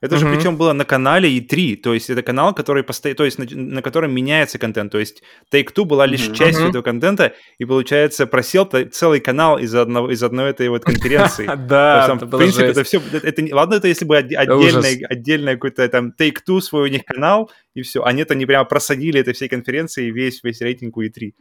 Это 0.00 0.16
же 0.16 0.26
причем 0.26 0.56
было 0.56 0.72
на 0.72 0.86
канале 0.86 1.38
E3, 1.38 1.76
то 1.76 1.92
есть 1.92 2.08
это 2.08 2.22
канал, 2.22 2.54
который 2.54 2.82
постоянно, 2.82 3.16
то 3.16 3.24
есть 3.24 3.38
на, 3.38 3.44
на 3.54 3.82
котором 3.82 4.14
меняется 4.14 4.58
контент, 4.58 4.90
то 4.92 4.98
есть 4.98 5.22
Take-Two 5.52 5.84
была 5.84 6.06
лишь 6.06 6.26
mm-hmm. 6.26 6.34
частью 6.34 6.68
этого 6.70 6.82
контента, 6.82 7.34
и 7.58 7.66
получается 7.66 8.26
просел 8.26 8.64
целый 8.64 9.20
канал 9.20 9.58
из 9.58 9.74
одного 9.74 10.10
из 10.10 10.22
одной 10.22 10.50
этой 10.50 10.68
вот 10.68 10.84
конференции. 10.84 11.48
Да, 11.70 12.14
В 12.14 12.38
принципе, 12.38 12.66
это 12.66 12.82
все, 12.82 13.00
ладно, 13.52 13.74
это 13.74 13.88
если 13.88 14.06
бы 14.06 14.16
отдельный 14.16 15.54
какой-то 15.54 15.86
там 15.88 16.14
Take-Two 16.18 16.60
свой 16.60 16.88
у 16.88 16.92
них 16.92 17.04
канал, 17.04 17.50
и 17.74 17.82
все, 17.82 18.02
а 18.02 18.12
нет, 18.12 18.30
они 18.30 18.46
прямо 18.46 18.64
просадили 18.64 19.20
этой 19.20 19.34
всей 19.34 19.48
конференции 19.48 20.10
весь 20.10 20.42
весь 20.42 20.60
рейтинг 20.62 20.96
у 20.96 21.02
E3. 21.02 21.32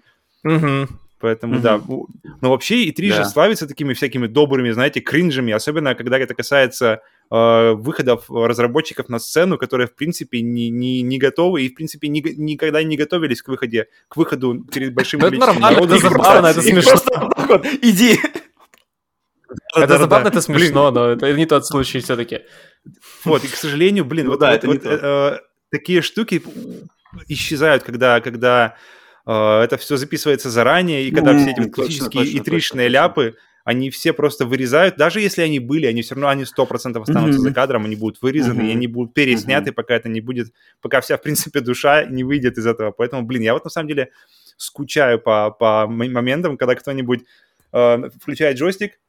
Поэтому, 1.22 1.56
mm-hmm. 1.56 1.62
да. 1.62 1.82
Но 2.42 2.50
вообще 2.50 2.90
E3 2.90 3.10
да. 3.10 3.16
же 3.16 3.26
славится 3.26 3.68
такими 3.68 3.94
всякими 3.94 4.28
добрыми, 4.28 4.72
знаете, 4.72 5.02
кринжами, 5.02 5.54
особенно 5.54 5.96
когда 5.96 6.18
это 6.18 6.34
касается 6.34 7.02
э, 7.32 7.72
выходов 7.74 8.30
разработчиков 8.30 9.10
на 9.10 9.20
сцену, 9.20 9.58
которые, 9.58 9.88
в 9.88 9.96
принципе, 9.96 10.42
не, 10.42 10.70
не, 10.70 11.02
не 11.02 11.18
готовы 11.18 11.64
и, 11.64 11.70
в 11.70 11.76
принципе, 11.76 12.08
не, 12.08 12.22
никогда 12.22 12.84
не 12.84 12.98
готовились 12.98 13.42
к, 13.42 13.48
выходе, 13.48 13.88
к 14.08 14.18
выходу 14.18 14.64
перед 14.64 14.94
большим 14.94 15.22
количеством 15.22 15.60
народа. 15.60 15.96
Это 15.96 16.10
забавно, 16.10 16.48
это 16.48 16.62
смешно. 16.62 17.62
Иди. 17.82 18.20
Это 19.76 19.98
забавно, 19.98 20.28
это 20.28 20.42
смешно, 20.42 20.92
но 20.92 21.10
это 21.10 21.34
не 21.34 21.46
тот 21.46 21.66
случай 21.66 22.00
все-таки. 22.00 22.42
Вот, 23.26 23.44
и, 23.44 23.48
к 23.48 23.56
сожалению, 23.56 24.06
блин, 24.06 24.28
ну 24.28 24.32
вот 24.32 24.42
э, 24.44 25.40
такие 25.72 26.02
штуки 26.02 26.42
исчезают, 27.28 27.84
когда, 27.84 28.22
когда 28.22 28.76
э, 29.26 29.32
это 29.32 29.78
все 29.78 29.98
записывается 29.98 30.50
заранее, 30.50 31.08
и 31.08 31.12
когда 31.12 31.38
все 31.38 31.52
эти 31.52 31.70
классические 31.70 32.26
и 32.26 32.40
тришные 32.40 32.88
ляпы, 32.88 33.36
они 33.70 33.92
все 33.92 34.14
просто 34.14 34.48
вырезают, 34.48 34.98
даже 34.98 35.22
если 35.22 35.44
они 35.44 35.60
были, 35.60 35.86
они 35.86 36.02
все 36.02 36.16
равно, 36.16 36.30
они 36.30 36.44
100% 36.44 37.00
останутся 37.00 37.40
за 37.40 37.54
кадром, 37.54 37.86
они 37.86 37.96
будут 37.96 38.20
вырезаны, 38.20 38.64
и 38.64 38.72
они 38.72 38.88
будут 38.88 39.14
пересняты, 39.14 39.72
пока 39.72 39.94
это 39.94 40.10
не 40.10 40.22
будет, 40.22 40.52
пока 40.82 41.02
вся, 41.02 41.18
в 41.18 41.22
принципе, 41.22 41.60
душа 41.60 42.04
не 42.06 42.24
выйдет 42.24 42.58
из 42.58 42.66
этого. 42.66 42.90
Поэтому, 42.90 43.22
блин, 43.28 43.44
я 43.44 43.54
вот 43.54 43.64
на 43.64 43.70
самом 43.70 43.88
деле 43.88 44.10
скучаю 44.58 45.20
по, 45.20 45.52
по 45.52 45.86
моментам, 45.86 46.58
когда 46.58 46.74
кто-нибудь 46.74 47.26
э, 47.72 48.10
включает 48.20 48.58
джойстик, 48.58 49.00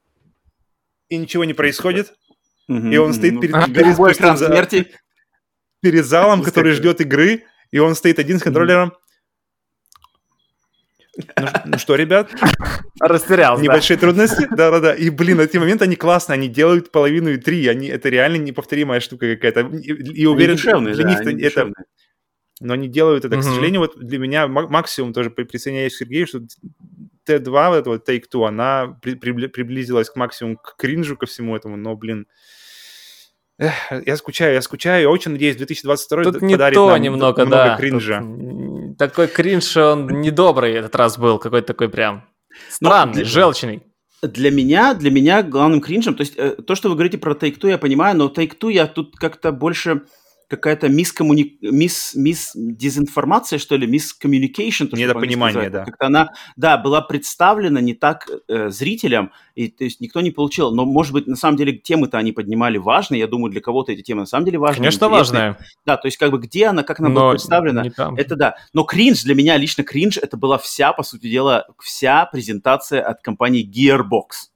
и 1.09 1.17
ничего 1.17 1.47
не 1.47 1.55
происходит, 1.55 2.13
и 2.69 2.99
он 2.99 3.15
стоит 3.15 3.41
перед, 3.41 3.55
перед, 3.65 3.97
перед, 3.97 4.91
перед 5.81 6.05
залом, 6.05 6.43
который 6.43 6.73
ждет 6.73 7.01
игры, 7.01 7.45
и 7.71 7.79
он 7.79 7.95
стоит 7.95 8.19
один 8.19 8.39
с 8.39 8.43
контроллером. 8.43 8.93
Ну, 11.39 11.47
ну 11.65 11.79
что, 11.79 11.95
ребят? 11.97 12.31
Растерялся. 13.01 13.63
Небольшие 13.63 13.97
да. 13.97 14.01
трудности. 14.03 14.49
Да-да-да. 14.51 14.95
И, 14.95 15.11
блин, 15.11 15.41
эти 15.41 15.57
моменты, 15.57 15.85
они 15.85 15.97
классные. 15.97 16.35
Они 16.35 16.49
делают 16.49 16.91
половину 16.91 17.31
и 17.31 17.37
три. 17.37 17.67
Они, 17.69 17.89
это 17.89 18.09
реально 18.09 18.37
неповторимая 18.37 19.01
штука 19.01 19.35
какая-то. 19.35 19.61
И, 19.77 19.93
и 20.23 20.27
уверен, 20.27 20.57
душевные, 20.57 20.95
для 20.95 21.05
да, 21.05 21.11
них 21.11 21.21
это... 21.21 21.65
Душевные. 21.65 21.75
Но 22.61 22.75
они 22.75 22.89
делают 22.89 23.25
это. 23.25 23.39
К 23.39 23.43
сожалению, 23.43 23.81
вот 23.81 23.99
для 23.99 24.19
меня 24.19 24.47
максимум 24.47 25.15
тоже 25.15 25.31
присоединяюсь 25.31 25.95
к 25.95 25.97
Сергею, 25.97 26.27
что 26.27 26.41
Т2, 27.27 27.69
вот, 27.71 27.87
вот 27.87 28.09
Take-Two, 28.09 28.47
она 28.47 28.99
при, 29.01 29.15
при, 29.15 29.47
приблизилась 29.47 30.11
к 30.11 30.17
максимуму 30.17 30.57
к 30.57 30.77
кринжу 30.77 31.17
ко 31.17 31.25
всему 31.25 31.57
этому, 31.57 31.79
но, 31.79 31.97
блин, 31.97 32.27
Эх, 33.61 33.75
я 34.07 34.17
скучаю, 34.17 34.55
я 34.55 34.63
скучаю, 34.63 35.03
я 35.03 35.11
очень 35.11 35.33
надеюсь, 35.33 35.57
2022 35.57 36.23
Тут 36.25 36.41
не 36.41 36.57
то 36.57 36.89
нам 36.89 37.03
немного, 37.03 37.45
много 37.45 37.65
да. 37.65 37.77
кринжа. 37.77 38.21
Тут 38.21 38.29
такой 38.99 39.29
кринж, 39.29 39.77
он 39.77 40.07
недобрый 40.21 40.75
этот 40.75 40.95
раз 40.97 41.19
был, 41.19 41.39
какой-то 41.39 41.69
такой 41.69 41.89
прям 41.89 42.25
странный, 42.69 43.15
для, 43.15 43.25
желчный. 43.25 43.83
Для 44.23 44.51
меня, 44.51 44.95
для 44.95 45.11
меня 45.11 45.43
главным 45.43 45.81
кринжем, 45.81 46.15
то 46.15 46.23
есть 46.23 46.35
э, 46.37 46.57
то, 46.67 46.75
что 46.75 46.89
вы 46.89 46.95
говорите 46.95 47.19
про 47.19 47.35
Take-Two, 47.35 47.71
я 47.71 47.79
понимаю, 47.79 48.17
но 48.17 48.29
Take-Two 48.29 48.73
я 48.73 48.87
тут 48.87 49.17
как-то 49.17 49.53
больше 49.53 50.03
какая-то 50.51 50.89
мискоммуни... 50.89 51.57
мисс, 51.63 52.15
мисс 52.17 52.51
дезинформация, 52.55 53.59
что 53.59 53.77
ли, 53.77 53.87
мисс 53.87 54.15
communication. 54.21 54.89
Недопонимание, 54.93 55.71
да. 55.71 55.85
Как-то 55.85 56.07
она, 56.07 56.33
да, 56.57 56.77
была 56.77 57.01
представлена 57.01 57.81
не 57.81 57.95
так 57.95 58.29
э, 58.49 58.69
зрителям, 58.71 59.31
и 59.55 59.69
то 59.69 59.85
есть 59.85 60.01
никто 60.01 60.21
не 60.21 60.33
получил. 60.33 60.73
Но, 60.75 60.85
может 60.85 61.13
быть, 61.13 61.29
на 61.29 61.37
самом 61.37 61.57
деле 61.57 61.73
темы-то 61.73 62.19
они 62.19 62.33
поднимали 62.33 62.79
важные. 62.79 63.21
Я 63.21 63.29
думаю, 63.29 63.53
для 63.53 63.61
кого-то 63.61 63.93
эти 63.93 64.03
темы 64.03 64.23
на 64.23 64.27
самом 64.27 64.45
деле 64.45 64.59
важные. 64.59 64.79
Конечно, 64.79 65.09
важные. 65.09 65.57
Да, 65.87 65.97
то 65.97 66.09
есть 66.09 66.19
как 66.19 66.33
бы 66.33 66.39
где 66.39 66.67
она, 66.67 66.83
как 66.83 66.99
она 66.99 67.09
Но 67.09 67.15
была 67.15 67.31
представлена, 67.31 67.85
это 68.17 68.37
да. 68.37 68.57
Но 68.73 68.83
кринж, 68.83 69.23
для 69.23 69.37
меня 69.37 69.57
лично 69.57 69.85
кринж, 69.85 70.19
это 70.19 70.37
была 70.37 70.59
вся, 70.59 70.93
по 70.93 71.05
сути 71.05 71.29
дела, 71.31 71.67
вся 71.79 72.27
презентация 72.27 73.03
от 73.03 73.23
компании 73.23 73.65
Gearbox. 73.65 74.50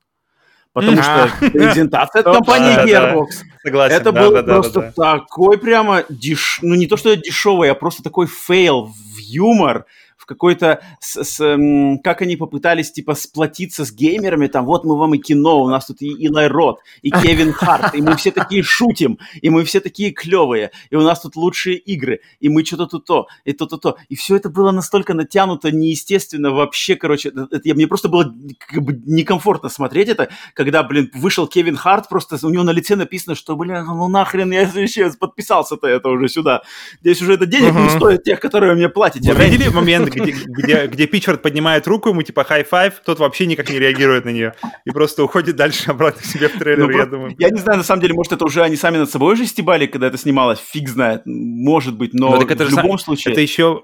Потому 0.75 1.03
что 1.03 1.31
презентация 1.41 2.21
от 2.21 2.37
компании 2.37 2.85
Gearbox. 2.85 3.27
Согласен. 3.63 3.97
Это 3.97 4.13
был 4.13 4.43
просто 4.43 4.93
такой 4.95 5.57
прямо, 5.57 6.03
деш... 6.09 6.59
ну 6.63 6.75
не 6.75 6.87
то 6.87 6.97
что 6.97 7.17
дешевый, 7.17 7.71
а 7.71 7.75
просто 7.75 8.03
такой 8.03 8.27
фейл 8.27 8.87
в 8.87 9.19
юмор, 9.19 9.87
в 10.25 10.27
какой-то, 10.27 10.81
с, 11.01 11.23
с, 11.23 11.37
как 12.03 12.23
они 12.23 12.37
попытались, 12.37 12.91
типа, 12.91 13.15
сплотиться 13.15 13.85
с 13.85 13.93
геймерами, 13.93 14.47
там, 14.47 14.65
вот 14.65 14.85
мы 14.85 14.97
вам 14.97 15.15
и 15.15 15.19
кино, 15.19 15.63
у 15.63 15.69
нас 15.69 15.85
тут 15.85 16.01
и 16.01 16.07
Илай 16.07 16.49
Рот, 16.49 16.79
и 17.03 17.11
Кевин 17.11 17.53
Харт, 17.53 17.95
и 17.95 18.01
мы 18.01 18.17
все 18.17 18.31
такие 18.31 18.63
шутим, 18.63 19.19
и 19.43 19.51
мы 19.51 19.65
все 19.65 19.81
такие 19.81 20.13
клевые, 20.13 20.71
и 20.89 20.97
у 20.97 21.03
нас 21.03 21.21
тут 21.21 21.37
лучшие 21.37 21.77
игры, 21.77 22.21
и 22.41 22.49
мы 22.49 22.65
что-то 22.65 22.87
тут 22.87 23.05
то, 23.05 23.27
и 23.45 23.53
то-то 23.53 23.77
то. 23.77 23.97
И 24.09 24.17
все 24.17 24.37
это 24.37 24.49
было 24.49 24.71
настолько 24.71 25.13
натянуто, 25.13 25.71
неестественно 25.71 26.53
вообще, 26.53 26.97
короче, 26.97 27.29
это, 27.29 27.61
я, 27.63 27.75
мне 27.75 27.87
просто 27.87 28.09
было 28.09 28.35
как 28.67 28.83
бы 28.83 28.99
некомфортно 29.05 29.69
смотреть 29.69 30.09
это, 30.09 30.31
когда, 30.55 30.83
блин, 30.85 31.11
вышел 31.13 31.47
Кевин 31.47 31.77
Харт, 31.77 32.09
просто 32.09 32.39
у 32.47 32.51
него 32.51 32.63
на 32.63 32.71
лице 32.71 32.97
написано, 32.97 33.35
что, 33.35 33.57
блин, 33.57 33.85
ну 33.85 34.09
нахрен 34.09 34.51
я 34.53 34.63
еще 34.63 35.13
подписался-то 35.13 35.87
это 35.87 36.09
уже 36.09 36.29
сюда. 36.29 36.63
Здесь 37.03 37.21
уже 37.21 37.35
это 37.35 37.45
денег 37.45 37.75
uh-huh. 37.75 37.83
не 37.83 37.91
стоит 37.91 38.23
тех, 38.25 38.41
которые 38.41 38.75
мне 38.75 38.89
платите. 38.89 39.35
Вы 39.35 39.49
видели 39.49 39.69
момент, 39.69 40.14
где, 40.15 40.33
где, 40.47 40.87
где 40.87 41.07
Пичфорд 41.07 41.43
поднимает 41.43 41.87
руку, 41.87 42.11
ему 42.11 42.23
типа 42.23 42.45
high 42.45 42.67
five, 42.67 42.95
тот 43.05 43.19
вообще 43.19 43.47
никак 43.47 43.71
не 43.71 43.79
реагирует 43.79 44.25
на 44.25 44.31
нее 44.31 44.55
и 44.85 44.91
просто 44.91 45.25
уходит 45.25 45.57
дальше 45.57 45.91
обратно 45.91 46.23
к 46.23 46.25
себе 46.25 46.49
в 46.49 46.59
трейлер, 46.59 46.87
ну, 46.87 46.91
я 46.91 47.07
думаю. 47.07 47.35
Я 47.39 47.51
не 47.51 47.59
знаю, 47.59 47.79
на 47.79 47.85
самом 47.85 48.03
деле, 48.03 48.15
может, 48.15 48.33
это 48.33 48.45
уже 48.45 48.63
они 48.63 48.77
сами 48.77 48.99
над 48.99 49.11
собой 49.11 49.35
уже 49.35 49.47
стебали, 49.47 49.87
когда 49.87 50.07
это 50.07 50.19
снималось, 50.19 50.59
фиг 50.59 50.89
знает, 50.89 51.23
может 51.25 51.97
быть, 51.97 52.15
но, 52.15 52.31
но 52.31 52.41
в 52.41 52.71
любом 52.71 52.99
же, 52.99 53.05
случае... 53.05 53.33
Это 53.33 53.41
еще 53.41 53.83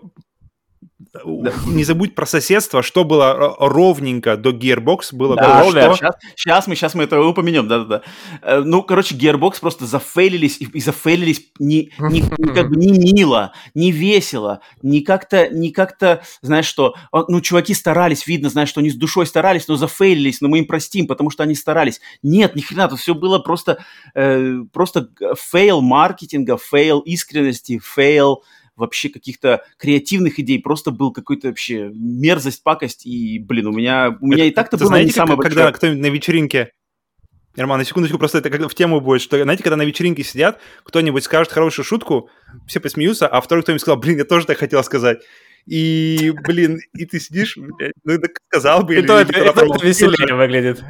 да. 1.14 1.52
не 1.66 1.84
забудь 1.84 2.14
про 2.14 2.26
соседство, 2.26 2.82
что 2.82 3.04
было 3.04 3.56
ровненько 3.58 4.36
до 4.36 4.50
Gearbox, 4.50 5.12
было 5.12 5.34
да, 5.34 5.64
что... 5.64 5.94
Сейчас, 5.94 6.14
сейчас, 6.36 6.66
мы, 6.66 6.74
сейчас 6.76 6.94
мы 6.94 7.04
это 7.04 7.20
упомянем, 7.20 7.68
да-да-да. 7.68 8.02
Э, 8.42 8.60
ну, 8.60 8.82
короче, 8.82 9.14
Gearbox 9.14 9.60
просто 9.60 9.86
зафейлились, 9.86 10.60
и, 10.60 10.66
и 10.66 10.80
зафейлились 10.80 11.48
не, 11.58 11.92
не, 11.98 12.22
как 12.54 12.68
бы 12.68 12.76
не 12.76 12.92
мило, 12.92 13.52
не 13.74 13.92
весело, 13.92 14.60
не 14.82 15.00
как-то, 15.00 15.48
не 15.48 15.70
как-то, 15.70 16.22
знаешь 16.42 16.66
что, 16.66 16.94
ну, 17.28 17.40
чуваки 17.40 17.72
старались, 17.74 18.26
видно, 18.26 18.50
знаешь, 18.50 18.68
что 18.68 18.80
они 18.80 18.90
с 18.90 18.96
душой 18.96 19.26
старались, 19.26 19.68
но 19.68 19.76
зафейлились, 19.76 20.40
но 20.40 20.48
мы 20.48 20.58
им 20.58 20.66
простим, 20.66 21.06
потому 21.06 21.30
что 21.30 21.42
они 21.42 21.54
старались. 21.54 22.00
Нет, 22.22 22.54
ни 22.56 22.60
хрена, 22.60 22.88
тут 22.88 23.00
все 23.00 23.14
было 23.14 23.38
просто, 23.38 23.82
э, 24.14 24.58
просто 24.72 25.08
фейл 25.38 25.80
маркетинга, 25.80 26.58
фейл 26.58 27.00
искренности, 27.00 27.80
фейл 27.82 28.42
вообще 28.80 29.08
каких-то 29.08 29.64
креативных 29.78 30.40
идей, 30.40 30.60
просто 30.60 30.90
был 30.90 31.12
какой-то 31.12 31.48
вообще 31.48 31.90
мерзость, 31.94 32.62
пакость, 32.64 33.06
и, 33.06 33.38
блин, 33.38 33.68
у 33.68 33.72
меня, 33.72 34.16
у 34.20 34.26
меня 34.26 34.44
это, 34.44 34.52
и 34.52 34.54
так-то 34.54 34.76
было 34.76 34.88
знаете, 34.88 35.06
не 35.06 35.12
самое 35.12 35.36
как, 35.38 35.46
Когда 35.46 35.70
кто-нибудь 35.70 36.02
на 36.02 36.06
вечеринке 36.06 36.72
Роман, 37.56 37.78
на 37.78 37.84
секундочку, 37.84 38.18
просто 38.18 38.38
это 38.38 38.50
как 38.50 38.70
в 38.70 38.74
тему 38.74 39.00
будет, 39.00 39.22
что, 39.22 39.40
знаете, 39.42 39.62
когда 39.62 39.76
на 39.76 39.82
вечеринке 39.82 40.22
сидят, 40.22 40.60
кто-нибудь 40.84 41.24
скажет 41.24 41.52
хорошую 41.52 41.84
шутку, 41.84 42.30
все 42.66 42.80
посмеются, 42.80 43.26
а 43.28 43.40
второй 43.40 43.62
кто-нибудь 43.62 43.82
сказал, 43.82 43.98
блин, 43.98 44.18
я 44.18 44.24
тоже 44.24 44.46
так 44.46 44.58
хотел 44.58 44.82
сказать. 44.84 45.20
И, 45.66 46.32
блин, 46.44 46.80
и 46.94 47.06
ты 47.06 47.20
сидишь, 47.20 47.56
ну, 47.56 48.18
так 48.18 48.30
сказал 48.48 48.82
бы. 48.82 48.96
И 48.96 49.02
то 49.02 49.18
это, 49.18 49.32
это, 49.32 49.64
это 49.64 49.84
веселее 49.86 50.34
выглядит. 50.34 50.82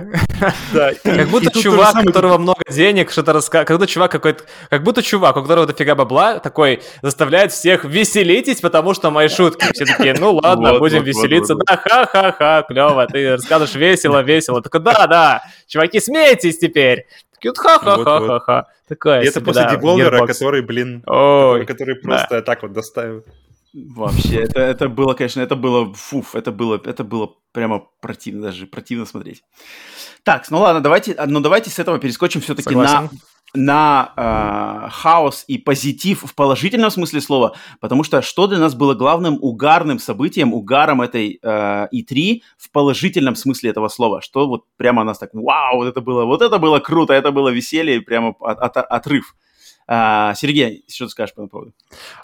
Да. 0.72 0.92
Как 1.02 1.28
будто 1.28 1.50
чувак, 1.50 1.96
у 2.02 2.06
которого 2.06 2.38
много 2.38 2.62
денег, 2.70 3.10
что-то 3.10 3.32
рассказывает, 3.32 3.68
как 3.68 3.78
будто 3.78 3.90
чувак 3.90 4.10
какой-то, 4.10 4.44
как 4.70 4.82
будто 4.82 5.02
чувак, 5.02 5.36
у 5.36 5.42
которого 5.42 5.66
дофига 5.66 5.94
бабла, 5.94 6.38
такой 6.38 6.82
заставляет 7.02 7.52
всех 7.52 7.84
веселитесь, 7.84 8.60
потому 8.60 8.94
что 8.94 9.10
мои 9.10 9.28
шутки. 9.28 9.66
Все 9.72 9.84
такие, 9.84 10.14
ну 10.18 10.32
ладно, 10.34 10.78
будем 10.78 11.02
веселиться. 11.02 11.56
Да, 11.56 11.76
ха-ха-ха, 11.76 12.62
клево, 12.62 13.06
ты 13.06 13.32
рассказываешь 13.32 13.74
весело, 13.74 14.22
весело. 14.22 14.62
Такой, 14.62 14.80
да-да, 14.80 15.42
чуваки, 15.66 16.00
смейтесь 16.00 16.58
теперь. 16.58 17.06
Такие, 17.34 17.52
ха-ха-ха-ха-ха. 17.54 18.66
Такое 18.88 19.22
Это 19.22 19.40
после 19.40 19.62
Devolver, 19.62 20.26
который, 20.26 20.62
блин, 20.62 21.02
который 21.02 21.96
просто 21.96 22.42
так 22.42 22.62
вот 22.62 22.72
доставил. 22.72 23.24
Вообще, 23.72 24.42
это, 24.42 24.60
это 24.60 24.88
было, 24.88 25.14
конечно, 25.14 25.40
это 25.40 25.54
было, 25.54 25.92
фуф, 25.94 26.34
это 26.34 26.50
было, 26.50 26.80
это 26.84 27.04
было 27.04 27.36
прямо 27.52 27.86
противно, 28.00 28.42
даже 28.42 28.66
противно 28.66 29.06
смотреть. 29.06 29.42
Так, 30.24 30.50
ну 30.50 30.58
ладно, 30.58 30.80
давайте, 30.80 31.16
ну 31.26 31.40
давайте 31.40 31.70
с 31.70 31.78
этого 31.78 31.98
перескочим 31.98 32.40
все-таки 32.40 32.74
на, 32.74 33.08
на 33.54 34.12
э, 34.16 34.90
хаос 34.90 35.44
и 35.46 35.58
позитив 35.58 36.22
в 36.24 36.34
положительном 36.34 36.90
смысле 36.90 37.20
слова, 37.20 37.56
потому 37.80 38.02
что 38.02 38.22
что 38.22 38.46
для 38.48 38.58
нас 38.58 38.74
было 38.74 38.94
главным 38.94 39.38
угарным 39.40 39.98
событием, 39.98 40.52
угаром 40.52 41.00
этой 41.00 41.38
э, 41.42 41.88
E3 41.92 42.40
в 42.58 42.70
положительном 42.72 43.36
смысле 43.36 43.70
этого 43.70 43.88
слова, 43.88 44.20
что 44.20 44.48
вот 44.48 44.64
прямо 44.76 45.04
нас 45.04 45.18
так, 45.18 45.30
вау, 45.32 45.76
вот 45.76 45.86
это 45.86 46.00
было, 46.00 46.24
вот 46.24 46.42
это 46.42 46.58
было 46.58 46.80
круто, 46.80 47.12
это 47.12 47.30
было 47.30 47.48
веселье, 47.50 48.00
прямо 48.00 48.34
от, 48.40 48.58
от, 48.58 48.76
отрыв. 48.76 49.36
А, 49.92 50.34
Сергей, 50.34 50.84
что 50.88 51.06
ты 51.06 51.10
скажешь 51.10 51.34
по 51.34 51.40
этому 51.40 51.48
поводу? 51.48 51.72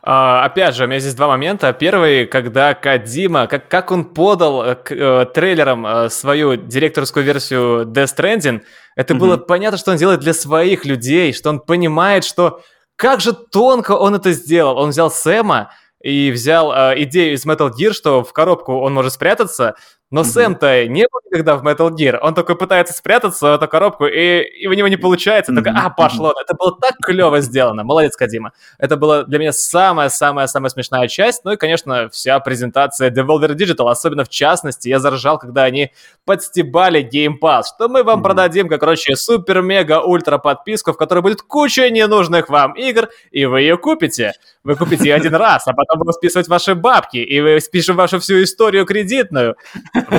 А, 0.01 0.45
опять 0.45 0.77
же, 0.77 0.85
у 0.85 0.87
меня 0.87 1.01
здесь 1.01 1.17
два 1.17 1.27
момента. 1.27 1.73
Первый, 1.73 2.27
когда 2.27 2.75
Кадима, 2.75 3.49
как, 3.49 3.67
как 3.67 3.91
он 3.91 4.05
подал 4.05 4.62
э, 4.62 4.75
к, 4.77 4.93
э, 4.93 5.27
трейлером 5.35 5.85
э, 5.85 6.09
свою 6.09 6.55
директорскую 6.55 7.25
версию 7.25 7.85
Death 7.87 8.17
Stranding, 8.17 8.62
это 8.95 9.14
mm-hmm. 9.14 9.19
было 9.19 9.37
понятно, 9.37 9.79
что 9.79 9.91
он 9.91 9.97
делает 9.97 10.21
для 10.21 10.33
своих 10.33 10.85
людей, 10.85 11.33
что 11.33 11.51
он 11.51 11.59
понимает, 11.59 12.25
что 12.25 12.62
как 12.95 13.21
же 13.21 13.33
тонко 13.33 13.97
он 13.97 14.14
это 14.14 14.31
сделал. 14.31 14.79
Он 14.79 14.91
взял 14.91 15.11
Сэма 15.11 15.73
и 16.01 16.31
взял 16.31 16.73
э, 16.73 17.03
идею 17.03 17.35
из 17.35 17.45
Metal 17.47 17.73
Gear, 17.77 17.93
что 17.93 18.23
в 18.23 18.33
коробку 18.33 18.79
он 18.79 18.95
может 18.95 19.14
спрятаться, 19.14 19.75
но 20.11 20.21
mm-hmm. 20.21 20.25
Сэм-то 20.25 20.87
не 20.87 21.07
был 21.11 21.21
никогда 21.25 21.57
в 21.57 21.67
Metal 21.67 21.91
Gear. 21.91 22.19
Он 22.23 22.33
только 22.33 22.55
пытается 22.55 22.95
спрятаться 22.95 23.47
в 23.47 23.55
эту 23.55 23.67
коробку, 23.67 24.07
и, 24.07 24.41
и 24.41 24.69
у 24.69 24.73
него 24.73 24.87
не 24.87 24.97
получается. 24.97 25.51
Mm-hmm. 25.51 25.55
Только, 25.57 25.75
а, 25.77 25.91
пошло. 25.91 26.33
Это 26.41 26.55
было 26.55 26.79
так 26.81 26.95
клево 27.03 27.41
сделано. 27.41 27.83
Молодец, 27.83 28.15
Кадима. 28.17 28.53
Это 28.79 28.97
была 28.97 29.25
для 29.25 29.41
меня 29.41 29.53
самая-самая-самая 29.53 30.71
смешная 30.71 31.09
часть. 31.09 31.45
Ну 31.45 31.53
и, 31.53 31.57
конечно, 31.57 32.09
вся 32.11 32.39
презентация 32.39 33.11
Devolver 33.11 33.57
Digital, 33.57 33.91
особенно 33.91 34.25
в 34.25 34.29
частности, 34.29 34.89
я 34.89 35.01
заржал, 35.01 35.39
когда 35.39 35.65
они 35.65 35.91
подстебали 36.25 37.03
Game 37.03 37.35
Pass, 37.43 37.65
что 37.75 37.89
мы 37.89 38.05
вам 38.05 38.21
mm-hmm. 38.21 38.23
продадим, 38.23 38.69
как, 38.69 38.79
короче, 38.79 39.17
супер-мега-ультра 39.17 40.39
подписку, 40.39 40.93
в 40.93 40.97
которой 40.97 41.21
будет 41.21 41.43
куча 41.43 41.91
ненужных 41.91 42.49
вам 42.49 42.75
игр, 42.75 43.09
и 43.33 43.45
вы 43.45 43.63
ее 43.63 43.77
купите. 43.77 44.35
Вы 44.63 44.77
купите 44.77 45.05
ее 45.05 45.15
один 45.17 45.35
раз, 45.37 45.67
а 45.67 45.73
потом 45.73 45.99
будем 45.99 46.13
списывать 46.13 46.47
ваши 46.47 46.77
бабки, 46.77 47.17
и 47.17 47.41
вы 47.41 47.61
спишем 47.61 47.97
вашу 47.97 48.21
всю 48.21 48.43
историю 48.43 48.87
кредитную. 48.87 49.57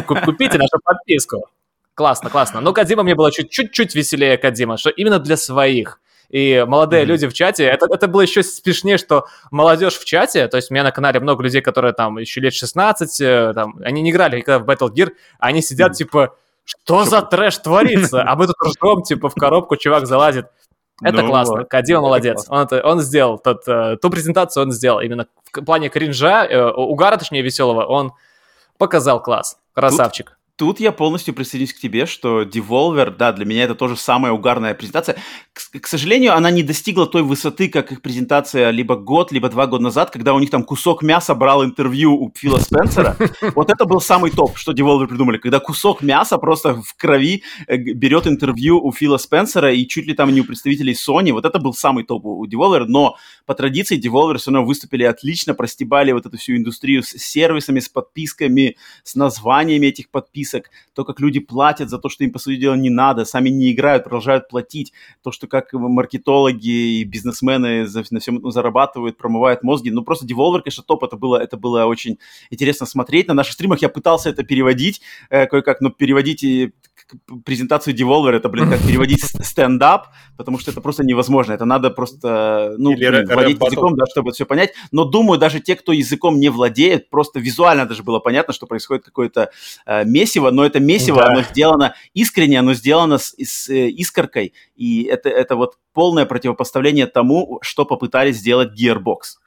Купите 0.05 0.57
нашу 0.57 0.79
подписку. 0.83 1.47
Классно, 1.93 2.29
классно. 2.29 2.61
Но 2.61 2.73
Кадима 2.73 3.03
мне 3.03 3.15
было 3.15 3.31
чуть-чуть 3.31 3.95
веселее 3.95 4.37
Кадима, 4.37 4.77
что 4.77 4.89
именно 4.91 5.19
для 5.19 5.35
своих. 5.35 5.99
И 6.29 6.65
молодые 6.67 7.03
mm-hmm. 7.03 7.05
люди 7.05 7.27
в 7.27 7.33
чате, 7.33 7.63
это, 7.65 7.87
это 7.89 8.07
было 8.07 8.21
еще 8.21 8.43
смешнее, 8.43 8.97
что 8.97 9.27
молодежь 9.49 9.97
в 9.97 10.03
чате, 10.03 10.47
то 10.49 10.57
есть 10.57 10.69
у 10.69 10.73
меня 10.73 10.83
на 10.83 10.91
канале 10.91 11.21
много 11.21 11.41
людей, 11.41 11.61
которые 11.61 11.93
там 11.93 12.17
еще 12.17 12.41
лет 12.41 12.53
16, 12.53 13.21
э, 13.21 13.53
там, 13.55 13.79
они 13.81 14.01
не 14.01 14.11
играли 14.11 14.37
никогда 14.37 14.59
в 14.59 14.67
Battle 14.67 14.93
Gear, 14.93 15.11
они 15.39 15.61
сидят 15.61 15.93
mm-hmm. 15.93 15.95
типа, 15.95 16.35
что 16.65 17.05
за 17.05 17.21
трэш 17.21 17.57
творится? 17.59 18.23
А 18.27 18.35
мы 18.35 18.45
тут 18.45 18.57
ржем, 18.61 19.03
типа 19.03 19.29
в 19.29 19.35
коробку 19.35 19.77
чувак 19.77 20.05
залазит. 20.05 20.47
Это 21.01 21.21
ну, 21.21 21.29
классно. 21.29 21.59
Вот. 21.59 21.69
Кадима 21.69 22.01
молодец. 22.01 22.45
Он, 22.49 22.59
это, 22.61 22.81
он 22.85 22.99
сделал 22.99 23.37
тот, 23.37 23.67
э, 23.67 23.97
ту 24.01 24.09
презентацию, 24.09 24.63
он 24.63 24.71
сделал 24.71 24.99
именно 24.99 25.27
в 25.53 25.63
плане 25.63 25.89
кринжа, 25.89 26.45
э, 26.45 26.71
угара, 26.71 27.17
точнее, 27.17 27.41
веселого, 27.41 27.85
он 27.85 28.13
показал 28.77 29.21
класс. 29.21 29.57
Красавчик. 29.73 30.36
Тут 30.57 30.79
я 30.79 30.91
полностью 30.91 31.35
присоединюсь 31.35 31.71
к 31.71 31.77
тебе, 31.77 32.07
что 32.07 32.41
Devolver, 32.41 33.15
да, 33.15 33.31
для 33.31 33.45
меня 33.45 33.65
это 33.65 33.75
тоже 33.75 33.95
самая 33.95 34.31
угарная 34.31 34.73
презентация. 34.73 35.15
К, 35.53 35.79
к 35.81 35.85
сожалению, 35.85 36.35
она 36.35 36.49
не 36.49 36.63
достигла 36.63 37.05
той 37.05 37.21
высоты, 37.21 37.69
как 37.69 37.91
их 37.91 38.01
презентация 38.01 38.71
либо 38.71 38.95
год, 38.95 39.31
либо 39.31 39.49
два 39.49 39.67
года 39.67 39.83
назад, 39.83 40.09
когда 40.09 40.33
у 40.33 40.39
них 40.39 40.49
там 40.49 40.63
кусок 40.63 41.03
мяса 41.03 41.35
брал 41.35 41.63
интервью 41.63 42.15
у 42.19 42.33
Фила 42.35 42.57
Спенсера. 42.57 43.15
Вот 43.55 43.69
это 43.69 43.85
был 43.85 44.01
самый 44.01 44.31
топ, 44.31 44.57
что 44.57 44.71
Devolver 44.71 45.05
придумали, 45.05 45.37
когда 45.37 45.59
кусок 45.59 46.01
мяса 46.01 46.39
просто 46.39 46.81
в 46.81 46.95
крови 46.95 47.43
э, 47.67 47.77
берет 47.77 48.25
интервью 48.25 48.83
у 48.83 48.91
Фила 48.91 49.17
Спенсера 49.17 49.71
и 49.71 49.85
чуть 49.85 50.07
ли 50.07 50.15
там 50.15 50.33
не 50.33 50.41
у 50.41 50.43
представителей 50.43 50.93
Sony. 50.93 51.33
Вот 51.33 51.45
это 51.45 51.59
был 51.59 51.73
самый 51.75 52.03
топ 52.03 52.25
у 52.25 52.47
Devolver, 52.47 52.85
но 52.87 53.15
по 53.45 53.53
традиции 53.53 53.99
Devolver 53.99 54.37
все 54.37 54.49
равно 54.49 54.65
выступили 54.65 55.03
отлично, 55.03 55.53
простебали 55.53 56.13
вот 56.13 56.25
эту 56.25 56.37
всю 56.37 56.57
индустрию 56.57 57.03
с 57.03 57.09
сервисами, 57.09 57.79
с 57.79 57.89
подписками, 57.89 58.75
с 59.03 59.13
названиями 59.13 59.85
этих 59.87 60.09
подписок 60.09 60.46
список, 60.47 60.71
то, 60.93 61.03
как 61.03 61.19
люди 61.19 61.39
платят 61.39 61.89
за 61.89 61.97
то, 61.97 62.09
что 62.09 62.23
им, 62.23 62.31
по 62.31 62.39
сути 62.39 62.57
дела, 62.57 62.75
не 62.75 62.89
надо, 62.89 63.25
сами 63.25 63.49
не 63.49 63.71
играют, 63.71 64.03
продолжают 64.03 64.47
платить, 64.47 64.93
то, 65.23 65.31
что 65.31 65.47
как 65.47 65.73
маркетологи 65.73 66.99
и 66.99 67.03
бизнесмены 67.03 67.87
на 68.11 68.19
всем 68.19 68.37
этом 68.37 68.51
зарабатывают, 68.51 69.17
промывают 69.17 69.63
мозги. 69.63 69.91
Ну, 69.91 70.03
просто 70.03 70.25
Devolver, 70.25 70.61
конечно, 70.61 70.83
топ, 70.83 71.03
это 71.03 71.17
было, 71.17 71.37
это 71.37 71.57
было 71.57 71.85
очень 71.85 72.17
интересно 72.49 72.85
смотреть. 72.85 73.27
На 73.27 73.33
наших 73.33 73.53
стримах 73.53 73.81
я 73.81 73.89
пытался 73.89 74.29
это 74.29 74.43
переводить 74.43 75.01
э, 75.29 75.45
кое-как, 75.47 75.81
но 75.81 75.89
переводить 75.89 76.43
презентацию 77.45 77.95
Devolver, 77.95 78.31
это, 78.31 78.49
блин, 78.49 78.69
как 78.69 78.81
переводить 78.81 79.23
стендап, 79.45 80.07
потому 80.37 80.59
что 80.59 80.71
это 80.71 80.81
просто 80.81 81.03
невозможно. 81.03 81.53
Это 81.53 81.65
надо 81.65 81.89
просто, 81.89 82.75
ну, 82.77 82.95
блин, 82.95 83.25
владеть 83.27 83.59
языком, 83.61 83.95
да, 83.95 84.05
чтобы 84.09 84.29
это 84.29 84.35
все 84.35 84.45
понять. 84.45 84.73
Но 84.91 85.05
думаю, 85.05 85.39
даже 85.39 85.59
те, 85.59 85.75
кто 85.75 85.91
языком 85.91 86.39
не 86.39 86.49
владеет, 86.49 87.09
просто 87.09 87.39
визуально 87.39 87.85
даже 87.85 88.03
было 88.03 88.19
понятно, 88.19 88.53
что 88.53 88.67
происходит 88.67 89.05
какое-то 89.05 89.51
э, 89.85 90.05
месиво, 90.05 90.51
но 90.51 90.65
это 90.65 90.79
месиво, 90.79 91.17
да. 91.17 91.27
оно 91.27 91.41
сделано 91.43 91.95
искренне, 92.13 92.59
оно 92.59 92.73
сделано 92.73 93.17
с, 93.17 93.33
с 93.37 93.69
э, 93.69 93.89
искоркой, 93.89 94.53
и 94.75 95.03
это, 95.03 95.29
это 95.29 95.55
вот 95.55 95.77
полное 95.93 96.25
противопоставление 96.25 97.07
тому, 97.07 97.59
что 97.61 97.85
попытались 97.85 98.37
сделать 98.37 98.79
Gearbox. 98.79 99.39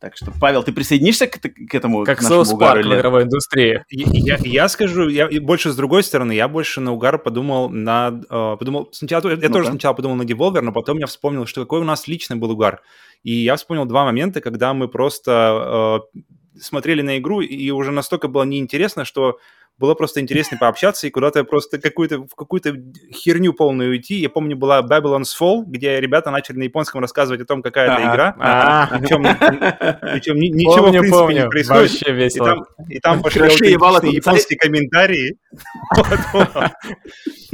Так 0.00 0.16
что, 0.16 0.32
Павел, 0.40 0.62
ты 0.62 0.72
присоединишься 0.72 1.26
к, 1.26 1.40
к 1.40 1.74
этому 1.74 2.04
Как 2.04 2.22
Соус 2.22 2.52
Парк 2.52 2.86
в 2.86 2.94
игровой 2.94 3.24
индустрии. 3.24 3.84
Я, 3.90 4.36
я, 4.36 4.38
я 4.44 4.68
скажу, 4.68 5.08
я 5.08 5.28
больше 5.40 5.72
с 5.72 5.76
другой 5.76 6.04
стороны, 6.04 6.32
я 6.32 6.46
больше 6.46 6.80
на 6.80 6.92
угар 6.92 7.18
подумал 7.18 7.68
на... 7.68 8.20
Э, 8.30 8.56
подумал, 8.56 8.88
сначала, 8.92 9.28
я 9.28 9.36
ну 9.36 9.52
тоже 9.52 9.70
сначала 9.70 9.94
подумал 9.94 10.16
на 10.16 10.22
Devolver, 10.22 10.60
но 10.60 10.72
потом 10.72 10.98
я 10.98 11.06
вспомнил, 11.06 11.46
что 11.46 11.62
какой 11.62 11.80
у 11.80 11.84
нас 11.84 12.06
личный 12.06 12.36
был 12.36 12.52
угар. 12.52 12.80
И 13.24 13.32
я 13.32 13.56
вспомнил 13.56 13.86
два 13.86 14.04
момента, 14.04 14.40
когда 14.40 14.72
мы 14.72 14.86
просто 14.86 16.00
э, 16.14 16.20
смотрели 16.60 17.02
на 17.02 17.18
игру, 17.18 17.40
и 17.40 17.70
уже 17.70 17.90
настолько 17.90 18.28
было 18.28 18.44
неинтересно, 18.44 19.04
что 19.04 19.38
было 19.78 19.94
просто 19.94 20.20
интересно 20.20 20.58
пообщаться 20.58 21.06
и 21.06 21.10
куда-то 21.10 21.44
просто 21.44 21.78
какую-то, 21.78 22.18
в 22.18 22.34
какую-то 22.34 22.74
херню 23.12 23.52
полную 23.52 23.90
уйти. 23.90 24.16
Я 24.16 24.28
помню, 24.28 24.56
была 24.56 24.82
Babylon's 24.82 25.30
Fall, 25.40 25.62
где 25.66 26.00
ребята 26.00 26.30
начали 26.30 26.58
на 26.58 26.62
японском 26.64 27.00
рассказывать 27.00 27.40
о 27.40 27.44
том, 27.44 27.62
какая 27.62 27.92
это 27.92 28.02
игра. 28.02 28.88
Причем, 28.90 29.22
ничего, 30.36 30.88
в 30.88 30.90
принципе, 30.90 31.34
не 31.34 31.48
происходит. 31.48 31.90
Вообще 31.90 32.12
весело. 32.12 32.66
И 32.88 32.98
там 32.98 33.22
пошли 33.22 33.70
японские 33.72 34.58
комментарии. 34.58 35.36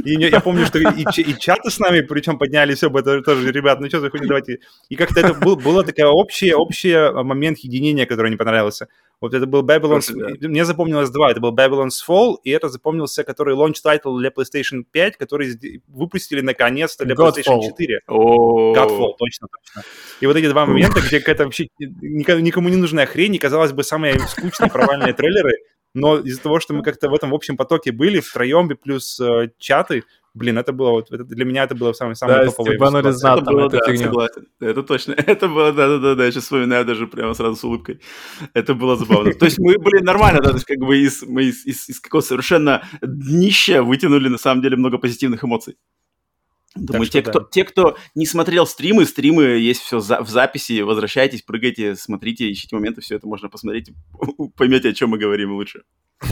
И 0.03 0.11
я 0.11 0.39
помню, 0.39 0.65
что 0.65 0.79
и 0.79 1.33
чаты 1.39 1.69
с 1.69 1.79
нами, 1.79 2.01
причем 2.01 2.37
подняли 2.37 2.73
все, 2.75 2.89
это 2.89 3.21
тоже, 3.21 3.51
ребят, 3.51 3.79
ну 3.79 3.87
что 3.87 3.99
за 3.99 4.09
хуйня, 4.09 4.27
давайте. 4.27 4.59
И 4.89 4.95
как-то 4.95 5.19
это 5.19 5.33
было 5.33 5.83
такая 5.83 6.07
общая, 6.07 6.55
общий 6.55 6.95
момент 7.23 7.59
единения, 7.59 8.05
который 8.05 8.27
мне 8.27 8.37
понравился. 8.37 8.87
Вот 9.25 9.33
это 9.33 9.47
был 9.47 9.63
Babylon's... 9.63 10.13
Да. 10.13 10.47
Мне 10.47 10.65
запомнилось 10.65 11.09
два. 11.09 11.31
Это 11.31 11.39
был 11.39 11.51
Babylon's 11.51 11.97
Fall, 12.07 12.35
и 12.43 12.51
это 12.51 12.69
запомнился, 12.69 13.23
который 13.23 13.55
launch 13.55 13.77
title 13.83 14.19
для 14.19 14.29
PlayStation 14.29 14.83
5, 14.91 15.17
который 15.17 15.81
выпустили 15.87 16.41
наконец-то 16.41 17.05
для 17.05 17.15
Godfall. 17.15 17.33
PlayStation 17.33 17.61
4. 17.75 18.01
Oh. 18.07 18.75
Godfall, 18.75 19.13
точно, 19.17 19.47
точно. 19.47 19.89
И 20.21 20.27
вот 20.27 20.35
эти 20.35 20.47
два 20.47 20.67
момента, 20.67 21.01
где 21.01 21.19
какая-то 21.19 21.45
вообще 21.45 21.69
никому 21.79 22.69
не 22.69 22.75
нужная 22.75 23.07
хрень, 23.07 23.33
и, 23.33 23.39
казалось 23.39 23.71
бы, 23.71 23.83
самые 23.83 24.19
скучные 24.19 24.69
провальные 24.69 25.13
трейлеры, 25.17 25.57
но 25.95 26.19
из-за 26.19 26.41
того, 26.41 26.59
что 26.59 26.73
мы 26.73 26.83
как-то 26.83 27.09
в 27.09 27.13
этом 27.13 27.31
в 27.31 27.35
общем 27.35 27.57
потоке 27.57 27.91
были, 27.91 28.19
втроем 28.19 28.67
плюс 28.67 29.19
э, 29.19 29.49
чаты, 29.57 30.03
блин, 30.33 30.57
это 30.57 30.73
было 30.73 30.91
вот, 30.91 31.11
это, 31.11 31.23
для 31.23 31.45
меня 31.45 31.63
это 31.63 31.73
было 31.73 31.93
самое 31.93 32.15
самое 32.15 32.39
да, 32.39 32.45
топовое. 32.45 32.75
Это 32.75 33.41
было, 33.41 33.69
да, 33.69 33.79
согласен. 33.81 34.47
Это 34.59 34.83
точно, 34.83 35.13
это 35.17 35.47
было, 35.47 35.71
да-да-да, 35.71 36.25
я 36.25 36.31
сейчас 36.31 36.43
вспоминаю 36.43 36.85
даже 36.85 37.07
прямо 37.07 37.33
сразу 37.33 37.55
с 37.55 37.63
улыбкой. 37.63 38.01
Это 38.53 38.73
было 38.75 38.97
забавно. 38.97 39.33
То 39.33 39.45
есть 39.45 39.57
мы 39.57 39.77
были 39.77 40.03
нормально, 40.03 40.41
да, 40.41 40.49
то 40.49 40.55
есть 40.55 40.65
как 40.65 40.79
бы 40.79 40.97
из, 40.97 41.23
мы 41.23 41.45
из, 41.45 41.65
из, 41.65 41.89
из 41.89 41.99
какого 42.01 42.21
совершенно 42.21 42.83
днища 43.01 43.81
вытянули 43.81 44.27
на 44.27 44.37
самом 44.37 44.61
деле 44.61 44.75
много 44.75 44.97
позитивных 44.97 45.43
эмоций. 45.43 45.77
Думаю, 46.75 47.07
те, 47.07 47.21
да. 47.21 47.31
кто, 47.31 47.39
те, 47.41 47.63
кто 47.63 47.97
не 48.15 48.25
смотрел 48.25 48.67
стримы, 48.67 49.05
стримы 49.05 49.43
есть 49.43 49.81
все 49.81 50.01
за, 50.01 50.21
в 50.21 50.29
записи, 50.29 50.81
возвращайтесь, 50.81 51.41
прыгайте, 51.41 51.95
смотрите, 51.95 52.51
ищите 52.51 52.75
моменты, 52.75 53.01
все 53.01 53.15
это 53.15 53.27
можно 53.27 53.49
посмотреть, 53.49 53.91
поймете, 54.57 54.89
о 54.89 54.93
чем 54.93 55.11
мы 55.11 55.17
говорим 55.17 55.53
лучше. 55.53 55.83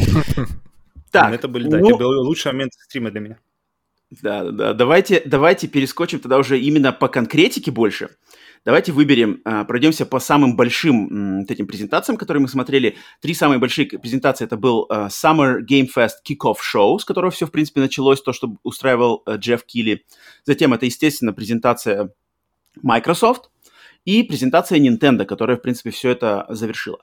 Так, 1.11 1.31
это 1.31 1.47
были, 1.47 1.69
да, 1.69 1.77
это 1.77 1.89
ну 1.89 1.97
был 1.99 2.25
лучший 2.25 2.53
момент 2.53 2.73
стрима 2.73 3.11
для 3.11 3.19
меня. 3.19 3.39
Да, 4.21 4.51
да, 4.51 4.73
давайте, 4.73 5.21
давайте 5.25 5.67
перескочим 5.67 6.19
тогда 6.19 6.39
уже 6.39 6.59
именно 6.59 6.91
по 6.91 7.07
конкретике 7.07 7.69
больше. 7.69 8.09
Давайте 8.66 8.93
выберем, 8.93 9.41
а, 9.43 9.66
пройдемся 9.66 10.05
по 10.05 10.20
самым 10.20 10.55
большим 10.55 11.43
этим 11.43 11.68
презентациям, 11.68 12.18
которые 12.18 12.41
мы 12.41 12.47
смотрели. 12.47 12.95
Три 13.22 13.34
самые 13.34 13.59
большие 13.59 13.88
презентации 13.88 14.45
это 14.45 14.55
был 14.55 14.86
а, 14.89 15.07
Summer 15.07 15.59
Game 15.70 15.89
Fest 15.93 16.24
Kickoff 16.26 16.57
Show, 16.74 16.97
с 16.97 17.03
которого 17.03 17.30
все, 17.30 17.45
в 17.45 17.51
принципе, 17.51 17.82
началось, 17.82 18.22
то, 18.22 18.32
что 18.32 18.55
устраивал 18.64 19.22
а, 19.26 19.36
Джефф 19.36 19.66
Килли. 19.66 20.05
Затем 20.45 20.74
это, 20.74 20.86
естественно, 20.86 21.34
презентация 21.34 22.14
Microsoft 22.82 23.49
и 24.05 24.24
презентация 24.24 24.80
Nintendo, 24.80 25.26
которая, 25.26 25.57
в 25.57 25.61
принципе, 25.61 25.91
все 25.91 26.11
это 26.11 26.45
завершила. 26.49 26.99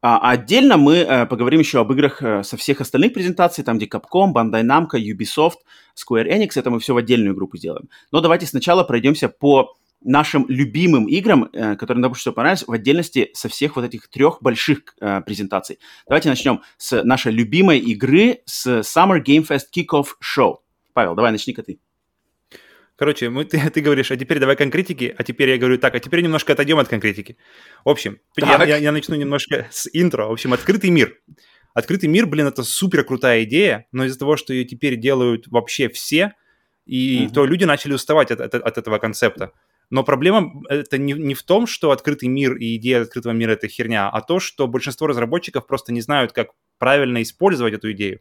А 0.00 0.30
отдельно 0.30 0.76
мы 0.76 0.98
э, 0.98 1.26
поговорим 1.26 1.58
еще 1.58 1.80
об 1.80 1.90
играх 1.92 2.22
э, 2.22 2.44
со 2.44 2.56
всех 2.56 2.80
остальных 2.80 3.14
презентаций, 3.14 3.64
там 3.64 3.78
где 3.78 3.86
Capcom, 3.86 4.32
Bandai 4.32 4.62
Namco, 4.62 4.94
Ubisoft, 4.94 5.56
Square 5.96 6.28
Enix, 6.28 6.50
это 6.54 6.70
мы 6.70 6.78
все 6.78 6.94
в 6.94 6.98
отдельную 6.98 7.34
группу 7.34 7.56
сделаем. 7.56 7.88
Но 8.12 8.20
давайте 8.20 8.46
сначала 8.46 8.84
пройдемся 8.84 9.28
по 9.28 9.76
нашим 10.00 10.46
любимым 10.48 11.06
играм, 11.06 11.48
э, 11.52 11.76
которые 11.76 12.00
нам 12.02 12.10
больше 12.10 12.22
всего 12.22 12.34
понравились, 12.34 12.64
в 12.66 12.72
отдельности 12.72 13.30
со 13.34 13.48
всех 13.48 13.76
вот 13.76 13.84
этих 13.84 14.08
трех 14.08 14.42
больших 14.42 14.80
э, 15.00 15.20
презентаций. 15.22 15.78
Давайте 16.06 16.28
начнем 16.28 16.62
с 16.76 17.02
нашей 17.02 17.32
любимой 17.32 17.78
игры, 17.78 18.40
с 18.44 18.80
Summer 18.80 19.22
Game 19.22 19.46
Fest 19.46 19.66
Kickoff 19.74 20.08
Show. 20.22 20.58
Павел, 20.92 21.14
давай 21.14 21.32
начни-ка 21.32 21.62
ты. 21.62 21.80
Короче, 22.96 23.30
мы, 23.30 23.44
ты, 23.44 23.70
ты 23.70 23.80
говоришь, 23.80 24.10
а 24.10 24.16
теперь 24.16 24.38
давай 24.38 24.56
конкретики, 24.56 25.14
а 25.16 25.22
теперь 25.22 25.50
я 25.50 25.58
говорю 25.58 25.78
так, 25.78 25.94
а 25.94 26.00
теперь 26.00 26.22
немножко 26.22 26.52
отойдем 26.52 26.78
от 26.78 26.88
конкретики. 26.88 27.36
В 27.84 27.88
общем, 27.88 28.18
я, 28.36 28.62
я, 28.64 28.76
я 28.76 28.92
начну 28.92 29.14
немножко 29.16 29.68
с 29.70 29.88
интро. 29.92 30.26
В 30.26 30.32
общем, 30.32 30.52
открытый 30.52 30.90
мир. 30.90 31.18
Открытый 31.74 32.08
мир, 32.08 32.26
блин, 32.26 32.46
это 32.46 32.64
супер 32.64 33.04
крутая 33.04 33.44
идея, 33.44 33.86
но 33.92 34.04
из-за 34.04 34.18
того, 34.18 34.36
что 34.36 34.52
ее 34.52 34.64
теперь 34.64 34.96
делают 34.96 35.46
вообще 35.46 35.88
все, 35.88 36.34
и 36.86 37.26
угу. 37.26 37.34
то 37.34 37.46
люди 37.46 37.64
начали 37.64 37.92
уставать 37.92 38.30
от, 38.30 38.40
от, 38.40 38.54
от 38.54 38.78
этого 38.78 38.98
концепта. 38.98 39.52
Но 39.90 40.04
проблема 40.04 40.62
это 40.68 40.98
не, 40.98 41.12
не 41.14 41.34
в 41.34 41.42
том, 41.42 41.66
что 41.66 41.90
открытый 41.90 42.28
мир 42.28 42.56
и 42.56 42.76
идея 42.76 43.02
открытого 43.02 43.32
мира 43.32 43.52
это 43.52 43.68
херня, 43.68 44.08
а 44.08 44.20
то, 44.20 44.38
что 44.38 44.66
большинство 44.66 45.06
разработчиков 45.06 45.66
просто 45.66 45.92
не 45.92 46.02
знают, 46.02 46.32
как 46.32 46.50
правильно 46.78 47.22
использовать 47.22 47.74
эту 47.74 47.92
идею. 47.92 48.20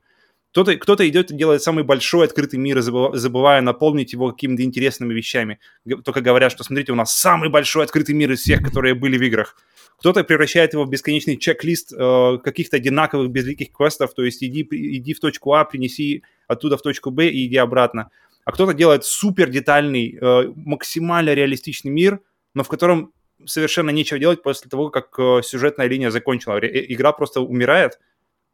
Кто-то, 0.52 0.76
кто-то 0.78 1.08
идет 1.08 1.30
и 1.30 1.36
делает 1.36 1.62
самый 1.62 1.84
большой 1.84 2.26
открытый 2.26 2.58
мир, 2.58 2.82
забывая 2.82 3.62
наполнить 3.62 4.14
его 4.14 4.32
какими-то 4.32 4.64
интересными 4.64 5.14
вещами. 5.14 5.60
Только 6.06 6.22
говорят, 6.22 6.52
что 6.52 6.64
смотрите, 6.64 6.94
у 6.94 6.96
нас 6.96 7.16
самый 7.16 7.50
большой 7.50 7.84
открытый 7.84 8.16
мир 8.16 8.32
из 8.32 8.40
всех, 8.40 8.64
которые 8.64 8.96
были 8.96 9.18
в 9.18 9.22
играх. 9.22 9.58
Кто-то 10.00 10.24
превращает 10.24 10.74
его 10.74 10.86
в 10.86 10.90
бесконечный 10.90 11.38
чек-лист 11.38 11.92
э, 11.92 12.38
каких-то 12.44 12.78
одинаковых 12.78 13.30
безликих 13.30 13.72
квестов, 13.72 14.14
то 14.14 14.24
есть 14.24 14.44
иди, 14.44 14.66
иди 14.72 15.14
в 15.14 15.20
точку 15.20 15.54
А, 15.54 15.66
принеси 15.66 16.24
оттуда 16.48 16.78
в 16.78 16.82
точку 16.82 17.12
Б 17.12 17.28
и 17.30 17.46
иди 17.46 17.58
обратно 17.58 18.10
а 18.48 18.54
кто-то 18.54 18.74
делает 18.74 19.04
супер 19.04 19.50
детальный, 19.50 20.18
э, 20.22 20.54
максимально 20.56 21.34
реалистичный 21.34 21.92
мир, 21.92 22.22
но 22.54 22.64
в 22.64 22.70
котором 22.70 23.12
совершенно 23.46 23.90
нечего 23.90 24.20
делать 24.20 24.42
после 24.42 24.70
того, 24.70 24.90
как 24.90 25.20
э, 25.20 25.42
сюжетная 25.44 25.88
линия 25.88 26.12
закончила. 26.12 26.58
Э, 26.58 26.86
игра 26.88 27.12
просто 27.12 27.42
умирает, 27.42 28.00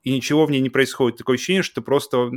и 0.02 0.12
ничего 0.12 0.48
в 0.48 0.52
ней 0.52 0.62
не 0.62 0.72
происходит. 0.72 1.20
Такое 1.20 1.36
ощущение, 1.36 1.62
что 1.62 1.84
просто 1.84 2.32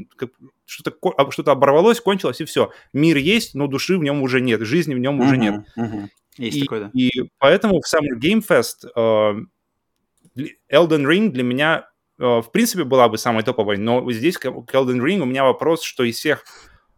что-то, 0.67 0.99
а, 1.17 1.31
что-то 1.31 1.53
оборвалось, 1.53 1.99
кончилось, 1.99 2.43
и 2.43 2.45
все. 2.45 2.73
Мир 2.93 3.17
есть, 3.17 3.55
но 3.55 3.69
души 3.69 3.97
в 3.97 4.03
нем 4.03 4.21
уже 4.21 4.43
нет, 4.43 4.61
жизни 4.61 4.95
в 4.95 4.99
нем 4.99 5.19
uh-huh, 5.19 5.25
уже 5.25 5.37
нет. 5.39 5.65
Uh-huh. 5.79 6.09
Есть 6.37 6.59
и, 6.59 6.61
такое, 6.61 6.81
да. 6.81 6.91
И 6.93 7.11
поэтому 7.39 7.81
в 7.81 7.87
Summer 7.87 8.21
Game 8.21 8.45
Fest 8.47 8.87
э, 8.95 10.51
Elden 10.71 11.07
Ring 11.07 11.31
для 11.31 11.43
меня, 11.43 11.89
э, 12.19 12.23
в 12.23 12.51
принципе, 12.53 12.85
была 12.85 13.09
бы 13.09 13.17
самой 13.17 13.45
топовой, 13.45 13.79
но 13.79 14.13
здесь 14.13 14.37
к 14.37 14.45
Elden 14.45 15.01
Ring 15.01 15.21
у 15.21 15.25
меня 15.25 15.45
вопрос, 15.45 15.83
что 15.83 16.05
из 16.05 16.17
всех 16.17 16.45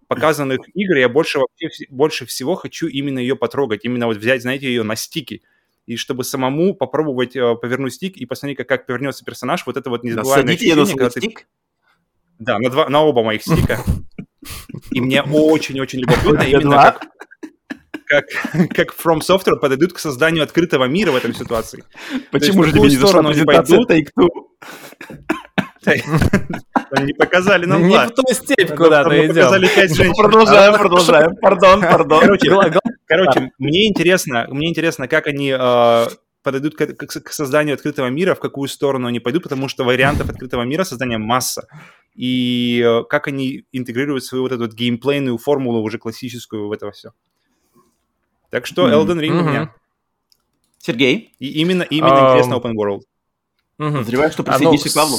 показанных 0.09 0.61
игр 0.75 0.97
я 0.97 1.09
больше, 1.09 1.39
вообще, 1.39 1.87
больше 1.91 2.27
всего 2.27 2.57
хочу 2.57 2.89
именно 2.89 3.19
ее 3.19 3.37
потрогать, 3.37 3.85
именно 3.85 4.07
вот 4.07 4.17
взять, 4.17 4.43
знаете, 4.43 4.67
ее 4.67 4.83
на 4.83 4.97
стики. 4.97 5.43
И 5.87 5.97
чтобы 5.97 6.25
самому 6.25 6.75
попробовать 6.75 7.35
э, 7.37 7.55
повернуть 7.55 7.95
стик 7.95 8.17
и 8.17 8.27
посмотреть, 8.27 8.59
как, 8.59 8.69
как 8.69 8.87
повернется 8.87 9.25
персонаж, 9.25 9.65
вот 9.65 9.77
это 9.77 9.89
вот 9.89 10.05
незабываемое 10.05 10.55
ощущение, 10.55 10.85
на 10.85 10.87
когда 10.87 11.11
стик? 11.11 11.47
Да, 12.39 12.59
на, 12.59 12.71
два, 12.71 12.89
на 12.89 13.03
оба 13.03 13.23
моих 13.23 13.43
стика. 13.43 13.83
И 14.91 15.01
мне 15.01 15.23
очень-очень 15.23 16.01
любопытно 16.01 16.43
именно 16.43 16.77
как, 16.77 17.07
как, 18.07 18.25
как 18.75 18.95
From 18.95 19.21
Software 19.21 19.57
подойдут 19.57 19.93
к 19.93 19.99
созданию 19.99 20.45
открытого 20.45 20.85
мира 20.85 21.13
в 21.13 21.17
этом 21.17 21.35
ситуации. 21.35 21.85
Почему 22.31 22.65
же 22.65 22.73
тебе 22.73 22.83
не 22.83 22.97
зашла 22.97 23.23
презентация 23.23 23.81
Take-Two? 23.81 24.29
Не 27.01 27.13
показали 27.13 27.67
нам 27.67 27.87
Не 27.87 27.97
в 27.97 28.11
ту 28.11 28.23
степь 28.33 28.75
куда-то 28.75 29.15
идем. 29.27 29.35
Показали 29.35 29.69
пять 29.69 29.95
женщин. 29.95 30.15
Продолжаем, 30.15 30.75
продолжаем. 30.75 31.37
Пардон, 31.37 31.81
пардон. 31.81 32.39
Короче, 33.07 33.53
мне 33.59 33.89
интересно, 33.89 34.47
мне 34.51 34.69
интересно, 34.69 35.09
как 35.09 35.27
они 35.27 35.51
а, 35.51 36.09
подойдут 36.43 36.77
к, 36.77 36.87
к, 36.87 37.07
к 37.07 37.33
созданию 37.33 37.75
открытого 37.75 38.09
мира, 38.09 38.35
в 38.35 38.41
какую 38.41 38.69
сторону 38.69 39.07
они 39.07 39.21
пойдут, 39.21 39.45
потому 39.45 39.69
что 39.69 39.85
вариантов 39.85 40.29
открытого 40.29 40.63
мира 40.63 40.85
создания 40.85 41.19
масса. 41.19 41.69
И 42.15 42.83
э, 42.85 43.05
как 43.09 43.29
они 43.29 43.65
интегрируют 43.73 44.25
свою 44.25 44.45
вот 44.45 44.53
эту 44.53 44.63
вот 44.63 44.73
геймплейную 44.73 45.39
формулу 45.39 45.83
уже 45.83 45.99
классическую 45.99 46.69
в 46.69 46.73
это 46.73 46.91
все. 46.91 47.13
Так 48.51 48.67
что 48.67 48.89
Elden 48.89 49.21
Ring 49.21 49.31
mm-hmm. 49.31 49.41
у 49.41 49.45
меня. 49.45 49.75
Сергей? 50.79 51.35
И 51.39 51.61
именно, 51.61 51.83
именно 51.83 52.13
um... 52.13 52.31
интересно 52.31 52.55
Open 52.55 52.73
World. 52.75 53.03
Подозреваю, 53.77 54.33
что 54.33 54.43
присоединишься 54.43 54.91
к 54.91 54.95
Павлу. 54.95 55.19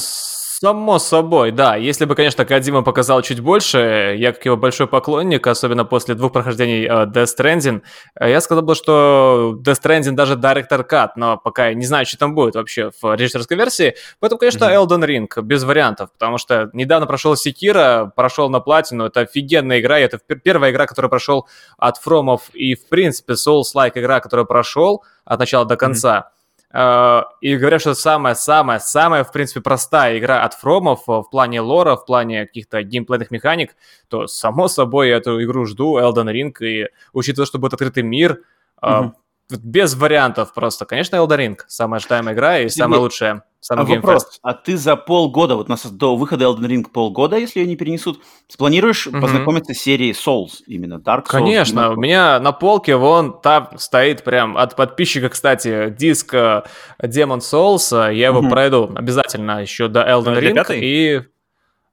Само 0.59 0.99
собой, 0.99 1.51
да. 1.51 1.77
Если 1.77 2.03
бы, 2.03 2.15
конечно, 2.15 2.43
Кадима 2.43 2.81
показал 2.81 3.21
чуть 3.21 3.39
больше, 3.39 4.15
я 4.17 4.33
как 4.33 4.43
его 4.43 4.57
большой 4.57 4.87
поклонник, 4.87 5.47
особенно 5.47 5.85
после 5.85 6.15
двух 6.15 6.33
прохождений 6.33 6.85
uh, 6.85 7.09
Death 7.09 7.29
Stranding, 7.37 7.81
э, 8.19 8.29
я 8.29 8.41
сказал 8.41 8.61
бы, 8.61 8.75
что 8.75 9.57
Death 9.63 9.81
Stranding 9.81 10.15
даже 10.15 10.33
Director 10.33 10.85
Cut, 10.85 11.11
но 11.15 11.37
пока 11.37 11.69
я 11.69 11.75
не 11.75 11.85
знаю, 11.85 12.05
что 12.05 12.17
там 12.17 12.35
будет 12.35 12.55
вообще 12.55 12.91
в 13.01 13.15
режиссерской 13.15 13.55
версии. 13.55 13.95
Поэтому, 14.19 14.37
конечно, 14.37 14.65
mm-hmm. 14.65 14.85
Elden 14.85 15.05
Ring, 15.05 15.41
без 15.43 15.63
вариантов, 15.63 16.11
потому 16.11 16.37
что 16.37 16.69
недавно 16.73 17.07
прошел 17.07 17.37
Секира, 17.37 18.11
прошел 18.13 18.49
на 18.49 18.59
платину, 18.59 19.05
это 19.05 19.21
офигенная 19.21 19.79
игра, 19.79 19.97
это 19.97 20.17
первая 20.17 20.71
игра, 20.71 20.87
которую 20.87 21.09
прошел 21.09 21.47
от 21.77 21.99
Фромов, 21.99 22.49
и, 22.51 22.75
в 22.75 22.85
принципе, 22.89 23.35
Souls-like 23.35 23.93
игра, 23.95 24.19
которую 24.19 24.45
прошел 24.45 25.05
от 25.23 25.39
начала 25.39 25.63
до 25.63 25.77
конца. 25.77 26.17
Mm-hmm 26.17 26.38
и 26.71 27.57
говорят, 27.57 27.81
что 27.81 27.95
самая-самая-самая, 27.95 29.23
в 29.23 29.31
принципе, 29.31 29.59
простая 29.59 30.19
игра 30.19 30.43
от 30.43 30.53
Фромов 30.53 31.07
в 31.07 31.23
плане 31.31 31.61
лора, 31.61 31.95
в 31.95 32.05
плане 32.05 32.45
каких-то 32.45 32.83
геймплейных 32.83 33.31
механик, 33.31 33.75
то, 34.07 34.27
само 34.27 34.67
собой, 34.67 35.09
я 35.09 35.17
эту 35.17 35.43
игру 35.43 35.65
жду, 35.65 35.97
Elden 35.97 36.31
Ring, 36.31 36.53
и 36.61 36.89
учитывая, 37.11 37.47
что 37.47 37.57
будет 37.57 37.73
открытый 37.73 38.03
мир, 38.03 38.43
mm-hmm 38.83 39.11
без 39.51 39.95
вариантов 39.95 40.53
просто. 40.53 40.85
Конечно, 40.85 41.15
Elden 41.15 41.37
Ring 41.37 41.57
самая 41.67 41.99
ожидаемая 41.99 42.33
игра 42.33 42.59
и 42.59 42.69
самая 42.69 42.99
лучшая. 42.99 43.43
Самый 43.61 43.81
а 43.81 43.95
вопрос, 43.97 44.39
а 44.41 44.53
ты 44.53 44.77
за 44.77 44.95
полгода, 44.95 45.57
вот 45.57 45.67
у 45.67 45.69
нас 45.69 45.85
до 45.85 46.15
выхода 46.15 46.45
Elden 46.45 46.65
Ring 46.65 46.85
полгода, 46.89 47.35
если 47.35 47.59
ее 47.59 47.67
не 47.67 47.75
перенесут, 47.75 48.21
спланируешь 48.47 49.05
mm-hmm. 49.05 49.19
познакомиться 49.19 49.73
с 49.73 49.79
серией 49.79 50.13
Souls, 50.13 50.63
именно 50.65 50.93
Dark 50.93 51.25
Souls? 51.25 51.31
Конечно, 51.31 51.91
у 51.91 51.97
меня 51.97 52.39
на 52.39 52.53
полке 52.53 52.95
вон 52.95 53.41
там 53.41 53.77
стоит 53.77 54.23
прям 54.23 54.57
от 54.57 54.77
подписчика, 54.77 55.27
кстати, 55.27 55.89
диск 55.89 56.33
э, 56.33 56.63
Demon 57.03 57.39
Souls, 57.39 58.13
я 58.13 58.27
его 58.27 58.41
mm-hmm. 58.41 58.49
пройду 58.49 58.91
обязательно 58.95 59.61
еще 59.61 59.89
до 59.89 60.03
Elden 60.03 60.39
Ring 60.39 60.79
и... 60.79 61.21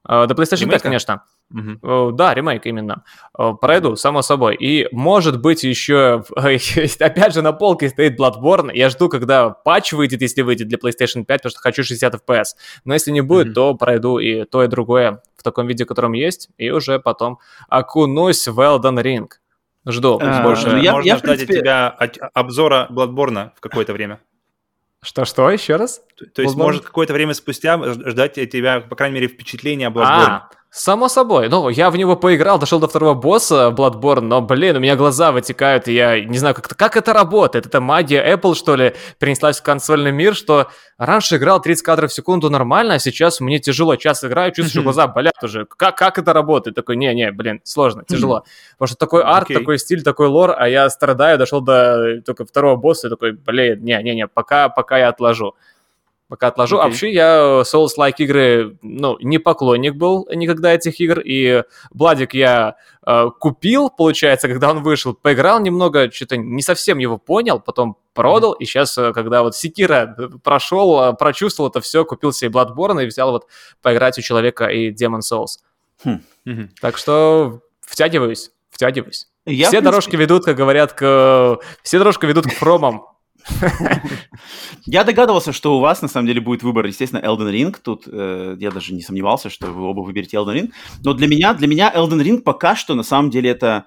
Э, 0.07 0.25
до 0.25 0.33
PlayStation 0.35 0.69
5, 0.69 0.81
конечно. 0.81 1.23
Угу. 1.49 2.11
Да, 2.11 2.33
ремейк 2.33 2.65
именно. 2.65 3.03
Э, 3.37 3.53
пройду, 3.59 3.95
само 3.95 4.21
собой. 4.21 4.55
И 4.55 4.87
может 4.91 5.41
быть 5.41 5.63
еще, 5.63 6.23
опять 6.99 7.33
же, 7.33 7.41
на 7.41 7.53
полке 7.53 7.89
стоит 7.89 8.19
Bloodborne. 8.19 8.71
Я 8.73 8.89
жду, 8.89 9.07
когда 9.07 9.49
патч 9.49 9.93
выйдет, 9.93 10.21
если 10.21 10.41
выйдет 10.41 10.67
для 10.67 10.77
PlayStation 10.77 11.23
5, 11.23 11.27
потому 11.27 11.49
что 11.49 11.59
хочу 11.59 11.83
60 11.83 12.15
FPS. 12.15 12.45
Но 12.83 12.93
если 12.93 13.11
не 13.11 13.21
будет, 13.21 13.47
mm 13.47 13.53
то 13.57 13.73
пройду 13.75 14.19
и 14.19 14.43
то, 14.43 14.63
и 14.63 14.67
другое 14.67 15.21
в 15.35 15.41
таком 15.41 15.67
виде, 15.67 15.85
в 15.85 15.87
котором 15.87 16.13
есть, 16.13 16.49
и 16.57 16.69
уже 16.69 16.99
потом 16.99 17.39
окунусь 17.69 18.47
в 18.47 18.59
Elden 18.59 19.01
Ring. 19.01 19.29
Жду 19.87 20.19
а, 20.21 20.43
больше. 20.43 20.67
Ну, 20.69 20.77
я, 20.77 20.91
Можно 20.91 21.07
я, 21.07 21.17
ждать 21.17 21.37
принципе... 21.39 21.53
от 21.53 21.59
тебя 21.59 22.29
обзора 22.33 22.87
Bloodborne 22.91 23.51
в 23.55 23.61
какое-то 23.61 23.93
время. 23.93 24.19
Что-что, 25.01 25.49
еще 25.49 25.77
раз? 25.77 26.01
То, 26.17 26.25
то 26.25 26.41
есть, 26.41 26.55
может, 26.55 26.83
какое-то 26.83 27.13
время 27.13 27.33
спустя 27.33 27.81
ждать 27.81 28.37
от 28.37 28.49
тебя, 28.49 28.81
по 28.81 28.95
крайней 28.95 29.15
мере, 29.15 29.27
впечатления 29.27 29.87
о 29.87 29.91
Bloodborne. 29.91 30.27
А, 30.27 30.49
Само 30.69 31.07
собой. 31.07 31.47
Ну, 31.47 31.69
я 31.69 31.89
в 31.89 31.95
него 31.95 32.17
поиграл, 32.17 32.59
дошел 32.59 32.79
до 32.79 32.89
второго 32.89 33.13
босса 33.13 33.73
Bloodborne, 33.75 34.21
но, 34.21 34.41
блин, 34.41 34.75
у 34.75 34.79
меня 34.79 34.97
глаза 34.97 35.31
вытекают, 35.31 35.87
и 35.87 35.93
я 35.93 36.19
не 36.19 36.37
знаю, 36.37 36.55
как, 36.55 36.67
как 36.67 36.97
это 36.97 37.13
работает. 37.13 37.65
Это 37.65 37.79
магия 37.79 38.35
Apple, 38.35 38.53
что 38.53 38.75
ли, 38.75 38.93
принеслась 39.17 39.59
в 39.59 39.63
консольный 39.63 40.11
мир, 40.11 40.35
что 40.35 40.67
раньше 40.97 41.37
играл 41.37 41.61
30 41.61 41.83
кадров 41.83 42.11
в 42.11 42.13
секунду 42.13 42.49
нормально, 42.49 42.95
а 42.95 42.99
сейчас 42.99 43.39
мне 43.39 43.59
тяжело. 43.59 43.95
Час 43.95 44.25
играю, 44.25 44.51
чувствую, 44.51 44.69
что 44.69 44.83
глаза 44.83 45.07
болят 45.07 45.41
уже. 45.41 45.65
Как, 45.65 45.97
как 45.97 46.19
это 46.19 46.33
работает? 46.33 46.75
Такой, 46.75 46.97
не-не, 46.97 47.31
блин, 47.31 47.61
сложно, 47.63 48.03
тяжело. 48.05 48.43
Потому 48.73 48.87
что 48.87 48.97
такой 48.97 49.23
арт, 49.23 49.49
okay. 49.49 49.53
такой 49.53 49.79
стиль, 49.79 50.03
такой 50.03 50.27
лор, 50.27 50.53
а 50.57 50.67
я 50.67 50.89
страдаю, 50.89 51.37
дошел 51.37 51.61
до 51.61 52.21
только 52.25 52.45
второго 52.45 52.75
босса, 52.75 53.07
и 53.07 53.09
такой, 53.09 53.31
блин, 53.31 53.83
не-не-не, 53.83 54.27
пока, 54.27 54.67
пока 54.67 54.97
я 54.97 55.07
отложу 55.07 55.55
пока 56.27 56.47
отложу. 56.47 56.77
Okay. 56.77 56.79
А 56.79 56.83
вообще 56.83 57.11
я 57.11 57.61
Souls-like 57.63 58.15
игры, 58.17 58.77
ну, 58.81 59.17
не 59.19 59.37
поклонник 59.37 59.95
был 59.95 60.27
никогда 60.33 60.73
этих 60.73 60.99
игр, 60.99 61.19
и 61.19 61.63
Бладик 61.91 62.33
я 62.33 62.75
э, 63.05 63.29
купил, 63.39 63.89
получается, 63.89 64.47
когда 64.47 64.71
он 64.71 64.83
вышел, 64.83 65.13
поиграл 65.13 65.59
немного, 65.59 66.11
что-то 66.11 66.37
не 66.37 66.61
совсем 66.61 66.97
его 66.97 67.17
понял, 67.17 67.59
потом 67.59 67.97
продал, 68.13 68.53
mm-hmm. 68.53 68.59
и 68.59 68.65
сейчас, 68.65 68.97
э, 68.97 69.13
когда 69.13 69.43
вот 69.43 69.55
Секира 69.55 70.15
прошел, 70.43 71.01
э, 71.01 71.13
прочувствовал 71.13 71.69
это 71.69 71.81
все, 71.81 72.03
купил 72.03 72.33
себе 72.33 72.51
Bloodborne 72.51 73.03
и 73.03 73.07
взял 73.07 73.31
вот 73.31 73.47
поиграть 73.81 74.17
у 74.17 74.21
человека 74.21 74.65
и 74.65 74.91
Demon 74.91 75.19
Souls. 75.19 75.59
Mm-hmm. 76.05 76.69
Так 76.81 76.97
что 76.97 77.61
втягиваюсь, 77.81 78.51
втягиваюсь. 78.69 79.27
Я, 79.45 79.67
все 79.67 79.77
принципе... 79.79 79.81
дорожки 79.81 80.15
ведут, 80.17 80.43
как 80.45 80.57
говорят, 80.57 80.91
к... 80.91 81.59
все 81.81 81.97
дорожки 81.99 82.25
ведут 82.25 82.47
к 82.47 82.51
фромам. 82.51 83.05
Я 84.85 85.03
догадывался, 85.03 85.51
что 85.53 85.77
у 85.77 85.79
вас 85.79 86.01
на 86.01 86.07
самом 86.07 86.27
деле 86.27 86.41
будет 86.41 86.63
выбор, 86.63 86.85
естественно, 86.85 87.21
Elden 87.21 87.51
Ring. 87.51 87.75
Тут 87.81 88.03
э, 88.07 88.55
я 88.59 88.71
даже 88.71 88.93
не 88.93 89.01
сомневался, 89.01 89.49
что 89.49 89.67
вы 89.67 89.83
оба 89.83 90.01
выберете 90.01 90.37
Elden 90.37 90.55
Ring. 90.55 90.71
Но 91.03 91.13
для 91.13 91.27
меня, 91.27 91.53
для 91.53 91.67
меня 91.67 91.91
Elden 91.93 92.21
Ring 92.21 92.41
пока 92.41 92.75
что 92.75 92.95
на 92.95 93.03
самом 93.03 93.29
деле 93.29 93.49
это 93.49 93.85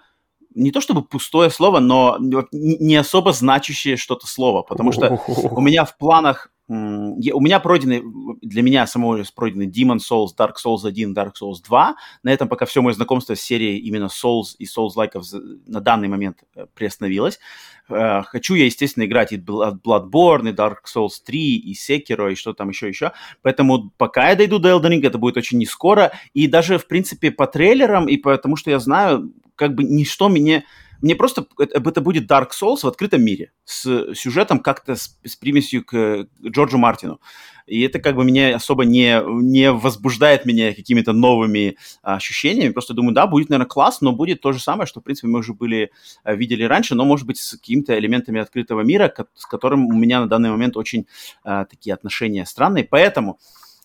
не 0.55 0.73
то 0.73 0.81
чтобы 0.81 1.03
пустое 1.03 1.51
слово, 1.51 1.81
но 1.81 2.17
не 2.21 2.97
особо 2.97 3.33
значащее 3.33 3.97
что-то 3.97 4.27
слово, 4.27 4.63
потому 4.63 4.93
что 4.93 5.21
у 5.51 5.61
меня 5.61 5.85
в 5.85 5.97
планах 5.97 6.51
у 6.73 7.41
меня 7.41 7.59
пройдены, 7.59 8.01
для 8.43 8.63
меня 8.63 8.87
самого 8.87 9.25
пройдены 9.35 9.65
Demon 9.65 9.99
Souls, 9.99 10.29
Dark 10.39 10.55
Souls 10.65 10.87
1, 10.87 11.13
Dark 11.15 11.33
Souls 11.41 11.57
2. 11.67 11.97
На 12.23 12.33
этом 12.33 12.49
пока 12.49 12.65
все 12.65 12.81
мое 12.81 12.95
знакомство 12.95 13.35
с 13.35 13.41
серией 13.41 13.79
именно 13.79 14.05
Souls 14.05 14.55
и 14.57 14.67
Souls-лайков 14.67 15.25
на 15.67 15.81
данный 15.81 16.07
момент 16.07 16.45
э, 16.55 16.67
приостановилось. 16.73 17.41
Э, 17.89 18.23
хочу 18.23 18.55
я, 18.55 18.67
естественно, 18.67 19.05
играть 19.05 19.33
и 19.33 19.37
Bloodborne, 19.37 20.51
и 20.51 20.53
Dark 20.53 20.85
Souls 20.87 21.15
3, 21.25 21.57
и 21.57 21.75
Sekiro, 21.75 22.31
и 22.31 22.37
что 22.37 22.53
там 22.53 22.69
еще, 22.69 22.87
еще. 22.87 23.11
Поэтому 23.43 23.91
пока 23.97 24.31
я 24.31 24.37
дойду 24.37 24.61
до 24.61 24.69
Elden 24.69 24.91
Ring, 24.91 25.05
это 25.05 25.19
будет 25.19 25.39
очень 25.39 25.59
не 25.59 25.67
скоро. 25.67 26.13
И 26.35 26.47
даже, 26.47 26.79
в 26.79 26.87
принципе, 26.87 27.33
по 27.33 27.49
трейлерам, 27.49 28.09
и 28.09 28.17
потому 28.17 28.55
что 28.55 28.71
я 28.71 28.79
знаю, 28.79 29.33
как 29.57 29.75
бы 29.75 29.83
ничто 29.83 30.29
мне 30.29 30.65
мне 31.03 31.15
просто 31.15 31.47
это, 31.59 32.01
будет 32.01 32.31
Dark 32.31 32.51
Souls 32.51 32.81
в 32.83 32.87
открытом 32.87 33.23
мире 33.23 33.53
с 33.65 34.15
сюжетом 34.15 34.61
как-то 34.61 34.97
с, 34.97 35.19
с 35.25 35.37
примесью 35.37 35.85
к 35.85 36.27
Джорджу 36.45 36.79
Мартину. 36.79 37.21
И 37.67 37.83
это 37.83 38.01
как 38.01 38.17
бы 38.17 38.25
меня 38.25 38.57
особо 38.57 38.85
не, 38.85 39.23
не 39.43 39.71
возбуждает 39.71 40.45
меня 40.45 40.75
какими-то 40.75 41.13
новыми 41.13 41.77
а, 42.03 42.17
ощущениями. 42.17 42.73
Просто 42.73 42.95
думаю, 42.95 43.15
да, 43.15 43.29
будет, 43.29 43.49
наверное, 43.49 43.69
класс, 43.69 44.01
но 44.01 44.13
будет 44.13 44.41
то 44.41 44.51
же 44.53 44.59
самое, 44.59 44.87
что, 44.87 45.01
в 45.01 45.05
принципе, 45.05 45.29
мы 45.29 45.39
уже 45.39 45.55
были, 45.55 45.93
а, 46.25 46.35
видели 46.35 46.65
раньше, 46.65 46.97
но, 46.97 47.05
может 47.05 47.27
быть, 47.27 47.39
с 47.39 47.53
какими-то 47.53 47.97
элементами 47.97 48.41
открытого 48.41 48.81
мира, 48.81 49.13
с 49.35 49.47
которым 49.47 49.87
у 49.87 49.93
меня 49.93 50.21
на 50.21 50.29
данный 50.29 50.51
момент 50.51 50.77
очень 50.77 51.07
а, 51.45 51.65
такие 51.65 51.95
отношения 51.95 52.45
странные. 52.45 52.85
Поэтому 52.85 53.39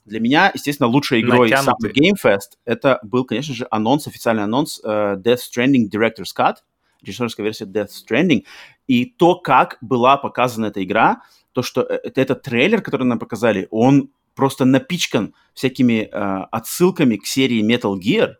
для 0.06 0.20
меня, 0.20 0.52
естественно, 0.54 0.88
лучшей 0.88 1.22
игрой 1.22 1.52
Summer 1.52 1.92
Game 1.92 2.16
Fest 2.24 2.58
это 2.66 3.00
был, 3.04 3.26
конечно 3.26 3.54
же, 3.54 3.68
анонс, 3.72 4.08
официальный 4.08 4.44
анонс 4.44 4.80
uh, 4.84 5.16
Death 5.16 5.40
Stranding 5.52 5.90
Director's 5.92 6.32
Cut 6.38 6.58
режиссерская 7.02 7.44
версия 7.44 7.66
Death 7.66 7.90
Stranding, 7.90 8.44
и 8.88 9.06
то, 9.06 9.36
как 9.36 9.78
была 9.82 10.18
показана 10.18 10.68
эта 10.68 10.84
игра, 10.84 11.22
то, 11.54 11.62
что 11.62 11.82
э, 11.82 12.00
это, 12.04 12.22
этот 12.22 12.42
трейлер, 12.44 12.82
который 12.82 13.06
нам 13.06 13.20
показали, 13.20 13.68
он 13.72 14.10
просто 14.36 14.66
напичкан 14.66 15.34
всякими 15.54 16.10
э, 16.12 16.46
отсылками 16.52 17.16
к 17.16 17.26
серии 17.26 17.66
Metal 17.66 17.98
Gear, 17.98 18.34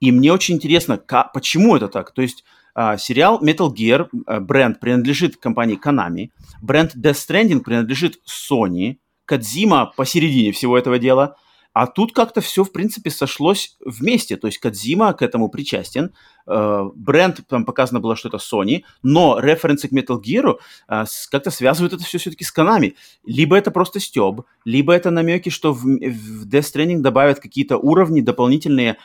и 0.00 0.12
мне 0.12 0.32
очень 0.32 0.56
интересно, 0.56 0.98
как, 0.98 1.32
почему 1.32 1.76
это 1.76 1.88
так. 1.88 2.12
То 2.12 2.22
есть 2.22 2.44
э, 2.74 2.96
сериал 2.98 3.42
Metal 3.42 3.72
Gear, 3.72 4.08
э, 4.26 4.40
бренд 4.40 4.80
принадлежит 4.80 5.36
компании 5.36 5.78
Konami, 5.82 6.30
бренд 6.62 6.94
Death 6.96 7.28
Stranding 7.28 7.60
принадлежит 7.60 8.20
Sony, 8.26 8.96
Кадзима 9.26 9.92
посередине 9.96 10.52
всего 10.52 10.78
этого 10.78 10.98
дела, 10.98 11.36
а 11.72 11.86
тут 11.86 12.14
как-то 12.14 12.40
все, 12.40 12.64
в 12.64 12.72
принципе, 12.72 13.10
сошлось 13.10 13.76
вместе. 13.84 14.36
То 14.38 14.46
есть 14.46 14.58
Кадзима 14.58 15.12
к 15.12 15.20
этому 15.20 15.50
причастен, 15.50 16.14
Э, 16.46 16.88
бренд, 16.94 17.40
там 17.48 17.64
показано 17.64 18.00
было, 18.00 18.16
что 18.16 18.28
это 18.28 18.36
Sony, 18.36 18.82
но 19.02 19.38
референсы 19.40 19.88
к 19.88 19.92
Metal 19.92 20.20
Gear 20.20 20.56
э, 20.88 21.04
как-то 21.30 21.50
связывают 21.50 21.92
это 21.92 22.04
все 22.04 22.18
все-таки 22.18 22.44
с 22.44 22.52
Konami. 22.56 22.94
Либо 23.24 23.56
это 23.56 23.70
просто 23.70 24.00
стеб, 24.00 24.42
либо 24.64 24.92
это 24.92 25.10
намеки, 25.10 25.48
что 25.48 25.72
в, 25.72 25.82
в 25.82 26.46
Death 26.46 26.72
Stranding 26.72 26.98
добавят 26.98 27.40
какие-то 27.40 27.78
уровни 27.78 28.20
дополнительные, 28.20 28.96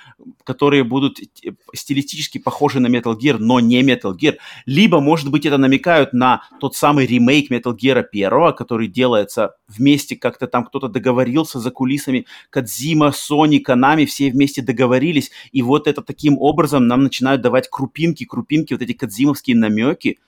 которые 0.43 0.83
будут 0.83 1.19
стилистически 1.73 2.37
похожи 2.37 2.79
на 2.79 2.87
Metal 2.87 3.17
Gear, 3.17 3.37
но 3.39 3.59
не 3.59 3.81
Metal 3.81 4.15
Gear. 4.15 4.37
Либо, 4.65 4.99
может 4.99 5.31
быть, 5.31 5.45
это 5.45 5.57
намекают 5.57 6.13
на 6.13 6.43
тот 6.59 6.75
самый 6.75 7.07
ремейк 7.07 7.51
Metal 7.51 7.75
Gear 7.75 8.05
1, 8.11 8.55
который 8.55 8.87
делается 8.87 9.55
вместе, 9.67 10.15
как-то 10.15 10.47
там 10.47 10.65
кто-то 10.65 10.89
договорился 10.89 11.59
за 11.59 11.71
кулисами, 11.71 12.25
Кадзима, 12.49 13.07
Sony, 13.07 13.59
Konami, 13.65 14.05
все 14.05 14.29
вместе 14.29 14.61
договорились, 14.61 15.31
и 15.51 15.61
вот 15.61 15.87
это 15.87 16.01
таким 16.01 16.37
образом 16.37 16.87
нам 16.87 17.03
начинает 17.03 17.30
начинают 17.31 17.41
давать 17.41 17.69
крупинки, 17.69 18.25
крупинки, 18.25 18.73
вот 18.73 18.81
эти 18.81 18.93
кадзимовские 18.93 19.55
намеки. 19.55 20.19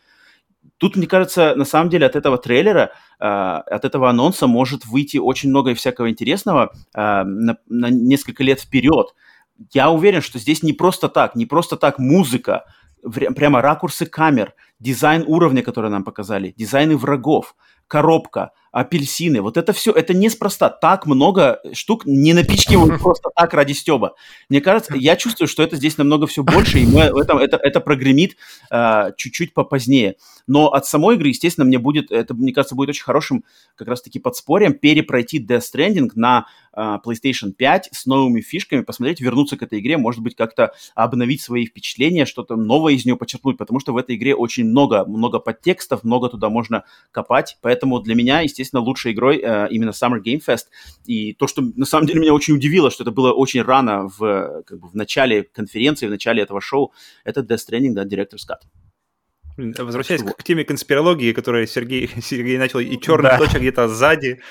Тут, 0.78 0.96
мне 0.96 1.08
кажется, 1.08 1.56
на 1.56 1.66
самом 1.66 1.90
деле 1.90 2.06
от 2.06 2.16
этого 2.16 2.38
трейлера, 2.38 2.92
э, 3.20 3.26
от 3.26 3.86
этого 3.86 4.10
анонса 4.10 4.48
может 4.48 4.86
выйти 4.86 5.18
очень 5.18 5.50
много 5.50 5.74
всякого 5.74 6.10
интересного 6.10 6.72
э, 6.96 7.24
на, 7.24 7.58
на 7.70 7.90
несколько 7.90 8.44
лет 8.44 8.62
вперед. 8.62 9.14
Я 9.74 9.90
уверен, 9.90 10.22
что 10.22 10.40
здесь 10.40 10.64
не 10.64 10.74
просто 10.74 11.10
так, 11.10 11.36
не 11.36 11.46
просто 11.46 11.78
так 11.78 12.00
музыка, 12.00 12.64
прямо 13.36 13.62
ракурсы 13.62 14.06
камер, 14.06 14.54
дизайн 14.84 15.24
уровня, 15.26 15.64
который 15.64 15.90
нам 15.90 16.04
показали, 16.04 16.54
дизайны 16.58 16.98
врагов, 16.98 17.56
коробка, 17.88 18.52
апельсины. 18.74 19.40
Вот 19.42 19.56
это 19.56 19.72
все, 19.72 19.92
это 19.92 20.16
неспроста. 20.16 20.70
Так 20.70 21.06
много 21.06 21.60
штук 21.74 22.08
не 22.08 22.34
напичкивают 22.34 23.00
просто 23.02 23.30
так 23.36 23.54
ради 23.54 23.74
стеба. 23.74 24.16
Мне 24.50 24.62
кажется, 24.62 24.96
я 24.98 25.16
чувствую, 25.16 25.48
что 25.48 25.62
это 25.62 25.76
здесь 25.76 25.98
намного 26.00 26.26
все 26.26 26.44
больше, 26.44 26.80
и 26.80 26.88
мы, 26.88 27.02
это, 27.02 27.38
это, 27.38 27.58
это 27.58 27.80
прогремит 27.80 28.36
э, 28.72 29.12
чуть-чуть 29.16 29.54
попозднее. 29.54 30.16
Но 30.48 30.70
от 30.70 30.88
самой 30.88 31.16
игры, 31.16 31.28
естественно, 31.28 31.66
мне 31.66 31.78
будет, 31.78 32.12
это, 32.12 32.34
мне 32.34 32.52
кажется, 32.52 32.74
будет 32.74 32.90
очень 32.90 33.04
хорошим 33.04 33.46
как 33.76 33.88
раз-таки 33.88 34.18
подспорьем 34.18 34.74
перепройти 34.74 35.40
Death 35.40 35.62
Stranding 35.72 36.10
на 36.16 36.48
э, 36.76 36.98
PlayStation 37.06 37.52
5 37.52 37.90
с 37.92 38.08
новыми 38.08 38.42
фишками, 38.42 38.82
посмотреть, 38.82 39.22
вернуться 39.22 39.56
к 39.56 39.62
этой 39.62 39.82
игре, 39.82 39.98
может 39.98 40.24
быть, 40.24 40.36
как-то 40.36 40.74
обновить 40.96 41.44
свои 41.44 41.68
впечатления, 41.68 42.26
что-то 42.26 42.56
новое 42.56 42.94
из 42.94 43.06
нее 43.06 43.18
подчеркнуть, 43.18 43.58
потому 43.58 43.80
что 43.80 43.94
в 43.94 43.98
этой 43.98 44.16
игре 44.16 44.34
очень 44.34 44.66
много, 44.74 45.06
много 45.06 45.40
подтекстов, 45.40 46.04
много 46.04 46.30
туда 46.30 46.50
можно 46.50 46.84
копать. 47.12 47.58
Поэтому 47.62 48.00
для 48.00 48.16
меня, 48.16 48.42
естественно, 48.42 48.82
лучшей 48.82 49.14
игрой 49.14 49.38
э, 49.38 49.68
именно 49.70 49.92
Summer 49.92 50.20
Game 50.22 50.42
Fest. 50.46 50.66
И 51.06 51.34
то, 51.34 51.48
что 51.48 51.62
на 51.62 51.86
самом 51.86 52.08
деле 52.08 52.20
меня 52.20 52.34
очень 52.34 52.56
удивило, 52.56 52.90
что 52.92 53.04
это 53.04 53.12
было 53.12 53.32
очень 53.32 53.62
рано 53.62 54.10
в, 54.18 54.64
как 54.66 54.80
бы, 54.80 54.88
в 54.90 54.96
начале 54.96 55.44
конференции, 55.44 56.08
в 56.08 56.10
начале 56.10 56.42
этого 56.42 56.60
шоу, 56.60 56.92
это 57.24 57.42
Death 57.42 57.60
Stranding, 57.70 57.94
да, 57.94 58.04
Director's 58.04 58.46
Cut. 58.50 58.60
Возвращаясь 59.56 60.24
к 60.24 60.44
теме 60.44 60.64
конспирологии, 60.64 61.32
которую 61.32 61.68
Сергей, 61.68 62.10
Сергей 62.22 62.58
начал, 62.58 62.80
и 62.80 63.00
черный 63.00 63.30
да. 63.30 63.38
точек 63.38 63.60
где-то 63.60 63.88
сзади, 63.88 64.42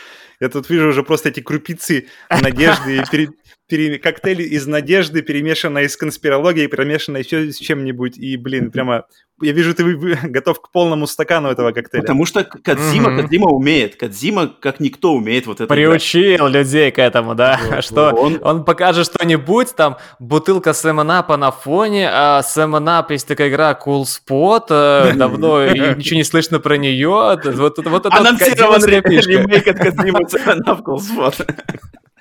я 0.40 0.48
тут 0.48 0.68
вижу 0.70 0.88
уже 0.88 1.02
просто 1.02 1.28
эти 1.28 1.40
крупицы 1.40 2.06
надежды, 2.30 3.04
пере, 3.10 3.28
пере, 3.68 3.98
коктейли 3.98 4.42
из 4.42 4.66
надежды, 4.66 5.22
перемешанные 5.22 5.88
с 5.88 5.96
конспирологией, 5.96 6.66
перемешанные 6.68 7.22
еще 7.22 7.52
с 7.52 7.58
чем-нибудь, 7.58 8.18
и, 8.18 8.36
блин, 8.36 8.70
прямо 8.70 9.06
я 9.42 9.52
вижу, 9.52 9.74
ты 9.74 9.84
готов 10.24 10.60
к 10.60 10.70
полному 10.70 11.06
стакану 11.06 11.48
этого 11.48 11.72
коктейля. 11.72 12.02
Потому 12.02 12.26
что 12.26 12.44
Кадзима, 12.44 13.10
mm-hmm. 13.10 13.22
Кадзима 13.22 13.48
умеет. 13.50 13.96
Кадзима, 13.96 14.48
как 14.48 14.80
никто, 14.80 15.12
умеет 15.12 15.46
вот 15.46 15.60
это. 15.60 15.66
Приучил 15.66 16.48
играть. 16.48 16.52
людей 16.52 16.90
к 16.90 16.98
этому, 16.98 17.34
да. 17.34 17.60
Вот, 17.70 17.84
что 17.84 18.10
он... 18.10 18.38
он 18.42 18.64
покажет 18.64 19.06
что-нибудь, 19.06 19.74
там, 19.74 19.96
бутылка 20.18 20.72
Сэмонапа 20.72 21.36
на 21.36 21.50
фоне, 21.50 22.08
а 22.12 22.42
Сэмонап 22.42 23.10
есть 23.10 23.28
такая 23.28 23.48
игра 23.48 23.78
Cool 23.84 24.04
Spot, 24.04 24.66
э, 24.70 25.12
давно 25.16 25.66
ничего 25.66 26.16
не 26.16 26.24
слышно 26.24 26.60
про 26.60 26.76
нее. 26.76 27.38
Вот, 27.44 27.78
вот 27.78 28.06
это 28.06 28.16
Анонсирован 28.16 28.84
ремейк 28.84 29.68
от 29.68 29.78
Кадзима 29.78 30.20
Сэмонап 30.28 30.80
Cool 30.80 30.98
Spot. 30.98 31.46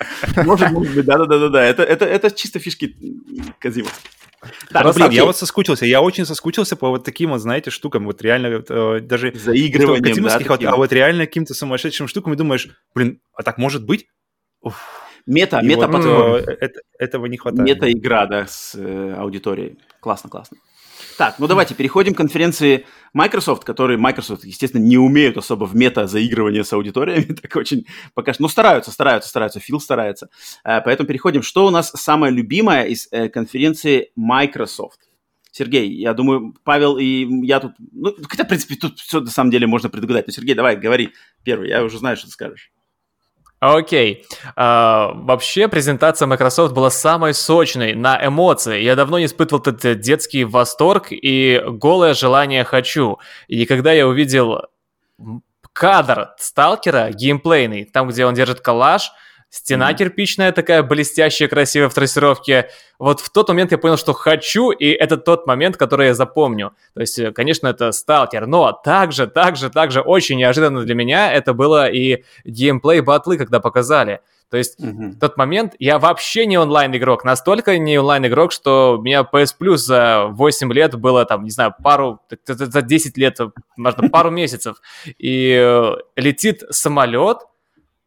Может, 0.45 0.71
может 0.71 0.95
быть, 0.95 1.05
да-да-да-да. 1.05 1.63
Это, 1.63 1.83
это, 1.83 2.05
это 2.05 2.31
чисто 2.31 2.59
фишки 2.59 2.95
Кадзима. 3.59 3.89
Так, 4.71 4.83
Просто, 4.83 5.01
блин, 5.01 5.11
я 5.11 5.25
вот 5.25 5.37
соскучился, 5.37 5.85
я 5.85 6.01
очень 6.01 6.25
соскучился 6.25 6.75
по 6.75 6.89
вот 6.89 7.03
таким 7.03 7.29
вот, 7.29 7.39
знаете, 7.39 7.69
штукам, 7.69 8.05
вот 8.05 8.21
реально 8.21 8.63
э, 8.67 8.99
даже... 9.01 9.33
Заигрыванием, 9.35 10.23
да? 10.23 10.39
Таким. 10.39 10.69
А 10.69 10.75
вот 10.75 10.91
реально 10.91 11.27
каким-то 11.27 11.53
сумасшедшим 11.53 12.07
штукам, 12.07 12.33
и 12.33 12.35
думаешь, 12.35 12.67
блин, 12.95 13.21
а 13.35 13.43
так 13.43 13.59
может 13.59 13.85
быть? 13.85 14.07
Уф. 14.61 14.81
Мета, 15.27 15.59
и 15.59 15.67
мета 15.67 15.87
вот, 15.87 16.05
э, 16.47 16.57
это, 16.59 16.81
этого 16.97 17.27
не 17.27 17.37
хватает. 17.37 17.67
Мета-игра, 17.67 18.25
да, 18.25 18.47
с 18.47 18.73
э, 18.75 19.13
аудиторией. 19.13 19.77
Классно, 19.99 20.29
классно. 20.31 20.57
Так, 21.17 21.39
ну 21.39 21.47
давайте 21.47 21.75
переходим 21.75 22.13
к 22.13 22.17
конференции 22.17 22.85
Microsoft, 23.13 23.63
которые 23.63 23.97
Microsoft, 23.97 24.43
естественно, 24.43 24.81
не 24.81 24.97
умеют 24.97 25.37
особо 25.37 25.65
в 25.65 25.75
мета 25.75 26.07
заигрывания 26.07 26.63
с 26.63 26.73
аудиториями, 26.73 27.33
так 27.41 27.55
очень 27.55 27.85
пока 28.13 28.33
что, 28.33 28.43
ну 28.43 28.49
стараются, 28.49 28.91
стараются, 28.91 29.29
стараются, 29.29 29.59
Фил 29.59 29.79
старается. 29.79 30.29
Э, 30.63 30.81
поэтому 30.81 31.07
переходим. 31.07 31.41
Что 31.41 31.65
у 31.65 31.69
нас 31.69 31.91
самое 31.95 32.33
любимое 32.33 32.85
из 32.85 33.07
э, 33.11 33.29
конференции 33.29 34.11
Microsoft? 34.15 34.99
Сергей, 35.51 35.91
я 35.93 36.13
думаю, 36.13 36.55
Павел 36.63 36.97
и 36.97 37.27
я 37.45 37.59
тут, 37.59 37.73
ну, 37.91 38.15
хотя, 38.29 38.45
в 38.45 38.47
принципе, 38.47 38.75
тут 38.75 38.99
все 38.99 39.19
на 39.19 39.29
самом 39.29 39.51
деле 39.51 39.67
можно 39.67 39.89
предугадать. 39.89 40.27
Но, 40.27 40.33
Сергей, 40.33 40.55
давай, 40.55 40.77
говори 40.77 41.11
первый, 41.43 41.69
я 41.69 41.83
уже 41.83 41.97
знаю, 41.97 42.15
что 42.15 42.27
ты 42.27 42.31
скажешь. 42.31 42.71
Окей. 43.61 44.25
Okay. 44.25 44.53
Uh, 44.57 45.13
вообще 45.23 45.67
презентация 45.67 46.25
Microsoft 46.25 46.73
была 46.73 46.89
самой 46.89 47.35
сочной 47.35 47.93
на 47.93 48.19
эмоции. 48.25 48.81
Я 48.81 48.95
давно 48.95 49.19
не 49.19 49.25
испытывал 49.25 49.61
этот 49.61 49.99
детский 49.99 50.45
восторг 50.45 51.09
и 51.11 51.61
голое 51.67 52.15
желание 52.15 52.63
«хочу». 52.63 53.19
И 53.47 53.67
когда 53.67 53.93
я 53.93 54.07
увидел 54.07 54.63
кадр 55.73 56.31
сталкера 56.39 57.11
геймплейный, 57.11 57.85
там, 57.85 58.07
где 58.07 58.25
он 58.25 58.33
держит 58.33 58.61
калаш, 58.61 59.11
Стена 59.51 59.91
mm-hmm. 59.91 59.97
кирпичная 59.97 60.51
такая, 60.53 60.81
блестящая, 60.81 61.49
красивая 61.49 61.89
в 61.89 61.93
трассировке. 61.93 62.69
Вот 62.97 63.19
в 63.19 63.29
тот 63.29 63.49
момент 63.49 63.73
я 63.73 63.77
понял, 63.77 63.97
что 63.97 64.13
хочу, 64.13 64.71
и 64.71 64.85
это 64.87 65.17
тот 65.17 65.45
момент, 65.45 65.75
который 65.75 66.07
я 66.07 66.13
запомню. 66.13 66.71
То 66.93 67.01
есть, 67.01 67.19
э, 67.19 67.33
конечно, 67.33 67.67
это 67.67 67.91
сталкер, 67.91 68.47
но 68.47 68.71
также, 68.71 69.27
также, 69.27 69.69
также 69.69 69.99
очень 69.99 70.37
неожиданно 70.37 70.83
для 70.83 70.95
меня 70.95 71.33
это 71.33 71.53
было 71.53 71.89
и 71.89 72.23
геймплей 72.45 73.01
батлы, 73.01 73.37
когда 73.37 73.59
показали. 73.59 74.21
То 74.49 74.55
есть 74.55 74.79
mm-hmm. 74.79 75.09
в 75.11 75.19
тот 75.19 75.35
момент 75.35 75.75
я 75.79 75.99
вообще 75.99 76.45
не 76.45 76.57
онлайн-игрок, 76.57 77.25
настолько 77.25 77.77
не 77.77 77.99
онлайн-игрок, 77.99 78.53
что 78.53 78.97
у 78.97 79.01
меня 79.01 79.27
PS 79.29 79.55
Plus 79.59 79.77
за 79.77 80.27
8 80.29 80.71
лет 80.71 80.95
было 80.95 81.25
там, 81.25 81.43
не 81.43 81.51
знаю, 81.51 81.73
пару, 81.83 82.21
за 82.45 82.81
10 82.81 83.17
лет, 83.17 83.37
можно 83.75 84.07
пару 84.07 84.29
месяцев. 84.31 84.77
И 85.17 85.57
э, 85.61 85.95
летит 86.15 86.63
самолет, 86.69 87.39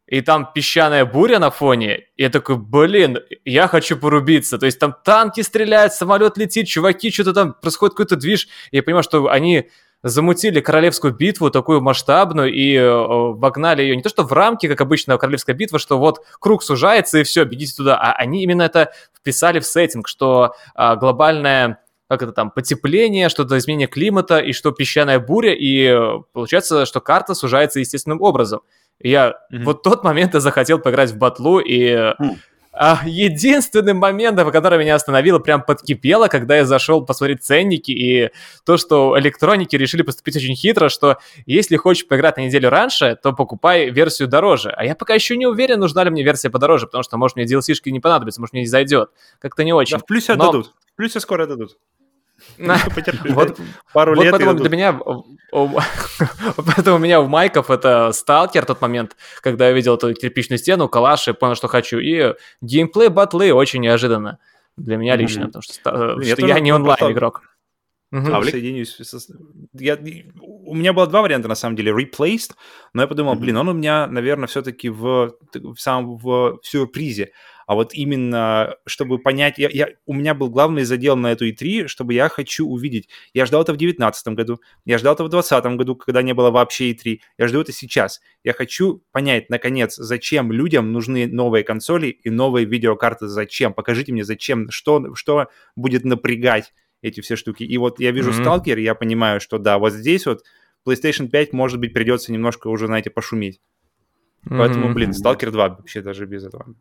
и 0.07 0.21
там 0.21 0.51
песчаная 0.55 1.05
буря 1.05 1.39
на 1.39 1.51
фоне, 1.51 2.05
и 2.17 2.23
я 2.23 2.31
такой, 2.31 2.57
блин, 2.57 3.21
я 3.45 3.69
хочу 3.69 3.97
порубиться. 3.97 4.59
То 4.59 4.67
есть 4.67 4.79
там 4.79 4.95
танки 5.05 5.41
стреляют, 5.41 5.93
самолет 5.95 6.37
летит, 6.37 6.69
чуваки, 6.69 7.11
что-то 7.11 7.33
там 7.33 7.55
происходит 7.55 7.95
какой-то 7.95 8.17
движ. 8.17 8.49
И 8.71 8.77
я 8.77 8.83
понимаю, 8.83 9.03
что 9.03 9.29
они 9.29 9.71
замутили 10.03 10.61
королевскую 10.61 11.15
битву 11.15 11.51
такую 11.51 11.81
масштабную 11.81 12.53
и 12.53 12.75
э, 12.75 12.87
вогнали 12.87 13.81
ее 13.81 13.97
не 13.97 14.03
то 14.03 14.11
что 14.11 14.23
в 14.23 14.33
рамки, 14.35 14.69
как 14.69 14.83
обычно 14.83 15.17
королевская 15.17 15.57
битва, 15.57 15.79
что 15.79 15.99
вот 15.99 16.23
круг 16.39 16.63
сужается 16.63 17.19
и 17.19 17.25
все, 17.25 17.45
бегите 17.45 17.75
туда, 17.75 17.97
а 17.97 18.13
они 18.13 18.43
именно 18.43 18.63
это 18.63 18.93
вписали 19.19 19.61
в 19.61 19.67
сеттинг, 19.67 20.07
что 20.07 20.55
а, 20.75 20.97
глобальная 20.97 21.79
как 22.07 22.23
это 22.23 22.33
там, 22.33 22.51
потепление, 22.51 23.31
что-то 23.31 23.57
изменение 23.57 23.89
климата, 23.89 24.39
и 24.39 24.53
что 24.53 24.73
песчаная 24.73 25.19
буря, 25.19 25.55
и 25.55 25.87
э, 25.87 26.21
получается, 26.35 26.85
что 26.85 27.01
карта 27.01 27.35
сужается 27.35 27.81
естественным 27.81 28.21
образом. 28.21 28.61
Я 29.01 29.35
mm-hmm. 29.53 29.65
вот 29.65 29.83
тот 29.83 30.05
момент 30.05 30.35
я 30.35 30.41
захотел 30.41 30.79
поиграть 30.79 31.11
в 31.11 31.19
батлу, 31.19 31.59
и 31.59 31.91
mm. 31.91 32.15
а, 32.73 33.03
единственным 33.05 33.99
моментом, 33.99 34.51
который 34.51 34.79
меня 34.79 34.95
остановило, 34.95 35.39
прям 35.39 35.63
подкипело, 35.63 36.29
когда 36.29 36.57
я 36.57 36.65
зашел 36.65 37.05
посмотреть 37.05 37.43
ценники, 37.43 37.91
и 37.91 38.31
то, 38.65 38.77
что 38.77 39.19
электроники 39.19 39.77
решили 39.77 40.03
поступить 40.03 40.37
очень 40.37 40.55
хитро, 40.55 40.89
что 40.89 41.19
если 41.45 41.77
хочешь 41.77 42.07
поиграть 42.07 42.37
на 42.37 42.43
неделю 42.43 42.71
раньше, 42.71 43.19
то 43.23 43.33
покупай 43.33 43.91
версию 43.91 44.29
дороже. 44.29 44.71
А 44.71 44.85
я 44.85 44.95
пока 44.95 45.15
еще 45.15 45.37
не 45.37 45.47
уверен, 45.47 45.81
нужна 45.81 46.05
ли 46.05 46.11
мне 46.11 46.23
версия 46.23 46.51
подороже, 46.51 46.87
потому 46.87 47.03
что, 47.03 47.17
может, 47.19 47.37
мне 47.37 47.45
DLC-шки 47.47 47.91
не 47.91 48.01
понадобится, 48.01 48.41
может, 48.41 48.53
мне 48.53 48.63
не 48.63 48.69
зайдет. 48.69 49.11
Как-то 49.39 49.65
не 49.65 49.73
очень. 49.73 49.99
Да, 49.99 50.03
в 50.03 50.07
плюсе 50.07 50.35
Но... 50.35 50.45
отдадут. 50.45 50.73
В 50.93 50.97
плюсе 50.97 51.21
скоро 51.21 51.45
отдадут. 51.45 51.77
Вот 53.25 53.61
пару 53.93 54.15
лет. 54.15 54.33
Поэтому 54.33 54.55
для 54.55 54.69
меня, 54.69 55.01
поэтому 55.53 56.97
у 56.97 56.99
меня 56.99 57.21
у 57.21 57.27
Майков 57.27 57.71
это 57.71 58.13
сталкер 58.13 58.65
тот 58.65 58.81
момент, 58.81 59.17
когда 59.41 59.69
я 59.69 59.73
видел 59.73 59.95
эту 59.95 60.15
кирпичную 60.15 60.59
стену, 60.59 60.89
калаш 60.89 61.29
и 61.29 61.33
понял, 61.33 61.55
что 61.55 61.69
хочу. 61.69 61.99
И 61.99 62.35
геймплей 62.61 63.09
батлы 63.09 63.53
очень 63.53 63.81
неожиданно 63.81 64.39
для 64.77 64.97
меня 64.97 65.17
лично, 65.17 65.47
потому 65.47 65.63
что 65.63 66.19
я 66.21 66.61
не 66.61 66.73
онлайн 66.73 67.13
игрок. 67.13 67.43
Угу. 68.15 68.45
Соединюсь. 68.45 68.97
Я, 69.73 69.99
у 70.41 70.75
меня 70.75 70.93
было 70.93 71.09
два 71.09 71.23
варианта, 71.23 71.49
на 71.49 71.57
самом 71.57 71.75
деле, 71.75 71.91
replaced, 71.91 72.53
но 72.93 73.03
я 73.03 73.09
подумал, 73.09 73.35
блин, 73.35 73.57
он 73.57 73.69
у 73.69 73.73
меня, 73.73 74.07
наверное, 74.07 74.47
все-таки 74.47 74.89
в, 74.89 75.35
в 75.53 75.77
самом 75.77 76.17
в 76.17 76.61
сюрпризе. 76.63 77.33
А 77.67 77.75
вот 77.75 77.95
именно, 77.95 78.77
чтобы 78.87 79.19
понять, 79.19 79.59
я, 79.59 79.69
я, 79.71 79.89
у 80.07 80.15
меня 80.15 80.35
был 80.35 80.51
главный 80.51 80.85
задел 80.85 81.17
на 81.17 81.33
эту 81.33 81.49
E3, 81.49 81.87
чтобы 81.87 82.15
я 82.15 82.29
хочу 82.29 82.67
увидеть. 82.67 83.09
Я 83.33 83.47
ждал 83.47 83.63
это 83.63 83.73
в 83.73 83.77
2019 83.77 84.29
году, 84.29 84.61
я 84.85 84.99
ждал 84.99 85.15
это 85.15 85.25
в 85.25 85.29
2020 85.29 85.77
году, 85.77 85.97
когда 85.97 86.23
не 86.23 86.35
было 86.35 86.51
вообще 86.51 86.93
E3. 86.93 87.19
Я 87.39 87.49
жду 87.49 87.61
это 87.61 87.73
сейчас. 87.73 88.21
Я 88.43 88.53
хочу 88.53 89.03
понять, 89.13 89.51
наконец, 89.51 89.97
зачем 89.97 90.53
людям 90.53 90.93
нужны 90.93 91.27
новые 91.27 91.65
консоли 91.65 92.09
и 92.09 92.31
новые 92.31 92.67
видеокарты. 92.67 93.27
Зачем? 93.29 93.73
Покажите 93.73 94.13
мне, 94.13 94.25
зачем, 94.25 94.71
что, 94.71 95.15
что 95.15 95.49
будет 95.77 96.05
напрягать 96.05 96.73
эти 97.05 97.21
все 97.21 97.37
штуки. 97.37 97.63
И 97.63 97.77
вот 97.77 98.01
я 98.01 98.13
вижу 98.13 98.31
mm-hmm. 98.31 98.65
Stalker, 98.65 98.81
я 98.81 98.95
понимаю, 98.95 99.41
что 99.41 99.59
да, 99.59 99.79
вот 99.79 99.93
здесь 99.93 100.27
вот 100.27 100.43
PlayStation 100.87 101.29
5, 101.29 101.53
может 101.53 101.79
быть, 101.79 101.93
придется 101.93 102.33
немножко 102.33 102.69
уже, 102.69 102.87
знаете, 102.87 103.11
пошуметь. 103.11 103.61
Mm-hmm. 104.47 104.59
Поэтому, 104.59 104.95
блин, 104.95 105.11
Stalker 105.11 105.51
2 105.51 105.69
вообще 105.69 106.01
даже 106.01 106.27
без 106.27 106.45
этого. 106.45 106.75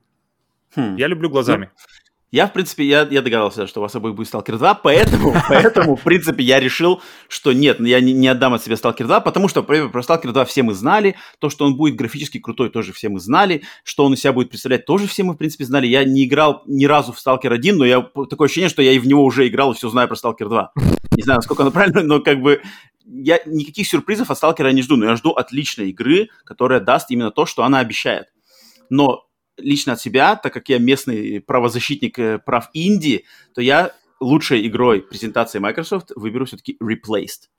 Хм. 0.76 0.96
Я 0.96 1.08
люблю 1.08 1.30
глазами. 1.30 1.72
Ну, 1.74 1.84
я, 2.34 2.48
в 2.48 2.54
принципе, 2.54 2.84
я, 2.86 3.08
я 3.12 3.22
догадался, 3.22 3.68
что 3.68 3.80
у 3.80 3.84
вас 3.84 3.94
обоих 3.94 4.16
будет 4.16 4.34
Stalker 4.34 4.58
2, 4.58 4.74
поэтому, 4.74 5.36
поэтому, 5.48 5.96
в 5.96 6.02
принципе, 6.02 6.44
я 6.44 6.60
решил, 6.60 7.00
что 7.28 7.54
нет, 7.54 7.80
я 7.80 8.00
не, 8.00 8.12
не 8.12 8.28
отдам 8.28 8.56
от 8.56 8.64
себя 8.64 8.76
Stalker 8.76 9.06
2, 9.06 9.20
потому 9.20 9.48
что 9.48 9.62
про, 9.62 9.88
про 9.88 10.02
Stalker 10.02 10.32
2 10.32 10.46
все 10.46 10.64
мы 10.64 10.74
знали, 10.74 11.16
то, 11.38 11.52
что 11.52 11.64
он 11.66 11.78
будет 11.78 11.96
графически 11.96 12.40
крутой, 12.40 12.72
тоже 12.72 12.92
все 12.92 13.10
мы 13.10 13.20
знали, 13.20 13.62
что 13.84 14.04
он 14.04 14.16
из 14.16 14.22
себя 14.22 14.34
будет 14.34 14.50
представлять, 14.50 14.88
тоже 14.88 15.06
все 15.06 15.22
мы, 15.22 15.36
в 15.36 15.38
принципе, 15.38 15.66
знали. 15.66 15.86
Я 15.86 16.06
не 16.06 16.26
играл 16.26 16.64
ни 16.66 16.86
разу 16.86 17.14
в 17.14 17.20
Stalker 17.24 17.54
1, 17.54 17.78
но 17.78 17.86
я 17.86 18.02
такое 18.02 18.48
ощущение, 18.48 18.70
что 18.70 18.82
я 18.82 18.94
и 18.94 19.00
в 19.00 19.06
него 19.06 19.24
уже 19.24 19.48
играл 19.48 19.74
и 19.74 19.76
все 19.76 19.90
знаю 19.90 20.08
про 20.08 20.16
Stalker 20.16 20.50
2. 20.50 20.72
Не 21.16 21.22
знаю, 21.22 21.38
насколько 21.38 21.62
оно 21.62 21.72
правильно, 21.72 22.02
но 22.02 22.20
как 22.20 22.42
бы 22.42 22.64
я 23.06 23.42
никаких 23.46 23.88
сюрпризов 23.88 24.32
от 24.32 24.42
Stalker 24.42 24.74
не 24.74 24.82
жду, 24.82 24.96
но 24.96 25.06
я 25.06 25.16
жду 25.18 25.34
отличной 25.34 25.92
игры, 25.92 26.30
которая 26.46 26.80
даст 26.80 27.12
именно 27.12 27.30
то, 27.30 27.46
что 27.46 27.64
она 27.64 27.78
обещает. 27.78 28.26
Но 28.90 29.28
лично 29.58 29.94
от 29.94 30.02
себя, 30.02 30.36
так 30.36 30.54
как 30.54 30.70
я 30.70 30.80
местный 30.80 31.42
правозащитник 31.42 32.20
э, 32.20 32.40
прав 32.40 32.70
Индии, 32.74 33.26
то 33.54 33.62
я 33.62 33.92
лучшей 34.20 34.68
игрой 34.68 35.02
презентации 35.02 35.60
Microsoft 35.60 36.12
выберу 36.16 36.46
все-таки 36.46 36.78
Replaced. 36.82 37.50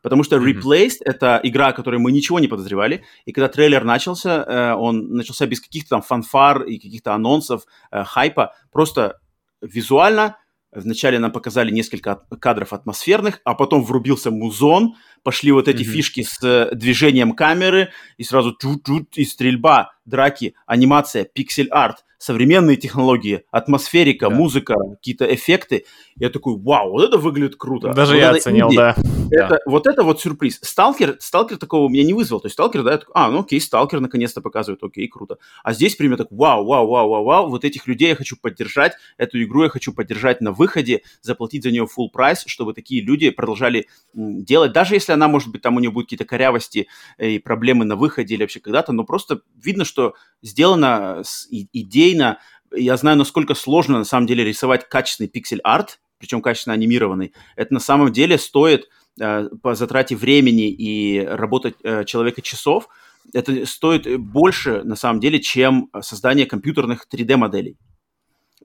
Потому 0.00 0.22
что 0.22 0.36
Replaced 0.36 1.00
mm-hmm. 1.00 1.04
это 1.04 1.40
игра, 1.42 1.68
о 1.68 1.72
которой 1.72 1.98
мы 1.98 2.12
ничего 2.12 2.38
не 2.40 2.48
подозревали. 2.48 3.04
И 3.24 3.32
когда 3.32 3.48
трейлер 3.48 3.84
начался, 3.84 4.44
э, 4.44 4.74
он 4.74 5.12
начался 5.12 5.46
без 5.46 5.60
каких-то 5.60 5.90
там 5.90 6.02
фанфар 6.02 6.62
и 6.62 6.78
каких-то 6.78 7.14
анонсов, 7.14 7.64
э, 7.90 8.04
хайпа. 8.04 8.54
Просто 8.70 9.20
визуально 9.60 10.36
Вначале 10.72 11.18
нам 11.18 11.30
показали 11.32 11.70
несколько 11.70 12.22
кадров 12.40 12.72
атмосферных, 12.72 13.40
а 13.44 13.54
потом 13.54 13.84
врубился 13.84 14.30
музон, 14.30 14.94
пошли 15.22 15.52
вот 15.52 15.68
эти 15.68 15.82
mm-hmm. 15.82 15.84
фишки 15.84 16.22
с 16.22 16.70
движением 16.72 17.32
камеры, 17.32 17.90
и 18.16 18.24
сразу 18.24 18.56
чуть-чуть 18.58 19.18
и 19.18 19.24
стрельба, 19.24 19.92
драки, 20.06 20.54
анимация, 20.66 21.24
пиксель-арт 21.24 22.04
современные 22.22 22.76
технологии, 22.76 23.42
атмосферика, 23.50 24.28
да. 24.28 24.36
музыка, 24.36 24.76
какие-то 24.94 25.34
эффекты. 25.34 25.86
Я 26.14 26.30
такой, 26.30 26.56
вау, 26.56 26.92
вот 26.92 27.02
это 27.02 27.18
выглядит 27.18 27.56
круто. 27.56 27.92
Даже 27.92 28.12
вот 28.12 28.20
я 28.20 28.30
оценил, 28.30 28.68
инди. 28.68 28.76
да. 28.76 28.94
Это, 29.32 29.48
да. 29.48 29.58
Вот 29.66 29.86
это 29.88 30.04
вот 30.04 30.20
сюрприз. 30.20 30.60
Сталкер, 30.62 31.16
сталкер 31.18 31.56
такого 31.56 31.86
у 31.86 31.88
меня 31.88 32.04
не 32.04 32.14
вызвал. 32.14 32.38
То 32.38 32.46
есть 32.46 32.52
сталкер, 32.52 32.84
да, 32.84 32.92
я 32.92 32.98
такой, 32.98 33.12
а, 33.16 33.28
ну 33.28 33.40
окей, 33.40 33.60
сталкер 33.60 33.98
наконец-то 33.98 34.40
показывает, 34.40 34.84
окей, 34.84 35.08
круто. 35.08 35.38
А 35.64 35.72
здесь 35.72 35.96
пример 35.96 36.18
так, 36.18 36.28
вау, 36.30 36.64
вау, 36.64 36.86
вау, 36.86 37.08
вау, 37.08 37.24
вау, 37.24 37.48
вот 37.48 37.64
этих 37.64 37.88
людей 37.88 38.10
я 38.10 38.14
хочу 38.14 38.36
поддержать, 38.36 38.92
эту 39.16 39.42
игру 39.42 39.64
я 39.64 39.68
хочу 39.68 39.92
поддержать 39.92 40.40
на 40.40 40.52
выходе, 40.52 41.02
заплатить 41.22 41.64
за 41.64 41.72
нее 41.72 41.84
full 41.84 42.08
прайс, 42.12 42.44
чтобы 42.46 42.72
такие 42.72 43.02
люди 43.02 43.30
продолжали 43.30 43.88
делать, 44.14 44.72
даже 44.72 44.94
если 44.94 45.12
она, 45.12 45.26
может 45.26 45.50
быть, 45.50 45.62
там 45.62 45.76
у 45.76 45.80
нее 45.80 45.90
будут 45.90 46.06
какие-то 46.06 46.24
корявости 46.24 46.86
и 47.18 47.40
проблемы 47.40 47.84
на 47.84 47.96
выходе 47.96 48.34
или 48.34 48.42
вообще 48.42 48.60
когда-то, 48.60 48.92
но 48.92 49.02
просто 49.04 49.40
видно, 49.60 49.84
что 49.84 50.14
сделано 50.42 51.22
с 51.24 51.48
идей 51.50 52.11
идейно, 52.12 52.38
я 52.74 52.96
знаю, 52.96 53.16
насколько 53.16 53.54
сложно 53.54 53.98
на 53.98 54.04
самом 54.04 54.26
деле 54.26 54.44
рисовать 54.44 54.88
качественный 54.88 55.28
пиксель-арт, 55.28 56.00
причем 56.18 56.40
качественно 56.40 56.74
анимированный. 56.74 57.32
Это 57.56 57.74
на 57.74 57.80
самом 57.80 58.12
деле 58.12 58.38
стоит 58.38 58.88
э, 59.20 59.48
по 59.62 59.74
затрате 59.74 60.16
времени 60.16 60.70
и 60.70 61.20
работать 61.20 61.74
э, 61.82 62.04
человека 62.04 62.42
часов, 62.42 62.88
это 63.32 63.66
стоит 63.66 64.18
больше 64.20 64.82
на 64.82 64.96
самом 64.96 65.20
деле, 65.20 65.40
чем 65.40 65.90
создание 66.00 66.44
компьютерных 66.44 67.06
3D-моделей. 67.12 67.76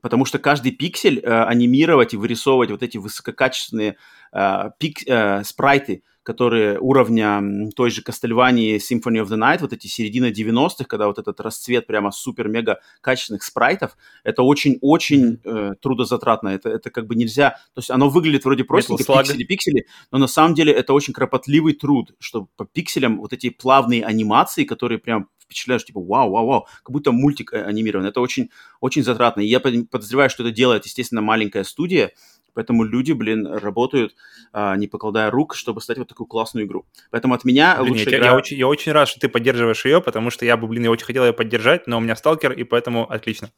Потому 0.02 0.26
что 0.26 0.40
каждый 0.40 0.72
пиксель 0.72 1.20
э, 1.20 1.44
анимировать 1.44 2.14
и 2.14 2.18
вырисовывать 2.18 2.72
вот 2.72 2.84
эти 2.84 2.98
высококачественные 2.98 3.98
э, 4.34 4.64
пик, 4.80 5.08
э, 5.08 5.44
спрайты– 5.44 6.04
которые 6.28 6.78
уровня 6.78 7.42
той 7.74 7.90
же 7.90 8.02
Castlevania 8.02 8.76
Symphony 8.80 9.24
of 9.24 9.30
the 9.30 9.38
Night, 9.38 9.60
вот 9.62 9.72
эти 9.72 9.88
середины 9.88 10.26
90-х, 10.26 10.84
когда 10.84 11.08
вот 11.08 11.20
этот 11.20 11.40
расцвет 11.40 11.88
прямо 11.88 12.12
супер-мега 12.12 12.82
качественных 13.00 13.44
спрайтов, 13.44 13.96
это 14.26 14.44
очень-очень 14.44 15.40
э, 15.46 15.76
трудозатратно. 15.82 16.50
Это, 16.50 16.68
это 16.68 16.90
как 16.90 17.08
бы 17.08 17.16
нельзя... 17.16 17.52
То 17.74 17.80
есть 17.80 17.90
оно 17.92 18.10
выглядит 18.10 18.44
вроде 18.44 18.66
простенько, 18.66 19.06
пиксели-пиксели, 19.06 19.86
но 20.12 20.18
на 20.18 20.28
самом 20.28 20.54
деле 20.54 20.74
это 20.74 20.92
очень 20.92 21.14
кропотливый 21.14 21.76
труд, 21.76 22.14
чтобы 22.20 22.48
по 22.58 22.66
пикселям 22.66 23.20
вот 23.22 23.32
эти 23.32 23.50
плавные 23.50 24.04
анимации, 24.04 24.66
которые 24.66 25.00
прям 25.00 25.30
впечатляешь, 25.48 25.86
типа, 25.86 26.02
вау, 26.02 26.30
вау, 26.32 26.46
вау, 26.46 26.68
как 26.84 26.92
будто 26.92 27.14
мультик 27.14 27.54
э, 27.54 27.64
анимирован. 27.64 28.06
Это 28.06 28.20
очень, 28.20 28.50
очень 28.82 29.04
затратно. 29.04 29.40
И 29.40 29.48
я 29.48 29.62
подозреваю, 29.62 30.30
что 30.30 30.44
это 30.44 30.52
делает, 30.52 30.86
естественно, 30.86 31.22
маленькая 31.22 31.64
студия, 31.64 32.12
Поэтому 32.58 32.84
люди, 32.84 33.12
блин, 33.12 33.46
работают, 33.46 34.16
а, 34.52 34.76
не 34.78 34.88
покладая 34.88 35.30
рук, 35.30 35.54
чтобы 35.54 35.80
стать 35.80 36.00
вот 36.00 36.08
такую 36.08 36.26
классную 36.26 36.66
игру. 36.66 36.88
Поэтому 37.12 37.36
от 37.36 37.46
меня 37.46 37.76
блин, 37.78 37.92
лучше 37.92 38.10
я, 38.10 38.18
игра... 38.18 38.26
я, 38.30 38.36
очень, 38.36 38.58
я 38.58 38.68
очень 38.68 38.94
рад, 38.94 39.08
что 39.08 39.20
ты 39.20 39.30
поддерживаешь 39.30 39.86
ее, 39.86 40.02
потому 40.02 40.32
что 40.32 40.44
я 40.44 40.58
бы, 40.58 40.68
блин, 40.68 40.86
я 40.86 40.90
очень 40.90 41.06
хотел 41.06 41.24
ее 41.24 41.34
поддержать, 41.34 41.86
но 41.86 41.98
у 41.98 42.00
меня 42.00 42.16
сталкер, 42.16 42.54
и 42.54 42.64
поэтому 42.64 43.08
отлично. 43.12 43.52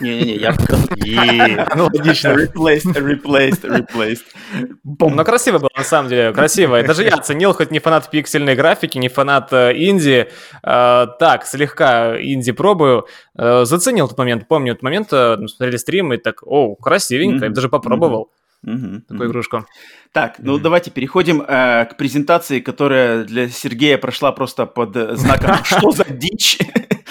Не-не-не, 0.00 0.36
я 0.36 0.50
Аналогично. 1.70 2.28
Replaced, 2.28 2.94
replaced, 2.94 3.62
replaced. 3.62 4.24
Но 4.84 5.24
красиво 5.24 5.58
было, 5.58 5.70
на 5.76 5.84
самом 5.84 6.08
деле, 6.08 6.32
красиво. 6.32 6.82
Даже 6.82 7.04
я 7.04 7.14
оценил, 7.14 7.52
хоть 7.52 7.70
не 7.70 7.78
фанат 7.78 8.10
пиксельной 8.10 8.54
графики, 8.54 8.98
не 8.98 9.08
фанат 9.08 9.52
э, 9.52 9.72
инди. 9.74 10.28
Э, 10.62 11.06
так, 11.18 11.46
слегка 11.46 12.20
инди 12.20 12.52
пробую. 12.52 13.06
Э, 13.36 13.64
заценил 13.64 14.06
этот 14.06 14.18
момент. 14.18 14.48
Помню 14.48 14.72
этот 14.72 14.82
момент, 14.82 15.08
смотрели 15.08 15.76
стрим 15.76 16.12
и 16.12 16.16
так, 16.18 16.42
о, 16.44 16.74
красивенько, 16.76 17.46
я 17.46 17.50
даже 17.50 17.68
попробовал. 17.68 18.30
Угу, 18.64 19.02
такую 19.08 19.28
игрушку. 19.28 19.66
Так, 20.12 20.36
ну 20.38 20.58
mm 20.58 20.62
давайте 20.62 20.90
переходим 20.90 21.42
э, 21.42 21.84
к 21.84 21.96
презентации, 21.96 22.58
которая 22.58 23.22
для 23.24 23.48
Сергея 23.48 23.98
прошла 23.98 24.32
просто 24.32 24.66
под 24.66 24.96
знаком 25.16 25.56
«Что 25.64 25.92
за 25.92 26.04
дичь?» 26.04 26.58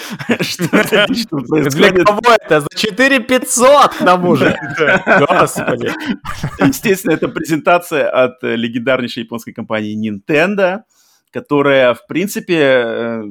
Что 0.40 0.68
тут 0.68 1.48
происходит? 1.48 1.72
Для 1.74 2.04
кого 2.04 2.20
это? 2.40 2.60
За 2.60 2.68
4 2.74 3.20
500 3.20 3.94
к 3.94 3.98
тому 3.98 4.36
же. 4.36 4.56
Господи. 5.28 5.92
Естественно, 6.60 7.12
это 7.12 7.28
презентация 7.28 8.08
от 8.08 8.42
легендарнейшей 8.42 9.24
японской 9.24 9.52
компании 9.52 9.96
Nintendo, 9.96 10.80
которая, 11.30 11.94
в 11.94 12.06
принципе, 12.06 12.58
э, 12.58 13.22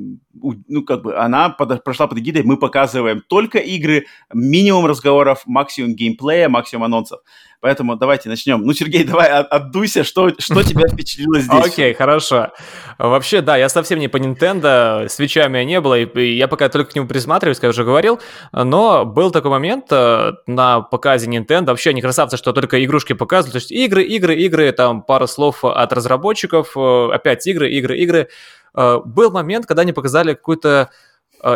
ну, 0.67 0.83
как 0.83 1.01
бы, 1.01 1.17
она 1.17 1.49
под, 1.49 1.83
прошла 1.83 2.07
под 2.07 2.19
эгидой, 2.19 2.43
мы 2.43 2.57
показываем 2.57 3.23
только 3.27 3.57
игры, 3.57 4.05
минимум 4.33 4.85
разговоров, 4.85 5.43
максимум 5.45 5.95
геймплея, 5.95 6.49
максимум 6.49 6.85
анонсов. 6.85 7.21
Поэтому 7.59 7.95
давайте 7.95 8.29
начнем. 8.29 8.61
Ну, 8.61 8.71
Сергей, 8.73 9.03
давай 9.03 9.29
отдуйся, 9.29 10.03
что, 10.03 10.29
что 10.37 10.61
тебя 10.61 10.87
впечатлило 10.91 11.39
здесь? 11.39 11.65
Окей, 11.65 11.93
хорошо. 11.95 12.51
Вообще, 12.99 13.41
да, 13.41 13.57
я 13.57 13.67
совсем 13.67 13.97
не 13.97 14.07
по 14.07 14.17
Nintendo, 14.17 15.09
свеча 15.09 15.47
у 15.47 15.49
меня 15.49 15.65
не 15.65 15.81
было, 15.81 15.99
и 15.99 16.35
я 16.35 16.47
пока 16.47 16.69
только 16.69 16.91
к 16.91 16.95
нему 16.95 17.07
присматриваюсь, 17.07 17.57
как 17.57 17.63
я 17.63 17.69
уже 17.69 17.83
говорил, 17.83 18.19
но 18.51 19.05
был 19.05 19.31
такой 19.31 19.49
момент 19.49 19.85
э, 19.89 20.33
на 20.45 20.81
показе 20.81 21.27
Nintendo, 21.27 21.67
вообще 21.67 21.89
они 21.89 22.01
красавцы, 22.01 22.37
что 22.37 22.53
только 22.53 22.83
игрушки 22.83 23.13
показывают, 23.13 23.53
то 23.53 23.57
есть 23.57 23.71
игры, 23.71 24.03
игры, 24.03 24.35
игры, 24.35 24.71
там 24.71 25.01
пару 25.01 25.25
слов 25.25 25.65
от 25.65 25.91
разработчиков, 25.93 26.77
э, 26.77 27.09
опять 27.11 27.47
игры, 27.47 27.71
игры, 27.71 27.97
игры. 27.97 28.29
Э, 28.75 28.99
был 29.03 29.31
момент, 29.31 29.65
когда 29.65 29.81
они 29.81 29.93
показали 29.93 30.33
какую-то 30.33 30.91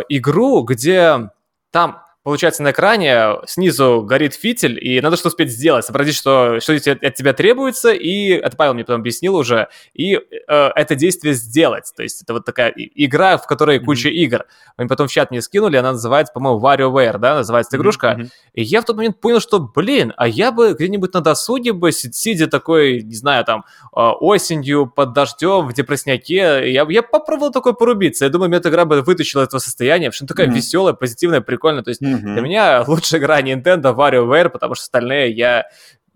игру, 0.10 0.62
где 0.62 1.32
там 1.72 2.04
получается, 2.24 2.62
на 2.62 2.72
экране 2.72 3.38
снизу 3.48 4.04
горит 4.04 4.36
фитиль, 4.36 4.78
и 4.80 5.02
надо 5.02 5.18
что 5.18 5.30
успеть 5.30 5.52
сделать, 5.52 5.86
сообразить, 5.86 6.16
что, 6.16 6.60
что 6.60 6.74
от 6.74 7.16
тебя 7.16 7.34
требуется, 7.34 7.92
и 7.92 8.30
это 8.30 8.56
Павел 8.56 8.76
мне 8.76 8.84
потом 8.84 9.02
объяснил 9.02 9.36
уже, 9.36 9.70
и 9.94 10.16
э, 10.16 10.20
это 10.48 10.96
действие 10.96 11.34
сделать. 11.34 11.92
То 11.96 12.04
есть 12.04 12.22
это 12.22 12.34
вот 12.34 12.46
такая 12.46 12.72
игра, 12.76 13.38
в 13.38 13.48
которой 13.48 13.80
mm-hmm. 13.80 13.86
куча 13.86 14.10
игр. 14.10 14.46
Они 14.78 14.88
потом 14.88 15.08
в 15.08 15.12
чат 15.12 15.32
мне 15.32 15.42
скинули, 15.42 15.78
она 15.78 15.94
называется, 15.94 16.32
по-моему, 16.34 16.60
WarioWare, 16.60 17.18
да, 17.18 17.36
называется 17.36 17.72
эта 17.72 17.78
игрушка. 17.78 18.18
Mm-hmm. 18.20 18.30
И 18.54 18.64
я 18.64 18.82
в 18.82 18.86
тот 18.86 18.98
момент 18.98 19.20
понял, 19.20 19.40
что, 19.40 19.60
блин, 19.60 20.14
а 20.18 20.28
я 20.28 20.52
бы 20.52 20.74
где-нибудь 20.74 21.14
на 21.14 21.22
досуге 21.22 21.74
бы, 21.74 21.92
сидя 21.92 22.48
такой, 22.48 23.02
не 23.02 23.16
знаю, 23.16 23.46
там, 23.46 23.66
э, 23.96 24.00
осенью 24.00 24.86
под 24.86 25.14
дождем 25.14 25.68
в 25.68 25.74
депрессняке, 25.74 26.72
я, 26.72 26.86
я 26.88 27.02
попробовал 27.02 27.52
такой 27.52 27.74
порубиться. 27.74 28.26
Я 28.26 28.30
думаю, 28.30 28.50
мне 28.50 28.60
эта 28.60 28.70
игра 28.70 28.86
бы 28.86 29.02
вытащила 29.02 29.42
из 29.42 29.48
этого 29.48 29.60
состояния, 29.60 30.10
потому 30.12 30.28
что 30.28 30.28
такая 30.28 30.48
mm-hmm. 30.48 30.56
веселая, 30.56 30.94
позитивная, 30.94 31.42
прикольная. 31.42 31.84
То 31.84 31.90
есть 31.90 32.02
Mm-hmm. 32.11 32.11
Для 32.18 32.42
меня 32.42 32.84
лучшая 32.88 33.20
игра 33.22 33.42
Nintendo 33.42 33.96
WarioWare, 33.96 34.50
потому 34.50 34.76
что 34.76 34.84
остальные 34.84 35.32
я 35.32 35.66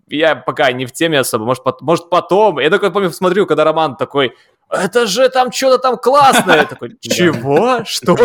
я 0.08 0.36
пока 0.36 0.70
не 0.72 0.86
в 0.86 0.92
теме 0.92 1.18
особо, 1.18 1.44
может, 1.44 1.64
по, 1.64 1.76
может 1.80 2.08
потом. 2.10 2.60
Я 2.60 2.70
такой 2.70 2.92
помню, 2.92 3.10
смотрю, 3.10 3.46
когда 3.46 3.64
Роман 3.64 3.96
такой, 3.96 4.34
это 4.70 5.06
же 5.06 5.28
там 5.28 5.50
что-то 5.52 5.78
там 5.78 5.96
классное. 5.98 6.64
такой, 6.64 6.96
чего? 7.00 7.82
Что? 7.84 8.16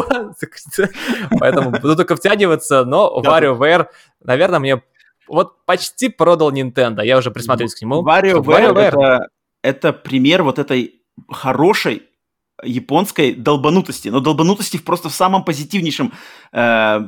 Поэтому 1.39 1.71
буду 1.71 1.95
только 1.95 2.15
втягиваться, 2.15 2.83
но 2.85 3.21
WarioWare, 3.23 3.87
наверное, 4.23 4.59
мне 4.59 4.83
вот 5.27 5.65
почти 5.65 6.09
продал 6.09 6.51
Nintendo. 6.51 7.03
Я 7.03 7.17
уже 7.17 7.31
присматриваюсь 7.31 7.75
к 7.75 7.81
нему. 7.81 8.03
WarioWare 8.03 9.27
это 9.63 9.93
пример 9.93 10.43
вот 10.43 10.59
этой 10.59 11.01
хорошей 11.29 12.10
японской 12.63 13.33
долбанутости, 13.33 14.09
но 14.09 14.19
долбанутости 14.19 14.77
просто 14.77 15.09
в 15.09 15.13
самом 15.13 15.43
позитивнейшем 15.43 16.13
э, 16.51 16.99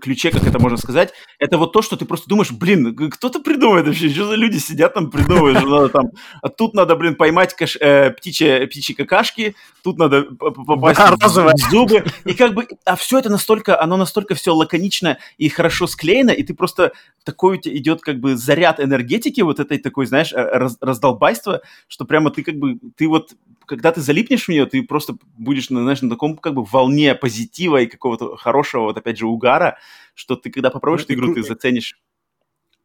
ключе, 0.00 0.30
как 0.30 0.46
это 0.46 0.58
можно 0.58 0.76
сказать, 0.76 1.12
это 1.38 1.58
вот 1.58 1.72
то, 1.72 1.82
что 1.82 1.96
ты 1.96 2.04
просто 2.04 2.28
думаешь, 2.28 2.50
блин, 2.52 2.94
кто-то 3.10 3.40
придумает 3.40 3.86
вообще, 3.86 4.08
что 4.08 4.26
за 4.26 4.34
люди 4.34 4.58
сидят 4.58 4.94
там 4.94 5.10
придумывают, 5.10 5.58
что 5.58 5.68
надо 5.68 5.88
там, 5.88 6.10
а 6.42 6.48
тут 6.48 6.74
надо, 6.74 6.96
блин, 6.96 7.14
поймать 7.14 7.54
каш, 7.54 7.76
э, 7.76 8.10
птичьи, 8.10 8.66
птичьи 8.66 8.94
какашки, 8.94 9.54
тут 9.82 9.98
надо 9.98 10.22
попасть 10.22 11.00
в, 11.00 11.16
в 11.16 11.70
зубы, 11.70 12.04
и 12.24 12.34
как 12.34 12.54
бы, 12.54 12.66
а 12.84 12.96
все 12.96 13.18
это 13.18 13.30
настолько, 13.30 13.80
оно 13.80 13.96
настолько 13.96 14.34
все 14.34 14.54
лаконично 14.54 15.18
и 15.38 15.48
хорошо 15.48 15.86
склеено, 15.86 16.30
и 16.30 16.42
ты 16.42 16.54
просто 16.54 16.92
такой 17.24 17.58
у 17.58 17.60
тебя 17.60 17.76
идет 17.76 18.00
как 18.02 18.20
бы 18.20 18.36
заряд 18.36 18.80
энергетики 18.80 19.40
вот 19.40 19.60
этой 19.60 19.78
такой, 19.78 20.06
знаешь, 20.06 20.32
э, 20.32 20.36
раз, 20.36 20.78
раздолбайства, 20.80 21.60
что 21.88 22.04
прямо 22.04 22.30
ты 22.30 22.42
как 22.42 22.56
бы, 22.56 22.78
ты 22.96 23.08
вот, 23.08 23.34
когда 23.66 23.92
ты 23.92 24.00
залипнешь 24.00 24.44
в 24.44 24.48
нее, 24.48 24.66
ты 24.66 24.82
просто 24.82 25.16
будешь, 25.36 25.68
знаешь, 25.68 26.02
на 26.02 26.10
таком 26.10 26.36
как 26.36 26.54
бы 26.54 26.64
волне 26.64 27.14
позитива 27.14 27.82
и 27.82 27.86
какого-то 27.86 28.36
хорошего, 28.36 28.82
вот 28.82 28.96
опять 28.96 29.18
же, 29.18 29.26
угара, 29.26 29.78
что 30.14 30.36
ты, 30.36 30.50
когда 30.50 30.70
попробуешь 30.70 31.06
ну, 31.08 31.14
эту 31.14 31.14
игру, 31.14 31.34
ты 31.34 31.42
заценишь 31.42 31.98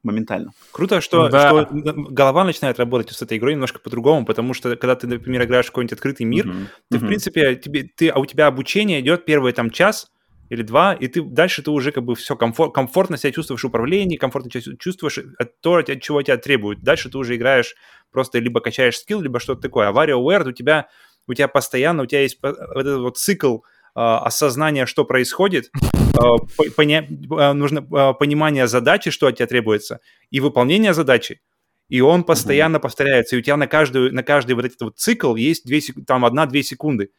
моментально. 0.04 0.52
Круто, 0.72 1.02
что, 1.02 1.30
да. 1.30 1.50
что 1.50 1.70
голова 1.72 2.44
начинает 2.44 2.80
работать 2.80 3.12
с 3.12 3.22
этой 3.22 3.38
игрой 3.38 3.54
немножко 3.54 3.80
по-другому, 3.80 4.26
потому 4.26 4.54
что 4.54 4.76
когда 4.76 4.96
ты, 4.96 5.08
например, 5.08 5.44
играешь 5.44 5.66
в 5.66 5.70
какой-нибудь 5.70 5.94
открытый 5.94 6.26
мир, 6.26 6.48
mm-hmm. 6.48 6.68
ты, 6.90 6.98
mm-hmm. 6.98 7.00
в 7.00 7.08
принципе, 7.08 7.56
тебе, 7.56 7.84
ты, 7.84 8.10
а 8.10 8.20
у 8.20 8.26
тебя 8.26 8.48
обучение 8.48 9.00
идет 9.02 9.26
первый 9.26 9.54
там 9.54 9.70
час, 9.70 10.12
или 10.52 10.64
два, 10.64 10.94
и 10.94 11.08
ты 11.08 11.22
дальше 11.22 11.64
ты 11.64 11.72
уже 11.72 11.94
как 11.94 12.04
бы 12.04 12.14
все 12.14 12.36
комфорт, 12.36 12.74
комфортно 12.74 13.16
себя 13.16 13.32
чувствуешь 13.32 13.64
в 13.64 13.68
управлении, 13.68 14.18
комфортно 14.18 14.52
себя 14.52 14.76
чувствуешь 14.78 15.18
то, 15.62 15.76
от 15.76 16.02
чего 16.02 16.22
тебя 16.22 16.36
требуют. 16.36 16.82
Дальше 16.82 17.10
ты 17.10 17.18
уже 17.18 17.38
играешь 17.38 17.74
просто 18.12 18.40
либо 18.40 18.60
качаешь 18.60 19.00
скилл, 19.00 19.22
либо 19.22 19.40
что-то 19.40 19.62
такое. 19.62 19.88
А 19.88 19.94
WarioWare 19.94 20.50
у 20.50 20.52
тебя, 20.52 20.90
у 21.26 21.34
тебя 21.34 21.48
постоянно, 21.48 22.04
у 22.04 22.06
тебя 22.06 22.24
есть 22.24 22.38
вот 22.42 22.58
этот 22.60 23.00
вот 23.00 23.18
цикл 23.18 23.60
Uh, 23.94 24.20
осознания, 24.20 24.86
что 24.86 25.04
происходит, 25.04 25.70
uh, 26.14 26.38
поня- 26.78 27.06
нужно 27.54 27.82
понимание 28.14 28.66
задачи, 28.66 29.12
что 29.12 29.28
от 29.28 29.36
тебя 29.36 29.48
требуется, 29.48 30.00
и 30.30 30.40
выполнение 30.40 30.94
задачи. 30.94 31.42
И 31.90 32.00
он 32.00 32.24
постоянно 32.24 32.78
mm-hmm. 32.78 32.80
повторяется. 32.80 33.36
И 33.36 33.40
у 33.40 33.42
тебя 33.42 33.58
на 33.58 33.68
каждую, 33.68 34.16
на 34.16 34.24
каждый 34.24 34.54
вот 34.54 34.64
этот 34.64 34.82
вот 34.82 34.98
цикл 34.98 35.36
есть 35.36 35.66
2, 35.66 36.06
там 36.08 36.26
1-2 36.26 36.62
секунды 36.62 37.10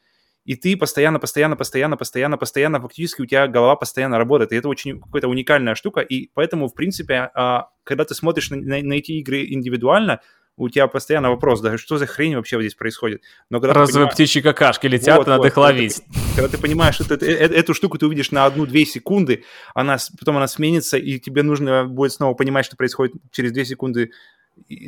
и 0.45 0.57
ты 0.57 0.77
постоянно, 0.77 1.19
постоянно, 1.19 1.57
постоянно, 1.57 1.97
постоянно, 1.97 2.37
постоянно, 2.37 2.81
фактически 2.81 3.23
у 3.23 3.27
тебя 3.27 3.47
голова 3.47 3.77
постоянно 3.77 4.19
работает, 4.19 4.53
и 4.53 4.57
это 4.57 4.69
очень 4.69 5.01
какая-то 5.01 5.29
уникальная 5.29 5.75
штука, 5.75 6.01
и 6.01 6.31
поэтому, 6.35 6.69
в 6.69 6.75
принципе, 6.75 7.31
а, 7.35 7.69
когда 7.85 8.05
ты 8.05 8.15
смотришь 8.15 8.51
на, 8.51 8.57
на, 8.57 8.83
на 8.83 8.93
эти 8.95 9.13
игры 9.13 9.45
индивидуально, 9.47 10.21
у 10.57 10.69
тебя 10.69 10.87
постоянно 10.87 11.31
вопрос, 11.31 11.61
да, 11.61 11.79
что 11.79 11.97
за 11.97 12.07
хрень 12.07 12.37
вообще 12.37 12.61
здесь 12.61 12.75
происходит. 12.75 13.23
Но 13.49 13.59
когда 13.59 13.73
Разве 13.73 13.95
понимаешь... 13.95 14.15
птичьи 14.15 14.43
какашки 14.43 14.87
летят, 14.87 15.19
вот, 15.19 15.27
надо 15.27 15.43
вот, 15.43 15.47
их 15.47 15.57
ловить. 15.57 16.03
Когда 16.03 16.13
ты, 16.13 16.35
когда 16.37 16.49
ты 16.49 16.59
понимаешь, 16.59 16.95
что 16.97 17.15
это, 17.15 17.25
э, 17.25 17.31
эту 17.31 17.73
штуку 17.73 17.97
ты 17.97 18.07
увидишь 18.07 18.31
на 18.33 18.45
одну-две 18.45 18.85
секунды, 18.85 19.45
она, 19.75 19.97
потом 20.19 20.37
она 20.37 20.47
сменится, 20.49 20.99
и 20.99 21.19
тебе 21.19 21.43
нужно 21.43 21.87
будет 21.87 22.13
снова 22.13 22.35
понимать, 22.35 22.67
что 22.67 22.77
происходит 22.77 23.15
через 23.31 23.53
две 23.53 23.65
секунды 23.65 24.11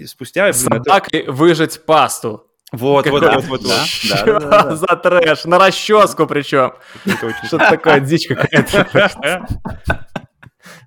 спустя. 0.07 0.52
Блин, 0.52 0.82
это... 0.86 1.32
выжать 1.32 1.84
пасту. 1.86 2.46
Вот, 2.77 3.07
вот, 3.07 3.22
вот, 3.22 3.45
вот, 3.45 3.62
да. 3.68 4.77
за 4.77 4.97
трэш? 4.97 5.45
На 5.45 5.59
расческу 5.59 6.27
причем. 6.27 6.72
Что-то 7.47 7.70
такое, 7.70 8.01
дичь 8.01 8.27
какая-то. 8.27 9.47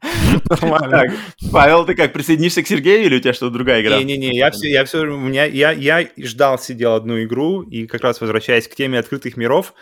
Нормально. 0.49 0.89
Так, 0.89 1.11
Павел, 1.51 1.85
ты 1.85 1.95
как, 1.95 2.13
присоединишься 2.13 2.63
к 2.63 2.67
Сергею 2.67 3.05
или 3.05 3.17
у 3.17 3.19
тебя 3.19 3.33
что-то 3.33 3.53
другая 3.53 3.81
игра? 3.81 3.97
Не-не-не, 3.97 4.35
я 4.35 4.51
все, 4.51 4.69
я 4.69 4.85
все, 4.85 4.99
у 4.99 5.17
меня, 5.17 5.45
я, 5.45 5.71
я 5.71 6.07
ждал, 6.17 6.59
сидел 6.59 6.93
одну 6.93 7.23
игру, 7.23 7.61
и 7.61 7.87
как 7.87 8.01
раз 8.01 8.21
возвращаясь 8.21 8.67
к 8.67 8.75
теме 8.75 8.99
открытых 8.99 9.37
миров, 9.37 9.73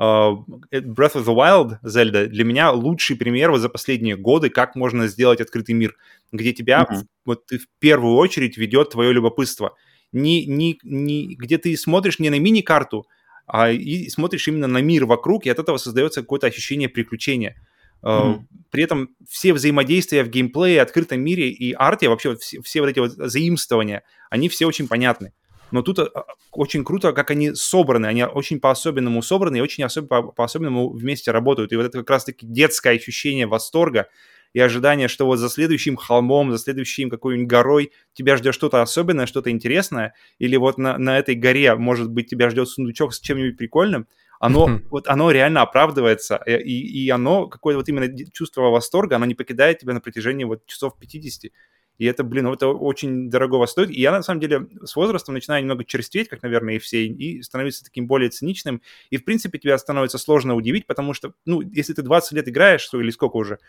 uh, 0.00 0.36
Breath 0.72 1.14
of 1.14 1.24
the 1.24 1.34
Wild, 1.34 1.78
Zelda, 1.84 2.26
для 2.26 2.44
меня 2.44 2.70
лучший 2.72 3.16
пример 3.16 3.50
вот 3.50 3.58
за 3.58 3.68
последние 3.68 4.16
годы, 4.16 4.50
как 4.50 4.74
можно 4.74 5.06
сделать 5.06 5.40
открытый 5.40 5.74
мир, 5.74 5.96
где 6.32 6.52
тебя, 6.52 6.86
mm-hmm. 6.88 7.02
вот 7.24 7.46
ты 7.46 7.58
в 7.58 7.66
первую 7.78 8.16
очередь 8.16 8.56
ведет 8.56 8.90
твое 8.90 9.12
любопытство 9.12 9.76
не, 10.14 10.46
не, 10.46 10.78
не, 10.82 11.34
где 11.34 11.58
ты 11.58 11.76
смотришь 11.76 12.18
не 12.18 12.30
на 12.30 12.38
мини-карту, 12.38 13.06
а 13.46 13.70
и 13.70 14.08
смотришь 14.08 14.48
именно 14.48 14.66
на 14.66 14.78
мир 14.78 15.04
вокруг, 15.04 15.44
и 15.44 15.50
от 15.50 15.58
этого 15.58 15.76
создается 15.76 16.22
какое-то 16.22 16.46
ощущение 16.46 16.88
приключения. 16.88 17.56
Mm-hmm. 18.02 18.40
При 18.70 18.82
этом 18.82 19.10
все 19.28 19.52
взаимодействия 19.52 20.24
в 20.24 20.28
геймплее, 20.28 20.82
открытом 20.82 21.20
мире 21.20 21.50
и 21.50 21.72
арте, 21.72 22.08
вообще 22.08 22.36
все, 22.36 22.60
все 22.62 22.80
вот 22.80 22.90
эти 22.90 22.98
вот 22.98 23.12
заимствования, 23.12 24.02
они 24.30 24.48
все 24.48 24.66
очень 24.66 24.88
понятны. 24.88 25.32
Но 25.70 25.82
тут 25.82 25.98
а, 25.98 26.26
очень 26.52 26.84
круто, 26.84 27.12
как 27.12 27.30
они 27.30 27.54
собраны, 27.54 28.06
они 28.06 28.24
очень 28.24 28.60
по-особенному 28.60 29.22
собраны 29.22 29.56
и 29.56 29.60
очень 29.60 29.84
особ- 29.84 30.32
по-особенному 30.32 30.90
вместе 30.90 31.30
работают. 31.30 31.72
И 31.72 31.76
вот 31.76 31.86
это 31.86 31.98
как 31.98 32.10
раз-таки 32.10 32.46
детское 32.46 32.94
ощущение 32.94 33.46
восторга, 33.46 34.08
и 34.54 34.60
ожидание, 34.60 35.08
что 35.08 35.26
вот 35.26 35.36
за 35.36 35.50
следующим 35.50 35.96
холмом, 35.96 36.52
за 36.52 36.58
следующим 36.58 37.10
какой-нибудь 37.10 37.48
горой 37.48 37.92
тебя 38.14 38.36
ждет 38.36 38.54
что-то 38.54 38.80
особенное, 38.80 39.26
что-то 39.26 39.50
интересное, 39.50 40.14
или 40.38 40.56
вот 40.56 40.78
на, 40.78 40.96
на 40.96 41.18
этой 41.18 41.34
горе, 41.34 41.74
может 41.74 42.10
быть, 42.10 42.30
тебя 42.30 42.48
ждет 42.48 42.68
сундучок 42.68 43.12
с 43.12 43.20
чем-нибудь 43.20 43.58
прикольным, 43.58 44.06
оно, 44.40 44.68
mm-hmm. 44.68 44.86
вот 44.90 45.08
оно 45.08 45.30
реально 45.30 45.62
оправдывается, 45.62 46.36
и, 46.46 46.60
и 46.60 47.10
оно, 47.10 47.48
какое-то 47.48 47.78
вот 47.78 47.88
именно 47.88 48.08
чувство 48.32 48.62
восторга, 48.70 49.16
оно 49.16 49.26
не 49.26 49.34
покидает 49.34 49.80
тебя 49.80 49.92
на 49.92 50.00
протяжении 50.00 50.44
вот 50.44 50.64
часов 50.66 50.98
50. 50.98 51.50
И 51.96 52.06
это, 52.06 52.24
блин, 52.24 52.48
это 52.48 52.68
очень 52.68 53.30
дорогого 53.30 53.66
стоит. 53.66 53.90
И 53.90 54.00
я, 54.00 54.10
на 54.10 54.22
самом 54.22 54.40
деле, 54.40 54.66
с 54.84 54.96
возрастом 54.96 55.34
начинаю 55.34 55.62
немного 55.62 55.84
черстветь, 55.84 56.28
как, 56.28 56.42
наверное, 56.42 56.74
и 56.74 56.78
все, 56.78 57.06
и 57.06 57.40
становиться 57.42 57.84
таким 57.84 58.08
более 58.08 58.30
циничным. 58.30 58.82
И, 59.10 59.16
в 59.16 59.24
принципе, 59.24 59.58
тебя 59.58 59.78
становится 59.78 60.18
сложно 60.18 60.56
удивить, 60.56 60.86
потому 60.86 61.14
что, 61.14 61.34
ну, 61.46 61.60
если 61.60 61.92
ты 61.92 62.02
20 62.02 62.32
лет 62.32 62.48
играешь, 62.48 62.88
или 62.92 63.10
сколько 63.10 63.36
уже, 63.36 63.60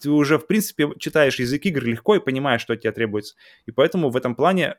ты 0.00 0.10
уже, 0.10 0.38
в 0.38 0.46
принципе, 0.46 0.88
читаешь 0.98 1.38
язык 1.38 1.64
игр 1.66 1.84
легко 1.84 2.16
и 2.16 2.20
понимаешь, 2.20 2.62
что 2.62 2.72
от 2.72 2.80
тебя 2.80 2.92
требуется. 2.92 3.34
И 3.66 3.70
поэтому 3.70 4.10
в 4.10 4.16
этом 4.16 4.34
плане 4.34 4.76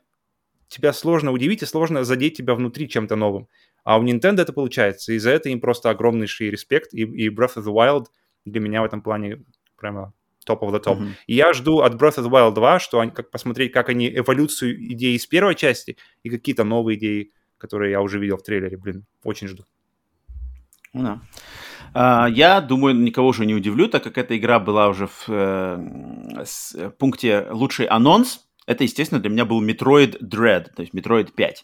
тебя 0.67 0.93
сложно 0.93 1.31
удивить 1.31 1.61
и 1.61 1.65
сложно 1.65 2.03
задеть 2.03 2.37
тебя 2.37 2.55
внутри 2.55 2.89
чем-то 2.89 3.15
новым. 3.15 3.47
А 3.83 3.99
у 3.99 4.03
Nintendo 4.03 4.41
это 4.41 4.53
получается, 4.53 5.13
и 5.13 5.19
за 5.19 5.31
это 5.31 5.49
им 5.49 5.59
просто 5.59 5.89
огромнейший 5.89 6.49
респект, 6.49 6.93
и, 6.93 7.01
и 7.01 7.29
Breath 7.29 7.57
of 7.57 7.65
the 7.65 7.73
Wild 7.73 8.05
для 8.45 8.61
меня 8.61 8.81
в 8.81 8.85
этом 8.85 9.01
плане 9.01 9.43
прямо 9.75 10.13
top 10.47 10.61
of 10.61 10.71
the 10.71 10.83
top. 10.83 10.99
Mm-hmm. 10.99 11.13
И 11.27 11.35
я 11.35 11.53
жду 11.53 11.79
от 11.79 11.93
Breath 11.93 12.17
of 12.17 12.25
the 12.25 12.29
Wild 12.29 12.53
2, 12.53 12.79
что 12.79 12.99
они, 12.99 13.11
как 13.11 13.31
посмотреть, 13.31 13.71
как 13.71 13.89
они 13.89 14.09
эволюцию 14.09 14.75
идей 14.93 15.15
из 15.15 15.25
первой 15.27 15.55
части 15.55 15.97
и 16.23 16.29
какие-то 16.29 16.63
новые 16.63 16.97
идеи, 16.97 17.31
которые 17.57 17.91
я 17.91 18.01
уже 18.01 18.19
видел 18.19 18.37
в 18.37 18.43
трейлере, 18.43 18.77
блин, 18.77 19.05
очень 19.23 19.47
жду. 19.47 19.65
Ну 20.93 21.03
да. 21.03 21.13
Uh, 21.13 21.70
я 21.93 22.61
думаю, 22.61 22.95
никого 22.95 23.29
уже 23.29 23.45
не 23.45 23.53
удивлю, 23.53 23.87
так 23.87 24.03
как 24.03 24.17
эта 24.17 24.37
игра 24.37 24.59
была 24.59 24.87
уже 24.87 25.07
в 25.07 25.27
uh, 25.27 26.45
с, 26.45 26.75
пункте 26.97 27.47
«Лучший 27.51 27.85
анонс». 27.85 28.41
Это, 28.65 28.83
естественно, 28.83 29.19
для 29.19 29.29
меня 29.29 29.45
был 29.45 29.61
Metroid 29.63 30.17
Dread, 30.21 30.67
то 30.75 30.81
есть 30.81 30.93
Metroid 30.93 31.33
5. 31.33 31.63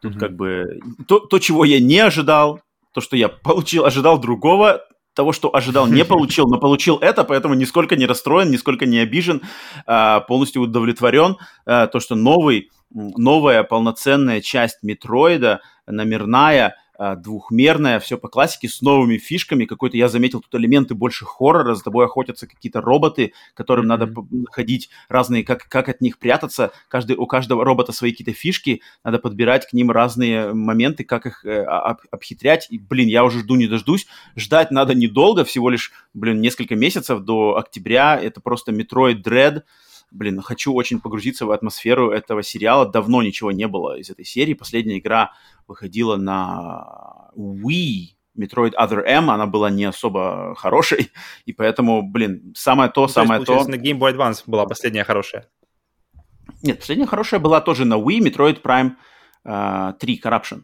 Тут 0.00 0.14
mm-hmm. 0.14 0.18
как 0.18 0.36
бы 0.36 0.80
то, 1.06 1.20
то, 1.20 1.38
чего 1.38 1.64
я 1.64 1.80
не 1.80 1.98
ожидал, 1.98 2.60
то, 2.94 3.00
что 3.00 3.16
я 3.16 3.28
получил, 3.28 3.84
ожидал 3.84 4.18
другого, 4.18 4.80
того, 5.14 5.32
что 5.32 5.54
ожидал, 5.54 5.86
не 5.86 6.04
получил, 6.06 6.48
но 6.48 6.58
получил 6.58 6.96
это, 6.96 7.24
поэтому 7.24 7.54
нисколько 7.54 7.96
не 7.96 8.06
расстроен, 8.06 8.50
нисколько 8.50 8.86
не 8.86 8.98
обижен, 8.98 9.42
а, 9.86 10.20
полностью 10.20 10.62
удовлетворен. 10.62 11.36
А, 11.66 11.86
то, 11.86 12.00
что 12.00 12.14
новый, 12.14 12.70
новая 12.90 13.62
полноценная 13.62 14.40
часть 14.40 14.82
Метроида, 14.82 15.60
номерная, 15.86 16.76
а, 16.89 16.89
двухмерная, 17.16 17.98
все 17.98 18.18
по 18.18 18.28
классике, 18.28 18.68
с 18.68 18.82
новыми 18.82 19.16
фишками. 19.16 19.64
Какой-то 19.64 19.96
я 19.96 20.08
заметил 20.08 20.40
тут 20.40 20.54
элементы 20.60 20.94
больше 20.94 21.24
хоррора, 21.24 21.74
за 21.74 21.82
тобой 21.82 22.04
охотятся 22.04 22.46
какие-то 22.46 22.80
роботы, 22.80 23.32
которым 23.54 23.86
mm-hmm. 23.86 23.88
надо 23.88 24.14
находить 24.30 24.90
разные, 25.08 25.42
как, 25.42 25.66
как 25.68 25.88
от 25.88 26.00
них 26.00 26.18
прятаться. 26.18 26.72
Каждый, 26.88 27.16
у 27.16 27.26
каждого 27.26 27.64
робота 27.64 27.92
свои 27.92 28.10
какие-то 28.10 28.32
фишки, 28.32 28.82
надо 29.02 29.18
подбирать 29.18 29.66
к 29.66 29.72
ним 29.72 29.90
разные 29.90 30.52
моменты, 30.52 31.04
как 31.04 31.26
их 31.26 31.44
э, 31.44 31.62
об, 31.62 32.00
обхитрять. 32.10 32.66
И, 32.70 32.78
блин, 32.78 33.08
я 33.08 33.24
уже 33.24 33.40
жду 33.40 33.56
не 33.56 33.66
дождусь. 33.66 34.06
Ждать 34.36 34.70
надо 34.70 34.94
недолго, 34.94 35.44
всего 35.44 35.70
лишь, 35.70 35.92
блин, 36.12 36.40
несколько 36.40 36.76
месяцев 36.76 37.20
до 37.20 37.56
октября. 37.56 38.20
Это 38.20 38.40
просто 38.40 38.72
Metroid 38.72 39.22
Dread 39.22 39.62
блин, 40.10 40.40
хочу 40.42 40.72
очень 40.74 41.00
погрузиться 41.00 41.46
в 41.46 41.50
атмосферу 41.50 42.10
этого 42.10 42.42
сериала. 42.42 42.86
Давно 42.86 43.22
ничего 43.22 43.52
не 43.52 43.66
было 43.68 43.98
из 43.98 44.10
этой 44.10 44.24
серии. 44.24 44.54
Последняя 44.54 44.98
игра 44.98 45.32
выходила 45.66 46.16
на 46.16 47.30
Wii, 47.36 48.14
Metroid 48.38 48.72
Other 48.78 49.02
M, 49.04 49.30
она 49.30 49.46
была 49.46 49.70
не 49.70 49.84
особо 49.84 50.54
хорошей, 50.56 51.10
и 51.46 51.52
поэтому, 51.52 52.02
блин, 52.02 52.52
самое 52.56 52.90
то, 52.90 53.02
ну, 53.02 53.08
самое 53.08 53.44
то... 53.44 53.64
на 53.66 53.76
Game 53.76 53.98
Boy 53.98 54.16
Advance 54.16 54.42
была 54.46 54.66
последняя 54.66 55.04
хорошая. 55.04 55.48
Нет, 56.62 56.78
последняя 56.78 57.06
хорошая 57.06 57.40
была 57.40 57.60
тоже 57.60 57.84
на 57.84 57.94
Wii, 57.94 58.18
Metroid 58.20 58.62
Prime 58.62 58.92
uh, 59.44 59.94
3 59.94 60.20
Corruption. 60.22 60.62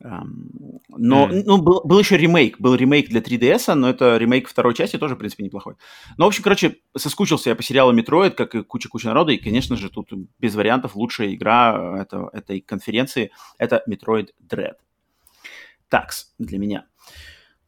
Um, 0.00 0.78
но 0.88 1.28
mm. 1.28 1.42
ну, 1.44 1.60
был, 1.60 1.80
был 1.84 1.98
еще 1.98 2.16
ремейк, 2.16 2.60
был 2.60 2.76
ремейк 2.76 3.08
для 3.08 3.20
3DS, 3.20 3.74
но 3.74 3.90
это 3.90 4.16
ремейк 4.16 4.48
второй 4.48 4.74
части 4.74 4.96
тоже, 4.96 5.16
в 5.16 5.18
принципе, 5.18 5.42
неплохой. 5.42 5.74
Ну, 6.16 6.24
в 6.24 6.28
общем, 6.28 6.44
короче, 6.44 6.76
соскучился 6.96 7.50
я 7.50 7.56
по 7.56 7.64
сериалу 7.64 7.92
Metroid, 7.92 8.30
как 8.30 8.54
и 8.54 8.62
куча-куча 8.62 9.08
народа, 9.08 9.32
и, 9.32 9.38
конечно 9.38 9.76
же, 9.76 9.90
тут 9.90 10.12
без 10.38 10.54
вариантов 10.54 10.94
лучшая 10.94 11.34
игра 11.34 12.00
это, 12.00 12.30
этой 12.32 12.60
конференции— 12.60 13.32
это 13.58 13.82
Metroid 13.88 14.28
Dread. 14.48 14.74
Такс 15.88 16.32
для 16.38 16.58
меня. 16.58 16.86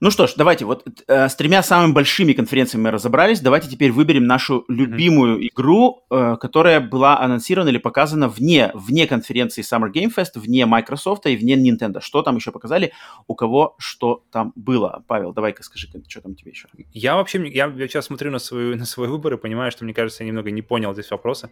Ну 0.02 0.10
что 0.10 0.26
ж, 0.26 0.32
давайте, 0.34 0.64
вот 0.64 0.86
э, 1.08 1.28
с 1.28 1.36
тремя 1.36 1.62
самыми 1.62 1.92
большими 1.92 2.32
конференциями 2.32 2.84
мы 2.84 2.90
разобрались. 2.90 3.40
Давайте 3.40 3.68
теперь 3.68 3.92
выберем 3.92 4.24
нашу 4.24 4.64
любимую 4.68 5.38
mm-hmm. 5.38 5.48
игру, 5.52 6.04
э, 6.10 6.36
которая 6.40 6.80
была 6.80 7.20
анонсирована 7.20 7.68
или 7.68 7.76
показана 7.76 8.26
вне, 8.26 8.70
вне 8.72 9.06
конференции 9.06 9.62
Summer 9.62 9.92
Game 9.92 10.10
Fest, 10.14 10.40
вне 10.40 10.64
Microsoft 10.64 11.26
и 11.26 11.36
вне 11.36 11.54
Nintendo. 11.54 12.00
Что 12.00 12.22
там 12.22 12.36
еще 12.36 12.50
показали? 12.50 12.92
У 13.26 13.34
кого 13.34 13.74
что 13.78 14.24
там 14.32 14.54
было? 14.56 15.04
Павел, 15.06 15.34
давай-ка 15.34 15.62
скажи, 15.62 15.86
что 16.08 16.22
там 16.22 16.34
тебе 16.34 16.52
еще? 16.52 16.68
Я 16.94 17.16
вообще, 17.16 17.46
я, 17.48 17.66
я 17.66 17.86
сейчас 17.86 18.06
смотрю 18.06 18.30
на, 18.30 18.38
свою, 18.38 18.78
на 18.78 18.86
свой 18.86 19.08
выбор 19.08 19.34
и 19.34 19.36
понимаю, 19.36 19.70
что, 19.70 19.84
мне 19.84 19.92
кажется, 19.92 20.24
я 20.24 20.28
немного 20.28 20.50
не 20.50 20.62
понял 20.62 20.94
здесь 20.94 21.10
вопроса. 21.10 21.50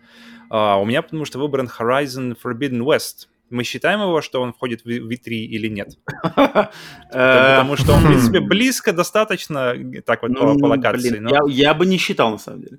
Uh, 0.49 0.81
у 0.81 0.87
меня 0.87 1.03
потому 1.03 1.27
что 1.27 1.39
выбран 1.39 1.69
Horizon 1.79 2.35
Forbidden 2.43 2.81
West 2.81 3.29
мы 3.51 3.65
считаем 3.65 4.01
его, 4.01 4.21
что 4.21 4.41
он 4.43 4.53
входит 4.53 4.85
в 4.85 4.89
V3 4.89 5.29
или 5.29 5.69
нет? 5.69 5.89
Потому 7.11 7.77
что 7.77 7.95
он, 7.95 8.01
в 8.01 8.07
принципе, 8.07 8.41
близко 8.41 8.93
достаточно, 8.93 9.75
так 10.05 10.23
вот, 10.23 10.35
по 10.61 10.67
локации. 10.67 11.23
Я 11.51 11.75
бы 11.75 11.87
не 11.87 11.99
считал, 11.99 12.31
на 12.31 12.39
самом 12.39 12.63
деле. 12.63 12.79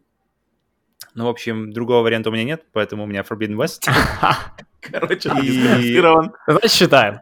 Ну, 1.15 1.25
в 1.25 1.29
общем, 1.29 1.71
другого 1.71 2.03
варианта 2.03 2.29
у 2.29 2.33
меня 2.33 2.43
нет, 2.43 2.63
поэтому 2.71 3.03
у 3.03 3.07
меня 3.07 3.21
Forbidden 3.21 3.55
West. 3.55 3.89
Короче, 4.81 5.29
дисквалифицирован. 5.29 6.31
Значит, 6.47 6.71
считаем. 6.71 7.19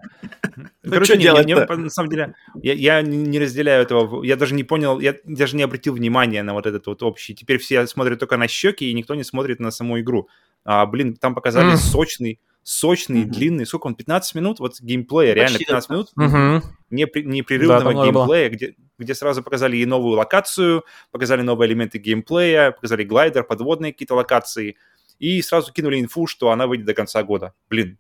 Ну, 0.56 0.92
Короче, 0.92 1.14
что 1.14 1.22
делать 1.22 1.48
на 1.48 1.90
самом 1.90 2.10
деле, 2.10 2.36
я, 2.62 2.74
я 2.74 3.02
не 3.02 3.40
разделяю 3.40 3.82
этого. 3.82 4.24
Я 4.24 4.36
даже 4.36 4.54
не 4.54 4.64
понял, 4.64 5.00
я 5.00 5.16
даже 5.24 5.56
не 5.56 5.64
обратил 5.64 5.96
внимания 5.96 6.44
на 6.44 6.54
вот 6.54 6.66
этот 6.66 6.86
вот 6.86 7.02
общий. 7.02 7.34
Теперь 7.34 7.58
все 7.58 7.88
смотрят 7.88 8.20
только 8.20 8.38
на 8.38 8.48
щеки, 8.48 8.90
и 8.90 8.94
никто 8.94 9.16
не 9.16 9.24
смотрит 9.24 9.60
на 9.60 9.72
саму 9.72 10.00
игру. 10.00 10.30
А, 10.64 10.86
блин, 10.86 11.16
там 11.16 11.34
показали 11.34 11.76
сочный 11.76 12.40
сочный, 12.68 13.22
mm-hmm. 13.22 13.30
длинный, 13.30 13.66
сколько 13.66 13.88
он, 13.88 13.96
15 13.96 14.36
минут, 14.36 14.60
вот 14.60 14.82
геймплея, 14.82 15.34
Почти 15.34 15.40
реально 15.40 15.58
15 15.60 15.90
минут 15.90 16.10
mm-hmm. 16.20 16.62
непрерывного 16.90 17.94
да, 17.94 18.04
геймплея, 18.04 18.50
где, 18.50 18.76
где 19.00 19.16
сразу 19.16 19.42
показали 19.42 19.78
и 19.78 19.86
новую 19.86 20.18
локацию, 20.18 20.84
показали 21.12 21.44
новые 21.44 21.70
элементы 21.70 21.98
геймплея, 21.98 22.72
показали 22.72 23.06
глайдер, 23.06 23.46
подводные 23.46 23.94
какие-то 23.94 24.16
локации, 24.16 24.76
и 25.18 25.42
сразу 25.42 25.72
кинули 25.72 26.02
инфу, 26.02 26.28
что 26.28 26.52
она 26.52 26.68
выйдет 26.68 26.86
до 26.86 26.94
конца 26.94 27.24
года. 27.24 27.54
Блин. 27.70 27.98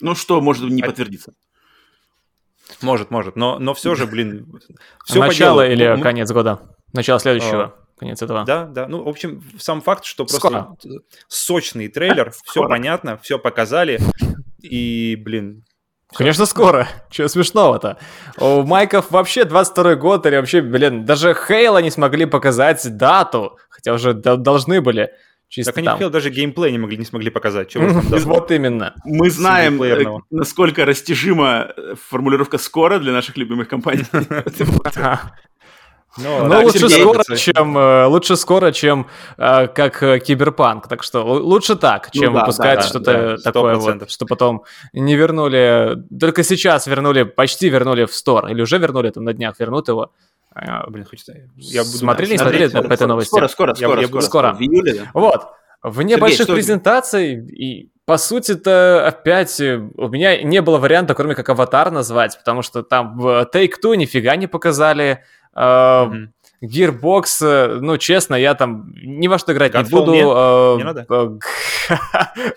Ну 0.00 0.14
что, 0.14 0.40
может 0.40 0.70
не 0.70 0.80
а... 0.80 0.86
подтвердиться? 0.86 1.34
Может, 2.80 3.10
может, 3.10 3.36
но, 3.36 3.58
но 3.58 3.74
все 3.74 3.94
же, 3.94 4.06
блин, 4.06 4.60
все 5.04 5.20
Начало 5.20 5.68
или 5.68 5.86
ну, 5.94 6.02
конец 6.02 6.32
года? 6.32 6.74
Начало 6.94 7.20
следующего? 7.20 7.74
Конец 7.98 8.20
этого. 8.22 8.44
Да, 8.44 8.64
да. 8.64 8.88
Ну, 8.88 9.04
в 9.04 9.08
общем, 9.08 9.42
сам 9.58 9.80
факт, 9.80 10.04
что 10.04 10.24
просто 10.24 10.38
Скоро. 10.38 10.76
сочный 11.28 11.88
трейлер, 11.88 12.32
все 12.44 12.66
понятно, 12.66 13.18
все 13.18 13.38
показали, 13.38 14.00
и, 14.60 15.16
блин, 15.20 15.64
Конечно, 16.14 16.46
скоро. 16.46 16.88
Чего 17.10 17.28
смешного-то? 17.28 17.98
У 18.38 18.62
Майков 18.62 19.10
вообще 19.10 19.44
22 19.44 19.96
год, 19.96 20.26
или 20.26 20.36
вообще, 20.36 20.60
блин, 20.62 21.04
даже 21.04 21.34
Хейла 21.34 21.78
не 21.78 21.90
смогли 21.90 22.26
показать 22.26 22.96
дату, 22.96 23.58
хотя 23.68 23.92
уже 23.92 24.14
должны 24.14 24.80
были. 24.80 25.10
Чисто 25.48 25.72
так 25.72 25.78
они 25.78 25.86
там. 25.86 26.10
даже 26.10 26.30
геймплей 26.30 26.72
не, 26.72 26.78
могли, 26.78 26.96
не 26.96 27.04
смогли 27.04 27.30
показать. 27.30 27.68
Чего 27.68 28.00
вот 28.00 28.50
именно. 28.50 28.94
Мы 29.04 29.30
знаем, 29.30 29.80
э, 29.82 30.04
насколько 30.30 30.84
растяжима 30.84 31.72
формулировка 32.08 32.58
«скоро» 32.58 32.98
для 32.98 33.12
наших 33.12 33.36
любимых 33.36 33.68
компаний. 33.68 34.04
Ну, 36.16 36.44
ну 36.44 36.62
лучше, 36.62 36.88
скоро, 36.88 37.36
чем, 37.36 37.76
э, 37.76 38.04
лучше 38.06 38.36
скоро, 38.36 38.72
чем 38.72 39.08
э, 39.36 39.66
как 39.68 40.02
э, 40.02 40.20
киберпанк. 40.20 40.86
Так 40.88 41.02
что 41.02 41.24
лучше 41.24 41.74
так, 41.76 42.10
чем 42.12 42.32
ну, 42.32 42.38
да, 42.38 42.40
выпускать 42.40 42.80
да, 42.80 42.86
что-то 42.86 43.36
да, 43.36 43.52
такое 43.52 43.74
вот, 43.76 44.10
что 44.10 44.26
потом 44.26 44.64
не 44.92 45.16
вернули. 45.16 45.96
Только 46.18 46.44
сейчас 46.44 46.86
вернули, 46.86 47.24
почти 47.24 47.68
вернули 47.68 48.04
в 48.04 48.14
стор. 48.14 48.48
Или 48.48 48.62
уже 48.62 48.78
вернули, 48.78 49.10
там 49.10 49.24
на 49.24 49.32
днях 49.32 49.58
вернут 49.58 49.88
его. 49.88 50.12
А, 50.54 50.88
блин, 50.88 51.04
хочется... 51.04 51.34
Я 51.56 51.82
буду, 51.82 51.96
смотрели, 51.96 52.32
не 52.32 52.38
смотрели 52.38 52.68
скоро, 52.68 52.88
по 52.88 52.92
этой 52.92 53.06
новости? 53.08 53.28
Скоро, 53.28 53.48
скоро, 53.48 53.74
скоро. 53.74 54.00
Я, 54.00 54.06
скоро, 54.06 54.22
скоро. 54.22 54.52
В 54.52 54.60
июле. 54.60 55.10
Вот. 55.12 55.48
Вне 55.82 56.10
Сергей, 56.10 56.20
больших 56.20 56.46
презентаций, 56.46 57.34
и 57.34 57.90
по 58.06 58.16
сути-то 58.18 59.06
опять 59.06 59.60
у 59.60 60.08
меня 60.08 60.42
не 60.42 60.62
было 60.62 60.78
варианта, 60.78 61.14
кроме 61.14 61.34
как 61.34 61.48
аватар 61.48 61.90
назвать, 61.90 62.38
потому 62.38 62.62
что 62.62 62.82
там 62.82 63.18
в 63.18 63.50
Take-Two 63.52 63.96
нифига 63.96 64.36
не 64.36 64.46
показали, 64.46 65.24
Mm-hmm. 65.56 66.28
Gearbox, 66.64 67.24
э, 67.42 67.78
ну, 67.80 67.98
честно, 67.98 68.34
я 68.34 68.54
там 68.54 68.92
ни 68.94 69.28
во 69.28 69.38
что 69.38 69.52
играть 69.52 69.72
Godfall 69.72 69.84
не 69.84 69.90
буду. 69.90 70.12
Нет? 70.12 70.26
Uh, 70.26 70.76
не 70.78 70.84
надо? 70.84 71.06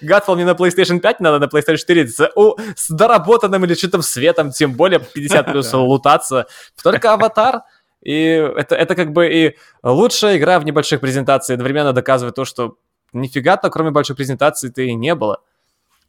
Godfall 0.02 0.38
не 0.38 0.46
на 0.46 0.52
PlayStation 0.52 1.00
5, 1.00 1.20
надо 1.20 1.40
на 1.40 1.46
PlayStation 1.46 1.78
4 1.78 2.08
с, 2.08 2.32
о, 2.36 2.56
с 2.76 2.90
доработанным 2.90 3.66
или 3.66 3.74
что-то 3.74 4.02
светом, 4.02 4.52
тем 4.52 4.74
более 4.74 5.00
50 5.00 5.46
плюс 5.52 5.74
лутаться. 5.74 6.48
Только 6.82 7.14
аватар. 7.14 7.62
И 8.02 8.22
это, 8.22 8.76
это 8.76 8.96
как 8.96 9.12
бы 9.12 9.28
и 9.28 9.58
лучшая 9.84 10.38
игра 10.38 10.60
в 10.60 10.66
небольших 10.66 11.02
презентациях 11.02 11.58
одновременно 11.58 11.94
доказывает 11.94 12.36
то, 12.36 12.46
что 12.46 12.76
нифига-то, 13.12 13.70
кроме 13.70 13.92
больших 13.92 14.16
презентаций, 14.16 14.72
то 14.72 14.82
и 14.82 14.94
не 14.94 15.16
было. 15.16 15.42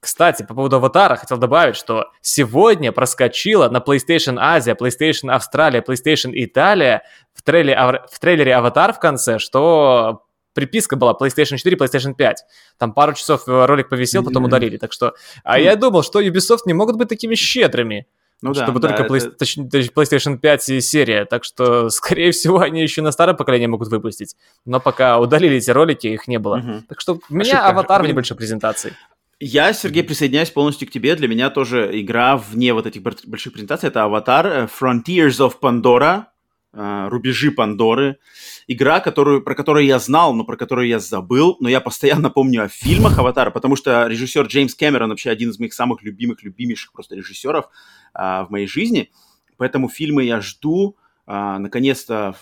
Кстати, 0.01 0.45
по 0.45 0.55
поводу 0.55 0.77
аватара 0.77 1.17
хотел 1.17 1.39
добавить, 1.39 1.77
что 1.77 2.07
сегодня 2.21 2.93
проскочила 2.93 3.69
на 3.69 3.79
PlayStation 3.79 4.37
Азия, 4.39 4.75
PlayStation 4.75 5.31
Австралия, 5.31 5.81
PlayStation 5.81 6.31
Италия 6.33 7.03
в 7.35 7.43
трейлере, 7.43 8.05
в 8.11 8.19
трейлере 8.21 8.55
аватар 8.55 8.93
в 8.93 9.01
конце, 9.01 9.39
что 9.39 10.23
приписка 10.55 10.97
была 10.97 11.17
PlayStation 11.21 11.57
4, 11.57 11.77
PlayStation 11.77 12.15
5. 12.15 12.45
Там 12.79 12.93
пару 12.93 13.15
часов 13.15 13.43
ролик 13.47 13.89
повисел, 13.89 14.25
потом 14.25 14.45
удалили. 14.45 14.77
Так 14.77 14.93
что... 14.93 15.15
А 15.45 15.59
я 15.59 15.77
думал, 15.77 16.03
что 16.03 16.21
Ubisoft 16.21 16.63
не 16.67 16.75
могут 16.75 16.97
быть 16.97 17.09
такими 17.09 17.35
щедрыми. 17.35 18.07
Ну, 18.41 18.55
чтобы 18.55 18.79
да, 18.79 18.89
только 18.89 19.09
да, 19.09 19.17
это... 19.17 19.45
PlayStation 19.45 20.39
5 20.39 20.69
и 20.69 20.81
серия. 20.81 21.25
Так 21.25 21.45
что, 21.45 21.89
скорее 21.91 22.31
всего, 22.31 22.61
они 22.61 22.83
еще 22.83 23.03
на 23.03 23.11
старое 23.11 23.35
поколение 23.35 23.69
могут 23.69 23.89
выпустить. 23.89 24.37
Но 24.65 24.81
пока 24.81 25.19
удалили 25.19 25.57
эти 25.57 25.71
ролики, 25.71 26.07
их 26.07 26.29
не 26.29 26.39
было. 26.39 26.59
Угу. 26.59 26.83
Так 26.89 27.01
что 27.01 27.15
у 27.15 27.35
меня 27.35 27.53
Ошибка. 27.55 27.69
аватар 27.69 28.03
в 28.03 28.07
небольшой 28.07 28.37
презентации. 28.37 28.95
Я, 29.41 29.73
Сергей, 29.73 30.03
присоединяюсь 30.03 30.51
полностью 30.51 30.89
к 30.89 30.91
тебе. 30.91 31.15
Для 31.15 31.29
меня 31.29 31.49
тоже 31.49 31.91
игра 32.01 32.37
вне 32.37 32.75
вот 32.75 32.87
этих 32.87 33.03
больших 33.03 33.53
презентаций. 33.53 33.89
Это 33.89 34.03
«Аватар», 34.03 34.47
э, 34.47 34.67
«Frontiers 34.67 35.39
of 35.39 35.61
Pandora», 35.63 36.25
э, 36.73 37.09
«Рубежи 37.09 37.53
Пандоры». 37.53 38.19
Игра, 38.67 38.99
которую, 38.99 39.43
про 39.43 39.55
которую 39.55 39.87
я 39.87 40.01
знал, 40.01 40.35
но 40.35 40.43
про 40.43 40.57
которую 40.57 40.89
я 40.89 40.99
забыл. 40.99 41.57
Но 41.61 41.69
я 41.69 41.81
постоянно 41.81 42.31
помню 42.31 42.65
о 42.65 42.69
фильмах 42.69 43.17
«Аватара», 43.17 43.53
потому 43.53 43.77
что 43.77 44.09
режиссер 44.09 44.47
Джеймс 44.47 44.75
Кэмерон 44.75 45.11
вообще 45.11 45.31
один 45.31 45.51
из 45.51 45.59
моих 45.61 45.73
самых 45.73 46.03
любимых, 46.03 46.43
любимейших 46.43 46.91
просто 46.91 47.15
режиссеров 47.15 47.69
а, 48.15 48.45
в 48.45 48.51
моей 48.51 48.67
жизни. 48.67 49.13
Поэтому 49.57 49.89
фильмы 49.89 50.25
я 50.25 50.41
жду. 50.41 50.97
А, 51.31 51.59
наконец-то 51.59 52.35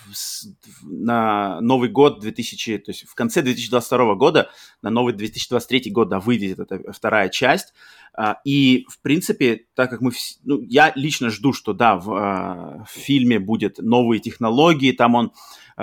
на 0.85 1.61
Новый 1.61 1.89
год 1.89 2.21
2000, 2.21 2.79
то 2.79 2.93
есть 2.93 3.03
в 3.03 3.17
конце 3.17 3.43
2022 3.43 4.15
года, 4.15 4.49
на 4.81 4.91
новый 4.91 5.13
2023 5.13 5.91
год, 5.91 6.09
да, 6.09 6.21
выйдет 6.21 6.61
эта 6.61 6.93
вторая 6.93 7.29
часть. 7.29 7.75
А, 8.15 8.39
и, 8.45 8.87
в 8.89 9.03
принципе, 9.03 9.65
так 9.75 9.91
как 9.91 10.03
мы... 10.03 10.13
Ну, 10.45 10.61
я 10.61 10.93
лично 10.95 11.31
жду, 11.31 11.53
что, 11.53 11.73
да, 11.73 11.97
в, 11.97 12.13
а, 12.13 12.85
в 12.89 12.91
фильме 12.97 13.41
будет 13.41 13.79
новые 13.79 14.21
технологии, 14.21 14.93
там 14.93 15.17
он 15.17 15.33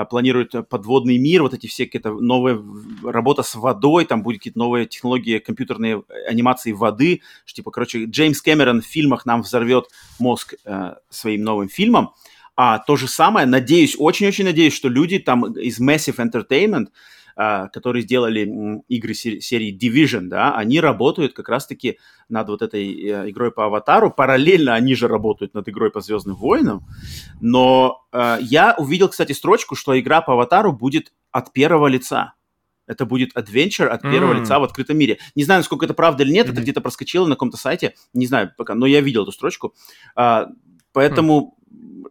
планирует 0.10 0.54
подводный 0.70 1.20
мир, 1.20 1.44
вот 1.44 1.54
эти 1.54 1.68
все 1.68 1.86
какие-то 1.86 2.14
новые 2.14 2.64
работа 3.04 3.44
с 3.44 3.54
водой, 3.54 4.06
там 4.06 4.24
будет 4.24 4.38
какие-то 4.38 4.58
новые 4.58 4.88
технологии 4.88 5.40
компьютерной 5.40 6.04
анимации 6.28 6.72
воды, 6.72 7.22
что, 7.46 7.58
типа, 7.58 7.70
короче, 7.70 8.06
Джеймс 8.06 8.42
Кэмерон 8.42 8.82
в 8.82 8.86
фильмах 8.86 9.26
нам 9.26 9.42
взорвет 9.42 9.90
мозг 10.20 10.56
э, 10.66 10.94
своим 11.10 11.44
новым 11.44 11.68
фильмом. 11.68 12.14
А 12.56 12.80
то 12.80 12.96
же 12.96 13.08
самое, 13.08 13.46
надеюсь, 13.46 13.96
очень-очень 13.98 14.46
надеюсь, 14.46 14.74
что 14.74 14.90
люди 14.90 15.20
там 15.20 15.54
из 15.54 15.80
Massive 15.80 16.18
Entertainment, 16.18 16.88
Uh, 17.36 17.68
которые 17.74 18.04
сделали 18.04 18.48
игры 18.90 19.16
серии 19.16 19.76
Division, 19.76 20.28
да, 20.28 20.56
они 20.56 20.80
работают 20.80 21.34
как 21.34 21.50
раз-таки 21.50 21.98
над 22.30 22.48
вот 22.48 22.62
этой 22.62 22.94
uh, 22.94 23.28
игрой 23.28 23.52
по 23.52 23.66
Аватару. 23.66 24.12
Параллельно 24.12 24.76
они 24.76 24.94
же 24.94 25.08
работают 25.08 25.56
над 25.56 25.68
игрой 25.68 25.90
по 25.90 26.00
Звездным 26.00 26.36
войнам. 26.36 26.86
Но 27.42 28.06
uh, 28.12 28.38
я 28.40 28.76
увидел, 28.78 29.10
кстати, 29.10 29.32
строчку, 29.32 29.74
что 29.74 30.00
игра 30.00 30.22
по 30.22 30.34
Аватару 30.34 30.74
будет 30.74 31.12
от 31.32 31.52
первого 31.54 31.88
лица. 31.88 32.36
Это 32.86 33.08
будет 33.08 33.36
adventure 33.36 33.88
от 33.88 34.04
первого 34.04 34.34
mm. 34.36 34.42
лица 34.42 34.60
в 34.60 34.64
открытом 34.64 35.00
мире. 35.00 35.18
Не 35.34 35.44
знаю, 35.44 35.62
насколько 35.62 35.86
это 35.86 35.96
правда 35.96 36.22
или 36.22 36.32
нет, 36.32 36.46
mm-hmm. 36.46 36.52
это 36.52 36.62
где-то 36.62 36.82
проскочило 36.82 37.26
на 37.26 37.34
каком-то 37.34 37.58
сайте, 37.58 37.96
не 38.14 38.28
знаю 38.28 38.52
пока, 38.56 38.76
но 38.76 38.86
я 38.86 39.02
видел 39.02 39.24
эту 39.24 39.32
строчку. 39.32 39.74
Поэтому 40.94 41.58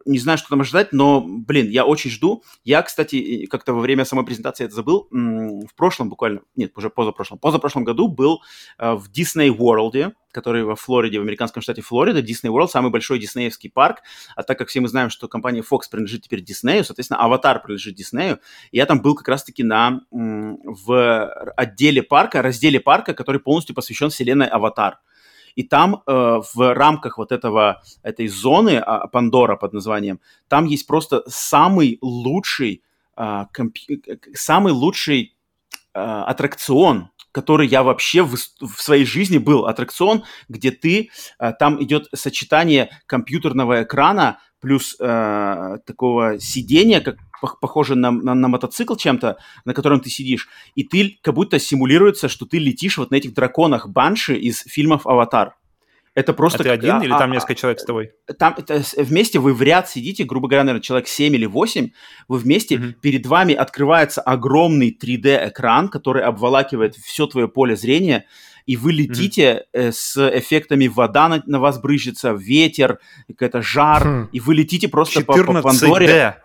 не 0.05 0.19
знаю, 0.19 0.37
что 0.37 0.49
там 0.49 0.61
ожидать, 0.61 0.91
но, 0.91 1.21
блин, 1.21 1.69
я 1.69 1.85
очень 1.85 2.09
жду. 2.09 2.43
Я, 2.63 2.81
кстати, 2.81 3.45
как-то 3.45 3.73
во 3.73 3.81
время 3.81 4.05
самой 4.05 4.25
презентации 4.25 4.65
это 4.65 4.75
забыл. 4.75 5.07
В 5.11 5.73
прошлом 5.75 6.09
буквально, 6.09 6.41
нет, 6.55 6.71
уже 6.75 6.89
позапрошлом, 6.89 7.39
позапрошлом 7.39 7.83
году 7.83 8.07
был 8.07 8.41
э, 8.77 8.93
в 8.93 9.09
Disney 9.09 9.49
World, 9.49 10.13
который 10.31 10.63
во 10.63 10.75
Флориде, 10.75 11.19
в 11.19 11.21
американском 11.21 11.61
штате 11.61 11.81
Флорида. 11.81 12.19
Disney 12.19 12.49
World 12.49 12.67
самый 12.67 12.91
большой 12.91 13.19
диснеевский 13.19 13.69
парк. 13.69 13.99
А 14.35 14.43
так 14.43 14.57
как 14.57 14.67
все 14.67 14.81
мы 14.81 14.87
знаем, 14.87 15.09
что 15.09 15.27
компания 15.27 15.61
Fox 15.61 15.81
принадлежит 15.89 16.23
теперь 16.23 16.41
Диснею, 16.41 16.83
соответственно, 16.83 17.19
Аватар 17.21 17.61
принадлежит 17.61 17.95
Диснею. 17.95 18.39
Я 18.71 18.85
там 18.85 19.01
был 19.01 19.15
как 19.15 19.27
раз-таки 19.27 19.63
на, 19.63 20.01
в 20.11 21.29
отделе 21.55 22.03
парка, 22.03 22.41
разделе 22.41 22.79
парка, 22.79 23.13
который 23.13 23.39
полностью 23.39 23.75
посвящен 23.75 24.09
вселенной 24.09 24.47
Аватар. 24.47 24.99
И 25.55 25.63
там 25.63 26.01
э, 26.05 26.41
в 26.53 26.73
рамках 26.73 27.17
вот 27.17 27.31
этого, 27.31 27.81
этой 28.01 28.27
зоны 28.27 28.81
э, 28.85 29.07
Пандора 29.11 29.55
под 29.55 29.73
названием, 29.73 30.19
там 30.47 30.65
есть 30.65 30.87
просто 30.87 31.23
самый 31.27 31.99
лучший, 32.01 32.83
э, 33.17 33.45
компи- 33.53 34.19
самый 34.33 34.73
лучший 34.73 35.35
э, 35.93 35.99
аттракцион, 35.99 37.09
который 37.31 37.67
я 37.67 37.83
вообще 37.83 38.21
в, 38.23 38.35
в 38.35 38.81
своей 38.81 39.05
жизни 39.05 39.37
был. 39.37 39.65
Аттракцион, 39.65 40.23
где 40.49 40.71
ты, 40.71 41.09
э, 41.39 41.53
там 41.59 41.81
идет 41.83 42.07
сочетание 42.13 42.89
компьютерного 43.05 43.83
экрана 43.83 44.39
плюс 44.59 44.95
э, 44.99 45.77
такого 45.85 46.39
сидения, 46.39 47.01
как 47.01 47.17
похоже 47.59 47.95
на, 47.95 48.11
на, 48.11 48.33
на 48.33 48.47
мотоцикл 48.47 48.95
чем-то, 48.95 49.37
на 49.65 49.73
котором 49.73 49.99
ты 49.99 50.09
сидишь, 50.09 50.47
и 50.75 50.83
ты 50.83 51.19
как 51.21 51.33
будто 51.33 51.59
симулируется, 51.59 52.29
что 52.29 52.45
ты 52.45 52.57
летишь 52.57 52.97
вот 52.97 53.11
на 53.11 53.15
этих 53.15 53.33
драконах 53.33 53.89
Банши 53.89 54.35
из 54.35 54.61
фильмов 54.61 55.05
«Аватар». 55.07 55.55
Это 56.15 56.33
просто... 56.33 56.59
А 56.59 56.63
ты 56.63 56.69
один 56.69 56.95
а, 56.97 57.03
или 57.03 57.09
там 57.09 57.31
а, 57.31 57.33
несколько 57.33 57.55
человек 57.55 57.79
с 57.79 57.85
тобой? 57.85 58.11
Там 58.37 58.53
это, 58.55 58.83
вместе 58.97 59.39
вы 59.39 59.53
в 59.53 59.61
ряд 59.63 59.89
сидите, 59.89 60.23
грубо 60.25 60.47
говоря, 60.47 60.63
наверное, 60.63 60.83
человек 60.83 61.07
7 61.07 61.33
или 61.33 61.45
8, 61.45 61.89
вы 62.27 62.37
вместе, 62.37 62.75
mm-hmm. 62.75 62.93
перед 63.01 63.25
вами 63.25 63.55
открывается 63.55 64.21
огромный 64.21 64.95
3D-экран, 64.95 65.89
который 65.89 66.21
обволакивает 66.21 66.95
все 66.95 67.25
твое 67.25 67.47
поле 67.47 67.75
зрения, 67.75 68.25
и 68.67 68.77
вы 68.77 68.93
летите 68.93 69.65
mm-hmm. 69.73 69.91
с 69.91 70.37
эффектами 70.37 70.87
вода 70.87 71.27
на, 71.29 71.43
на 71.47 71.59
вас 71.59 71.81
брызжется, 71.81 72.31
ветер, 72.33 72.99
какой-то 73.27 73.63
жар, 73.63 74.07
м. 74.07 74.27
и 74.31 74.39
вы 74.39 74.53
летите 74.53 74.87
просто 74.87 75.21
по, 75.21 75.33
по 75.43 75.61
Пандоре 75.61 76.37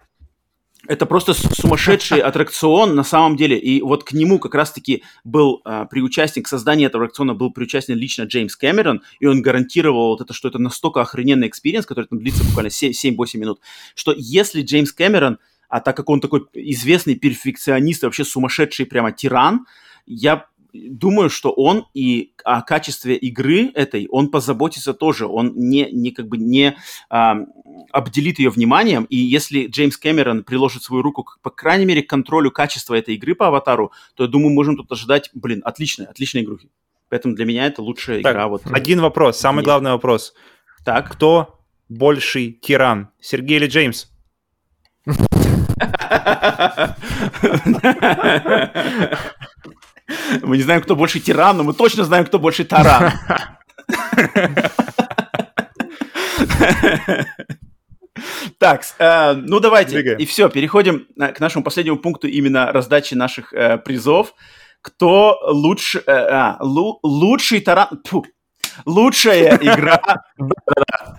это 0.86 1.06
просто 1.06 1.34
сумасшедший 1.34 2.20
аттракцион 2.20 2.94
на 2.94 3.04
самом 3.04 3.36
деле. 3.36 3.58
И 3.58 3.80
вот 3.82 4.04
к 4.04 4.12
нему 4.12 4.38
как 4.38 4.54
раз-таки 4.54 5.02
был 5.24 5.60
а, 5.64 5.86
приучастен, 5.86 6.42
к 6.42 6.48
созданию 6.48 6.88
этого 6.88 7.04
аттракциона 7.04 7.34
был 7.34 7.50
приучастен 7.50 7.94
лично 7.96 8.24
Джеймс 8.24 8.56
Кэмерон, 8.56 9.02
и 9.20 9.26
он 9.26 9.42
гарантировал 9.42 10.08
вот 10.08 10.20
это, 10.20 10.32
что 10.32 10.48
это 10.48 10.58
настолько 10.58 11.00
охрененный 11.00 11.48
experience, 11.48 11.86
который 11.86 12.06
там 12.06 12.18
длится 12.18 12.44
буквально 12.44 12.68
7-8 12.68 13.38
минут, 13.38 13.60
что 13.94 14.14
если 14.16 14.62
Джеймс 14.62 14.92
Кэмерон, 14.92 15.38
а 15.68 15.80
так 15.80 15.96
как 15.96 16.08
он 16.08 16.20
такой 16.20 16.46
известный 16.54 17.14
перфекционист, 17.14 18.02
вообще 18.02 18.24
сумасшедший 18.24 18.86
прямо 18.86 19.12
тиран, 19.12 19.66
я 20.06 20.46
думаю, 20.72 21.30
что 21.30 21.50
он 21.50 21.86
и 21.94 22.32
о 22.44 22.62
качестве 22.62 23.16
игры 23.16 23.70
этой, 23.74 24.06
он 24.10 24.30
позаботится 24.30 24.94
тоже, 24.94 25.26
он 25.26 25.52
не, 25.56 25.90
не 25.90 26.10
как 26.10 26.28
бы 26.28 26.38
не 26.38 26.76
а, 27.10 27.38
обделит 27.90 28.38
ее 28.38 28.50
вниманием, 28.50 29.04
и 29.04 29.16
если 29.16 29.66
Джеймс 29.66 29.96
Кэмерон 29.96 30.44
приложит 30.44 30.82
свою 30.82 31.02
руку, 31.02 31.26
по 31.42 31.50
крайней 31.50 31.86
мере, 31.86 32.02
к 32.02 32.08
контролю 32.08 32.50
качества 32.50 32.94
этой 32.94 33.14
игры 33.14 33.34
по 33.34 33.48
аватару, 33.48 33.92
то 34.14 34.24
я 34.24 34.28
думаю, 34.28 34.52
можем 34.52 34.76
тут 34.76 34.90
ожидать, 34.92 35.30
блин, 35.34 35.62
отличной, 35.64 36.06
отличной 36.06 36.42
игры. 36.42 36.58
Поэтому 37.08 37.34
для 37.34 37.46
меня 37.46 37.66
это 37.66 37.82
лучшая 37.82 38.22
так, 38.22 38.32
игра. 38.32 38.48
Вот, 38.48 38.62
один 38.70 39.00
вопрос, 39.00 39.38
самый 39.38 39.64
главный 39.64 39.92
вопрос. 39.92 40.34
Так. 40.84 41.12
Кто 41.12 41.58
больший 41.88 42.52
тиран, 42.52 43.08
Сергей 43.20 43.56
или 43.56 43.66
Джеймс? 43.66 44.08
Мы 50.42 50.56
не 50.56 50.62
знаем, 50.62 50.82
кто 50.82 50.96
больше 50.96 51.20
тиран, 51.20 51.56
но 51.56 51.64
мы 51.64 51.74
точно 51.74 52.04
знаем, 52.04 52.24
кто 52.24 52.38
больше 52.38 52.64
таран. 52.64 53.12
Так, 58.58 58.82
э, 58.98 59.34
ну 59.34 59.60
давайте. 59.60 59.92
Двигаем. 59.92 60.18
И 60.18 60.26
все, 60.26 60.48
переходим 60.48 61.06
э, 61.16 61.28
к 61.28 61.38
нашему 61.38 61.62
последнему 61.62 61.98
пункту 61.98 62.26
именно 62.26 62.72
раздачи 62.72 63.14
наших 63.14 63.52
э, 63.52 63.78
призов. 63.78 64.34
Кто 64.82 65.38
лучше, 65.46 66.02
э, 66.04 66.10
а, 66.10 66.56
лу, 66.60 66.98
лучший 67.02 67.60
таран... 67.60 67.88
Фу, 68.04 68.24
лучшая 68.84 69.56
игра 69.62 70.24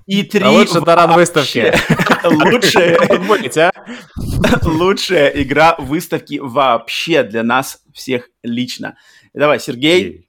и 0.05 0.23
три 0.23 0.43
а 0.45 0.49
лучше 0.51 0.81
таран 0.81 1.13
выставки. 1.13 1.73
Лучшая, 2.23 2.97
лучшая 4.63 5.27
игра 5.29 5.75
выставки 5.77 6.39
вообще 6.41 7.23
для 7.23 7.43
нас 7.43 7.81
всех 7.93 8.29
лично. 8.43 8.97
Давай, 9.33 9.59
Сергей, 9.59 10.28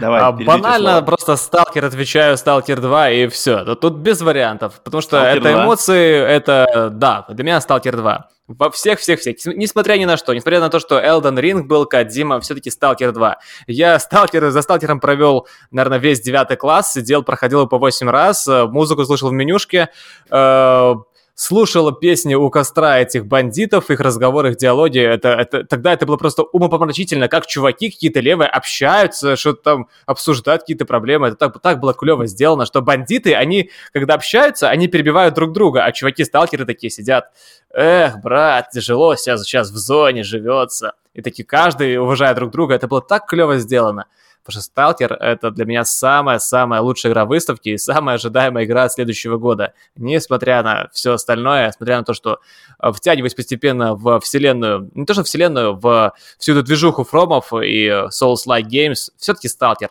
Давай, 0.00 0.20
а, 0.20 0.32
банально 0.32 0.90
слово. 0.90 1.04
просто 1.04 1.36
Сталкер 1.36 1.84
отвечаю, 1.84 2.36
Сталкер 2.36 2.80
2 2.80 3.10
и 3.10 3.28
все. 3.28 3.76
Тут 3.76 3.94
без 3.94 4.20
вариантов, 4.22 4.80
потому 4.82 5.00
что 5.00 5.18
Stalker 5.18 5.36
это 5.36 5.52
2. 5.52 5.64
эмоции, 5.64 6.20
это, 6.20 6.90
да, 6.92 7.24
для 7.28 7.44
меня 7.44 7.60
Сталкер 7.60 7.96
2. 7.96 8.28
Во 8.46 8.70
всех-всех-всех. 8.70 9.36
Несмотря 9.46 9.96
ни 9.96 10.04
на 10.04 10.16
что, 10.16 10.34
несмотря 10.34 10.60
на 10.60 10.68
то, 10.68 10.78
что 10.78 10.98
Elden 11.00 11.38
Ring 11.38 11.62
был, 11.62 11.86
Кадима, 11.86 12.40
все-таки 12.40 12.70
Сталкер 12.70 13.12
2. 13.12 13.38
Я 13.68 13.98
Сталкер, 13.98 14.50
за 14.50 14.62
Сталкером 14.62 15.00
провел, 15.00 15.46
наверное, 15.70 15.98
весь 15.98 16.20
девятый 16.20 16.56
класс, 16.56 16.92
сидел, 16.92 17.22
проходил 17.22 17.60
его 17.60 17.68
по 17.68 17.78
8 17.78 18.10
раз, 18.10 18.46
э, 18.48 18.64
музыку 18.66 19.04
слушал 19.04 19.30
в 19.30 19.32
менюшке, 19.32 19.88
э, 20.30 20.94
слушала 21.34 21.92
песни 21.92 22.34
у 22.34 22.48
костра 22.48 23.00
этих 23.00 23.26
бандитов, 23.26 23.90
их 23.90 24.00
разговоры, 24.00 24.50
их 24.50 24.56
диалоги, 24.56 25.00
это, 25.00 25.30
это, 25.30 25.64
тогда 25.64 25.92
это 25.92 26.06
было 26.06 26.16
просто 26.16 26.44
умопомрачительно, 26.44 27.28
как 27.28 27.46
чуваки 27.46 27.90
какие-то 27.90 28.20
левые 28.20 28.48
общаются, 28.48 29.36
что-то 29.36 29.62
там 29.62 29.88
обсуждают 30.06 30.62
какие-то 30.62 30.84
проблемы, 30.84 31.28
это 31.28 31.36
так, 31.36 31.60
так 31.60 31.80
было 31.80 31.92
клево 31.92 32.26
сделано, 32.26 32.66
что 32.66 32.82
бандиты, 32.82 33.34
они, 33.34 33.70
когда 33.92 34.14
общаются, 34.14 34.68
они 34.68 34.86
перебивают 34.86 35.34
друг 35.34 35.52
друга, 35.52 35.84
а 35.84 35.92
чуваки-сталкеры 35.92 36.64
такие 36.66 36.90
сидят, 36.90 37.30
эх, 37.72 38.20
брат, 38.20 38.70
тяжело 38.70 39.16
сейчас, 39.16 39.42
сейчас 39.42 39.70
в 39.70 39.76
зоне 39.76 40.22
живется, 40.22 40.92
и 41.14 41.22
такие 41.22 41.44
каждый 41.44 41.98
уважает 41.98 42.36
друг 42.36 42.52
друга, 42.52 42.74
это 42.74 42.86
было 42.86 43.02
так 43.02 43.26
клево 43.26 43.58
сделано. 43.58 44.06
Потому 44.44 44.60
что 44.60 44.70
Сталкер— 44.70 45.12
это 45.20 45.50
для 45.50 45.64
меня 45.64 45.84
самая-самая 45.84 46.82
лучшая 46.82 47.12
игра 47.12 47.24
выставки 47.24 47.70
и 47.70 47.78
самая 47.78 48.16
ожидаемая 48.16 48.66
игра 48.66 48.90
следующего 48.90 49.38
года. 49.38 49.72
Несмотря 49.96 50.62
на 50.62 50.88
все 50.92 51.14
остальное, 51.14 51.68
несмотря 51.68 51.96
на 51.96 52.04
то, 52.04 52.12
что 52.12 52.40
э, 52.78 52.92
втягиваясь 52.92 53.34
постепенно 53.34 53.94
в 53.94 54.20
вселенную, 54.20 54.90
не 54.94 55.06
то 55.06 55.14
что 55.14 55.24
вселенную, 55.24 55.76
в 55.76 56.12
всю 56.38 56.52
эту 56.52 56.62
движуху 56.62 57.04
фромов 57.04 57.54
и 57.54 57.88
Souls-like 57.88 58.68
Games, 58.68 59.10
все-таки 59.16 59.48
Сталкер. 59.48 59.88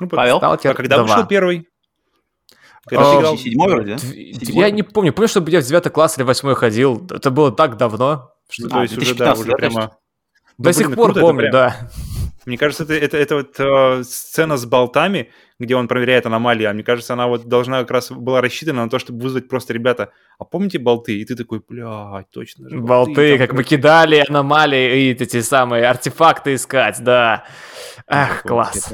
Ну, 0.00 0.08
Павел, 0.08 0.38
Сталкер 0.38 0.72
а 0.72 0.74
когда 0.74 0.96
2. 0.96 1.04
вышел 1.04 1.26
первый? 1.26 1.68
Когда 2.84 3.36
седьмой 3.36 3.68
вроде, 3.68 3.96
Я 4.02 4.70
не 4.70 4.82
помню. 4.82 5.12
Помню, 5.12 5.28
что 5.28 5.44
я 5.46 5.60
в 5.60 5.64
девятый 5.64 5.92
класс 5.92 6.18
или 6.18 6.24
восьмой 6.24 6.56
ходил. 6.56 7.06
Это 7.10 7.30
было 7.30 7.52
так 7.52 7.76
давно. 7.76 8.32
Что, 8.48 8.66
а, 8.66 8.70
то 8.70 8.82
есть 8.82 8.98
уже, 8.98 9.14
да, 9.14 9.34
уже 9.34 9.52
прямо... 9.52 9.96
До 10.58 10.64
да, 10.64 10.72
сих 10.72 10.94
пор 10.94 11.14
помню, 11.14 11.50
да. 11.50 11.90
Мне 12.44 12.58
кажется, 12.58 12.84
это, 12.84 12.94
это, 12.94 13.16
это 13.16 13.34
вот 13.36 13.54
э, 13.58 14.02
сцена 14.04 14.56
с 14.56 14.66
болтами, 14.66 15.30
где 15.58 15.76
он 15.76 15.86
проверяет 15.86 16.26
аномалии, 16.26 16.64
а 16.64 16.72
мне 16.72 16.82
кажется, 16.82 17.12
она 17.12 17.28
вот 17.28 17.46
должна 17.46 17.80
как 17.80 17.90
раз 17.92 18.10
была 18.10 18.40
рассчитана 18.40 18.84
на 18.84 18.90
то, 18.90 18.98
чтобы 18.98 19.22
вызвать 19.22 19.48
просто 19.48 19.72
ребята, 19.72 20.10
а 20.38 20.44
помните 20.44 20.78
болты? 20.78 21.18
И 21.18 21.24
ты 21.24 21.36
такой, 21.36 21.62
блядь, 21.66 22.30
точно 22.30 22.68
же. 22.68 22.78
Болты, 22.78 23.14
болты 23.14 23.38
как 23.38 23.52
мы 23.52 23.62
кидали 23.62 24.24
аномалии 24.28 25.02
и 25.02 25.10
эти 25.12 25.40
самые 25.40 25.86
артефакты 25.86 26.54
искать, 26.54 26.96
да. 27.00 27.44
Ах, 28.08 28.42
класс. 28.42 28.92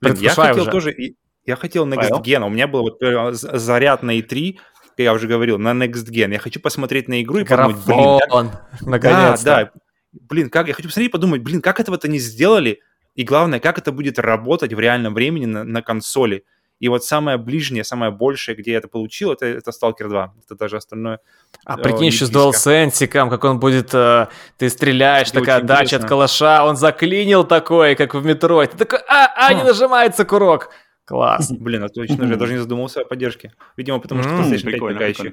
Блин, 0.00 0.16
я 0.20 0.30
хотел 0.30 0.62
уже. 0.62 0.70
тоже, 0.70 0.96
я 1.44 1.56
хотел 1.56 1.86
Next 1.86 2.22
Gen, 2.22 2.44
у 2.46 2.48
меня 2.48 2.68
был 2.68 2.82
вот 2.82 3.02
э, 3.02 3.32
заряд 3.32 4.02
на 4.02 4.18
E3, 4.18 4.56
я 4.96 5.12
уже 5.12 5.28
говорил, 5.28 5.58
на 5.58 5.70
Next 5.70 6.10
Gen. 6.10 6.32
Я 6.32 6.38
хочу 6.38 6.60
посмотреть 6.60 7.08
на 7.08 7.22
игру 7.22 7.38
и 7.38 7.44
подумать, 7.44 7.76
блин, 7.86 8.18
как... 8.30 8.80
наконец-то. 8.80 9.44
Да, 9.44 9.64
да, 9.64 9.70
блин, 10.12 10.50
как, 10.50 10.68
я 10.68 10.74
хочу 10.74 10.88
посмотреть 10.88 11.10
и 11.10 11.12
подумать, 11.12 11.42
блин, 11.42 11.60
как 11.60 11.80
этого-то 11.80 12.08
не 12.08 12.18
сделали, 12.18 12.80
и 13.14 13.24
главное, 13.24 13.60
как 13.60 13.78
это 13.78 13.92
будет 13.92 14.18
работать 14.18 14.72
в 14.72 14.78
реальном 14.78 15.14
времени 15.14 15.46
на, 15.46 15.64
на 15.64 15.82
консоли. 15.82 16.44
И 16.80 16.88
вот 16.88 17.04
самое 17.04 17.38
ближнее, 17.38 17.82
самое 17.82 18.12
большее, 18.12 18.54
где 18.54 18.72
я 18.72 18.78
это 18.78 18.86
получил, 18.86 19.32
это, 19.32 19.46
это 19.46 19.72
Stalker 19.72 20.08
2. 20.08 20.34
Это 20.44 20.54
даже 20.54 20.76
остальное. 20.76 21.18
А 21.64 21.76
э, 21.76 21.82
прикинь, 21.82 22.06
еще 22.06 22.26
с 22.26 22.30
DualSense, 22.30 23.08
как 23.08 23.42
он 23.42 23.58
будет, 23.58 23.92
э, 23.92 24.28
ты 24.58 24.68
стреляешь, 24.68 25.28
это 25.28 25.40
такая 25.40 25.62
дача 25.62 25.96
от 25.96 26.04
калаша, 26.04 26.64
он 26.64 26.76
заклинил 26.76 27.42
такое, 27.42 27.96
как 27.96 28.14
в 28.14 28.24
метро. 28.24 28.64
Ты 28.64 28.76
такой, 28.76 29.00
а, 29.08 29.32
а, 29.34 29.54
не 29.54 29.64
нажимается 29.64 30.24
курок. 30.24 30.70
Класс. 31.04 31.50
Блин, 31.50 31.82
а 31.82 31.88
точно 31.88 32.26
же, 32.26 32.34
я 32.34 32.38
даже 32.38 32.52
не 32.52 32.58
задумался 32.58 33.00
о 33.00 33.04
поддержке. 33.04 33.54
Видимо, 33.76 33.98
потому 33.98 34.22
что 34.22 34.30
PlayStation 34.30 34.70
5 34.70 34.80
пока 34.80 35.06
еще. 35.06 35.32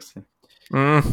Mm. 0.71 1.03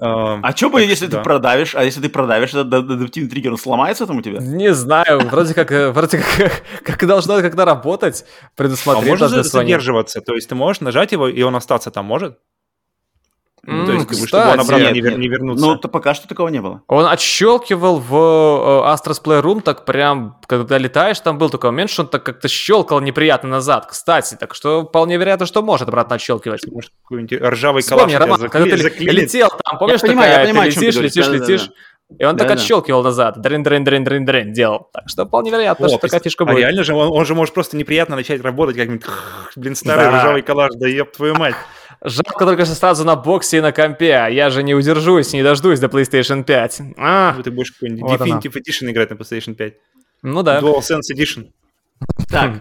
Uh, 0.00 0.40
а 0.42 0.56
что 0.56 0.70
будет, 0.70 0.88
если 0.88 1.06
да. 1.06 1.18
ты 1.18 1.22
продавишь? 1.22 1.74
А 1.74 1.84
если 1.84 2.00
ты 2.00 2.08
продавишь 2.08 2.50
этот 2.54 2.72
адаптивный 2.72 3.30
триггер, 3.30 3.52
он 3.52 3.58
сломается 3.58 4.06
там 4.06 4.18
у 4.18 4.22
тебя? 4.22 4.38
Не 4.40 4.72
знаю, 4.72 5.20
вроде 5.28 5.54
как, 5.54 5.70
э, 5.70 5.90
вроде 5.90 6.18
как, 6.18 6.62
как 6.82 7.06
должно 7.06 7.40
когда 7.40 7.64
работать, 7.64 8.24
предусмотреть. 8.56 9.06
А 9.06 9.10
может 9.10 9.46
задерживаться, 9.46 10.20
то 10.22 10.34
есть 10.34 10.48
ты 10.48 10.54
можешь 10.54 10.80
нажать 10.80 11.12
его, 11.12 11.28
и 11.28 11.42
он 11.42 11.54
остаться 11.54 11.90
там 11.90 12.06
может? 12.06 12.38
Mm, 13.64 13.86
то 13.86 13.92
есть, 13.92 14.06
как 14.08 14.18
бы, 14.18 14.26
чтобы 14.26 14.50
он 14.50 14.60
обратно 14.60 14.90
не, 14.90 15.00
вер, 15.00 15.18
не 15.18 15.28
вернуться. 15.28 15.64
Ну, 15.64 15.76
то 15.76 15.86
пока 15.86 16.14
что 16.14 16.26
такого 16.26 16.48
не 16.48 16.60
было. 16.60 16.82
Он 16.88 17.06
отщелкивал 17.06 17.98
в 17.98 18.12
uh, 18.12 18.92
Astros 18.92 19.22
Playroom 19.22 19.60
так 19.60 19.84
прям, 19.84 20.40
когда 20.48 20.78
летаешь, 20.78 21.20
там 21.20 21.38
был 21.38 21.48
такой 21.48 21.70
момент, 21.70 21.90
что 21.90 22.02
он 22.02 22.08
так 22.08 22.24
как-то 22.24 22.48
щелкал 22.48 23.00
неприятно 23.00 23.48
назад, 23.48 23.86
кстати. 23.86 24.34
Так 24.34 24.56
что 24.56 24.84
вполне 24.84 25.16
вероятно, 25.16 25.46
что 25.46 25.62
может 25.62 25.88
обратно 25.88 26.16
отщелкивать. 26.16 26.66
Может, 26.66 26.90
какой-нибудь 27.04 27.40
ржавый 27.40 27.82
Вспомни, 27.82 28.14
Роман, 28.14 28.48
когда 28.48 28.76
ты 28.76 28.82
заклинит. 28.82 29.14
летел 29.14 29.48
там, 29.48 29.78
помнишь, 29.78 30.00
я 30.02 30.08
понимаю, 30.08 30.30
такая, 30.30 30.46
я 30.46 30.52
понимаю, 30.52 30.72
ты 30.72 30.80
летишь, 30.80 31.00
летишь, 31.00 31.26
да, 31.26 31.32
летишь, 31.32 31.60
да, 31.60 31.66
да. 31.68 32.16
И 32.18 32.24
он 32.24 32.36
да, 32.36 32.44
так 32.44 32.56
да. 32.56 32.62
отщелкивал 32.62 33.04
назад. 33.04 33.40
Дрын, 33.40 33.62
дрын, 33.62 33.84
дрын, 33.84 34.04
дрын, 34.04 34.24
дрын 34.24 34.52
делал. 34.52 34.88
Так 34.92 35.04
что 35.06 35.24
вполне 35.24 35.50
вероятно, 35.52 35.86
О, 35.86 35.88
что 35.88 35.98
такая 35.98 36.20
фишка 36.20 36.42
а 36.42 36.46
будет. 36.48 36.56
А 36.56 36.60
реально 36.60 36.82
же, 36.82 36.94
он, 36.94 37.08
он 37.12 37.24
же 37.24 37.36
может 37.36 37.54
просто 37.54 37.76
неприятно 37.76 38.16
начать 38.16 38.42
работать, 38.42 38.76
как-нибудь, 38.76 39.06
блин, 39.54 39.76
старый 39.76 40.10
да. 40.10 40.18
ржавый 40.18 40.42
калаш, 40.42 40.72
да 40.74 40.88
еб 40.88 41.12
твою 41.12 41.36
мать. 41.36 41.54
Жалко 42.04 42.44
только 42.44 42.64
что 42.64 42.74
сразу 42.74 43.04
на 43.04 43.14
боксе 43.14 43.58
и 43.58 43.60
на 43.60 43.72
компе. 43.72 44.14
А 44.14 44.28
я 44.28 44.50
же 44.50 44.62
не 44.62 44.74
удержусь, 44.74 45.32
не 45.32 45.42
дождусь 45.42 45.78
до 45.78 45.86
PlayStation 45.86 46.42
5. 46.42 46.80
А, 46.96 47.40
ты 47.42 47.50
будешь 47.50 47.70
какой-нибудь 47.72 48.02
вот 48.02 48.20
Definitive 48.20 48.54
Edition 48.54 48.90
играть 48.90 49.10
на 49.10 49.14
PlayStation 49.14 49.54
5. 49.54 49.74
Ну 50.22 50.42
да. 50.42 50.60
DualSense 50.60 51.14
Edition. 51.14 51.50
Так, 52.28 52.60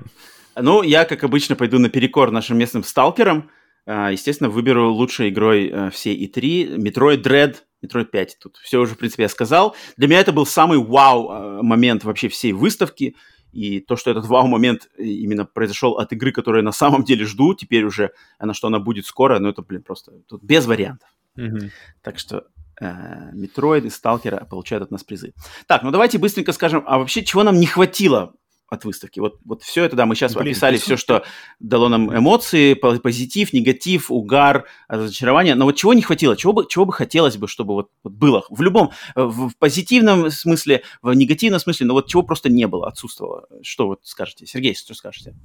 ну 0.55 0.83
я, 0.83 1.05
как 1.05 1.23
обычно, 1.23 1.55
пойду 1.55 1.79
наперекор 1.79 2.29
нашим 2.31 2.57
местным 2.57 2.83
сталкерам. 2.83 3.49
А, 3.87 4.11
естественно, 4.11 4.49
выберу 4.49 4.91
лучшей 4.91 5.29
игрой 5.29 5.69
э, 5.69 5.89
всей 5.89 6.15
E3 6.27 6.77
Metroid 6.77 7.23
Dread, 7.23 7.55
Metroid 7.83 8.05
5. 8.05 8.37
Тут 8.39 8.57
все 8.57 8.77
уже, 8.77 8.93
в 8.93 8.99
принципе, 8.99 9.23
я 9.23 9.29
сказал. 9.29 9.75
Для 9.97 10.07
меня 10.07 10.19
это 10.19 10.31
был 10.31 10.45
самый 10.45 10.77
вау 10.77 11.31
э, 11.31 11.61
момент 11.63 12.03
вообще 12.03 12.29
всей 12.29 12.53
выставки. 12.53 13.15
И 13.51 13.79
то, 13.79 13.95
что 13.95 14.11
этот 14.11 14.25
вау-момент 14.25 14.89
именно 14.97 15.45
произошел 15.45 15.93
от 15.93 16.13
игры, 16.13 16.31
которую 16.31 16.61
я 16.61 16.65
на 16.65 16.71
самом 16.71 17.03
деле 17.03 17.25
жду, 17.25 17.53
теперь 17.53 17.83
уже, 17.83 18.11
на 18.39 18.53
что 18.53 18.67
она 18.67 18.79
будет 18.79 19.05
скоро, 19.05 19.39
ну 19.39 19.49
это, 19.49 19.61
блин, 19.61 19.83
просто 19.83 20.11
тут 20.27 20.43
без 20.43 20.65
вариантов. 20.65 21.09
Mm-hmm. 21.37 21.69
Так 22.01 22.19
что 22.19 22.45
э, 22.79 23.31
Metroid 23.33 23.85
и 23.85 23.89
Сталкера 23.89 24.45
получают 24.45 24.83
от 24.83 24.91
нас 24.91 25.03
призы. 25.03 25.33
Так, 25.67 25.83
ну 25.83 25.91
давайте 25.91 26.17
быстренько 26.17 26.53
скажем, 26.53 26.83
а 26.87 26.97
вообще 26.97 27.23
чего 27.23 27.43
нам 27.43 27.59
не 27.59 27.67
хватило 27.67 28.33
от 28.71 28.85
выставки. 28.85 29.19
Вот, 29.19 29.37
вот 29.43 29.63
все 29.63 29.83
это, 29.83 29.97
да, 29.97 30.05
мы 30.05 30.15
сейчас 30.15 30.33
Блин, 30.33 30.47
описали 30.47 30.77
все, 30.77 30.95
что 30.95 31.25
дало 31.59 31.89
нам 31.89 32.17
эмоции, 32.17 32.73
позитив, 32.73 33.51
негатив, 33.51 34.09
угар, 34.09 34.65
разочарование. 34.87 35.55
Но 35.55 35.65
вот 35.65 35.75
чего 35.75 35.93
не 35.93 36.01
хватило? 36.01 36.37
Чего 36.37 36.53
бы, 36.53 36.65
чего 36.69 36.85
бы 36.85 36.93
хотелось 36.93 37.35
бы, 37.35 37.49
чтобы 37.49 37.73
вот, 37.73 37.89
вот 38.03 38.13
было? 38.13 38.45
В 38.49 38.61
любом, 38.61 38.91
в, 39.13 39.49
в 39.49 39.57
позитивном 39.57 40.31
смысле, 40.31 40.83
в 41.01 41.13
негативном 41.13 41.59
смысле, 41.59 41.85
но 41.85 41.93
вот 41.93 42.07
чего 42.07 42.23
просто 42.23 42.49
не 42.49 42.65
было, 42.65 42.87
отсутствовало? 42.87 43.45
Что 43.61 43.87
вот 43.87 43.99
скажете? 44.03 44.47
Сергей, 44.47 44.73
что 44.73 44.93
скажете? 44.93 45.35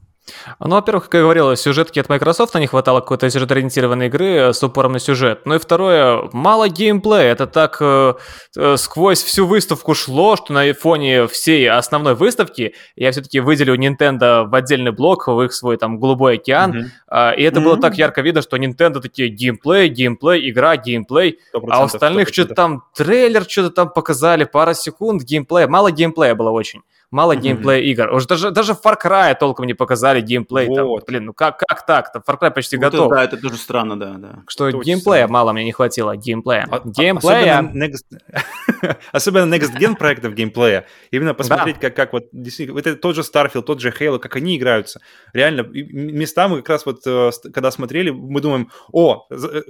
Ну, 0.59 0.75
во-первых, 0.75 1.05
как 1.05 1.15
я 1.15 1.21
говорил, 1.21 1.55
сюжетки 1.57 2.01
от 2.01 2.09
Microsoft 2.09 2.55
не 2.57 2.67
хватало 2.67 3.01
какой-то 3.01 3.31
сюжет-ориентированной 3.31 4.07
игры 4.07 4.27
э, 4.27 4.53
с 4.53 4.63
упором 4.63 4.93
на 4.93 4.99
сюжет. 4.99 5.43
Ну 5.45 5.55
и 5.55 5.59
второе, 5.59 6.29
мало 6.33 6.69
геймплея. 6.69 7.33
Это 7.33 7.47
так 7.47 7.79
э, 7.81 8.15
э, 8.57 8.77
сквозь 8.77 9.23
всю 9.23 9.47
выставку 9.47 9.95
шло, 9.95 10.37
что 10.37 10.53
на 10.53 10.73
фоне 10.75 11.27
всей 11.29 11.69
основной 11.71 12.15
выставки 12.15 12.75
я 12.97 13.13
все-таки 13.13 13.41
выделю 13.41 13.77
Nintendo 13.77 14.45
в 14.45 14.55
отдельный 14.55 14.93
блок, 14.93 15.29
в 15.29 15.41
их 15.43 15.53
свой 15.53 15.77
там 15.77 16.01
голубой 16.01 16.35
океан. 16.35 16.73
Mm-hmm. 16.73 17.33
Э, 17.33 17.37
и 17.37 17.43
это 17.43 17.61
mm-hmm. 17.61 17.65
было 17.65 17.77
так 17.81 17.97
ярко 17.97 18.23
видно, 18.23 18.43
что 18.43 18.57
Nintendo 18.57 19.01
такие 19.01 19.29
геймплей, 19.29 19.89
геймплей, 19.89 20.51
игра, 20.51 20.77
геймплей. 20.77 21.39
А 21.53 21.83
у 21.83 21.85
остальных 21.85 22.29
что-то 22.29 22.55
там 22.55 22.83
трейлер 22.97 23.45
что-то 23.49 23.71
там 23.71 23.91
показали, 23.91 24.45
пара 24.45 24.75
секунд 24.75 25.23
геймплея. 25.23 25.69
Мало 25.69 25.93
геймплея 25.93 26.35
было 26.35 26.51
очень 26.51 26.83
мало 27.11 27.33
mm-hmm. 27.33 27.41
геймплея 27.41 27.81
игр. 27.81 28.13
Уже 28.13 28.27
даже, 28.27 28.51
даже 28.51 28.75
в 28.75 28.81
Far 28.85 28.97
Cry 29.03 29.35
толком 29.39 29.67
не 29.67 29.75
показали 29.75 30.21
геймплей. 30.21 30.69
Вот. 30.69 31.01
Там, 31.01 31.07
блин, 31.07 31.25
ну 31.27 31.33
как, 31.33 31.59
как 31.59 31.87
так-то? 31.87 32.23
Far 32.27 32.39
Cry 32.41 32.51
почти 32.51 32.77
вот 32.77 32.85
готов. 32.85 33.13
Это, 33.13 33.17
да, 33.17 33.25
это 33.25 33.37
тоже 33.37 33.57
странно, 33.57 33.99
да. 33.99 34.15
да. 34.19 34.43
Что 34.49 34.69
это 34.69 34.79
геймплея 34.79 35.29
мало 35.29 35.53
мне 35.53 35.65
не 35.65 35.73
хватило, 35.73 36.17
геймплея. 36.17 36.67
А, 36.71 36.83
геймплея... 36.85 37.59
Особенно 37.59 37.85
next, 37.85 38.97
особенно 39.13 39.55
next 39.55 39.79
gen 39.79 39.97
проектов 39.97 40.35
геймплея. 40.35 40.87
Именно 41.11 41.35
посмотреть, 41.35 41.77
да. 41.77 41.89
как, 41.89 41.97
как 41.97 42.13
вот 42.13 42.25
действительно, 42.33 42.79
это 42.79 42.97
тот 42.97 43.15
же 43.15 43.23
Starfield, 43.23 43.63
тот 43.63 43.81
же 43.81 43.91
Halo, 43.91 44.19
как 44.19 44.37
они 44.37 44.57
играются. 44.57 45.01
Реально, 45.33 45.63
места 45.63 46.49
мы 46.49 46.59
как 46.59 46.71
раз 46.71 46.87
вот, 46.87 47.01
э, 47.07 47.31
когда 47.53 47.71
смотрели, 47.71 48.11
мы 48.11 48.41
думаем, 48.41 48.71
о, 48.93 49.27
э, 49.31 49.63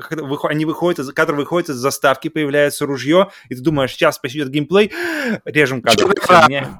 они 0.45 0.65
выходят, 0.65 1.07
кадр 1.15 1.35
выходит 1.35 1.71
из 1.71 1.77
заставки, 1.77 2.29
появляется 2.29 2.87
ружье, 2.87 3.31
и 3.49 3.55
ты 3.55 3.61
думаешь, 3.61 3.93
сейчас 3.93 4.19
пойдет 4.19 4.49
геймплей, 4.49 4.91
режем 5.45 5.83
кадр. 5.83 6.15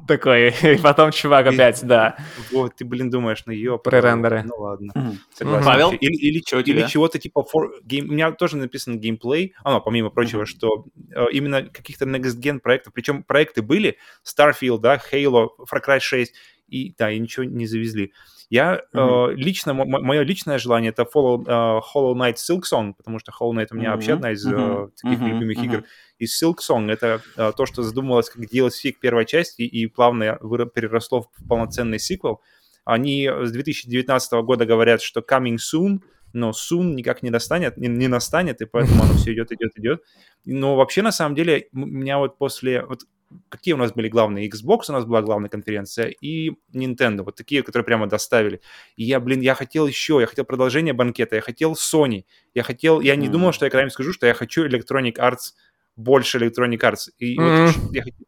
Такой 0.07 0.56
и 0.63 0.77
потом 0.77 1.11
чувак 1.11 1.47
опять, 1.47 1.85
да. 1.85 2.17
Вот, 2.53 2.77
ты, 2.77 2.85
блин, 2.85 3.11
думаешь, 3.11 3.43
ну 3.47 3.53
ёп. 3.53 3.83
Пререндеры. 3.83 4.43
Ну 4.45 4.55
ладно. 4.57 4.93
Павел? 5.39 5.91
Или, 5.93 6.41
чего-то 6.41 7.19
типа... 7.19 7.47
У 7.53 7.87
меня 7.87 8.33
тоже 8.33 8.57
написано 8.57 8.97
геймплей, 8.97 9.55
а, 9.63 9.73
ну, 9.73 9.81
помимо 9.81 10.11
прочего, 10.11 10.47
что 10.47 10.87
э, 11.15 11.27
именно 11.33 11.63
каких-то 11.63 12.05
next-gen 12.05 12.61
проектов, 12.61 12.93
причем 12.93 13.23
проекты 13.23 13.63
были, 13.63 13.99
Starfield, 14.25 14.79
да, 14.79 15.01
Halo, 15.13 15.49
Far 15.71 15.85
Cry 15.87 16.01
6, 16.01 16.35
и, 16.69 16.95
да, 16.99 17.11
и 17.11 17.19
ничего 17.19 17.45
не 17.45 17.67
завезли. 17.67 18.13
Я 18.49 18.81
mm-hmm. 18.95 19.33
э, 19.33 19.35
лично, 19.35 19.75
мое 19.75 20.23
личное 20.23 20.59
желание 20.59 20.91
это 20.91 21.03
follow, 21.03 21.45
э, 21.47 21.81
Hollow 21.95 22.15
Knight 22.15 22.37
Silksong, 22.37 22.95
потому 22.97 23.19
что 23.19 23.33
Hollow 23.33 23.53
Knight 23.53 23.69
у 23.73 23.75
меня 23.75 23.89
mm-hmm. 23.89 23.93
вообще 23.93 24.13
одна 24.13 24.33
из 24.33 24.47
mm-hmm. 24.47 24.87
э, 24.87 24.89
таких 25.03 25.19
mm-hmm. 25.19 25.29
любимых 25.29 25.59
mm-hmm. 25.59 25.65
игр. 25.65 25.85
И 26.19 26.25
Silksong 26.27 26.91
это 26.91 27.21
э, 27.37 27.53
то, 27.57 27.67
что 27.67 27.83
задумывалось 27.83 28.31
как 28.31 28.43
DLC 28.43 28.93
к 28.93 29.01
первой 29.01 29.27
части 29.27 29.63
и 29.63 29.87
плавно 29.87 30.39
переросло 30.75 31.23
в 31.23 31.49
полноценный 31.49 31.99
сиквел. 31.99 32.41
Они 32.85 33.29
с 33.29 33.51
2019 33.51 34.33
года 34.45 34.65
говорят, 34.65 35.03
что 35.03 35.21
coming 35.21 35.57
soon, 35.57 36.01
но 36.33 36.51
soon 36.51 36.95
никак 36.95 37.25
не 37.25 37.31
достанет, 37.31 37.77
не, 37.77 37.89
не 37.89 38.07
настанет, 38.07 38.61
и 38.61 38.65
поэтому 38.65 39.03
оно 39.03 39.15
все 39.15 39.33
идет, 39.33 39.51
идет, 39.51 39.73
идет. 39.77 40.03
Но 40.45 40.77
вообще, 40.77 41.03
на 41.03 41.11
самом 41.11 41.35
деле, 41.35 41.69
у 41.73 41.79
меня 41.79 42.19
вот 42.19 42.39
после... 42.39 42.85
Вот 42.85 43.01
какие 43.49 43.75
у 43.75 43.77
нас 43.77 43.93
были 43.93 44.09
главные? 44.09 44.49
Xbox 44.49 44.83
у 44.89 44.93
нас 44.93 45.05
была 45.05 45.23
главная 45.23 45.49
конференция 45.49 46.09
и 46.09 46.51
Nintendo, 46.73 47.23
вот 47.23 47.37
такие, 47.37 47.63
которые 47.63 47.85
прямо 47.85 48.07
доставили. 48.07 48.61
И 48.97 49.05
я, 49.05 49.21
блин, 49.21 49.41
я 49.41 49.55
хотел 49.55 49.87
еще, 49.87 50.19
я 50.21 50.27
хотел 50.27 50.45
продолжение 50.45 50.95
банкета, 50.95 51.37
я 51.37 51.43
хотел 51.43 51.73
Sony, 51.73 52.25
я 52.55 52.63
хотел, 52.63 53.01
я 53.01 53.17
не 53.17 53.29
mm. 53.29 53.31
думал, 53.31 53.53
что 53.53 53.65
я 53.65 53.71
когда-нибудь 53.71 53.93
скажу, 53.93 54.13
что 54.13 54.27
я 54.27 54.35
хочу 54.35 54.67
Electronic 54.67 55.17
Arts, 55.17 55.55
больше 55.97 56.39
Electronic 56.39 56.79
Arts. 56.81 57.11
И 57.19 57.39
mm. 57.39 57.67
вот 57.67 57.95
я 57.95 58.03
хотел, 58.03 58.27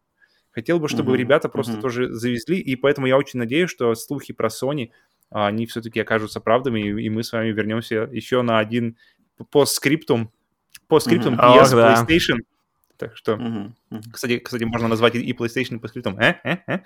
хотел 0.50 0.80
бы, 0.80 0.88
чтобы 0.88 1.12
mm-hmm. 1.12 1.16
ребята 1.16 1.48
просто 1.48 1.74
mm-hmm. 1.74 1.80
тоже 1.80 2.12
завезли, 2.12 2.58
и 2.58 2.76
поэтому 2.76 3.06
я 3.06 3.16
очень 3.16 3.38
надеюсь, 3.38 3.70
что 3.70 3.94
слухи 3.94 4.32
про 4.32 4.48
Sony, 4.48 4.90
они 5.30 5.66
все-таки 5.66 6.00
окажутся 6.00 6.40
правдами, 6.40 6.80
и, 6.80 7.06
и 7.06 7.10
мы 7.10 7.22
с 7.22 7.32
вами 7.32 7.50
вернемся 7.50 8.08
еще 8.10 8.42
на 8.42 8.58
один 8.58 8.96
постскриптум, 9.50 10.32
постскриптум 10.88 11.34
mm-hmm. 11.34 11.58
PS, 11.58 11.74
oh, 11.74 12.06
PlayStation, 12.06 12.36
да 12.38 12.57
так 12.98 13.16
что, 13.16 13.32
uh-huh, 13.32 13.70
uh-huh. 13.90 14.02
Кстати, 14.12 14.38
кстати, 14.38 14.64
можно 14.64 14.88
назвать 14.88 15.14
и 15.14 15.32
PlayStation 15.32 15.78
по 15.78 15.88
скриптам. 15.88 16.18
Э? 16.18 16.34
Э? 16.44 16.56
Э? 16.66 16.78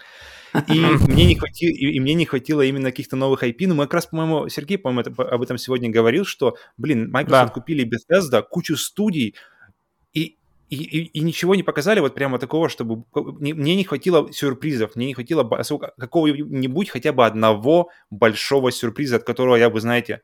И, 0.69 0.79
мне 1.09 1.25
не 1.25 1.35
хватило, 1.35 1.71
и, 1.71 1.93
и 1.93 2.01
мне 2.01 2.15
не 2.15 2.27
хватило 2.27 2.61
именно 2.61 2.91
каких-то 2.91 3.17
новых 3.17 3.43
IP. 3.43 3.67
Но 3.67 3.75
мы 3.75 3.85
как 3.85 3.95
раз, 3.95 4.07
по-моему, 4.07 4.49
Сергей, 4.49 4.79
по-моему, 4.79 5.01
это, 5.01 5.23
об 5.23 5.43
этом 5.43 5.59
сегодня 5.59 5.91
говорил, 5.91 6.25
что, 6.25 6.57
блин, 6.77 7.11
Microsoft 7.11 7.49
да. 7.49 7.49
купили 7.49 7.85
Bethesda, 7.89 8.45
кучу 8.49 8.77
студий, 8.77 9.35
и 10.13 10.37
и, 10.69 10.77
и, 10.77 11.05
и 11.19 11.21
ничего 11.21 11.55
не 11.55 11.63
показали 11.63 12.01
вот 12.01 12.15
прямо 12.15 12.39
такого, 12.39 12.71
чтобы... 12.71 13.05
Мне 13.15 13.77
не 13.77 13.85
хватило 13.85 14.33
сюрпризов, 14.33 14.97
мне 14.97 15.07
не 15.09 15.13
хватило 15.15 15.45
какого-нибудь 15.45 16.89
хотя 16.89 17.13
бы 17.13 17.27
одного 17.27 17.91
большого 18.09 18.73
сюрприза, 18.73 19.17
от 19.17 19.25
которого 19.25 19.57
я 19.57 19.69
бы, 19.69 19.83
знаете, 19.83 20.23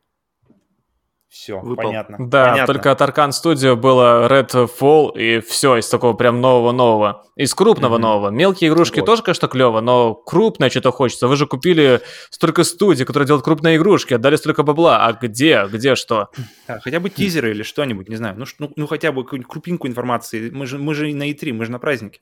все, 1.28 1.60
Выпал. 1.60 1.84
понятно. 1.84 2.16
Да, 2.18 2.50
понятно. 2.50 2.74
только 2.74 2.90
от 2.90 3.00
Arcan 3.02 3.30
Studio 3.30 3.76
было 3.76 4.26
Redfall 4.28 5.12
и 5.14 5.40
все 5.40 5.76
из 5.76 5.86
такого 5.88 6.14
прям 6.14 6.40
нового-нового. 6.40 7.26
Из 7.36 7.52
крупного 7.54 7.96
mm-hmm. 7.96 8.00
нового. 8.00 8.30
Мелкие 8.30 8.70
игрушки 8.70 9.00
вот. 9.00 9.06
тоже, 9.06 9.22
конечно, 9.22 9.46
клево, 9.46 9.82
но 9.82 10.14
крупное 10.14 10.70
что-то 10.70 10.90
хочется. 10.90 11.28
Вы 11.28 11.36
же 11.36 11.46
купили 11.46 12.00
столько 12.30 12.64
студий, 12.64 13.04
которые 13.04 13.26
делают 13.26 13.44
крупные 13.44 13.76
игрушки, 13.76 14.14
отдали 14.14 14.36
столько 14.36 14.62
бабла. 14.62 15.04
А 15.04 15.12
где? 15.12 15.66
Где 15.70 15.96
что? 15.96 16.30
Да, 16.66 16.80
хотя 16.80 16.98
бы 16.98 17.10
тизеры 17.10 17.50
или 17.50 17.62
что-нибудь, 17.62 18.08
не 18.08 18.16
знаю. 18.16 18.34
Ну, 18.38 18.46
ну, 18.58 18.72
ну 18.74 18.86
хотя 18.86 19.12
бы 19.12 19.24
крупинку 19.24 19.86
информации. 19.86 20.48
Мы 20.48 20.64
же, 20.66 20.78
мы 20.78 20.94
же 20.94 21.14
на 21.14 21.30
E3, 21.30 21.52
мы 21.52 21.66
же 21.66 21.72
на 21.72 21.78
празднике. 21.78 22.20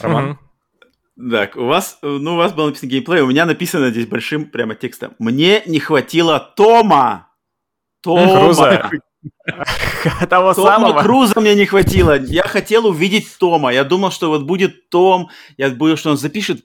Роман? 0.00 0.30
Mm-hmm. 0.30 1.30
Так, 1.30 1.56
у 1.56 1.66
вас, 1.66 1.98
ну, 2.00 2.34
у 2.34 2.36
вас 2.36 2.54
был 2.54 2.66
написан 2.66 2.88
геймплей, 2.88 3.20
у 3.20 3.26
меня 3.26 3.44
написано 3.44 3.90
здесь 3.90 4.06
большим 4.06 4.46
прямо 4.46 4.74
текстом. 4.74 5.14
Мне 5.18 5.62
не 5.66 5.78
хватило 5.78 6.40
Тома! 6.56 7.29
Тома 8.02 8.40
Круза. 8.40 8.90
Того 10.30 10.54
Тома 10.54 10.68
самого. 10.68 11.02
Круза 11.02 11.40
мне 11.40 11.54
не 11.54 11.66
хватило. 11.66 12.18
Я 12.18 12.42
хотел 12.44 12.86
увидеть 12.86 13.28
Тома. 13.38 13.72
Я 13.72 13.84
думал, 13.84 14.10
что 14.10 14.28
вот 14.30 14.42
будет 14.42 14.88
Том. 14.88 15.28
Я 15.56 15.70
думал, 15.70 15.96
что 15.96 16.10
он 16.10 16.16
запишет 16.16 16.64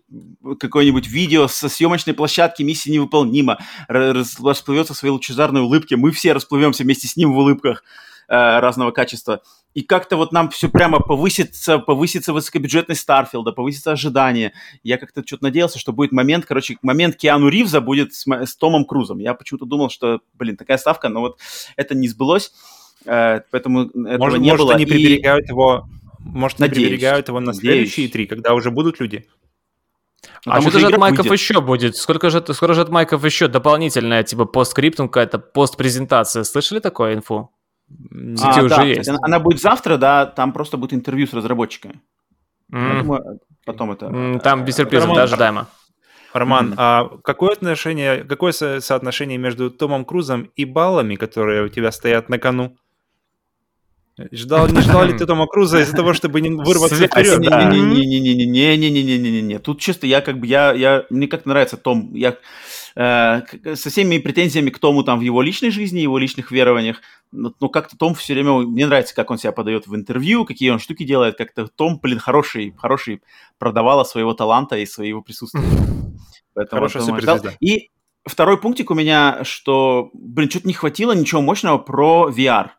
какое-нибудь 0.59 1.07
видео 1.07 1.47
со 1.47 1.67
съемочной 1.67 2.13
площадки 2.13 2.63
«Миссия 2.63 2.91
невыполнима», 2.91 3.59
расплывется 3.87 4.93
в 4.93 4.97
своей 4.97 5.11
лучезарной 5.11 5.61
улыбке. 5.61 5.97
Мы 5.97 6.11
все 6.11 6.33
расплывемся 6.33 6.83
вместе 6.83 7.07
с 7.07 7.17
ним 7.17 7.33
в 7.33 7.37
улыбках 7.37 7.83
разного 8.27 8.91
качества 8.91 9.41
и 9.75 9.81
как-то 9.81 10.15
вот 10.15 10.31
нам 10.31 10.49
все 10.49 10.69
прямо 10.69 10.99
повысится, 10.99 11.79
повысится 11.79 12.31
высокобюджетный 12.31 12.95
Старфилда, 12.95 13.51
повысится 13.51 13.91
ожидание. 13.91 14.53
Я 14.83 14.97
как-то 14.97 15.21
что-то 15.23 15.43
надеялся, 15.43 15.77
что 15.77 15.91
будет 15.91 16.13
момент, 16.13 16.45
короче, 16.45 16.77
момент 16.81 17.17
Киану 17.17 17.49
Ривза 17.49 17.81
будет 17.81 18.13
с, 18.13 18.25
с 18.25 18.55
Томом 18.55 18.85
Крузом. 18.85 19.19
Я 19.19 19.33
почему-то 19.33 19.65
думал, 19.65 19.89
что, 19.89 20.21
блин, 20.33 20.55
такая 20.55 20.77
ставка, 20.77 21.09
но 21.09 21.19
вот 21.19 21.39
это 21.75 21.93
не 21.93 22.07
сбылось, 22.07 22.53
э, 23.05 23.41
поэтому 23.51 23.87
этого 23.89 24.17
может, 24.17 24.39
не 24.39 24.49
может, 24.49 24.65
было. 24.65 24.75
они 24.75 24.85
и... 24.85 24.87
приберегают 24.87 25.49
его, 25.49 25.89
может, 26.19 26.61
они 26.61 26.69
надеюсь, 26.69 26.87
приберегают 26.87 27.27
его 27.27 27.41
на 27.41 27.53
следующие 27.53 28.07
три, 28.07 28.27
когда 28.27 28.53
уже 28.53 28.71
будут 28.71 29.01
люди? 29.01 29.27
Ну, 30.45 30.53
а 30.53 30.61
что 30.61 30.79
же 30.79 30.87
от 30.87 30.97
майков 30.97 31.27
будет. 31.27 31.39
еще 31.39 31.59
будет? 31.59 31.97
Сколько 31.97 32.29
же, 32.29 32.43
скоро 32.53 32.73
же 32.73 32.81
от 32.81 32.89
майков 32.89 33.25
еще 33.25 33.49
дополнительная, 33.49 34.23
типа 34.23 34.45
постскриптум 34.45 35.09
какая-то, 35.09 35.37
постпрезентация? 35.37 36.45
Слышали 36.45 36.79
такое 36.79 37.15
инфу? 37.15 37.51
Сети 37.89 38.59
а, 38.59 38.63
уже 38.63 38.75
да, 38.75 38.83
есть. 38.83 39.09
Она, 39.09 39.19
она 39.21 39.39
будет 39.39 39.61
завтра, 39.61 39.97
да, 39.97 40.25
там 40.25 40.53
просто 40.53 40.77
будет 40.77 40.93
интервью 40.93 41.27
с 41.27 41.33
разработчиками. 41.33 42.01
Mm. 42.71 42.93
Я 42.93 43.01
думаю, 43.01 43.39
потом 43.65 43.91
это... 43.91 44.07
Mm, 44.07 44.39
там 44.39 44.65
без 44.65 44.75
сюрпризов, 44.75 45.07
Роман, 45.07 45.17
да, 45.17 45.23
ожидаемо. 45.23 45.67
Роман, 46.33 46.71
mm. 46.71 46.75
а 46.77 47.09
какое 47.23 47.53
отношение, 47.53 48.23
какое 48.23 48.51
со- 48.51 48.81
соотношение 48.81 49.37
между 49.37 49.69
Томом 49.69 50.03
Крузом 50.03 50.49
и 50.55 50.65
баллами, 50.65 51.15
которые 51.15 51.63
у 51.63 51.69
тебя 51.69 51.91
стоят 51.91 52.29
на 52.29 52.39
кону? 52.39 52.75
Ждал, 54.31 54.69
не 54.69 54.79
ждал 54.81 55.03
ли 55.03 55.13
ты 55.13 55.25
Тома 55.27 55.45
Круза 55.45 55.81
из-за 55.81 55.95
того, 55.95 56.13
чтобы 56.13 56.41
не 56.41 56.49
вырваться 56.49 56.95
вперед? 56.95 57.39
Не-не-не-не-не-не-не-не-не. 57.39 59.59
Тут 59.59 59.81
чисто 59.81 60.07
я 60.07 60.21
как 60.21 60.39
бы, 60.39 60.47
я, 60.47 60.71
я, 60.71 61.05
мне 61.09 61.27
как 61.27 61.45
нравится 61.45 61.75
Том, 61.75 62.13
я 62.13 62.37
э, 62.95 63.41
со 63.75 63.89
всеми 63.89 64.17
претензиями 64.17 64.69
к 64.69 64.79
Тому 64.79 65.03
там 65.03 65.19
в 65.19 65.21
его 65.21 65.41
личной 65.41 65.71
жизни, 65.71 65.99
его 65.99 66.17
личных 66.17 66.51
верованиях, 66.51 67.01
но, 67.31 67.53
но 67.59 67.69
как-то 67.69 67.97
Том 67.97 68.15
все 68.15 68.33
время, 68.33 68.53
мне 68.59 68.85
нравится, 68.85 69.15
как 69.15 69.31
он 69.31 69.37
себя 69.37 69.51
подает 69.51 69.87
в 69.87 69.95
интервью, 69.95 70.45
какие 70.45 70.69
он 70.69 70.79
штуки 70.79 71.03
делает, 71.03 71.37
как-то 71.37 71.67
Том, 71.67 71.99
блин, 72.01 72.19
хороший, 72.19 72.73
хороший 72.77 73.21
продавала 73.57 74.03
своего 74.03 74.33
таланта 74.33 74.77
и 74.77 74.85
своего 74.85 75.21
присутствия. 75.21 75.61
Поэтому 76.53 76.79
Хорошая 76.79 77.03
суперзвезда. 77.03 77.53
И 77.59 77.89
второй 78.25 78.59
пунктик 78.59 78.91
у 78.91 78.93
меня, 78.93 79.43
что, 79.43 80.09
блин, 80.13 80.49
что-то 80.49 80.67
не 80.67 80.73
хватило 80.73 81.13
ничего 81.13 81.41
мощного 81.41 81.77
про 81.77 82.29
VR. 82.29 82.69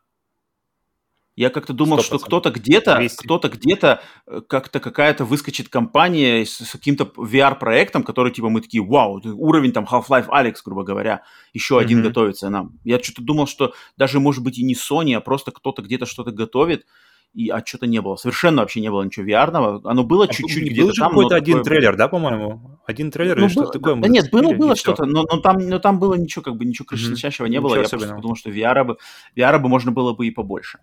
Я 1.36 1.50
как-то 1.50 1.74
думал, 1.74 1.98
100%. 1.98 2.02
что 2.02 2.18
кто-то 2.18 2.50
где-то, 2.50 3.06
кто-то 3.18 3.50
где-то, 3.50 4.00
э, 4.26 4.40
как-то 4.48 4.80
какая-то 4.80 5.26
выскочит 5.26 5.68
компания 5.68 6.46
с, 6.46 6.64
с 6.64 6.72
каким-то 6.72 7.04
VR-проектом, 7.04 8.02
который 8.02 8.32
типа 8.32 8.48
мы 8.48 8.62
такие, 8.62 8.82
вау, 8.82 9.20
уровень 9.22 9.72
там 9.72 9.84
Half-Life 9.84 10.28
Alex, 10.28 10.54
грубо 10.64 10.82
говоря, 10.82 11.22
еще 11.52 11.74
mm-hmm. 11.74 11.80
один 11.80 12.02
готовится 12.02 12.48
нам. 12.48 12.78
Я 12.84 12.98
что-то 12.98 13.22
думал, 13.22 13.46
что 13.46 13.74
даже, 13.98 14.18
может 14.18 14.42
быть, 14.42 14.58
и 14.58 14.64
не 14.64 14.74
Sony, 14.74 15.14
а 15.14 15.20
просто 15.20 15.52
кто-то 15.52 15.82
где-то 15.82 16.06
что-то 16.06 16.30
готовит, 16.30 16.86
и, 17.34 17.50
а 17.50 17.62
что-то 17.62 17.86
не 17.86 18.00
было. 18.00 18.16
Совершенно 18.16 18.62
вообще 18.62 18.80
не 18.80 18.90
было 18.90 19.02
ничего 19.02 19.26
VR-ного. 19.26 19.82
Оно 19.84 20.04
было 20.04 20.24
а 20.24 20.28
чуть-чуть 20.28 20.70
где-то 20.70 20.92
там. 20.92 21.08
какой-то 21.10 21.34
один 21.36 21.58
такое... 21.58 21.64
трейлер, 21.64 21.96
да, 21.96 22.08
по-моему? 22.08 22.80
Один 22.86 23.10
трейлер 23.10 23.36
ну, 23.36 23.44
или 23.44 23.52
что-то 23.52 23.72
такое? 23.72 23.94
Да 23.96 24.08
нет, 24.08 24.30
было, 24.30 24.54
было 24.54 24.74
что-то, 24.74 25.04
но, 25.04 25.26
но, 25.30 25.40
там, 25.42 25.58
но 25.58 25.78
там 25.78 25.98
было 25.98 26.14
ничего, 26.14 26.42
как 26.42 26.56
бы, 26.56 26.64
ничего 26.64 26.86
крышесносящего 26.86 27.44
mm-hmm. 27.44 27.50
не 27.50 27.60
было. 27.60 27.72
Ничего 27.72 27.80
Я 27.80 27.86
особенного. 27.86 28.08
просто 28.08 28.16
подумал, 28.16 28.36
что 28.36 28.50
VR 28.50 28.84
бы, 28.84 28.96
VR 29.36 29.58
бы 29.58 29.68
можно 29.68 29.92
было 29.92 30.14
бы 30.14 30.26
и 30.26 30.30
побольше. 30.30 30.78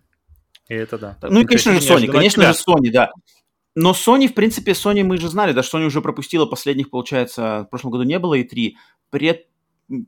И 0.69 0.73
это 0.73 0.97
да. 0.97 1.17
Ну 1.21 1.41
и, 1.41 1.45
конечно 1.45 1.73
же, 1.73 1.79
Sony. 1.79 2.07
Конечно 2.07 2.43
же, 2.43 2.59
Sony, 2.67 2.89
да. 2.91 3.11
Но 3.75 3.91
Sony, 3.91 4.27
в 4.27 4.33
принципе, 4.33 4.73
Sony 4.73 5.03
мы 5.03 5.17
же 5.17 5.29
знали, 5.29 5.51
да, 5.51 5.61
Sony 5.61 5.85
уже 5.85 6.01
пропустила 6.01 6.45
последних, 6.45 6.89
получается, 6.89 7.63
в 7.67 7.69
прошлом 7.69 7.91
году 7.91 8.03
не 8.03 8.19
было 8.19 8.35
и 8.35 8.43
три. 8.43 8.77
Пред 9.09 9.47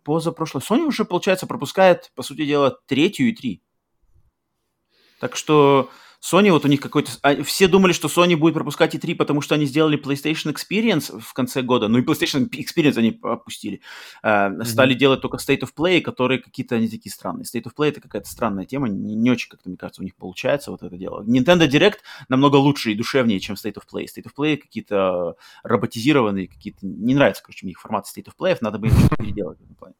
позапрошлой. 0.03 0.61
Sony 0.61 0.85
уже, 0.85 1.05
получается, 1.05 1.47
пропускает, 1.47 2.11
по 2.15 2.23
сути 2.23 2.45
дела, 2.45 2.77
третью 2.87 3.29
и 3.29 3.35
три. 3.35 3.61
Так 5.19 5.35
что 5.35 5.89
Sony, 6.25 6.51
вот 6.51 6.65
у 6.65 6.67
них 6.67 6.79
какой-то... 6.79 7.11
А, 7.21 7.43
все 7.43 7.67
думали, 7.67 7.93
что 7.93 8.07
Sony 8.07 8.35
будет 8.35 8.55
пропускать 8.55 8.95
E3, 8.95 9.15
потому 9.15 9.41
что 9.41 9.53
они 9.53 9.65
сделали 9.65 10.01
PlayStation 10.01 10.53
Experience 10.53 11.19
в 11.19 11.33
конце 11.33 11.61
года. 11.61 11.87
Ну 11.87 11.99
и 11.99 12.01
PlayStation 12.01 12.49
Experience 12.49 12.97
они 12.97 13.19
опустили. 13.21 13.81
mm-hmm. 14.23 14.63
Стали 14.65 14.95
делать 14.95 15.21
только 15.21 15.37
State 15.37 15.61
of 15.61 15.69
Play, 15.77 16.01
которые 16.01 16.39
какие-то 16.39 16.75
они 16.75 16.87
такие 16.87 17.11
странные. 17.11 17.43
State 17.43 17.65
of 17.65 17.73
Play 17.77 17.89
это 17.89 18.01
какая-то 18.01 18.27
странная 18.27 18.65
тема. 18.65 18.89
Не, 18.89 19.13
не 19.13 19.29
очень, 19.29 19.49
как-то, 19.49 19.69
мне 19.69 19.77
кажется, 19.77 20.01
у 20.01 20.03
них 20.03 20.15
получается 20.15 20.71
вот 20.71 20.81
это 20.81 20.97
дело. 20.97 21.23
Nintendo 21.23 21.67
Direct 21.67 21.99
намного 22.27 22.55
лучше 22.55 22.91
и 22.91 22.95
душевнее, 22.95 23.39
чем 23.39 23.55
State 23.55 23.75
of 23.75 23.83
Play. 23.91 24.05
State 24.05 24.25
of 24.25 24.31
Play 24.35 24.57
какие-то 24.57 25.35
роботизированные, 25.63 26.47
какие-то... 26.47 26.79
Не 26.81 27.13
нравится, 27.13 27.43
короче, 27.43 27.65
мне 27.65 27.73
их 27.73 27.79
формат 27.79 28.05
State 28.05 28.25
of 28.25 28.33
Play, 28.39 28.57
надо 28.61 28.79
бы 28.79 28.87
их 28.87 28.93
переделать 29.19 29.59
в 29.59 29.63
этом 29.63 29.75
плане. 29.75 29.95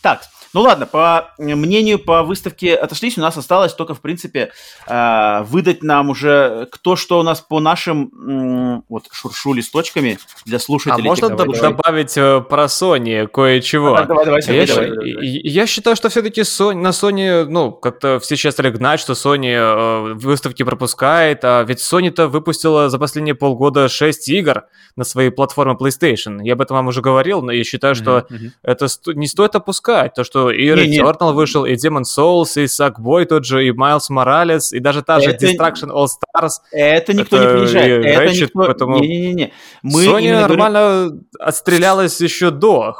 Так, 0.00 0.22
ну 0.54 0.62
ладно, 0.62 0.86
по 0.86 1.34
мнению 1.38 1.98
по 1.98 2.22
выставке 2.22 2.74
отошлись, 2.74 3.18
у 3.18 3.20
нас 3.20 3.36
осталось 3.36 3.74
только, 3.74 3.94
в 3.94 4.00
принципе, 4.00 4.50
э, 4.86 5.42
выдать 5.42 5.82
нам 5.82 6.10
уже 6.10 6.68
кто 6.72 6.96
что 6.96 7.20
у 7.20 7.22
нас 7.22 7.40
по 7.40 7.60
нашим, 7.60 8.82
вот, 8.88 9.04
шуршу 9.12 9.52
листочками 9.52 10.18
для 10.46 10.58
слушателей. 10.58 11.04
А 11.04 11.08
можно 11.08 11.28
давай, 11.28 11.60
добавить 11.60 12.14
давай. 12.14 12.40
Э, 12.40 12.42
про 12.42 12.64
Sony 12.64 13.26
кое-чего? 13.26 13.90
Давай, 13.90 14.06
давай, 14.06 14.24
давай, 14.24 14.40
я, 14.46 14.66
давай, 14.66 14.90
давай, 14.90 15.12
давай. 15.12 15.26
я 15.26 15.66
считаю, 15.66 15.96
что 15.96 16.08
все-таки 16.08 16.40
Sony, 16.42 16.74
на 16.74 16.88
Sony, 16.88 17.44
ну, 17.44 17.72
как-то 17.72 18.18
все 18.18 18.36
сейчас 18.36 18.54
стали 18.54 18.70
гнать, 18.70 19.00
что 19.00 19.12
Sony 19.12 19.52
э, 19.52 20.14
выставки 20.14 20.62
пропускает, 20.62 21.44
а 21.44 21.62
ведь 21.62 21.80
Sony-то 21.80 22.28
выпустила 22.28 22.88
за 22.88 22.98
последние 22.98 23.34
полгода 23.34 23.88
6 23.88 24.28
игр 24.30 24.64
на 24.96 25.04
своей 25.04 25.30
платформе 25.30 25.76
PlayStation. 25.78 26.38
Я 26.42 26.54
об 26.54 26.62
этом 26.62 26.76
вам 26.76 26.88
уже 26.88 27.02
говорил, 27.02 27.42
но 27.42 27.52
я 27.52 27.64
считаю, 27.64 27.94
что 27.94 28.26
mm-hmm. 28.30 28.50
это 28.62 28.86
не 29.14 29.26
стоит 29.26 29.52
опускать, 29.58 30.14
то, 30.14 30.24
что 30.24 30.50
и 30.50 30.64
не. 30.88 31.32
вышел, 31.32 31.64
и 31.64 31.74
Demon 31.74 32.02
Souls, 32.02 32.60
и 32.60 32.64
Sackboy 32.64 33.26
тот 33.26 33.44
же, 33.44 33.66
и 33.66 33.70
Miles 33.70 34.10
Morales, 34.10 34.72
и 34.72 34.80
даже 34.80 35.02
та 35.02 35.20
же 35.20 35.30
это... 35.30 35.46
Destruction 35.46 35.90
All 35.90 36.06
Stars. 36.06 36.52
Это 36.72 37.14
никто 37.14 37.36
это 37.36 37.46
не 37.46 37.52
принижает. 37.58 38.04
Это 38.04 38.24
Ratchet, 38.24 38.40
никто... 38.42 38.64
поэтому... 38.64 38.98
Не-не-не. 38.98 39.52
Мы 39.82 40.06
Sony 40.06 40.32
нормально 40.32 40.80
говорим... 40.80 41.26
отстрелялась 41.38 42.20
еще 42.20 42.50
до, 42.50 42.94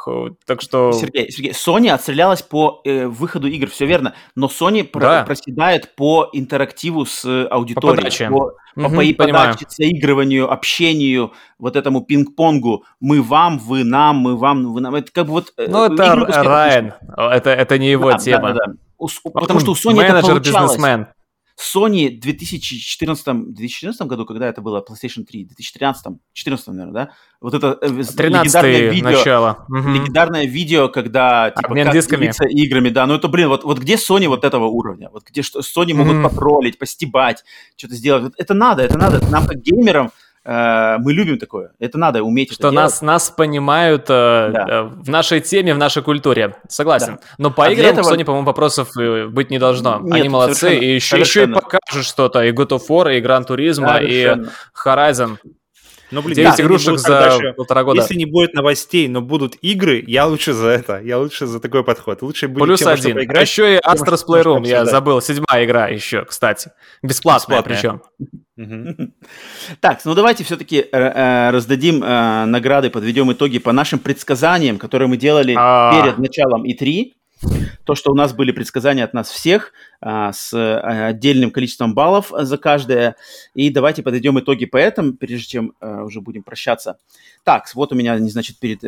так 0.46 0.60
что... 0.60 0.92
Сергей, 0.92 1.30
Сергей, 1.30 1.52
Sony 1.52 1.88
отстрелялась 1.88 2.42
по 2.42 2.80
э, 2.84 3.06
выходу 3.06 3.48
игр, 3.48 3.68
все 3.70 3.86
верно, 3.86 4.14
но 4.34 4.46
Sony 4.46 4.88
да. 4.92 5.24
проседает 5.24 5.94
по 5.96 6.28
интерактиву 6.32 7.06
с 7.06 7.24
аудиторией. 7.50 8.28
По, 8.30 8.38
по, 8.38 8.54
угу, 8.86 8.96
по, 8.96 9.02
по 9.14 9.26
подаче, 9.26 9.66
заигрыванию, 9.68 10.50
общению, 10.50 11.32
вот 11.58 11.76
этому 11.76 12.00
пинг-понгу. 12.00 12.84
Мы 13.00 13.22
вам, 13.22 13.58
вы 13.58 13.84
нам, 13.84 14.16
мы 14.16 14.36
вам, 14.36 14.72
вы 14.72 14.80
нам. 14.80 14.94
Это 14.94 15.10
как 15.12 15.26
бы 15.26 15.32
вот... 15.32 15.52
Э, 15.56 15.66
ну, 15.68 15.84
это 15.84 16.14
Райан. 16.42 16.94
Это, 17.16 17.50
это 17.50 17.78
не 17.78 17.90
его 17.90 18.12
да, 18.12 18.18
тема. 18.18 18.48
Да, 18.48 18.54
да, 18.54 18.60
да. 18.66 18.72
У, 18.98 19.08
потому 19.30 19.60
что 19.60 19.72
у 19.72 19.74
Sony 19.74 19.96
Менеджер, 19.96 20.16
это 20.16 20.26
получалось. 20.28 20.72
бизнесмен. 20.72 21.06
Sony 21.58 22.16
в 22.16 22.20
2014, 22.20 23.52
2014 23.54 24.02
году, 24.02 24.24
когда 24.26 24.48
это 24.48 24.62
было, 24.62 24.84
PlayStation 24.88 25.24
3, 25.24 25.44
2013, 25.46 26.04
2014, 26.04 26.66
наверное, 26.68 26.92
да? 26.92 27.10
Вот 27.40 27.54
это 27.54 27.78
э, 27.80 27.88
легендарное 27.88 28.90
видео, 28.90 29.10
начало. 29.10 29.66
легендарное 29.68 30.46
видео, 30.46 30.88
когда 30.88 31.50
типа, 31.50 31.68
Обмен 31.68 31.86
как 31.86 31.94
дисками. 31.94 32.32
играми, 32.50 32.90
да, 32.90 33.06
ну 33.06 33.14
это, 33.14 33.28
блин, 33.28 33.48
вот, 33.48 33.64
вот 33.64 33.78
где 33.78 33.94
Sony 33.94 34.28
вот 34.28 34.44
этого 34.44 34.66
уровня? 34.66 35.10
Вот 35.12 35.24
где 35.24 35.42
что 35.42 35.60
Sony 35.60 35.94
могут 35.94 36.14
mm-hmm. 36.14 36.28
потроллить, 36.28 36.78
постебать, 36.78 37.44
что-то 37.76 37.94
сделать? 37.94 38.22
Вот 38.22 38.34
это 38.36 38.54
надо, 38.54 38.82
это 38.82 38.96
надо. 38.96 39.28
Нам 39.28 39.46
как 39.46 39.60
геймерам 39.60 40.12
мы 40.48 41.12
любим 41.12 41.38
такое. 41.38 41.72
Это 41.78 41.98
надо 41.98 42.22
уметь 42.22 42.54
Что 42.54 42.68
это 42.68 42.70
нас, 42.74 43.02
нас 43.02 43.30
понимают 43.30 44.04
э, 44.08 44.50
да. 44.52 44.66
э, 44.68 44.82
в 44.82 45.10
нашей 45.10 45.40
теме, 45.40 45.74
в 45.74 45.78
нашей 45.78 46.02
культуре. 46.02 46.56
Согласен. 46.68 47.16
Да. 47.16 47.20
Но 47.36 47.50
по 47.50 47.66
а 47.66 47.70
играм 47.70 47.92
этого... 47.92 48.14
Sony, 48.14 48.24
по-моему, 48.24 48.46
вопросов 48.46 48.96
э, 48.98 49.26
быть 49.26 49.50
не 49.50 49.58
должно. 49.58 50.00
Нет, 50.00 50.14
Они 50.14 50.28
молодцы. 50.30 50.78
И 50.78 50.94
еще, 50.94 51.18
еще 51.18 51.44
и 51.44 51.46
покажут 51.48 52.06
что-то. 52.06 52.42
И 52.44 52.52
God 52.52 52.70
of 52.70 52.82
War, 52.88 53.14
и 53.14 53.20
Gran 53.20 53.46
Turismo, 53.46 54.02
и 54.02 54.48
Horizon. 54.84 55.36
Ну, 56.10 56.22
блин, 56.22 56.36
9 56.36 56.60
игрушек 56.60 56.98
за 56.98 57.08
дальше, 57.08 57.52
полтора 57.52 57.84
года. 57.84 58.00
Если 58.00 58.14
не 58.14 58.24
будет 58.24 58.54
новостей, 58.54 59.08
но 59.08 59.20
будут 59.20 59.56
игры, 59.60 60.02
я 60.06 60.26
лучше 60.26 60.54
за 60.54 60.68
это. 60.68 61.00
Я 61.00 61.18
лучше 61.18 61.46
за 61.46 61.60
такой 61.60 61.84
подход. 61.84 62.22
Лучше 62.22 62.48
будет 62.48 62.64
Плюс 62.64 62.78
тем, 62.78 62.88
один. 62.88 63.14
Поиграть, 63.14 63.36
а 63.36 63.40
еще 63.42 63.74
и 63.74 63.78
Astros 63.78 64.24
Playroom, 64.26 64.66
я 64.66 64.86
забыл. 64.86 65.20
Седьмая 65.20 65.66
игра 65.66 65.88
еще, 65.88 66.24
кстати. 66.24 66.72
Бесплатная, 67.02 67.58
Бесплатная. 67.58 67.62
причем. 67.62 68.02
Так, 69.80 70.04
ну 70.04 70.14
давайте 70.14 70.44
все-таки 70.44 70.78
э, 70.78 70.86
э, 70.92 71.50
раздадим 71.50 72.02
э, 72.02 72.44
награды, 72.46 72.90
подведем 72.90 73.32
итоги 73.32 73.58
по 73.58 73.72
нашим 73.72 73.98
предсказаниям, 73.98 74.78
которые 74.78 75.08
мы 75.08 75.16
делали 75.16 75.54
а. 75.56 75.92
перед 75.92 76.18
началом 76.18 76.64
И3 76.64 77.12
то, 77.84 77.94
что 77.94 78.10
у 78.10 78.14
нас 78.16 78.32
были 78.32 78.50
предсказания 78.50 79.04
от 79.04 79.14
нас 79.14 79.30
всех 79.30 79.72
а, 80.00 80.32
с 80.32 80.52
отдельным 81.08 81.52
количеством 81.52 81.94
баллов 81.94 82.32
за 82.36 82.58
каждое. 82.58 83.14
И 83.54 83.70
давайте 83.70 84.02
подойдем 84.02 84.40
итоги 84.40 84.66
по 84.66 84.76
этому, 84.76 85.12
прежде 85.12 85.46
чем 85.46 85.72
уже 85.80 86.20
будем 86.20 86.42
прощаться. 86.42 86.98
Так, 87.44 87.72
вот 87.76 87.92
у 87.92 87.94
меня, 87.94 88.18
значит, 88.18 88.58
перед, 88.58 88.80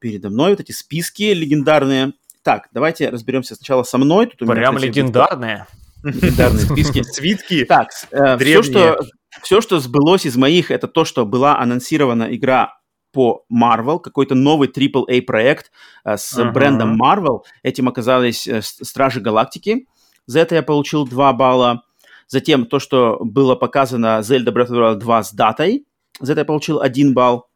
передо 0.00 0.30
мной 0.30 0.50
вот 0.50 0.60
эти 0.60 0.72
списки 0.72 1.32
легендарные. 1.32 2.14
Так, 2.42 2.68
давайте 2.72 3.08
разберемся 3.08 3.54
сначала 3.54 3.84
со 3.84 3.98
мной. 3.98 4.26
Тут 4.26 4.42
у 4.42 4.44
меня, 4.46 4.54
Прям 4.56 4.78
легендарные. 4.78 5.68
Легендарные 6.06 6.60
списки. 6.64 7.02
Свитки. 7.02 7.64
Так, 7.64 7.88
э, 8.10 8.38
все, 8.38 8.62
что, 8.62 8.98
все, 9.42 9.60
что 9.60 9.80
сбылось 9.80 10.26
из 10.26 10.36
моих, 10.36 10.70
это 10.70 10.88
то, 10.88 11.04
что 11.04 11.26
была 11.26 11.58
анонсирована 11.58 12.34
игра 12.34 12.74
по 13.12 13.44
Marvel, 13.52 13.98
какой-то 13.98 14.34
новый 14.34 14.68
AAA 14.68 15.22
проект 15.22 15.70
э, 16.04 16.16
с 16.16 16.38
uh-huh. 16.38 16.52
брендом 16.52 17.00
Marvel. 17.00 17.40
Этим 17.62 17.88
оказались 17.88 18.46
э, 18.46 18.60
Стражи 18.62 19.20
Галактики. 19.20 19.86
За 20.26 20.40
это 20.40 20.54
я 20.54 20.62
получил 20.62 21.06
2 21.06 21.32
балла. 21.32 21.82
Затем 22.28 22.66
то, 22.66 22.78
что 22.78 23.18
было 23.20 23.54
показано 23.54 24.20
Zelda 24.20 24.52
Breath 24.52 24.68
of 24.68 24.76
the 24.76 24.94
Wild 24.94 24.96
2 24.96 25.22
с 25.22 25.32
датой. 25.32 25.86
За 26.20 26.32
это 26.32 26.42
я 26.42 26.44
получил 26.44 26.80
1 26.80 27.14
балл. 27.14 27.48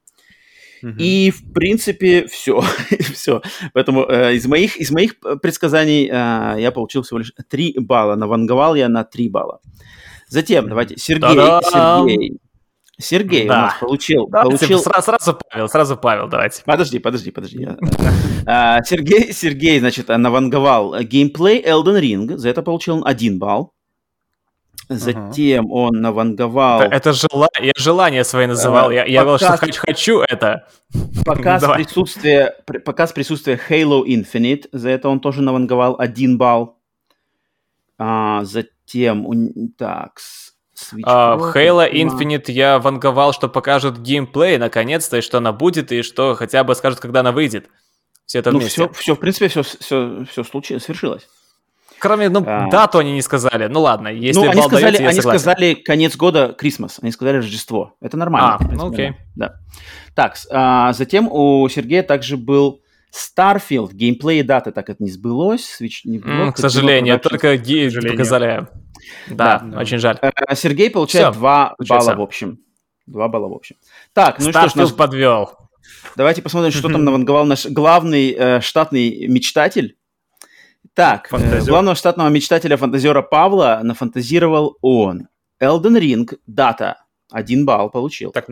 И, 0.82 1.30
в 1.30 1.52
принципе, 1.52 2.26
все. 2.26 2.60
все. 3.14 3.42
Поэтому 3.72 4.04
э, 4.08 4.34
из, 4.34 4.46
моих, 4.46 4.76
из 4.76 4.90
моих 4.90 5.18
предсказаний 5.42 6.08
э, 6.10 6.60
я 6.60 6.70
получил 6.72 7.02
всего 7.02 7.18
лишь 7.18 7.32
3 7.48 7.76
балла. 7.78 8.14
Наванговал 8.16 8.74
я 8.74 8.88
на 8.88 9.04
3 9.04 9.28
балла. 9.28 9.60
Затем, 10.28 10.68
давайте, 10.68 10.96
Сергей, 10.96 11.34
Та-дам! 11.34 12.08
Сергей. 12.08 12.40
Сергей 13.00 13.48
да. 13.48 13.54
у 13.54 13.56
нас 13.62 13.74
получил... 13.80 14.28
Давайте, 14.28 14.58
получил... 14.58 14.78
Сразу, 14.78 15.02
сразу 15.02 15.38
Павел, 15.50 15.68
сразу 15.68 15.96
Павел, 15.96 16.28
давайте. 16.28 16.62
Подожди, 16.64 16.98
подожди, 16.98 17.30
подожди. 17.30 17.68
А, 18.46 18.82
Сергей, 18.84 19.32
Сергей, 19.32 19.80
значит, 19.80 20.08
наванговал 20.08 21.00
геймплей 21.00 21.62
Elden 21.62 22.00
Ring, 22.00 22.36
за 22.36 22.48
это 22.48 22.62
получил 22.62 23.02
один 23.04 23.38
балл. 23.38 23.72
Затем 24.90 25.70
он 25.70 26.00
наванговал... 26.00 26.80
Это, 26.82 27.12
жела... 27.12 27.48
Я 27.60 27.70
желание 27.76 28.24
свои 28.24 28.46
называл. 28.46 28.90
Я, 28.90 29.04
я 29.04 29.22
говорил, 29.22 29.38
что 29.38 29.56
хочу, 29.56 29.80
хочу 29.80 30.18
это. 30.18 30.66
Показ 31.24 31.64
присутствия, 31.64 32.56
показ 32.84 33.12
присутствия 33.12 33.60
Halo 33.68 34.02
Infinite. 34.04 34.68
За 34.72 34.88
это 34.90 35.08
он 35.08 35.20
тоже 35.20 35.42
наванговал 35.42 35.94
один 35.96 36.38
балл. 36.38 36.80
А, 37.98 38.42
затем... 38.42 39.24
Так, 39.78 40.18
Switch 40.74 41.04
uh, 41.04 41.36
в 41.36 41.54
Halo 41.54 41.88
Infinite 41.88 42.50
я 42.50 42.80
ванговал, 42.80 43.32
что 43.32 43.48
покажут 43.48 43.98
геймплей 43.98 44.58
наконец-то, 44.58 45.18
и 45.18 45.20
что 45.20 45.38
она 45.38 45.52
будет, 45.52 45.92
и 45.92 46.02
что 46.02 46.34
хотя 46.34 46.64
бы 46.64 46.74
скажут, 46.74 46.98
когда 46.98 47.20
она 47.20 47.30
выйдет. 47.30 47.68
Все 48.26 48.40
это 48.40 48.50
ну, 48.50 48.58
вместе. 48.58 48.88
Все, 48.88 48.92
все, 48.92 49.14
в 49.14 49.20
принципе, 49.20 49.46
все, 49.46 49.62
все, 49.62 50.24
все 50.28 50.42
случилось, 50.42 50.82
свершилось. 50.82 51.28
Кроме, 52.00 52.28
ну, 52.28 52.42
а... 52.46 52.68
дату 52.70 52.98
они 52.98 53.12
не 53.12 53.22
сказали. 53.22 53.66
Ну 53.66 53.80
ладно, 53.82 54.08
если 54.08 54.40
ну, 54.40 54.50
они 54.50 54.62
сказали, 54.62 54.96
даете, 54.96 55.08
они 55.08 55.20
сказали 55.20 55.74
конец 55.74 56.16
года, 56.16 56.54
Крисмас. 56.56 56.98
Они 57.02 57.12
сказали 57.12 57.36
Рождество. 57.36 57.94
Это 58.00 58.16
нормально. 58.16 58.56
А, 58.58 58.64
ну 58.72 58.90
окей. 58.90 59.12
Да. 59.36 59.56
Так, 60.14 60.36
а, 60.50 60.92
затем 60.92 61.28
у 61.30 61.68
Сергея 61.68 62.02
также 62.02 62.36
был 62.36 62.82
Starfield. 63.14 63.92
Геймплей 63.92 64.40
и 64.40 64.42
даты 64.42 64.72
так 64.72 64.88
это 64.88 65.02
не 65.02 65.10
сбылось. 65.10 65.78
Switch 65.80 66.00
не 66.04 66.18
было, 66.18 66.48
mm, 66.48 66.52
к 66.52 66.58
сожалению, 66.58 67.20
только 67.20 67.56
гей 67.56 67.90
показали. 67.90 68.66
Да, 69.28 69.58
да, 69.58 69.78
очень 69.78 69.98
жаль. 69.98 70.18
Э, 70.22 70.30
Сергей 70.54 70.90
получает 70.90 71.30
Все, 71.30 71.38
2 71.38 71.76
балла 71.88 72.14
в 72.14 72.20
общем. 72.20 72.58
2 73.06 73.28
балла 73.28 73.48
в 73.48 73.52
общем. 73.52 73.76
Так, 74.12 74.38
ну 74.38 74.50
Starfield 74.50 74.70
что 74.70 74.80
ж, 74.80 74.82
нас... 74.82 74.92
подвел. 74.92 75.50
Давайте 76.16 76.42
посмотрим, 76.42 76.72
что 76.72 76.88
там 76.88 77.04
наванговал 77.04 77.44
наш 77.44 77.66
главный 77.66 78.32
э, 78.32 78.60
штатный 78.60 79.26
мечтатель. 79.26 79.96
Так, 80.94 81.28
э, 81.32 81.60
главного 81.64 81.94
штатного 81.94 82.28
мечтателя-фантазера 82.28 83.22
Павла 83.22 83.80
нафантазировал 83.82 84.76
он. 84.80 85.28
Elden 85.62 85.98
Ring, 85.98 86.38
дата, 86.46 87.04
один 87.30 87.64
балл 87.64 87.90
получил. 87.90 88.32
Так. 88.32 88.48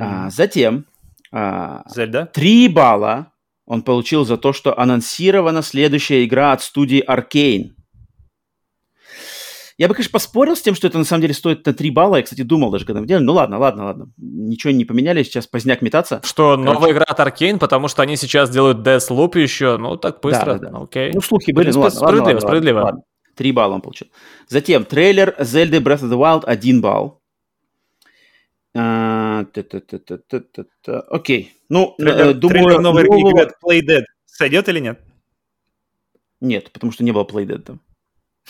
А, 0.00 0.30
затем 0.30 0.86
а, 1.32 1.82
Zelda? 1.88 2.26
Три 2.26 2.68
балла 2.68 3.32
он 3.64 3.82
получил 3.82 4.24
за 4.24 4.36
то, 4.36 4.52
что 4.52 4.78
анонсирована 4.78 5.62
следующая 5.62 6.24
игра 6.24 6.52
от 6.52 6.62
студии 6.62 7.02
Arkane. 7.04 7.72
Я 9.78 9.88
бы, 9.88 9.94
конечно, 9.94 10.12
поспорил 10.12 10.56
с 10.56 10.62
тем, 10.62 10.74
что 10.74 10.86
это 10.86 10.96
на 10.96 11.04
самом 11.04 11.20
деле 11.20 11.34
стоит 11.34 11.66
на 11.66 11.74
3 11.74 11.90
балла. 11.90 12.16
Я, 12.16 12.22
кстати, 12.22 12.40
думал 12.40 12.70
даже, 12.70 12.86
когда 12.86 13.00
мы 13.00 13.06
делали. 13.06 13.24
Ну 13.24 13.34
ладно, 13.34 13.58
ладно, 13.58 13.84
ладно. 13.84 14.10
Ничего 14.16 14.72
не 14.72 14.86
поменяли, 14.86 15.22
сейчас 15.22 15.46
поздняк 15.46 15.82
метаться. 15.82 16.22
Что 16.24 16.56
Короче. 16.56 16.72
новая 16.72 16.92
игра 16.92 17.04
от 17.04 17.20
Arkane, 17.20 17.58
потому 17.58 17.88
что 17.88 18.00
они 18.02 18.16
сейчас 18.16 18.48
делают 18.48 18.78
Deathloop 18.78 19.38
еще. 19.38 19.76
Ну, 19.76 19.96
так 19.98 20.20
быстро. 20.20 20.54
Да, 20.54 20.58
да, 20.58 20.70
да. 20.70 20.78
Окей. 20.78 21.10
Ну, 21.12 21.20
слухи 21.20 21.52
были. 21.52 21.70
Ну, 21.72 21.80
ладно, 21.80 21.98
справедливо, 21.98 22.26
ладно, 22.26 22.40
справедливо. 22.40 22.76
Ладно, 22.76 22.90
ладно. 22.90 23.02
3 23.34 23.52
балла 23.52 23.74
он 23.74 23.80
получил. 23.82 24.08
Затем 24.48 24.86
трейлер 24.86 25.36
Zelda 25.38 25.80
Breath 25.82 26.00
of 26.00 26.10
the 26.10 26.16
Wild 26.18 26.44
1 26.46 26.80
балл. 26.80 27.20
А, 28.78 29.44
окей. 31.10 31.52
Ну, 31.68 31.94
трейлер, 31.98 32.34
думаю... 32.34 32.64
Трейлер 32.64 32.80
новой 32.80 33.04
игры 33.04 33.42
от 33.42 33.52
Playdead 33.62 34.04
сойдет 34.24 34.68
или 34.70 34.80
нет? 34.80 35.00
Нет, 36.40 36.70
потому 36.72 36.92
что 36.92 37.04
не 37.04 37.12
было 37.12 37.24
Playdead 37.24 37.58
там. 37.58 37.80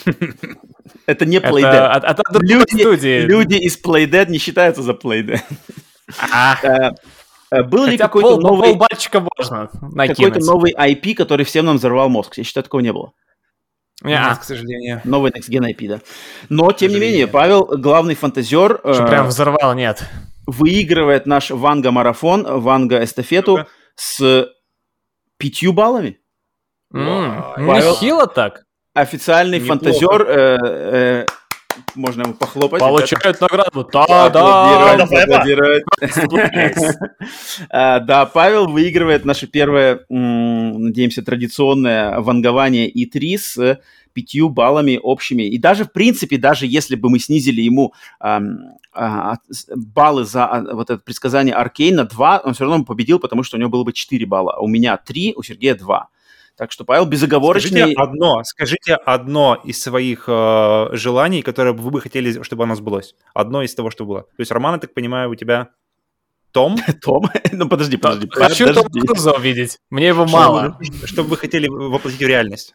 Это 1.07 1.25
не 1.25 1.39
Playdead. 1.39 1.97
Это 1.97 2.09
от, 2.09 2.21
от 2.21 2.43
люди, 2.43 2.81
студии. 2.81 3.21
люди 3.21 3.55
из 3.55 3.83
Playdead 3.83 4.29
не 4.29 4.39
считаются 4.39 4.83
за 4.83 4.93
Playdead. 4.93 5.41
А. 6.33 6.93
Был 7.63 7.87
ли 7.87 7.97
какой-то 7.97 8.41
новый... 8.41 8.71
Полбальчика 8.71 9.25
можно 9.37 9.69
Какой-то 9.97 10.41
новый 10.41 10.75
IP, 10.75 11.15
который 11.15 11.47
всем 11.47 11.67
нам 11.67 11.77
взорвал 11.77 12.09
мозг? 12.09 12.37
Я 12.37 12.45
считаю, 12.45 12.65
такого 12.65 12.81
не 12.81 12.93
было. 12.93 13.13
Нет, 14.03 14.39
к 14.39 14.45
сожалению. 14.45 15.01
Новый 15.05 15.31
Next 15.31 15.49
Gen 15.49 15.71
IP, 15.71 15.89
да. 15.89 16.01
Но, 16.49 16.73
тем 16.73 16.91
не 16.93 16.99
менее, 16.99 17.27
Павел, 17.27 17.65
главный 17.65 18.15
фантазер... 18.15 18.81
Что 18.83 19.07
прям 19.07 19.29
взорвал, 19.29 19.75
нет. 19.75 20.05
Выигрывает 20.47 21.27
наш 21.27 21.51
Ванга-марафон, 21.51 22.61
Ванга-эстафету 22.61 23.67
с 23.95 24.49
пятью 25.39 25.73
баллами. 25.73 26.21
Нехило 26.91 28.27
так 28.27 28.66
официальный 28.97 29.61
Неплохо. 29.61 29.85
фантазер, 29.85 30.23
э, 30.23 30.59
э, 30.63 31.27
можно 31.95 32.23
ему 32.23 32.35
похлопать. 32.35 32.81
Получает 32.81 33.41
награду. 33.41 33.89
Да, 33.93 34.31
да. 34.31 35.07
А, 37.71 38.01
да, 38.01 38.27
Павел 38.27 38.67
выигрывает 38.67 39.25
наше 39.25 39.47
первое, 39.47 40.01
надеемся, 40.09 41.23
традиционное 41.23 42.21
вангование 42.21 42.91
И3 42.91 43.39
с 43.39 43.81
пятью 44.13 44.49
баллами 44.49 44.99
общими. 45.03 45.43
И 45.43 45.59
даже, 45.59 45.85
в 45.85 45.93
принципе, 45.93 46.39
даже 46.39 46.67
если 46.67 46.97
бы 46.97 47.11
мы 47.11 47.19
снизили 47.19 47.61
ему 47.61 47.93
а, 48.19 49.37
баллы 49.75 50.25
за 50.25 50.47
а, 50.47 50.75
вот 50.75 50.89
это 50.89 51.03
предсказание 51.03 51.55
Аркейна 51.55 52.05
2, 52.05 52.43
он 52.45 52.55
все 52.55 52.65
равно 52.65 52.85
победил, 52.85 53.19
потому 53.19 53.43
что 53.43 53.57
у 53.57 53.61
него 53.61 53.69
было 53.69 53.85
бы 53.85 53.93
4 53.93 54.25
балла. 54.25 54.57
У 54.59 54.69
меня 54.69 54.97
3, 54.97 55.35
у 55.37 55.43
Сергея 55.43 55.75
2. 55.75 56.09
Так 56.57 56.73
что 56.73 56.85
Павел 56.85 57.05
безоговорочный... 57.05 57.81
Скажите 57.81 58.01
одно, 58.01 58.45
скажите 58.45 58.95
одно 58.95 59.61
из 59.63 59.81
своих 59.81 60.25
э, 60.27 60.89
желаний, 60.93 61.43
которое 61.43 61.73
вы 61.73 61.91
бы 61.91 62.01
хотели, 62.01 62.43
чтобы 62.43 62.65
оно 62.65 62.75
сбылось. 62.75 63.15
Одно 63.35 63.63
из 63.63 63.75
того, 63.75 63.91
что 63.91 64.07
было. 64.07 64.23
То 64.23 64.41
есть, 64.41 64.51
Роман, 64.51 64.75
я 64.75 64.81
так 64.81 64.95
понимаю, 64.95 65.31
у 65.31 65.35
тебя 65.35 65.69
том? 66.53 66.79
Том? 67.03 67.25
ну, 67.53 67.69
подожди, 67.69 67.99
подожди. 67.99 68.29
Хочу 68.31 68.73
Том 68.73 68.89
Круза 68.89 69.33
увидеть. 69.33 69.79
Мне 69.91 70.09
его 70.09 70.27
мало. 70.27 70.79
Что 71.05 71.23
бы 71.23 71.31
вы 71.31 71.37
хотели 71.37 71.69
воплотить 71.69 72.21
в 72.21 72.27
реальность? 72.27 72.75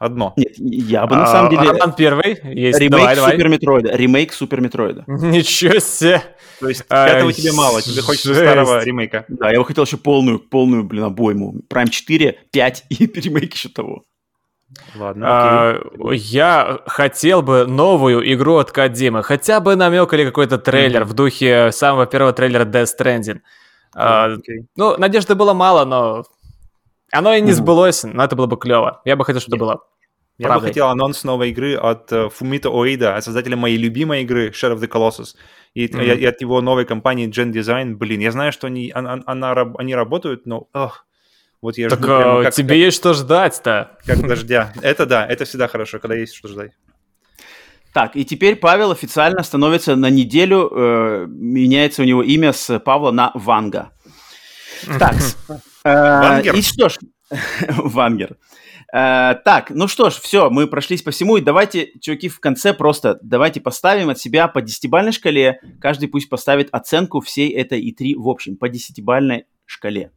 Одно. 0.00 0.32
Нет, 0.36 0.54
я 0.56 1.06
бы 1.06 1.14
на 1.14 1.26
самом 1.26 1.48
а, 1.48 1.50
деле... 1.50 1.72
Роман 1.72 1.92
первый. 1.92 2.40
Есть. 2.42 2.80
Ремейк 2.80 2.90
давай, 2.90 3.32
Супер 3.32 3.48
Метроида. 3.48 3.94
Ремейк 3.94 4.32
Супер 4.32 4.60
Метроида. 4.62 5.04
Ничего 5.06 5.78
себе. 5.78 6.22
То 6.58 6.70
есть 6.70 6.88
пятого 6.88 7.30
тебе 7.34 7.52
мало, 7.52 7.82
тебе 7.82 8.00
хочется 8.00 8.34
старого 8.34 8.82
ремейка. 8.82 9.26
Да, 9.28 9.50
я 9.50 9.58
бы 9.58 9.66
хотел 9.66 9.84
еще 9.84 9.98
полную, 9.98 10.38
полную, 10.38 10.84
блин, 10.84 11.04
обойму. 11.04 11.54
Prime 11.68 11.90
4, 11.90 12.38
5 12.50 12.84
и 12.88 13.06
ремейк 13.06 13.52
еще 13.52 13.68
того. 13.68 14.04
Ладно, 14.94 15.26
а, 15.28 15.80
я 16.12 16.80
хотел 16.86 17.42
бы 17.42 17.66
новую 17.66 18.32
игру 18.32 18.56
от 18.56 18.72
Кадима. 18.72 19.20
Хотя 19.22 19.60
бы 19.60 19.76
намек 19.76 20.14
или 20.14 20.24
какой-то 20.24 20.56
трейлер 20.56 21.02
mm-hmm. 21.02 21.04
в 21.04 21.12
духе 21.12 21.72
самого 21.72 22.06
первого 22.06 22.32
трейлера 22.32 22.64
Death 22.64 22.88
Stranding. 22.98 23.40
А, 23.94 24.30
okay. 24.30 24.64
Ну, 24.76 24.96
надежды 24.96 25.34
было 25.34 25.52
мало, 25.52 25.84
но 25.84 26.24
оно 27.12 27.34
и 27.34 27.40
не 27.40 27.52
сбылось, 27.52 28.04
но 28.04 28.24
это 28.24 28.36
было 28.36 28.46
бы 28.46 28.56
клево. 28.56 29.00
Я 29.04 29.16
бы 29.16 29.24
хотел, 29.24 29.40
чтобы 29.40 29.56
yeah. 29.56 29.60
было. 29.60 29.80
Я 30.38 30.46
Правда. 30.46 30.62
бы 30.62 30.68
хотел 30.68 30.88
анонс 30.88 31.22
новой 31.24 31.50
игры 31.50 31.74
от 31.76 32.10
uh, 32.12 32.30
Fumito 32.30 32.72
Oida, 32.72 33.20
создателя 33.20 33.56
моей 33.56 33.76
любимой 33.76 34.22
игры 34.22 34.48
Shadow 34.48 34.76
of 34.76 34.80
the 34.80 34.88
Colossus. 34.88 35.34
И, 35.74 35.86
mm-hmm. 35.86 36.16
и, 36.16 36.20
и 36.20 36.24
от 36.24 36.40
его 36.40 36.62
новой 36.62 36.86
компании 36.86 37.28
Gen 37.28 37.52
Design. 37.52 37.96
Блин, 37.96 38.20
я 38.20 38.32
знаю, 38.32 38.50
что 38.50 38.66
они, 38.66 38.90
она, 38.94 39.20
она, 39.26 39.52
они 39.76 39.94
работают, 39.94 40.46
но 40.46 40.68
ох, 40.72 41.04
вот 41.60 41.76
я 41.76 41.90
так 41.90 41.98
жду 41.98 42.08
прямо, 42.08 42.42
как, 42.44 42.54
тебе 42.54 42.68
как, 42.68 42.76
есть 42.76 42.96
что 42.96 43.12
ждать-то. 43.12 43.98
Как 44.06 44.26
дождя. 44.26 44.72
Это 44.80 45.04
да, 45.04 45.26
это 45.26 45.44
всегда 45.44 45.68
хорошо, 45.68 45.98
когда 45.98 46.14
есть 46.14 46.34
что 46.34 46.48
ждать. 46.48 46.72
Так, 47.92 48.16
и 48.16 48.24
теперь 48.24 48.56
Павел 48.56 48.92
официально 48.92 49.42
становится 49.42 49.96
на 49.96 50.10
неделю, 50.10 50.70
э, 50.72 51.26
меняется 51.28 52.02
у 52.02 52.04
него 52.06 52.22
имя 52.22 52.52
с 52.52 52.78
Павла 52.78 53.10
на 53.10 53.32
Ванга. 53.34 53.90
Так, 54.98 55.16
э, 55.84 56.42
и 56.56 56.62
что 56.62 56.88
ж, 56.88 56.98
Вангер. 57.68 58.36
Э, 58.92 59.34
так, 59.44 59.70
ну 59.70 59.88
что 59.88 60.10
ж, 60.10 60.14
все, 60.14 60.50
мы 60.50 60.66
прошлись 60.66 61.02
по 61.02 61.10
всему, 61.10 61.36
и 61.36 61.40
давайте, 61.40 61.92
чуваки, 62.00 62.28
в 62.28 62.40
конце 62.40 62.74
просто 62.74 63.18
давайте 63.22 63.60
поставим 63.60 64.10
от 64.10 64.18
себя 64.18 64.48
по 64.48 64.60
десятибальной 64.62 65.12
шкале, 65.12 65.60
каждый 65.80 66.08
пусть 66.08 66.28
поставит 66.28 66.68
оценку 66.72 67.20
всей 67.20 67.50
этой 67.50 67.80
И3 67.80 68.14
в 68.16 68.28
общем, 68.28 68.56
по 68.56 68.68
десятибальной 68.68 69.46
шкале. 69.64 70.10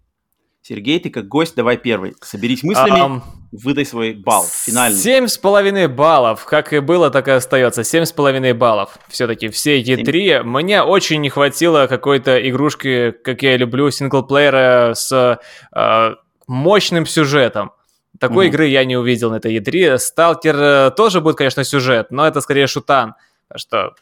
Сергей, 0.65 0.97
ты 0.97 1.09
как 1.09 1.27
гость, 1.27 1.57
давай 1.57 1.75
первый. 1.75 2.15
Соберись 2.21 2.63
мыслями, 2.63 3.17
um, 3.17 3.21
выдай 3.51 3.85
свой 3.85 4.13
балл 4.13 4.45
финальный. 4.45 4.97
Семь 4.97 5.27
с 5.27 5.37
половиной 5.37 5.87
баллов. 5.87 6.45
Как 6.45 6.71
и 6.71 6.79
было, 6.79 7.09
так 7.11 7.27
и 7.27 7.31
остается. 7.31 7.83
Семь 7.83 8.05
с 8.05 8.13
половиной 8.13 8.53
баллов. 8.53 8.97
Все-таки 9.09 9.49
все 9.49 9.79
эти 9.79 9.97
три. 9.97 10.39
Мне 10.39 10.81
очень 10.81 11.19
не 11.19 11.29
хватило 11.29 11.87
какой-то 11.87 12.49
игрушки, 12.49 13.11
как 13.11 13.43
я 13.43 13.57
люблю, 13.57 13.91
синглплеера 13.91 14.93
с 14.95 15.37
э, 15.75 16.15
мощным 16.47 17.05
сюжетом. 17.05 17.73
Такой 18.17 18.45
mm-hmm. 18.45 18.49
игры 18.49 18.67
я 18.67 18.85
не 18.85 18.95
увидел 18.95 19.31
на 19.31 19.35
этой 19.35 19.57
E3. 19.57 19.97
Сталкер 19.97 20.55
э, 20.55 20.91
тоже 20.91 21.19
будет, 21.19 21.35
конечно, 21.35 21.65
сюжет, 21.65 22.09
но 22.09 22.25
это 22.25 22.39
скорее 22.39 22.67
шутан. 22.67 23.15
Так 23.49 23.59
что 23.59 23.95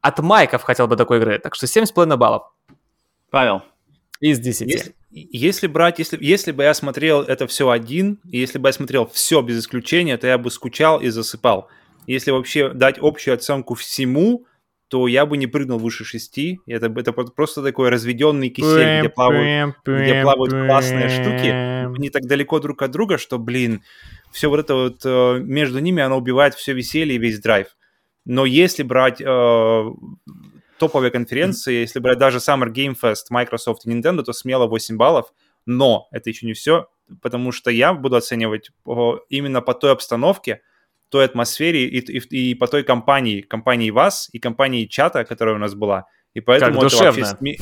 от 0.00 0.20
майков 0.20 0.62
хотел 0.62 0.86
бы 0.86 0.94
такой 0.94 1.18
игры. 1.18 1.40
Так 1.40 1.56
что 1.56 1.66
семь 1.66 1.86
с 1.86 1.90
половиной 1.90 2.18
баллов. 2.18 2.44
Павел. 3.30 3.62
Из 4.24 4.38
10. 4.38 4.70
Если, 4.70 4.94
если 5.10 5.66
брать, 5.66 5.98
если, 5.98 6.16
если 6.18 6.52
бы 6.52 6.62
я 6.62 6.72
смотрел 6.72 7.20
это 7.20 7.46
все 7.46 7.68
один, 7.68 8.20
если 8.24 8.58
бы 8.58 8.70
я 8.70 8.72
смотрел 8.72 9.06
все 9.06 9.42
без 9.42 9.60
исключения, 9.60 10.16
то 10.16 10.26
я 10.26 10.38
бы 10.38 10.50
скучал 10.50 10.98
и 10.98 11.10
засыпал. 11.10 11.68
Если 12.06 12.30
вообще 12.30 12.70
дать 12.70 12.96
общую 12.98 13.34
оценку 13.34 13.74
всему, 13.74 14.46
то 14.88 15.08
я 15.08 15.26
бы 15.26 15.36
не 15.36 15.46
прыгнул 15.46 15.78
выше 15.78 16.06
шести. 16.06 16.58
Это, 16.66 16.86
это 16.86 17.12
просто 17.12 17.62
такой 17.62 17.90
разведенный 17.90 18.48
кисель, 18.48 19.00
где 19.00 19.10
плавают, 19.10 19.76
где 19.84 20.22
плавают 20.22 20.52
классные 20.52 21.10
штуки. 21.10 21.94
Они 21.94 22.08
так 22.08 22.24
далеко 22.24 22.60
друг 22.60 22.80
от 22.80 22.92
друга, 22.92 23.18
что, 23.18 23.38
блин, 23.38 23.82
все 24.32 24.48
вот 24.48 24.58
это 24.58 24.74
вот 24.74 25.02
э, 25.04 25.38
между 25.40 25.80
ними, 25.80 26.02
оно 26.02 26.16
убивает 26.16 26.54
все 26.54 26.72
веселье 26.72 27.16
и 27.16 27.18
весь 27.18 27.40
драйв. 27.40 27.76
Но 28.24 28.46
если 28.46 28.84
брать 28.84 29.20
э, 29.20 29.90
топовые 30.84 31.10
конференции, 31.10 31.80
если 31.80 31.98
брать 31.98 32.18
даже 32.18 32.38
Summer 32.38 32.70
Game 32.70 32.94
Fest, 33.00 33.30
Microsoft 33.30 33.86
и 33.86 33.90
Nintendo, 33.90 34.22
то 34.22 34.32
смело 34.32 34.66
8 34.66 34.96
баллов. 34.96 35.32
Но 35.66 36.08
это 36.12 36.28
еще 36.30 36.46
не 36.46 36.52
все, 36.52 36.88
потому 37.22 37.52
что 37.52 37.70
я 37.70 37.94
буду 37.94 38.16
оценивать 38.16 38.70
именно 39.30 39.62
по 39.62 39.72
той 39.72 39.92
обстановке, 39.92 40.60
той 41.08 41.24
атмосфере 41.24 41.86
и, 41.86 41.98
и, 42.00 42.50
и 42.50 42.54
по 42.54 42.66
той 42.66 42.82
компании, 42.82 43.40
компании 43.40 43.90
вас 43.90 44.28
и 44.32 44.38
компании 44.38 44.84
чата, 44.84 45.24
которая 45.24 45.54
у 45.54 45.58
нас 45.58 45.74
была. 45.74 46.04
И 46.34 46.40
поэтому 46.40 46.80
как 46.80 46.92
это 46.92 47.04
вообще 47.04 47.24
сме... 47.24 47.56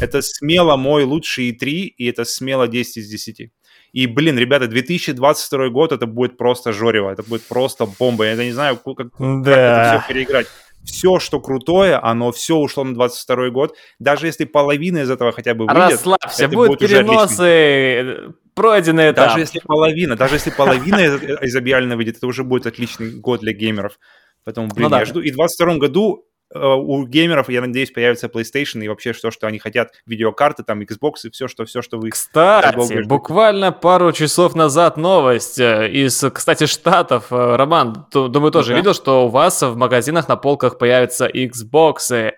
это 0.00 0.22
смело 0.22 0.76
мой 0.76 1.04
лучший 1.04 1.52
3, 1.52 1.86
и 1.98 2.06
это 2.06 2.24
смело 2.24 2.68
10 2.68 2.98
из 2.98 3.10
10. 3.10 3.50
И, 3.92 4.06
блин, 4.06 4.38
ребята, 4.38 4.68
2022 4.68 5.68
год 5.70 5.92
это 5.92 6.06
будет 6.06 6.36
просто 6.36 6.72
жорево, 6.72 7.10
это 7.10 7.22
будет 7.22 7.42
просто 7.42 7.86
бомба. 7.98 8.26
Я 8.26 8.36
не 8.36 8.52
знаю, 8.52 8.76
как, 8.76 8.96
как 8.96 9.12
да. 9.18 9.96
это 9.96 10.04
все 10.04 10.12
переиграть 10.12 10.46
все, 10.84 11.18
что 11.18 11.40
крутое, 11.40 11.96
оно 11.96 12.32
все 12.32 12.56
ушло 12.56 12.84
на 12.84 12.94
22 12.94 13.50
год. 13.50 13.76
Даже 13.98 14.26
если 14.26 14.44
половина 14.44 14.98
из 14.98 15.10
этого 15.10 15.32
хотя 15.32 15.54
бы 15.54 15.66
выйдет... 15.66 15.92
Расслабься, 15.92 16.44
это 16.44 16.54
будут 16.54 16.78
переносы, 16.78 18.32
пройденный 18.54 19.12
этап. 19.12 19.28
Даже 19.28 19.40
если 19.40 19.60
половина, 19.60 20.16
даже 20.16 20.36
если 20.36 20.50
половина 20.50 21.00
из, 21.42 21.56
объявлено 21.56 21.96
выйдет, 21.96 22.16
это 22.16 22.26
уже 22.26 22.44
будет 22.44 22.66
отличный 22.66 23.10
год 23.12 23.40
для 23.40 23.52
геймеров. 23.52 23.98
Поэтому, 24.44 24.68
блин, 24.68 24.84
ну, 24.84 24.90
да. 24.90 25.00
я 25.00 25.04
жду. 25.04 25.20
И 25.20 25.30
в 25.30 25.34
22 25.34 25.76
году 25.76 26.27
Э, 26.27 26.27
у 26.54 27.06
геймеров, 27.06 27.50
я 27.50 27.60
надеюсь, 27.60 27.90
появится 27.90 28.28
PlayStation 28.28 28.82
и 28.82 28.88
вообще 28.88 29.12
все, 29.12 29.30
что 29.30 29.46
они 29.46 29.58
хотят, 29.58 29.92
видеокарты, 30.06 30.62
там, 30.62 30.80
Xbox 30.80 31.14
и 31.24 31.30
все, 31.30 31.46
что, 31.46 31.66
все, 31.66 31.82
что 31.82 31.98
вы... 31.98 32.10
Кстати, 32.10 33.04
буквально 33.06 33.70
пару 33.70 34.12
часов 34.12 34.54
назад 34.54 34.96
новость 34.96 35.58
э, 35.58 35.90
из, 35.90 36.24
кстати, 36.32 36.66
Штатов. 36.66 37.26
Э, 37.30 37.56
Роман, 37.56 38.06
думаю, 38.12 38.50
тоже 38.50 38.70
да. 38.70 38.76
видел, 38.78 38.94
что 38.94 39.26
у 39.26 39.28
вас 39.28 39.62
в 39.62 39.76
магазинах 39.76 40.28
на 40.28 40.36
полках 40.36 40.78
появятся 40.78 41.28
Xbox. 41.28 42.32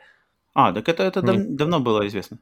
А, 0.54 0.72
так 0.72 0.88
это, 0.88 1.04
это 1.04 1.22
дав- 1.22 1.46
давно 1.48 1.78
было 1.78 2.06
известно. 2.08 2.38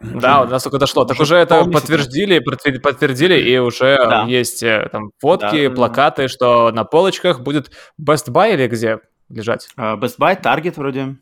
Да, 0.00 0.42
у 0.42 0.46
нас 0.46 0.62
только 0.62 0.78
дошло. 0.78 1.04
Так 1.04 1.20
уже 1.20 1.36
это 1.36 1.64
подтвердили, 1.64 2.38
подтвердили, 2.38 3.38
и 3.38 3.58
уже 3.58 3.96
да. 3.96 4.24
есть 4.24 4.60
там 4.92 5.10
фотки, 5.18 5.68
да, 5.68 5.74
плакаты, 5.74 6.28
что 6.28 6.70
на 6.70 6.84
полочках 6.84 7.40
будет 7.40 7.70
Best 8.00 8.30
Buy 8.30 8.54
или 8.54 8.66
где? 8.66 8.98
Лежать? 9.28 9.68
Uh, 9.76 9.98
Best 9.98 10.18
Buy, 10.18 10.40
Target 10.40 10.74
вроде. 10.76 11.16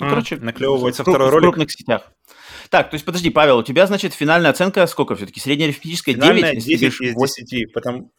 Ну, 0.00 0.06
mm. 0.06 0.08
короче, 0.08 0.36
наклевывается 0.36 1.02
второй 1.02 1.30
ролик. 1.30 1.50
В 1.50 1.52
крупных 1.52 1.70
сетях. 1.70 2.12
Так, 2.70 2.90
то 2.90 2.94
есть, 2.94 3.04
подожди, 3.04 3.30
Павел, 3.30 3.58
у 3.58 3.62
тебя, 3.62 3.86
значит, 3.86 4.14
финальная 4.14 4.50
оценка 4.50 4.86
сколько 4.86 5.14
все-таки? 5.14 5.40
Средняя 5.40 5.68
арифметическая 5.68 6.14
9? 6.14 6.26
Финальная 6.26 6.54
10 6.54 7.00
из 7.00 7.14
10, 7.14 7.72
потому... 7.72 8.10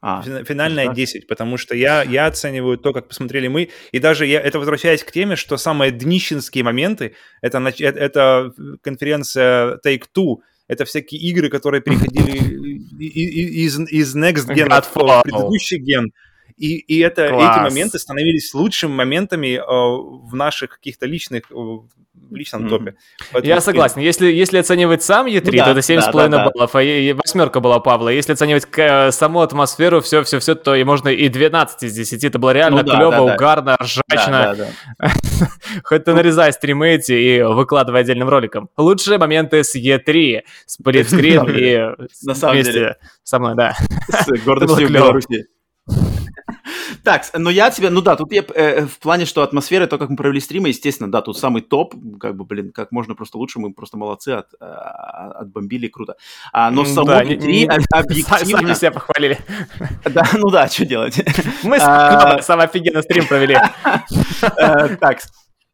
А, 0.00 0.22
Финальная 0.22 0.86
да? 0.86 0.94
10, 0.94 1.26
потому 1.26 1.56
что 1.56 1.74
я, 1.74 2.04
я 2.04 2.26
оцениваю 2.26 2.78
то, 2.78 2.92
как 2.92 3.08
посмотрели 3.08 3.48
мы, 3.48 3.70
и 3.90 3.98
даже 3.98 4.26
я, 4.26 4.40
это 4.40 4.60
возвращаясь 4.60 5.02
к 5.02 5.10
теме, 5.10 5.34
что 5.34 5.56
самые 5.56 5.90
днищенские 5.90 6.62
моменты, 6.62 7.16
это, 7.42 7.58
это, 7.58 7.98
это 7.98 8.52
конференция 8.80 9.80
Take-Two, 9.84 10.36
это 10.68 10.84
всякие 10.84 11.20
игры, 11.22 11.48
которые 11.48 11.80
переходили 11.80 12.38
из, 13.02 13.80
из 13.80 14.16
Next 14.16 14.46
Gen 14.46 14.82
в 14.82 15.22
предыдущий 15.22 15.78
ген, 15.78 16.12
и, 16.58 16.78
и 16.78 16.98
это, 16.98 17.26
эти 17.26 17.60
моменты 17.60 17.98
становились 17.98 18.52
лучшими 18.52 18.90
моментами 18.90 19.56
э, 19.56 19.62
в 19.62 20.34
наших 20.34 20.70
каких-то 20.70 21.06
личных, 21.06 21.50
э, 21.50 21.54
в 21.54 21.88
личном 22.34 22.66
mm-hmm. 22.66 22.68
топе. 22.68 22.94
Поэтому, 23.32 23.54
Я 23.54 23.60
согласен. 23.60 24.00
Если, 24.00 24.26
если 24.26 24.58
оценивать 24.58 25.02
сам 25.02 25.26
Е3, 25.26 25.44
ну, 25.44 25.52
да, 25.52 25.64
то 25.64 25.70
это 25.70 25.80
7,5 25.80 26.12
да, 26.12 26.28
да, 26.28 26.50
баллов, 26.50 26.72
да. 26.72 26.78
а 26.78 26.82
и 26.82 27.12
восьмерка 27.12 27.60
была 27.60 27.78
Павла. 27.78 28.08
Если 28.08 28.32
оценивать 28.32 28.66
к, 28.66 29.12
саму 29.12 29.40
атмосферу, 29.40 30.00
все-все-все, 30.00 30.56
то 30.56 30.74
и 30.74 30.82
можно 30.82 31.08
и 31.08 31.28
12 31.28 31.84
из 31.84 31.94
10. 31.94 32.24
Это 32.24 32.38
было 32.38 32.50
реально 32.50 32.82
ну, 32.82 32.90
клево, 32.90 33.10
да, 33.12 33.16
да, 33.16 33.34
угарно, 33.34 33.76
ржачно. 33.80 34.04
Да, 34.28 34.54
да, 34.54 34.66
да. 34.98 35.10
Хоть 35.84 36.04
ты 36.04 36.12
нарезай 36.12 36.52
стримы 36.52 36.88
эти 36.88 37.12
и 37.12 37.42
выкладывай 37.42 38.00
отдельным 38.00 38.28
роликом. 38.28 38.68
Лучшие 38.76 39.18
моменты 39.18 39.62
с 39.62 39.76
Е3, 39.76 40.42
сплитскрин 40.66 41.48
и 41.48 41.94
вместе 42.50 42.96
со 43.22 43.38
мной, 43.38 43.54
да. 43.54 43.76
С 44.08 44.26
гордостью 44.44 44.88
Беларуси. 44.88 45.46
Так, 47.04 47.24
но 47.34 47.50
я 47.50 47.70
тебе, 47.70 47.90
ну 47.90 48.00
да, 48.00 48.16
тут 48.16 48.32
я 48.32 48.42
э, 48.54 48.86
в 48.86 48.98
плане, 48.98 49.24
что 49.24 49.42
атмосфера, 49.42 49.86
то, 49.86 49.98
как 49.98 50.10
мы 50.10 50.16
провели 50.16 50.40
стримы, 50.40 50.68
естественно, 50.68 51.10
да, 51.10 51.20
тут 51.22 51.38
самый 51.38 51.62
топ, 51.62 51.94
как 52.20 52.36
бы, 52.36 52.44
блин, 52.44 52.72
как 52.72 52.92
можно 52.92 53.14
просто 53.14 53.38
лучше, 53.38 53.58
мы 53.58 53.72
просто 53.72 53.96
молодцы, 53.96 54.30
от, 54.30 54.46
э, 54.60 54.64
отбомбили, 54.64 55.88
круто. 55.88 56.16
А, 56.52 56.70
но 56.70 56.84
само 56.84 57.06
да, 57.06 57.22
E3 57.22 57.66
объективно... 57.90 58.58
Сами 58.58 58.74
себя 58.74 58.90
похвалили. 58.90 59.38
Да, 60.04 60.24
ну 60.34 60.50
да, 60.50 60.68
что 60.68 60.86
делать? 60.86 61.20
Мы 61.62 61.76
а... 61.76 62.40
самый 62.42 62.66
офигенный 62.66 63.02
стрим 63.02 63.26
провели. 63.26 63.56
Э, 64.56 64.96
так, 64.96 65.20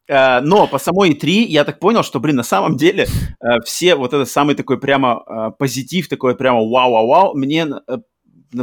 э, 0.07 0.39
но 0.41 0.67
по 0.67 0.77
самой 0.77 1.11
E3 1.11 1.29
я 1.45 1.63
так 1.63 1.79
понял, 1.79 2.03
что, 2.03 2.19
блин, 2.19 2.35
на 2.35 2.43
самом 2.43 2.75
деле 2.77 3.07
э, 3.41 3.59
все 3.65 3.95
вот 3.95 4.13
это 4.13 4.25
самый 4.25 4.55
такой 4.55 4.79
прямо 4.79 5.51
позитив, 5.57 6.07
такой 6.07 6.35
прямо 6.35 6.59
вау-вау-вау, 6.59 7.35
мне 7.35 7.67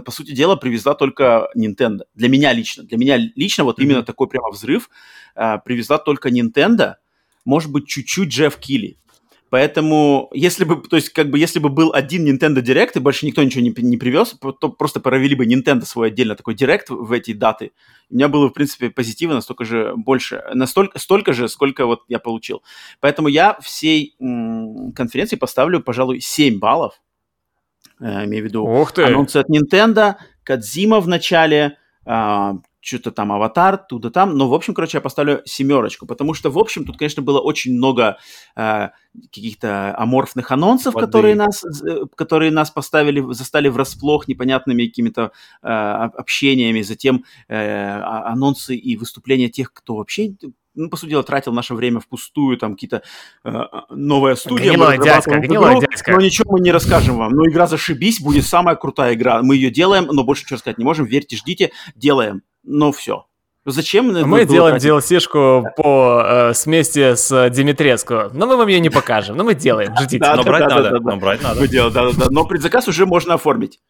по 0.01 0.11
сути 0.11 0.33
дела, 0.33 0.57
привезла 0.57 0.95
только 0.95 1.49
Nintendo. 1.57 2.03
Для 2.15 2.29
меня 2.29 2.53
лично. 2.53 2.85
Для 2.85 2.97
меня 2.97 3.19
лично 3.37 3.65
вот 3.65 3.79
mm-hmm. 3.79 3.83
именно 3.83 4.03
такой 4.03 4.29
прямо 4.29 4.51
взрыв 4.51 4.89
э, 5.35 5.59
привезла 5.65 5.99
только 5.99 6.31
Nintendo. 6.31 6.95
Может 7.45 7.71
быть, 7.71 7.89
чуть-чуть 7.89 8.29
Джефф 8.29 8.57
Килли. 8.57 8.97
Поэтому, 9.53 10.31
если 10.33 10.65
бы, 10.65 10.77
то 10.77 10.97
есть, 10.97 11.11
как 11.11 11.29
бы, 11.29 11.39
если 11.39 11.59
бы 11.59 11.69
был 11.69 11.93
один 11.93 12.27
Nintendo 12.27 12.63
Direct, 12.63 12.93
и 12.95 13.01
больше 13.01 13.27
никто 13.27 13.43
ничего 13.43 13.63
не, 13.63 13.75
не 13.83 13.99
привез, 13.99 14.35
то 14.59 14.71
просто 14.71 14.99
провели 14.99 15.35
бы 15.35 15.45
Nintendo 15.45 15.83
свой 15.83 16.09
отдельно 16.09 16.37
такой 16.37 16.55
Direct 16.55 16.87
в 16.89 17.13
эти 17.13 17.35
даты. 17.35 17.73
У 18.09 18.15
меня 18.15 18.29
было, 18.29 18.49
в 18.49 18.55
принципе, 18.55 18.89
позитива 18.89 19.35
настолько 19.35 19.67
же 19.67 19.93
больше, 19.95 20.43
настолько, 20.55 20.99
столько 20.99 21.35
же, 21.35 21.51
сколько 21.51 21.85
вот 21.85 22.05
я 22.09 22.19
получил. 22.19 22.63
Поэтому 23.01 23.29
я 23.29 23.59
всей 23.61 24.17
м- 24.19 24.93
конференции 24.93 25.37
поставлю, 25.37 25.81
пожалуй, 25.81 26.21
7 26.21 26.59
баллов 26.59 27.03
э, 28.01 28.25
имею 28.25 28.45
в 28.45 28.47
виду 28.47 28.65
Ух 28.65 28.93
ты. 28.93 29.05
анонсы 29.05 29.37
от 29.39 29.49
Nintendo, 29.51 30.17
Кадзима 30.45 31.01
в 31.01 31.09
начале, 31.09 31.79
э, 32.07 32.53
что-то 32.83 33.13
там 33.13 33.33
аватар, 33.33 33.79
туда 33.79 34.11
там. 34.11 34.37
Но, 34.37 34.49
в 34.49 34.55
общем, 34.55 34.75
короче, 34.75 34.99
я 34.99 35.01
поставлю 35.01 35.41
семерочку, 35.45 36.05
потому 36.05 36.35
что, 36.35 36.51
в 36.51 36.59
общем, 36.59 36.85
тут, 36.85 36.99
конечно, 36.99 37.23
было 37.23 37.41
очень 37.41 37.75
много 37.75 38.19
э, 38.57 38.89
каких-то 39.33 39.97
аморфных 39.97 40.51
анонсов, 40.51 40.95
которые 40.95 41.37
нас, 41.37 41.65
э, 41.65 42.07
которые 42.17 42.51
нас 42.51 42.71
поставили, 42.71 43.25
застали 43.33 43.69
врасплох 43.69 44.27
непонятными 44.27 44.87
какими-то 44.87 45.31
э, 45.63 45.67
общениями, 45.69 46.83
затем 46.83 47.25
э, 47.49 47.55
а, 47.57 48.33
анонсы 48.33 48.75
и 48.75 48.97
выступления 48.97 49.49
тех, 49.49 49.73
кто 49.73 49.97
вообще 49.97 50.35
ну, 50.75 50.89
по 50.89 50.97
сути 50.97 51.11
дела, 51.11 51.23
тратил 51.23 51.53
наше 51.53 51.75
время 51.75 52.01
впустую, 52.01 52.57
там 52.59 52.75
какие-то 52.75 53.03
э, 53.45 53.63
новая 53.91 54.35
студия. 54.37 54.73
Гнилая 54.73 54.99
дядька, 54.99 55.39
гнилая 55.39 55.73
игру, 55.73 55.87
дядька. 55.89 56.13
Но 56.13 56.21
ничего 56.21 56.53
мы 56.53 56.61
не 56.61 56.73
расскажем 56.73 57.17
вам. 57.17 57.33
Но 57.33 57.45
игра 57.47 57.67
зашибись, 57.67 58.21
будет 58.21 58.47
самая 58.47 58.77
крутая 58.77 59.15
игра. 59.15 59.43
Мы 59.43 59.57
ее 59.57 59.71
делаем, 59.71 60.07
но 60.07 60.25
больше 60.25 60.45
ничего 60.45 60.59
сказать 60.59 60.79
не 60.79 60.85
можем. 60.85 61.07
Верьте, 61.07 61.37
ждите, 61.37 61.73
делаем 61.95 62.43
но 62.63 62.93
все. 62.93 63.27
Зачем? 63.65 64.09
Мы 64.29 64.45
делаем 64.45 64.77
DLC-шку 64.77 65.67
по 65.77 66.23
э, 66.25 66.55
смеси 66.55 67.15
с 67.15 67.51
Димитреску, 67.51 68.31
но 68.33 68.47
мы 68.47 68.57
вам 68.57 68.67
ее 68.67 68.81
не 68.81 68.91
покажем. 68.91 69.37
Но 69.37 69.45
мы 69.45 69.55
делаем, 69.55 69.95
ждите. 69.97 70.25
Но 70.35 70.43
брать 70.43 70.69
надо. 70.69 70.99
Но 70.99 71.17
брать 71.17 71.43
надо. 71.43 72.31
Но 72.31 72.45
предзаказ 72.45 72.89
уже 72.89 73.07
можно 73.07 73.35
оформить. 73.35 73.81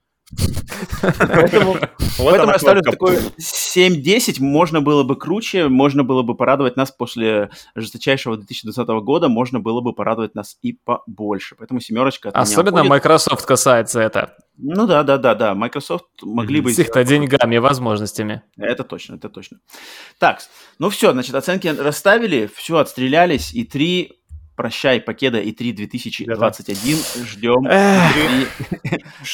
Поэтому, 1.19 1.77
поэтому 2.19 2.53
я 2.53 2.59
ставлю 2.59 2.83
такой 2.83 3.19
7-10. 3.39 4.37
Можно 4.41 4.81
было 4.81 5.03
бы 5.03 5.17
круче, 5.17 5.69
можно 5.69 6.05
было 6.05 6.23
бы 6.23 6.35
порадовать 6.35 6.77
нас 6.77 6.91
после 6.91 7.51
жесточайшего 7.75 8.37
2020 8.37 8.89
года, 9.05 9.29
можно 9.29 9.61
было 9.61 9.81
бы 9.81 9.93
порадовать 9.93 10.35
нас 10.35 10.57
и 10.63 10.73
побольше. 10.73 11.57
Поэтому 11.59 11.81
семерочка 11.81 12.31
Особенно 12.31 12.85
Microsoft 12.85 13.45
касается 13.45 14.01
это. 14.01 14.37
Ну 14.57 14.87
да, 14.87 15.03
да, 15.03 15.19
да, 15.19 15.35
да. 15.35 15.55
Microsoft 15.55 16.07
могли 16.23 16.61
бы... 16.61 16.73
С 16.73 16.79
их-то 16.79 17.05
деньгами 17.05 17.57
и 17.57 17.59
возможностями. 17.59 18.43
Это 18.57 18.85
точно, 18.85 19.17
это 19.17 19.29
точно. 19.29 19.59
Так, 20.19 20.41
ну 20.79 20.89
все, 20.91 21.13
значит, 21.13 21.35
оценки 21.35 21.69
расставили, 21.69 22.51
все, 22.55 22.79
отстрелялись, 22.79 23.55
и 23.55 23.65
три 23.65 24.22
Прощай, 24.57 25.01
Покеда 25.01 25.41
и 25.41 25.53
3 25.53 25.73
2021. 25.73 26.99
Ждем. 27.27 27.67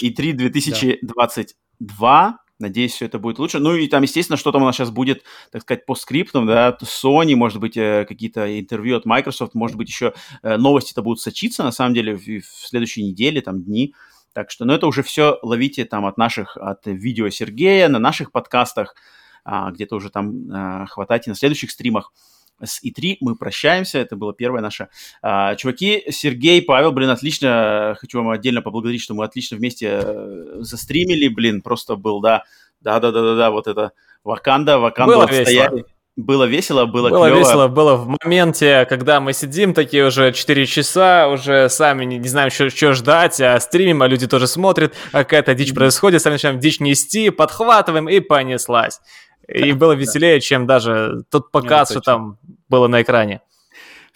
И 0.00 0.10
3 0.10 0.32
2022. 0.32 2.38
Надеюсь, 2.60 2.92
все 2.92 3.06
это 3.06 3.20
будет 3.20 3.38
лучше. 3.38 3.60
Ну 3.60 3.76
и 3.76 3.86
там, 3.86 4.02
естественно, 4.02 4.36
что 4.36 4.50
там 4.50 4.62
у 4.62 4.64
нас 4.64 4.76
сейчас 4.76 4.90
будет, 4.90 5.22
так 5.52 5.62
сказать, 5.62 5.86
по 5.86 5.94
скриптам, 5.94 6.46
да, 6.46 6.76
Sony, 6.82 7.36
может 7.36 7.60
быть, 7.60 7.76
э, 7.76 8.04
какие-то 8.04 8.58
интервью 8.58 8.96
от 8.96 9.06
Microsoft, 9.06 9.54
может 9.54 9.76
быть, 9.76 9.88
еще 9.88 10.12
э, 10.42 10.56
новости-то 10.56 11.02
будут 11.02 11.20
сочиться, 11.20 11.62
на 11.62 11.70
самом 11.70 11.94
деле, 11.94 12.16
в, 12.16 12.24
в 12.24 12.44
следующей 12.44 13.04
неделе, 13.04 13.42
там, 13.42 13.62
дни. 13.62 13.94
Так 14.32 14.50
что, 14.50 14.64
ну, 14.64 14.72
это 14.72 14.88
уже 14.88 15.04
все 15.04 15.38
ловите 15.42 15.84
там 15.84 16.04
от 16.04 16.18
наших, 16.18 16.56
от 16.56 16.84
видео 16.86 17.30
Сергея 17.30 17.88
на 17.88 18.00
наших 18.00 18.32
подкастах, 18.32 18.96
а, 19.44 19.70
где-то 19.70 19.96
уже 19.96 20.10
там 20.10 20.50
а, 20.52 20.86
хватайте 20.86 21.30
на 21.30 21.36
следующих 21.36 21.70
стримах 21.70 22.12
с 22.62 22.84
И3 22.84 23.18
мы 23.20 23.36
прощаемся. 23.36 23.98
Это 23.98 24.16
было 24.16 24.32
первое 24.32 24.60
наше. 24.60 24.88
А, 25.22 25.54
чуваки, 25.56 26.04
Сергей, 26.10 26.62
Павел, 26.62 26.92
блин, 26.92 27.10
отлично. 27.10 27.96
Хочу 28.00 28.18
вам 28.18 28.30
отдельно 28.30 28.62
поблагодарить, 28.62 29.02
что 29.02 29.14
мы 29.14 29.24
отлично 29.24 29.56
вместе 29.56 30.00
э, 30.02 30.56
застримили. 30.60 31.28
Блин, 31.28 31.62
просто 31.62 31.96
был, 31.96 32.20
да. 32.20 32.44
Да-да-да-да-да, 32.80 33.50
вот 33.50 33.66
это 33.66 33.92
Ваканда, 34.24 34.78
Ваканда 34.78 35.14
было 35.14 35.26
стояли. 35.26 35.76
Весело. 35.78 35.84
Было 36.16 36.44
весело, 36.44 36.84
было 36.86 37.10
Было 37.10 37.28
клево. 37.28 37.38
весело, 37.38 37.68
было 37.68 37.94
в 37.94 38.08
моменте, 38.08 38.86
когда 38.88 39.20
мы 39.20 39.32
сидим 39.32 39.72
такие 39.72 40.04
уже 40.04 40.32
4 40.32 40.66
часа, 40.66 41.28
уже 41.28 41.68
сами 41.68 42.04
не, 42.04 42.18
не 42.18 42.28
знаем, 42.28 42.50
что, 42.50 42.70
что 42.70 42.92
ждать, 42.92 43.40
а 43.40 43.60
стримим, 43.60 44.02
а 44.02 44.08
люди 44.08 44.26
тоже 44.26 44.48
смотрят, 44.48 44.94
а 45.12 45.18
какая-то 45.18 45.54
дичь 45.54 45.72
происходит, 45.72 46.20
сами 46.20 46.32
начинаем 46.32 46.58
дичь 46.58 46.80
нести, 46.80 47.30
подхватываем 47.30 48.08
и 48.08 48.18
понеслась. 48.18 49.00
И 49.48 49.72
было 49.72 49.92
веселее, 49.92 50.40
чем 50.40 50.66
даже 50.66 51.24
тот 51.30 51.50
показ, 51.50 51.90
что 51.90 52.00
там 52.00 52.38
было 52.68 52.86
на 52.86 53.02
экране. 53.02 53.40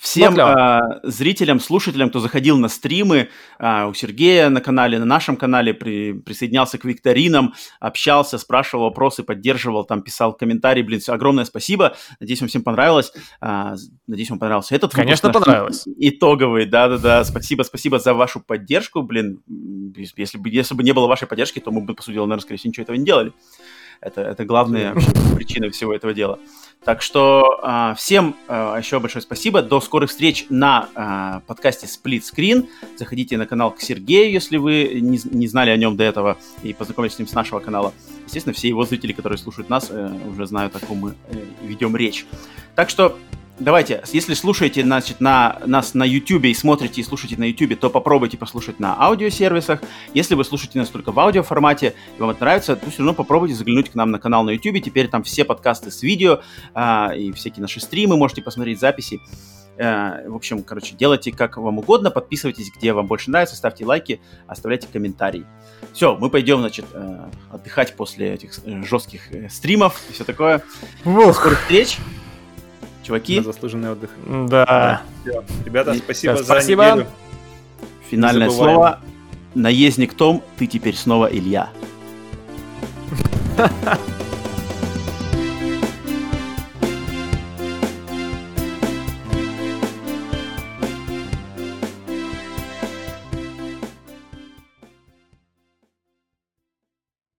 Всем 0.02 0.36
э, 0.36 0.80
зрителям, 1.04 1.60
слушателям, 1.60 2.10
кто 2.10 2.18
заходил 2.18 2.58
на 2.58 2.68
стримы 2.68 3.28
э, 3.60 3.84
у 3.84 3.94
Сергея 3.94 4.48
на 4.48 4.60
канале, 4.60 4.98
на 4.98 5.04
нашем 5.04 5.36
канале, 5.36 5.74
при, 5.74 6.14
присоединялся 6.14 6.76
к 6.76 6.84
викторинам, 6.84 7.54
общался, 7.78 8.36
спрашивал 8.38 8.86
вопросы, 8.86 9.22
поддерживал, 9.22 9.84
там 9.84 10.02
писал 10.02 10.32
комментарии. 10.32 10.82
Блин, 10.82 11.00
огромное 11.06 11.44
спасибо. 11.44 11.94
Надеюсь, 12.18 12.40
вам 12.40 12.48
всем 12.48 12.64
понравилось. 12.64 13.12
Э, 13.40 13.76
надеюсь, 14.08 14.30
вам 14.30 14.40
понравился 14.40 14.74
этот 14.74 14.92
Конечно, 14.92 15.28
выпуск. 15.28 15.44
понравилось. 15.44 15.84
Итоговый, 15.98 16.66
да-да-да. 16.66 17.22
Спасибо, 17.22 17.62
спасибо 17.62 18.00
за 18.00 18.12
вашу 18.12 18.40
поддержку. 18.40 19.02
Блин, 19.02 19.40
если 20.16 20.36
бы, 20.36 20.48
если 20.48 20.74
бы 20.74 20.82
не 20.82 20.92
было 20.92 21.06
вашей 21.06 21.28
поддержки, 21.28 21.60
то 21.60 21.70
мы 21.70 21.80
бы, 21.80 21.94
по 21.94 22.02
сути 22.02 22.14
дела, 22.14 22.26
наверное, 22.26 22.42
скорее 22.42 22.58
всего, 22.58 22.70
ничего 22.70 22.82
этого 22.82 22.96
не 22.96 23.04
делали. 23.04 23.32
Это, 24.02 24.20
это 24.20 24.44
главная 24.44 24.94
причина 25.36 25.70
всего 25.70 25.94
этого 25.94 26.12
дела. 26.12 26.40
Так 26.84 27.00
что 27.00 27.60
э, 27.62 27.94
всем 27.96 28.34
э, 28.48 28.74
еще 28.78 28.98
большое 28.98 29.22
спасибо. 29.22 29.62
До 29.62 29.80
скорых 29.80 30.10
встреч 30.10 30.46
на 30.50 30.88
э, 30.96 31.46
подкасте 31.46 31.86
Split 31.86 32.22
Screen. 32.22 32.68
Заходите 32.96 33.38
на 33.38 33.46
канал 33.46 33.70
к 33.70 33.80
Сергею, 33.80 34.32
если 34.32 34.56
вы 34.56 34.98
не, 35.00 35.20
не 35.30 35.46
знали 35.46 35.70
о 35.70 35.76
нем 35.76 35.96
до 35.96 36.02
этого 36.02 36.36
и 36.64 36.72
познакомились 36.72 37.14
с 37.14 37.18
ним 37.20 37.28
с 37.28 37.32
нашего 37.34 37.60
канала. 37.60 37.94
Естественно, 38.26 38.52
все 38.52 38.66
его 38.66 38.84
зрители, 38.84 39.12
которые 39.12 39.38
слушают 39.38 39.70
нас, 39.70 39.86
э, 39.90 40.12
уже 40.28 40.46
знают, 40.46 40.74
о 40.74 40.80
ком 40.80 40.98
мы 40.98 41.14
э, 41.28 41.36
ведем 41.62 41.96
речь. 41.96 42.26
Так 42.74 42.90
что 42.90 43.16
давайте, 43.58 44.02
если 44.12 44.34
слушаете 44.34 44.82
значит, 44.82 45.20
на, 45.20 45.60
нас 45.66 45.94
на 45.94 46.04
YouTube 46.04 46.44
и 46.44 46.54
смотрите 46.54 47.00
и 47.00 47.04
слушаете 47.04 47.36
на 47.36 47.44
YouTube, 47.44 47.78
то 47.78 47.90
попробуйте 47.90 48.36
послушать 48.36 48.80
на 48.80 48.94
аудиосервисах. 49.00 49.80
Если 50.14 50.34
вы 50.34 50.44
слушаете 50.44 50.78
нас 50.78 50.88
только 50.88 51.12
в 51.12 51.18
аудиоформате, 51.18 51.94
и 52.16 52.20
вам 52.20 52.30
это 52.30 52.40
нравится, 52.40 52.76
то 52.76 52.90
все 52.90 52.98
равно 52.98 53.14
попробуйте 53.14 53.54
заглянуть 53.54 53.90
к 53.90 53.94
нам 53.94 54.10
на 54.10 54.18
канал 54.18 54.44
на 54.44 54.50
YouTube. 54.50 54.82
Теперь 54.82 55.08
там 55.08 55.22
все 55.22 55.44
подкасты 55.44 55.90
с 55.90 56.02
видео 56.02 56.40
а, 56.74 57.12
и 57.14 57.32
всякие 57.32 57.62
наши 57.62 57.80
стримы, 57.80 58.16
можете 58.16 58.42
посмотреть 58.42 58.80
записи. 58.80 59.20
А, 59.78 60.22
в 60.28 60.34
общем, 60.34 60.62
короче, 60.62 60.94
делайте 60.94 61.32
как 61.32 61.56
вам 61.56 61.78
угодно, 61.78 62.10
подписывайтесь, 62.10 62.70
где 62.76 62.92
вам 62.92 63.06
больше 63.06 63.30
нравится, 63.30 63.56
ставьте 63.56 63.84
лайки, 63.84 64.20
оставляйте 64.46 64.88
комментарии. 64.92 65.46
Все, 65.92 66.16
мы 66.16 66.30
пойдем, 66.30 66.60
значит, 66.60 66.84
э, 66.92 67.28
отдыхать 67.50 67.94
после 67.96 68.34
этих 68.34 68.52
э, 68.64 68.82
жестких 68.84 69.32
э, 69.32 69.48
стримов 69.48 70.00
и 70.08 70.12
все 70.12 70.24
такое. 70.24 70.62
Ух. 71.04 71.26
До 71.26 71.32
скорых 71.32 71.60
встреч! 71.62 71.98
Чуваки. 73.02 73.38
На 73.38 73.44
заслуженный 73.44 73.92
отдых. 73.92 74.10
Да. 74.26 75.02
да. 75.24 75.44
Ребята, 75.64 75.94
спасибо 75.94 76.34
да, 76.34 76.42
за 76.42 76.72
неделю. 76.72 77.06
Финальное 78.10 78.50
слово. 78.50 79.00
Наездник 79.54 80.14
Том, 80.14 80.42
ты 80.58 80.66
теперь 80.66 80.96
снова 80.96 81.26
Илья. 81.26 81.70